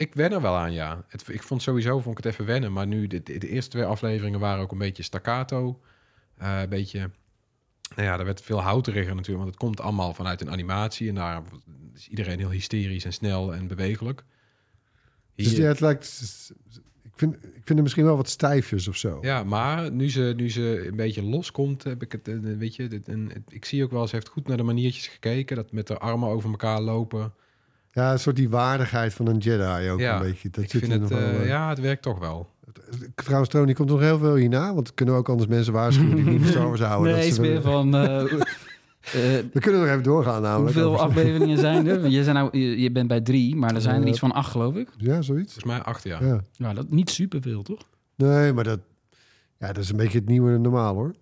Ik 0.00 0.14
wen 0.14 0.32
er 0.32 0.40
wel 0.40 0.56
aan, 0.56 0.72
ja. 0.72 1.04
Het, 1.08 1.28
ik 1.28 1.42
vond 1.42 1.62
sowieso 1.62 2.00
vond 2.00 2.18
ik 2.18 2.24
het 2.24 2.32
even 2.32 2.44
wennen. 2.46 2.72
Maar 2.72 2.86
nu, 2.86 3.06
de, 3.06 3.22
de, 3.22 3.48
eerste 3.48 3.70
twee 3.70 3.84
afleveringen 3.84 4.40
waren 4.40 4.62
ook 4.62 4.72
een 4.72 4.78
beetje 4.78 5.02
staccato. 5.02 5.80
Eh, 6.36 6.60
een 6.60 6.68
beetje... 6.68 7.10
Nou 7.96 8.08
ja, 8.08 8.18
er 8.18 8.24
werd 8.24 8.40
veel 8.42 8.60
houteriger 8.60 9.14
natuurlijk. 9.14 9.38
Want 9.38 9.48
het 9.50 9.56
komt 9.58 9.80
allemaal 9.80 10.14
vanuit 10.14 10.40
een 10.40 10.50
animatie. 10.50 11.08
En 11.08 11.14
daar 11.14 11.42
is 11.94 12.08
iedereen 12.08 12.38
heel 12.38 12.50
hysterisch 12.50 13.04
en 13.04 13.12
snel 13.12 13.54
en 13.54 13.66
bewegelijk. 13.66 14.24
Dus 15.34 15.52
ja, 15.56 15.64
het 15.66 15.80
lijkt... 15.80 16.20
Ik 17.02 17.12
vind, 17.14 17.34
ik 17.34 17.50
vind 17.52 17.68
het 17.68 17.82
misschien 17.82 18.04
wel 18.04 18.16
wat 18.16 18.28
stijfjes 18.28 18.88
of 18.88 18.96
zo. 18.96 19.18
Ja, 19.20 19.44
maar 19.44 19.92
nu 19.92 20.10
ze, 20.10 20.32
nu 20.36 20.50
ze 20.50 20.86
een 20.86 20.96
beetje 20.96 21.22
loskomt, 21.22 21.82
heb 21.84 22.02
ik 22.02 22.12
het, 22.12 22.28
eh, 22.28 22.36
weet 22.40 22.76
je, 22.76 22.88
dit- 22.88 23.08
en 23.08 23.28
het- 23.32 23.52
ik 23.52 23.64
zie 23.64 23.84
ook 23.84 23.90
wel, 23.90 24.06
ze 24.06 24.14
heeft 24.14 24.28
goed 24.28 24.46
naar 24.46 24.56
de 24.56 24.62
maniertjes 24.62 25.06
gekeken, 25.06 25.56
dat 25.56 25.72
met 25.72 25.86
de 25.86 25.98
armen 25.98 26.28
over 26.28 26.50
elkaar 26.50 26.80
lopen. 26.80 27.32
Ja, 27.92 28.12
een 28.12 28.18
soort 28.18 28.36
die 28.36 28.48
waardigheid 28.48 29.14
van 29.14 29.26
een 29.26 29.38
Jedi 29.38 29.90
ook 29.90 30.00
ja, 30.00 30.16
een 30.16 30.22
beetje. 30.22 30.50
Dat 30.50 30.64
ik 30.64 30.70
zit 30.70 30.80
vind 30.80 30.92
het, 30.92 31.00
nog 31.00 31.10
wel, 31.10 31.18
eh, 31.18 31.46
ja, 31.46 31.68
het 31.68 31.80
werkt 31.80 32.02
toch 32.02 32.18
wel. 32.18 32.48
Trouwens, 33.14 33.50
Tony, 33.50 33.72
komt 33.72 33.88
nog 33.88 34.00
heel 34.00 34.18
veel 34.18 34.34
hierna. 34.34 34.74
Want 34.74 34.94
kunnen 34.94 35.14
we 35.14 35.20
ook 35.20 35.28
anders 35.28 35.48
mensen 35.48 35.72
waarschuwen 35.72 36.16
die 36.16 36.24
niet 36.24 36.40
van 36.40 36.50
Star 36.50 36.66
Wars 36.66 36.80
houden. 36.80 37.12
nee, 37.12 37.20
dat 37.20 37.30
is 37.30 37.34
ze 37.34 37.40
meer 37.40 37.62
van... 37.62 37.94
eh, 37.94 38.32
Eh, 39.00 39.12
We 39.52 39.60
kunnen 39.60 39.80
nog 39.80 39.90
even 39.90 40.02
doorgaan 40.02 40.42
namelijk. 40.42 40.74
hoeveel 40.74 41.00
afleveringen 41.00 41.58
zijn 41.68 41.86
er? 41.86 42.00
Want 42.00 42.12
je, 42.12 42.22
zijn 42.24 42.34
nou, 42.34 42.58
je, 42.58 42.80
je 42.80 42.90
bent 42.92 43.08
bij 43.08 43.20
drie, 43.20 43.56
maar 43.56 43.74
er 43.74 43.80
zijn 43.80 44.02
er 44.02 44.08
iets 44.08 44.18
van 44.18 44.32
acht, 44.32 44.50
geloof 44.50 44.74
ik. 44.74 44.88
Ja, 44.96 45.22
zoiets. 45.22 45.52
Volgens 45.52 45.74
mij 45.74 45.82
acht 45.82 46.04
jaar. 46.04 46.26
Ja. 46.26 46.40
Nou, 46.56 46.74
dat 46.74 46.90
niet 46.90 47.10
superveel, 47.10 47.62
toch? 47.62 47.80
Nee, 48.16 48.52
maar 48.52 48.64
dat, 48.64 48.80
ja, 49.58 49.66
dat 49.72 49.82
is 49.84 49.90
een 49.90 49.96
beetje 49.96 50.18
het 50.18 50.28
nieuwe 50.28 50.58
normaal 50.58 50.94
hoor. 50.94 51.14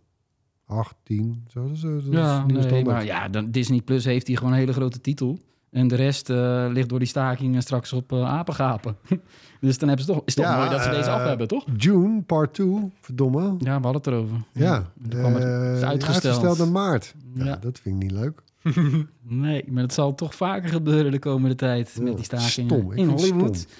8, 0.66 0.94
10, 1.02 1.44
zo. 1.48 1.70
Is 1.72 1.82
Ja, 2.10 2.46
nee, 2.46 2.84
maar 2.84 3.04
ja, 3.04 3.28
dan 3.28 3.50
Disney 3.50 3.80
Plus 3.80 4.04
heeft 4.04 4.26
hier 4.26 4.36
gewoon 4.36 4.52
een 4.52 4.58
hele 4.58 4.72
grote 4.72 5.00
titel. 5.00 5.38
En 5.70 5.88
de 5.88 5.94
rest 5.96 6.30
eh, 6.30 6.66
ligt 6.70 6.88
door 6.88 6.98
die 6.98 7.08
stakingen 7.08 7.62
straks 7.62 7.92
op 7.92 8.12
eh, 8.12 8.24
apengapen. 8.24 8.96
dus 9.60 9.78
dan 9.78 9.88
hebben 9.88 10.06
ze 10.06 10.12
toch, 10.12 10.22
is 10.24 10.34
het 10.34 10.44
toch 10.44 10.52
Ja, 10.54 10.58
mooi 10.58 10.70
dat 10.70 10.82
ze 10.82 10.88
deze 10.90 11.08
eh, 11.10 11.14
af 11.14 11.22
hebben, 11.24 11.48
toch? 11.48 11.64
June, 11.76 12.22
part 12.22 12.54
2, 12.54 12.92
verdomme. 13.00 13.54
Ja, 13.58 13.80
we 13.80 13.86
hadden 13.86 13.92
het 13.94 14.06
erover. 14.06 14.36
Ja, 14.52 14.90
dan 14.94 15.20
kwam 15.20 15.34
het- 15.34 15.42
eh, 15.42 15.74
is 15.76 15.82
uitgesteld. 15.82 16.34
uitgesteld 16.34 16.58
naar 16.58 16.68
maart. 16.82 17.14
Ja, 17.34 17.44
Ja. 17.44 17.56
dat 17.56 17.78
vind 17.78 18.02
ik 18.02 18.10
niet 18.10 18.20
leuk. 18.20 18.42
Nee, 19.30 19.64
maar 19.70 19.82
het 19.82 19.92
zal 19.92 20.14
toch 20.14 20.34
vaker 20.34 20.68
gebeuren 20.68 21.12
de 21.12 21.18
komende 21.18 21.54
tijd 21.54 21.96
met 22.00 22.14
die 22.16 22.24
stakingen 22.24 22.50
stom. 22.50 22.92
Ik 22.92 22.98
in 22.98 23.06
vind 23.06 23.10
het 23.20 23.30
Hollywood. 23.30 23.56
stom. 23.56 23.70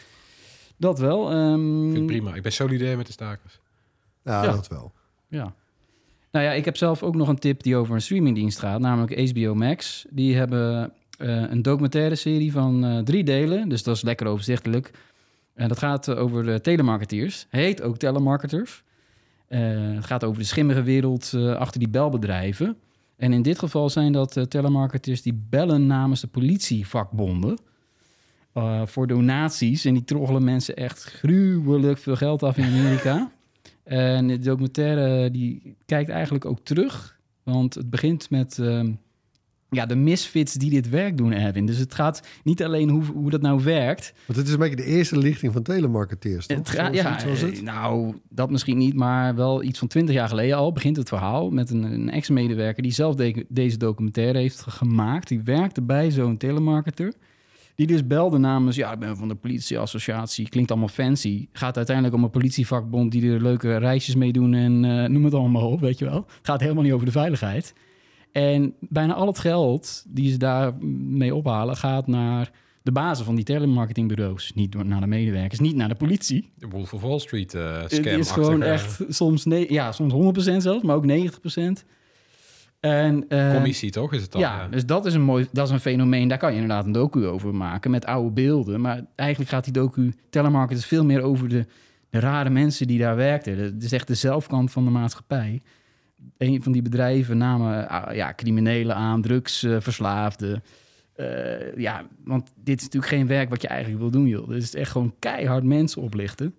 Dat 0.76 0.99
wel. 0.99 1.30
ehm, 1.30 1.76
Ik 1.78 1.82
vind 1.84 1.97
het 1.97 2.07
prima. 2.07 2.34
Ik 2.34 2.43
ben 2.43 2.53
solidair 2.53 2.97
met 2.97 3.07
de 3.07 3.12
stakers. 3.12 3.61
Ja, 4.24 4.43
Ja. 4.45 4.51
dat 4.51 4.68
wel. 4.68 4.93
Ja. 5.28 5.53
Nou 6.32 6.45
ja, 6.45 6.53
ik 6.53 6.64
heb 6.64 6.76
zelf 6.76 7.03
ook 7.03 7.14
nog 7.14 7.28
een 7.28 7.39
tip 7.39 7.62
die 7.62 7.76
over 7.76 7.95
een 7.95 8.01
streamingdienst 8.03 8.59
gaat, 8.59 8.80
namelijk 8.80 9.30
HBO 9.30 9.55
Max. 9.55 10.07
Die 10.11 10.36
hebben 10.36 10.82
eh, 10.82 10.89
een 11.26 11.62
documentaire 11.62 12.14
serie 12.14 12.52
van 12.52 12.84
eh, 12.84 12.98
drie 12.98 13.24
delen, 13.24 13.68
dus 13.68 13.82
dat 13.82 13.96
is 13.96 14.02
lekker 14.02 14.26
overzichtelijk. 14.26 14.90
En 15.54 15.68
dat 15.68 15.78
gaat 15.78 16.08
eh, 16.08 16.18
over 16.18 16.44
de 16.44 16.60
telemarketeers. 16.60 17.46
Heet 17.50 17.82
ook 17.82 17.96
telemarketers. 17.96 18.82
Eh, 19.48 19.60
het 19.94 20.06
gaat 20.06 20.24
over 20.24 20.38
de 20.38 20.46
schimmige 20.46 20.82
wereld 20.82 21.32
eh, 21.34 21.54
achter 21.54 21.78
die 21.80 21.88
belbedrijven. 21.88 22.76
En 23.16 23.32
in 23.32 23.42
dit 23.42 23.58
geval 23.58 23.90
zijn 23.90 24.12
dat 24.12 24.36
eh, 24.36 24.44
telemarketers 24.44 25.22
die 25.22 25.44
bellen 25.50 25.86
namens 25.86 26.20
de 26.20 26.26
politievakbonden. 26.26 27.58
eh, 28.52 28.86
voor 28.86 29.06
donaties. 29.06 29.84
En 29.84 29.94
die 29.94 30.04
troggelen 30.04 30.44
mensen 30.44 30.76
echt 30.76 31.02
gruwelijk 31.04 31.98
veel 31.98 32.16
geld 32.16 32.42
af 32.42 32.56
in 32.56 32.64
Amerika. 32.64 33.30
En 33.84 34.26
de 34.26 34.38
documentaire 34.38 35.30
die 35.30 35.76
kijkt 35.86 36.10
eigenlijk 36.10 36.44
ook 36.44 36.60
terug. 36.64 37.18
Want 37.42 37.74
het 37.74 37.90
begint 37.90 38.30
met 38.30 38.58
ehm, 38.58 38.92
ja, 39.70 39.86
de 39.86 39.96
misfits 39.96 40.54
die 40.54 40.70
dit 40.70 40.88
werk 40.88 41.16
doen, 41.16 41.32
Erwin. 41.32 41.66
Dus 41.66 41.78
het 41.78 41.94
gaat 41.94 42.22
niet 42.44 42.62
alleen 42.64 42.88
hoe, 42.88 43.04
hoe 43.04 43.30
dat 43.30 43.40
nou 43.42 43.62
werkt. 43.64 44.12
Want 44.26 44.38
het 44.38 44.46
is 44.46 44.52
een 44.52 44.58
beetje 44.58 44.76
de 44.76 44.84
eerste 44.84 45.18
lichting 45.18 45.52
van 45.52 45.62
telemarketeers, 45.62 46.46
toch? 46.46 46.56
Het 46.56 46.68
gaat, 46.68 46.94
ja, 46.94 47.16
het? 47.20 47.62
nou, 47.62 48.14
dat 48.28 48.50
misschien 48.50 48.78
niet, 48.78 48.94
maar 48.94 49.34
wel 49.34 49.62
iets 49.62 49.78
van 49.78 49.88
twintig 49.88 50.14
jaar 50.14 50.28
geleden 50.28 50.56
al 50.56 50.72
begint 50.72 50.96
het 50.96 51.08
verhaal 51.08 51.50
met 51.50 51.70
een, 51.70 51.82
een 51.82 52.10
ex-medewerker 52.10 52.82
die 52.82 52.92
zelf 52.92 53.14
de- 53.14 53.46
deze 53.48 53.76
documentaire 53.76 54.38
heeft 54.38 54.60
gemaakt. 54.68 55.28
Die 55.28 55.40
werkte 55.42 55.82
bij 55.82 56.10
zo'n 56.10 56.36
telemarketer. 56.36 57.12
Die 57.74 57.86
dus 57.86 58.06
belde 58.06 58.38
namens, 58.38 58.76
ja, 58.76 58.92
ik 58.92 58.98
ben 58.98 59.16
van 59.16 59.28
de 59.28 59.34
politieassociatie, 59.34 60.48
klinkt 60.48 60.70
allemaal 60.70 60.88
fancy. 60.88 61.48
Gaat 61.52 61.76
uiteindelijk 61.76 62.16
om 62.16 62.22
een 62.24 62.30
politievakbond 62.30 63.12
die 63.12 63.30
er 63.32 63.42
leuke 63.42 63.76
reisjes 63.76 64.14
mee 64.14 64.32
doen 64.32 64.54
en 64.54 64.84
eh, 64.84 65.08
noem 65.08 65.24
het 65.24 65.34
allemaal 65.34 65.70
op, 65.70 65.80
weet 65.80 65.98
je 65.98 66.04
wel. 66.04 66.26
Gaat 66.42 66.60
helemaal 66.60 66.82
niet 66.82 66.92
over 66.92 67.06
de 67.06 67.12
veiligheid. 67.12 67.74
En 68.39 68.74
bijna 68.80 69.14
al 69.14 69.26
het 69.26 69.39
geld 69.39 70.05
die 70.09 70.30
ze 70.30 70.36
daarmee 70.36 71.34
ophalen 71.34 71.76
gaat 71.76 72.07
naar 72.07 72.51
de 72.82 72.93
bazen 72.93 73.24
van 73.24 73.34
die 73.34 73.45
telemarketingbureaus. 73.45 74.53
Niet 74.55 74.72
door, 74.72 74.86
naar 74.86 75.01
de 75.01 75.07
medewerkers, 75.07 75.61
niet 75.61 75.76
naar 75.76 75.89
de 75.89 75.95
politie. 75.95 76.53
De 76.57 76.68
Wolf 76.68 76.95
of 76.95 77.03
Wall 77.03 77.18
Street 77.18 77.55
eh 77.55 77.80
Het 77.80 77.93
scam 77.93 78.18
is 78.20 78.30
gewoon 78.30 78.62
echt 78.62 79.05
soms, 79.09 79.45
ja, 79.68 79.93
soms 79.93 80.12
100% 80.12 80.57
zelfs, 80.57 80.82
maar 80.82 80.97
ook 80.97 81.07
90%. 81.07 81.84
En, 82.80 83.28
eh, 83.28 83.55
Commissie, 83.55 83.91
toch? 83.91 84.12
Is 84.12 84.22
het 84.22 84.32
dan? 84.32 84.41
ja, 84.41 84.68
dus 84.68 84.86
dat 84.86 85.07
is 85.07 85.14
een 85.14 85.22
mooi, 85.22 85.49
dat 85.53 85.66
is 85.66 85.72
een 85.72 85.80
fenomeen. 85.80 86.28
Daar 86.28 86.39
kan 86.39 86.51
je 86.51 86.61
inderdaad 86.61 86.86
een 86.86 86.93
docu 86.93 87.26
over 87.26 87.55
maken 87.55 87.91
met 87.91 88.07
oude 88.07 88.30
beelden. 88.30 88.80
Maar 88.80 89.05
eigenlijk 89.14 89.51
gaat 89.51 89.64
die 89.64 89.72
docu 89.72 90.14
telemarketers 90.30 90.86
veel 90.86 91.05
meer 91.05 91.22
over 91.22 91.49
de, 91.49 91.66
de 92.11 92.20
rare 92.20 92.51
mensen 92.51 92.86
die 92.86 92.99
daar 92.99 93.16
werkten. 93.16 93.59
Het 93.59 93.84
is 93.84 93.93
echt 93.93 94.07
de 94.07 94.14
zelfkant 94.14 94.70
van 94.70 94.84
de 94.84 94.91
maatschappij. 94.91 95.62
Een 96.39 96.62
van 96.62 96.72
die 96.72 96.82
bedrijven 96.82 97.39
namen 97.39 97.89
ah, 97.89 98.14
ja, 98.14 98.34
criminelen 98.34 98.97
aan, 98.97 99.22
drugsverslaafden. 99.22 100.62
Eh, 101.14 101.76
ja, 101.76 102.07
want 102.24 102.53
dit 102.64 102.78
is 102.78 102.84
natuurlijk 102.84 103.12
geen 103.12 103.26
werk 103.26 103.49
wat 103.49 103.62
je 103.62 103.68
eigenlijk 103.68 104.01
wil 104.01 104.11
doen, 104.11 104.26
joh. 104.26 104.49
Dit 104.49 104.62
is 104.62 104.74
echt 104.74 104.91
gewoon 104.91 105.14
keihard 105.18 105.64
mensen 105.64 106.03
oplichten. 106.03 106.55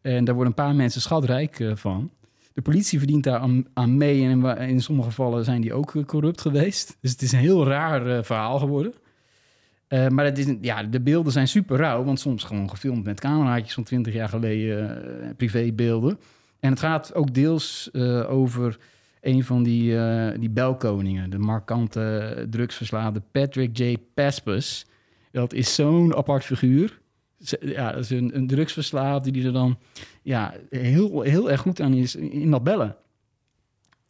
En 0.00 0.24
daar 0.24 0.34
worden 0.34 0.54
een 0.56 0.64
paar 0.64 0.74
mensen 0.74 1.00
schatrijk 1.00 1.60
eh, 1.60 1.72
van. 1.74 2.10
De 2.52 2.62
politie 2.62 2.98
verdient 2.98 3.24
daar 3.24 3.64
aan, 3.74 3.96
mee 3.96 4.28
en 4.28 4.44
in, 4.58 4.80
sommige 4.80 5.08
gevallen 5.08 5.44
zijn 5.44 5.60
die 5.60 5.74
ook 5.74 5.94
eh, 5.94 6.04
corrupt 6.04 6.40
geweest. 6.40 6.96
Dus 7.00 7.10
het 7.10 7.22
is 7.22 7.32
een 7.32 7.38
heel 7.38 7.66
raar 7.66 8.06
eh, 8.06 8.22
verhaal 8.22 8.58
geworden. 8.58 8.94
Eh, 9.94 10.08
maar 10.08 10.24
het 10.24 10.38
is, 10.38 10.46
ja, 10.60 10.82
de 10.82 11.00
beelden 11.00 11.32
zijn 11.32 11.48
super 11.48 11.76
rauw, 11.76 12.04
want 12.04 12.20
soms 12.20 12.44
gewoon 12.44 12.70
gefilmd 12.70 13.04
met 13.04 13.20
cameraatjes 13.20 13.74
van 13.74 13.82
20 13.82 14.14
jaar 14.14 14.28
geleden, 14.28 15.04
eh, 15.22 15.28
privébeelden. 15.36 16.18
En 16.60 16.70
het 16.70 16.80
gaat 16.80 17.14
ook 17.14 17.34
deels 17.34 17.90
eh, 17.92 18.30
over 18.30 18.78
een 19.24 19.44
van 19.44 19.62
die, 19.62 19.98
eh, 19.98 20.38
die 20.38 20.50
belkoningen, 20.50 21.30
de 21.30 21.38
markante 21.38 22.46
drugsverslaafde 22.50 23.22
Patrick 23.32 23.78
J. 23.78 23.96
Paspus. 24.14 24.86
Dat 25.32 25.52
is 25.52 25.74
zo'n 25.74 26.14
apart 26.14 26.44
figuur. 26.44 27.00
Ja, 27.60 27.92
dat 27.92 28.00
is 28.00 28.10
een, 28.10 28.36
een 28.36 28.46
drugsverslaafde 28.46 29.30
die 29.30 29.46
er 29.46 29.52
dan 29.52 29.78
ja, 30.22 30.54
heel, 30.70 31.20
heel 31.20 31.50
erg 31.50 31.60
goed 31.60 31.80
aan 31.80 31.94
is 31.94 32.14
in 32.14 32.50
dat 32.50 32.62
bellen. 32.64 32.96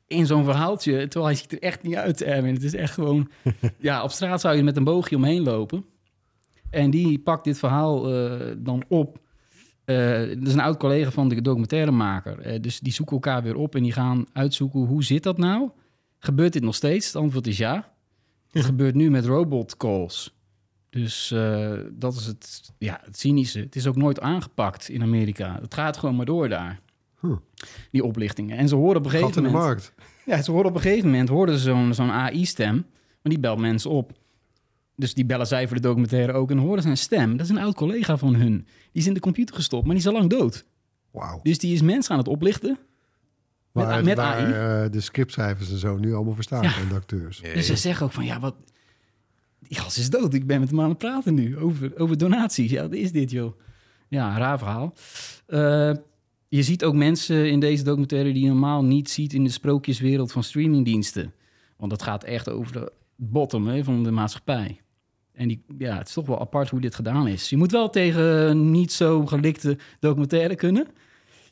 In 0.07 0.27
zo'n 0.27 0.45
verhaaltje, 0.45 0.93
terwijl 1.09 1.25
hij 1.25 1.35
ziet 1.35 1.53
er 1.53 1.63
echt 1.63 1.83
niet 1.83 1.95
uit, 1.95 2.23
Erwin. 2.23 2.55
Het 2.55 2.63
is 2.63 2.75
echt 2.75 2.95
gewoon... 2.95 3.31
ja, 3.79 4.03
op 4.03 4.11
straat 4.11 4.41
zou 4.41 4.57
je 4.57 4.63
met 4.63 4.77
een 4.77 4.85
boogje 4.85 5.17
omheen 5.17 5.43
lopen. 5.43 5.85
En 6.71 6.91
die 6.91 7.19
pakt 7.19 7.45
dit 7.45 7.59
verhaal 7.59 8.15
eh, 8.15 8.55
dan 8.57 8.83
op. 8.89 9.19
Eh 9.85 10.19
dat 10.19 10.47
is 10.47 10.53
een 10.53 10.61
oud 10.61 10.77
collega 10.77 11.11
van 11.11 11.29
de 11.29 11.43
documentairemaker. 11.43 12.39
Eh, 12.39 12.61
dus 12.61 12.81
die 12.81 12.93
zoeken 12.93 13.15
elkaar 13.15 13.43
weer 13.43 13.57
op 13.57 13.75
en 13.75 13.83
die 13.83 13.93
gaan 13.93 14.27
uitzoeken... 14.33 14.81
hoe 14.81 15.05
zit 15.05 15.23
dat 15.23 15.39
nou? 15.39 15.71
Gebeurt 16.19 16.53
dit 16.53 16.63
nog 16.63 16.75
steeds? 16.75 17.07
Het 17.07 17.17
antwoord 17.17 17.47
is 17.47 17.59
ja. 17.59 17.93
Het 18.51 18.65
gebeurt 18.65 18.95
nu 18.95 19.11
met 19.11 19.25
robot 19.25 19.77
calls. 19.77 20.35
Dus 20.91 21.31
eh, 21.31 21.73
dat 21.93 22.15
is 22.15 22.27
het, 22.27 22.73
ja, 22.79 23.01
het 23.05 23.19
cynische. 23.19 23.61
Het 23.61 23.77
is 23.77 23.87
ook 23.87 23.97
nooit 23.97 24.21
aangepakt 24.21 24.89
in 24.89 25.03
Amerika. 25.03 25.59
Het 25.61 25.75
gaat 25.75 25.97
gewoon 25.97 26.17
maar 26.17 26.27
door 26.27 26.49
daar. 26.49 26.81
Huh. 27.21 27.37
Die 27.91 28.05
oplichtingen. 28.05 28.57
En 28.57 28.69
ze 28.69 28.75
horen 28.75 28.97
op 28.97 29.05
een 29.05 29.11
Gat 29.11 29.21
gegeven 29.21 29.45
in 29.45 29.53
de 29.53 29.57
markt. 29.59 29.93
Ja, 30.25 30.43
ze 30.43 30.51
horen 30.51 30.67
op 30.69 30.75
een 30.75 30.81
gegeven 30.81 31.11
moment 31.11 31.29
hoorden 31.29 31.59
ze 31.59 31.63
zo'n 31.63 31.95
zo'n 31.95 32.11
AI-stem. 32.11 32.75
Maar 33.23 33.33
die 33.33 33.39
belt 33.39 33.59
mensen 33.59 33.91
op. 33.91 34.13
Dus 34.97 35.15
die 35.15 35.25
bellen 35.25 35.47
zij 35.47 35.67
voor 35.67 35.77
de 35.77 35.83
documentaire 35.83 36.33
ook. 36.33 36.51
En 36.51 36.59
horen 36.59 36.87
een 36.87 36.97
stem. 36.97 37.37
Dat 37.37 37.47
is 37.47 37.53
een 37.53 37.59
oud 37.63 37.75
collega 37.75 38.17
van 38.17 38.35
hun. 38.35 38.53
Die 38.93 39.03
is 39.03 39.07
in 39.07 39.15
de 39.15 39.21
computer 39.21 39.55
gestopt, 39.55 39.85
maar 39.87 39.95
die 39.95 40.05
is 40.05 40.09
al 40.11 40.19
lang 40.19 40.31
dood. 40.31 40.65
Wauw. 41.11 41.41
Dus 41.43 41.59
die 41.59 41.75
is 41.75 41.83
mensen 41.83 42.13
aan 42.13 42.19
het 42.19 42.29
oplichten. 42.29 42.79
Met, 43.73 43.85
Waar, 43.85 44.05
met 44.05 44.17
waar 44.17 44.35
AI. 44.35 44.85
eh, 44.85 44.93
de 44.93 45.01
scriptschrijvers 45.01 45.71
en 45.71 45.79
zo 45.79 45.97
nu 45.97 46.15
allemaal 46.15 46.35
verstaan. 46.35 46.63
Ja. 46.63 46.77
En 46.77 46.89
de 46.89 46.95
acteurs. 46.95 47.39
Jee. 47.39 47.55
Dus 47.55 47.67
ze 47.67 47.77
zeggen 47.77 48.07
ook 48.07 48.13
van, 48.13 48.25
ja, 48.25 48.41
wat... 48.41 48.55
Die 49.61 49.79
gast 49.79 49.99
is 49.99 50.11
dood. 50.11 50.35
Ik 50.35 50.47
ben 50.47 50.61
met 50.61 50.71
hem 50.71 50.81
aan 50.81 50.89
het 50.89 50.99
praten 50.99 51.35
nu 51.35 51.59
over, 51.59 51.99
over 51.99 52.19
donaties. 52.19 52.71
Ja, 52.71 52.83
wat 52.83 52.93
is 52.93 53.13
dit, 53.13 53.31
joh? 53.31 53.59
Ja, 54.09 54.39
raar 54.39 54.59
verhaal. 54.59 54.95
Eh, 55.47 55.93
je 56.49 56.63
ziet 56.63 56.85
ook 56.85 56.95
mensen 56.95 57.51
in 57.51 57.61
deze 57.61 57.83
documentaire 57.85 58.33
die 58.33 58.43
je 58.43 58.49
normaal 58.49 58.85
niet 58.85 59.11
ziet 59.11 59.33
in 59.33 59.45
de 59.45 59.51
sprookjeswereld 59.51 60.33
van 60.33 60.43
streamingdiensten. 60.43 61.33
Want 61.77 61.91
dat 61.91 62.03
gaat 62.03 62.25
echt 62.25 62.51
over 62.51 62.73
de 62.73 62.93
bottom 63.17 63.67
hè, 63.67 63.85
van 63.85 64.03
de 64.03 64.11
maatschappij. 64.11 64.81
En 65.35 65.49
die, 65.49 65.65
ja, 65.79 65.97
het 65.99 66.09
is 66.09 66.15
toch 66.15 66.27
wel 66.27 66.41
apart 66.41 66.71
hoe 66.71 66.81
dit 66.81 66.95
gedaan 66.95 67.27
is. 67.29 67.49
Je 67.51 67.57
moet 67.57 67.71
wel 67.73 67.91
tegen 67.91 68.71
niet 68.71 68.93
zo 68.93 69.27
gelikte 69.27 69.79
documentaire 70.01 70.55
kunnen. 70.55 70.87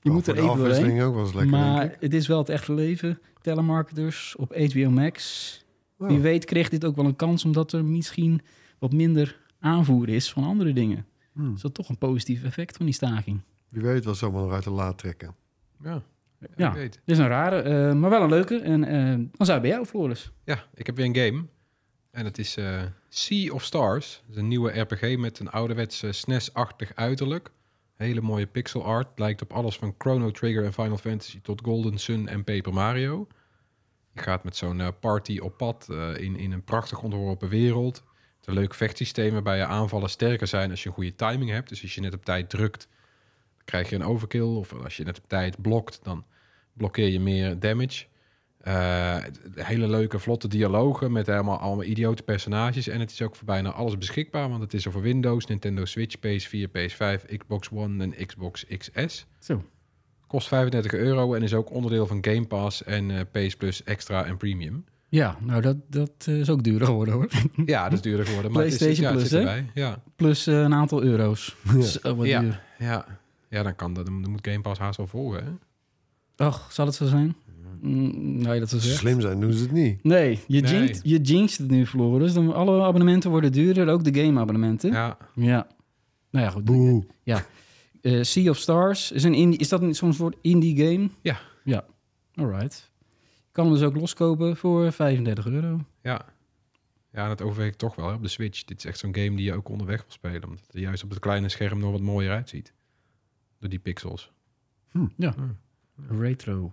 Je 0.00 0.08
Oh, 0.08 0.14
moet 0.14 0.26
er 0.26 0.34
even 0.36 0.56
doorheen. 0.56 1.02
ook 1.02 1.14
wel 1.14 1.24
eens 1.24 1.32
lekker, 1.34 1.50
maar 1.58 1.80
denk 1.80 1.92
ik. 1.92 2.00
het 2.00 2.14
is 2.14 2.26
wel 2.26 2.38
het 2.38 2.48
echte 2.48 2.72
leven. 2.74 3.18
Telemarketers 3.40 4.36
op 4.36 4.54
HBO 4.54 4.90
Max. 4.90 5.64
Wie 5.96 6.18
weet 6.20 6.44
kreeg 6.44 6.68
dit 6.68 6.84
ook 6.84 6.96
wel 6.96 7.04
een 7.04 7.16
kans... 7.16 7.44
omdat 7.44 7.72
er 7.72 7.84
misschien 7.84 8.40
wat 8.78 8.92
minder 8.92 9.40
aanvoer 9.60 10.08
is 10.08 10.32
van 10.32 10.44
andere 10.44 10.72
dingen. 10.72 11.06
Hmm. 11.32 11.54
Is 11.54 11.60
dat 11.60 11.74
toch 11.74 11.88
een 11.88 11.98
positief 11.98 12.44
effect 12.44 12.76
van 12.76 12.86
die 12.86 12.94
staking? 12.94 13.40
Wie 13.68 13.82
weet 13.82 14.04
wat 14.04 14.16
ze 14.16 14.24
allemaal 14.24 14.44
nog 14.44 14.52
uit 14.52 14.64
de 14.64 14.70
laad 14.70 14.98
trekken. 14.98 15.34
Ja, 15.82 16.02
Ja. 16.56 16.70
Dit 16.74 17.00
is 17.04 17.18
een 17.18 17.28
rare, 17.28 17.56
eh, 17.62 17.94
maar 17.94 18.10
wel 18.10 18.22
een 18.22 18.28
leuke. 18.28 18.56
En 18.58 18.84
eh, 18.84 19.06
dan 19.14 19.46
zou 19.46 19.50
het 19.52 19.60
bij 19.60 19.70
jou, 19.70 19.84
Floris. 19.86 20.32
Ja, 20.44 20.64
ik 20.74 20.86
heb 20.86 20.96
weer 20.96 21.06
een 21.06 21.16
game. 21.16 21.44
En 22.12 22.24
het 22.24 22.38
is 22.38 22.56
eh, 22.56 22.82
Sea 23.08 23.52
of 23.52 23.64
Stars. 23.64 24.22
Een 24.34 24.48
nieuwe 24.48 24.80
RPG 24.80 25.16
met 25.16 25.38
een 25.38 25.50
ouderwetse 25.50 26.12
SNES-achtig 26.12 26.94
uiterlijk. 26.94 27.50
Hele 27.96 28.20
mooie 28.20 28.46
pixel 28.46 28.84
art. 28.84 29.18
Lijkt 29.18 29.42
op 29.42 29.52
alles 29.52 29.76
van 29.76 29.94
Chrono 29.98 30.30
Trigger 30.30 30.64
en 30.64 30.72
Final 30.72 30.96
Fantasy 30.96 31.40
tot 31.40 31.60
Golden 31.64 31.98
Sun 31.98 32.28
en 32.28 32.44
Paper 32.44 32.72
Mario. 32.72 33.26
Je 34.12 34.20
gaat 34.20 34.44
met 34.44 34.56
zo'n 34.56 34.80
eh, 34.80 34.88
party 35.00 35.38
op 35.38 35.56
pad 35.56 35.88
eh, 35.90 36.16
in, 36.16 36.36
in 36.36 36.52
een 36.52 36.64
prachtig 36.64 37.02
ontworpen 37.02 37.48
wereld. 37.48 37.96
Het 38.36 38.46
een 38.46 38.54
leuk 38.54 38.74
vechtsysteem 38.74 39.32
waarbij 39.32 39.56
je 39.56 39.66
aanvallen 39.66 40.10
sterker 40.10 40.46
zijn 40.46 40.70
als 40.70 40.82
je 40.82 40.88
een 40.88 40.94
goede 40.94 41.14
timing 41.14 41.50
hebt. 41.50 41.68
Dus 41.68 41.82
als 41.82 41.94
je 41.94 42.00
net 42.00 42.14
op 42.14 42.24
tijd 42.24 42.50
drukt, 42.50 42.88
krijg 43.64 43.90
je 43.90 43.96
een 43.96 44.04
overkill. 44.04 44.56
Of 44.56 44.72
als 44.72 44.96
je 44.96 45.04
net 45.04 45.18
op 45.18 45.28
tijd 45.28 45.62
blokt, 45.62 46.00
dan 46.02 46.24
blokkeer 46.72 47.08
je 47.08 47.20
meer 47.20 47.58
damage. 47.58 48.04
Eh, 48.62 49.16
hele 49.54 49.88
leuke, 49.88 50.18
vlotte 50.18 50.48
dialogen 50.48 51.12
met 51.12 51.26
helemaal 51.26 51.58
allemaal 51.58 51.84
idiote 51.84 52.22
personages. 52.22 52.88
En 52.88 53.00
het 53.00 53.10
is 53.10 53.22
ook 53.22 53.36
voor 53.36 53.46
bijna 53.46 53.70
alles 53.70 53.98
beschikbaar, 53.98 54.48
want 54.48 54.62
het 54.62 54.74
is 54.74 54.84
er 54.84 54.92
voor 54.92 55.02
Windows, 55.02 55.46
Nintendo 55.46 55.84
Switch, 55.84 56.16
PS4, 56.16 56.68
PS5, 56.70 57.36
Xbox 57.38 57.68
One 57.72 58.04
en 58.04 58.26
Xbox 58.26 58.64
XS. 58.78 59.26
Zo. 59.38 59.64
Kost 60.26 60.48
35 60.48 60.92
euro 60.92 61.34
en 61.34 61.42
is 61.42 61.54
ook 61.54 61.70
onderdeel 61.70 62.06
van 62.06 62.18
Game 62.24 62.46
Pass 62.46 62.84
en 62.84 63.10
eh, 63.10 63.20
PS 63.48 63.56
Plus 63.56 63.82
Extra 63.82 64.24
en 64.24 64.36
Premium. 64.36 64.84
Ja, 65.08 65.36
nou 65.40 65.60
dat, 65.62 65.76
dat 65.88 66.10
eh, 66.18 66.38
is 66.38 66.50
ook 66.50 66.62
duurder 66.62 66.86
geworden 66.86 67.14
hoor. 67.14 67.28
Ja, 67.66 67.82
dat 67.84 67.92
is 67.92 68.00
duurder 68.00 68.26
geworden. 68.26 68.52
Maar 68.52 68.62
het 68.62 68.72
is, 68.72 68.78
PlayStation 68.78 69.12
ja, 69.14 69.20
het 69.20 69.28
Plus, 69.28 69.40
zit 69.40 69.48
hè? 69.48 69.56
erbij. 69.56 69.82
Ja, 69.82 70.02
Plus 70.16 70.46
een 70.46 70.74
aantal 70.74 71.02
euro's. 71.02 71.56
Ja. 71.74 71.82
Zo, 71.82 72.14
wat 72.16 72.26
Ja. 72.26 72.40
duur. 72.40 72.60
ja. 72.78 73.06
ja, 73.48 73.62
dan 73.62 73.76
kan 73.76 73.94
dat. 73.94 74.06
Dan 74.06 74.30
moet 74.30 74.46
Game 74.48 74.60
Pass 74.60 74.80
haast 74.80 74.96
wel 74.96 75.06
volgen. 75.06 75.44
Hè? 75.44 75.50
Ach, 76.44 76.72
zal 76.72 76.86
het 76.86 76.94
zo 76.94 77.06
zijn? 77.06 77.34
Mm, 77.82 78.38
nou, 78.42 78.54
je 78.54 78.60
dat 78.60 78.68
ze 78.68 78.80
zegt. 78.80 78.96
slim 78.98 79.20
zijn, 79.20 79.40
doen 79.40 79.52
ze 79.52 79.62
het 79.62 79.72
niet. 79.72 80.04
Nee, 80.04 80.38
je, 80.46 80.60
Nee. 80.60 80.72
Jinxt, 80.84 81.00
je 81.04 81.20
jinxt 81.20 81.58
het 81.58 81.70
nu, 81.70 81.86
Floris. 81.86 82.32
Dan 82.32 82.54
alle 82.54 82.82
abonnementen 82.82 83.30
worden 83.30 83.52
duurder, 83.52 83.88
ook 83.88 84.04
de 84.04 84.20
game-abonnementen. 84.20 84.90
Ja. 84.92 85.16
Ja, 85.34 85.66
Nou 86.30 86.44
ja, 86.44 86.50
goed. 86.50 86.64
Boe. 86.64 87.04
Eh, 88.00 88.22
sea 88.22 88.50
of 88.50 88.56
Stars, 88.56 89.12
is, 89.12 89.24
een 89.24 89.34
indie, 89.34 89.58
is 89.58 89.68
dat 89.68 89.82
een- 89.82 89.94
zo'n 89.94 90.12
soort 90.12 90.36
indie 90.40 90.76
game? 90.84 91.08
Ja. 91.20 91.40
Ja, 91.64 91.84
alright. 92.34 92.90
Je 93.24 93.48
kan 93.52 93.64
hem 93.66 93.74
dus 93.74 93.82
ook 93.82 93.96
loskopen 93.96 94.56
voor 94.56 94.92
35 94.92 95.46
euro. 95.46 95.80
ja. 96.02 96.24
Ja, 97.12 97.28
dat 97.28 97.42
overweeg 97.42 97.68
ik 97.68 97.76
toch 97.76 97.94
wel 97.94 98.08
hè, 98.08 98.14
op 98.14 98.22
de 98.22 98.28
Switch. 98.28 98.64
Dit 98.64 98.78
is 98.78 98.84
echt 98.84 98.98
zo'n 98.98 99.14
game 99.14 99.36
die 99.36 99.44
je 99.44 99.54
ook 99.54 99.68
onderweg 99.68 99.96
wil 100.00 100.10
spelen. 100.12 100.44
Omdat 100.44 100.60
het 100.66 100.74
er 100.74 100.80
juist 100.80 101.04
op 101.04 101.10
het 101.10 101.18
kleine 101.18 101.48
scherm 101.48 101.78
nog 101.78 101.90
wat 101.90 102.00
mooier 102.00 102.30
uitziet. 102.32 102.72
Door 103.58 103.70
die 103.70 103.78
pixels. 103.78 104.32
Retro. 106.08 106.72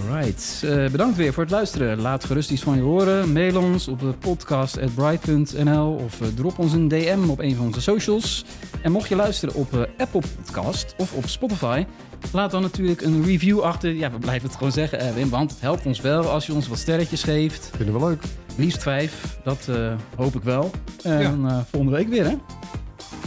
Alright. 0.00 0.62
Eh, 0.64 0.90
bedankt 0.90 1.16
weer 1.16 1.32
voor 1.32 1.42
het 1.42 1.52
luisteren. 1.52 2.00
Laat 2.00 2.24
gerust 2.24 2.50
iets 2.50 2.62
van 2.62 2.76
je 2.76 2.82
horen. 2.82 3.32
Mail 3.32 3.62
ons 3.62 3.88
op 3.88 4.16
podcast.bright.nl 4.18 5.94
of 5.94 6.20
eh, 6.20 6.26
drop 6.34 6.58
ons 6.58 6.72
een 6.72 6.88
DM 6.88 7.28
op 7.28 7.38
een 7.38 7.56
van 7.56 7.66
onze 7.66 7.80
socials. 7.80 8.44
En 8.82 8.92
mocht 8.92 9.08
je 9.08 9.16
luisteren 9.16 9.54
op 9.54 9.72
eh, 9.72 9.80
Apple 9.98 10.20
Podcast 10.36 10.94
of 10.98 11.12
op 11.12 11.26
Spotify, 11.28 11.84
laat 12.32 12.50
dan 12.50 12.62
natuurlijk 12.62 13.00
een 13.00 13.24
review 13.24 13.60
achter. 13.60 13.90
Ja, 13.92 14.10
we 14.10 14.18
blijven 14.18 14.48
het 14.48 14.56
gewoon 14.56 14.72
zeggen, 14.72 15.00
Erwin, 15.00 15.28
want 15.28 15.50
het 15.50 15.60
helpt 15.60 15.86
ons 15.86 16.00
wel 16.00 16.28
als 16.30 16.46
je 16.46 16.52
ons 16.54 16.68
wat 16.68 16.78
sterretjes 16.78 17.22
geeft. 17.22 17.70
Vinden 17.76 17.94
we 18.00 18.06
leuk. 18.06 18.22
Liefst 18.56 18.82
vijf, 18.82 19.38
dat 19.44 19.68
hoop 20.16 20.34
ik 20.34 20.42
wel. 20.42 20.70
En 21.02 21.20
Ja. 21.40 21.64
volgende 21.70 21.96
week 21.96 22.08
weer, 22.08 22.24
hè? 22.24 22.36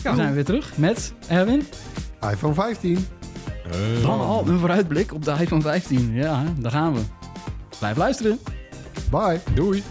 Dan 0.04 0.16
zijn 0.16 0.28
we 0.28 0.34
weer 0.34 0.45
terug 0.45 0.78
met 0.78 1.14
Erwin. 1.28 1.64
iPhone 2.32 2.54
15. 2.54 3.08
Dan 4.01 4.20
al 4.20 4.47
een 4.47 4.59
vooruitblik 4.59 5.13
op 5.13 5.26
de 5.26 5.32
iPhone 5.32 5.61
15. 5.61 6.13
Ja, 6.13 6.43
daar 6.59 6.72
gaan 6.72 6.93
we. 6.93 7.01
Blijf 7.80 7.97
luisteren. 7.97 8.39
Bye. 9.11 9.39
Doei! 9.53 9.84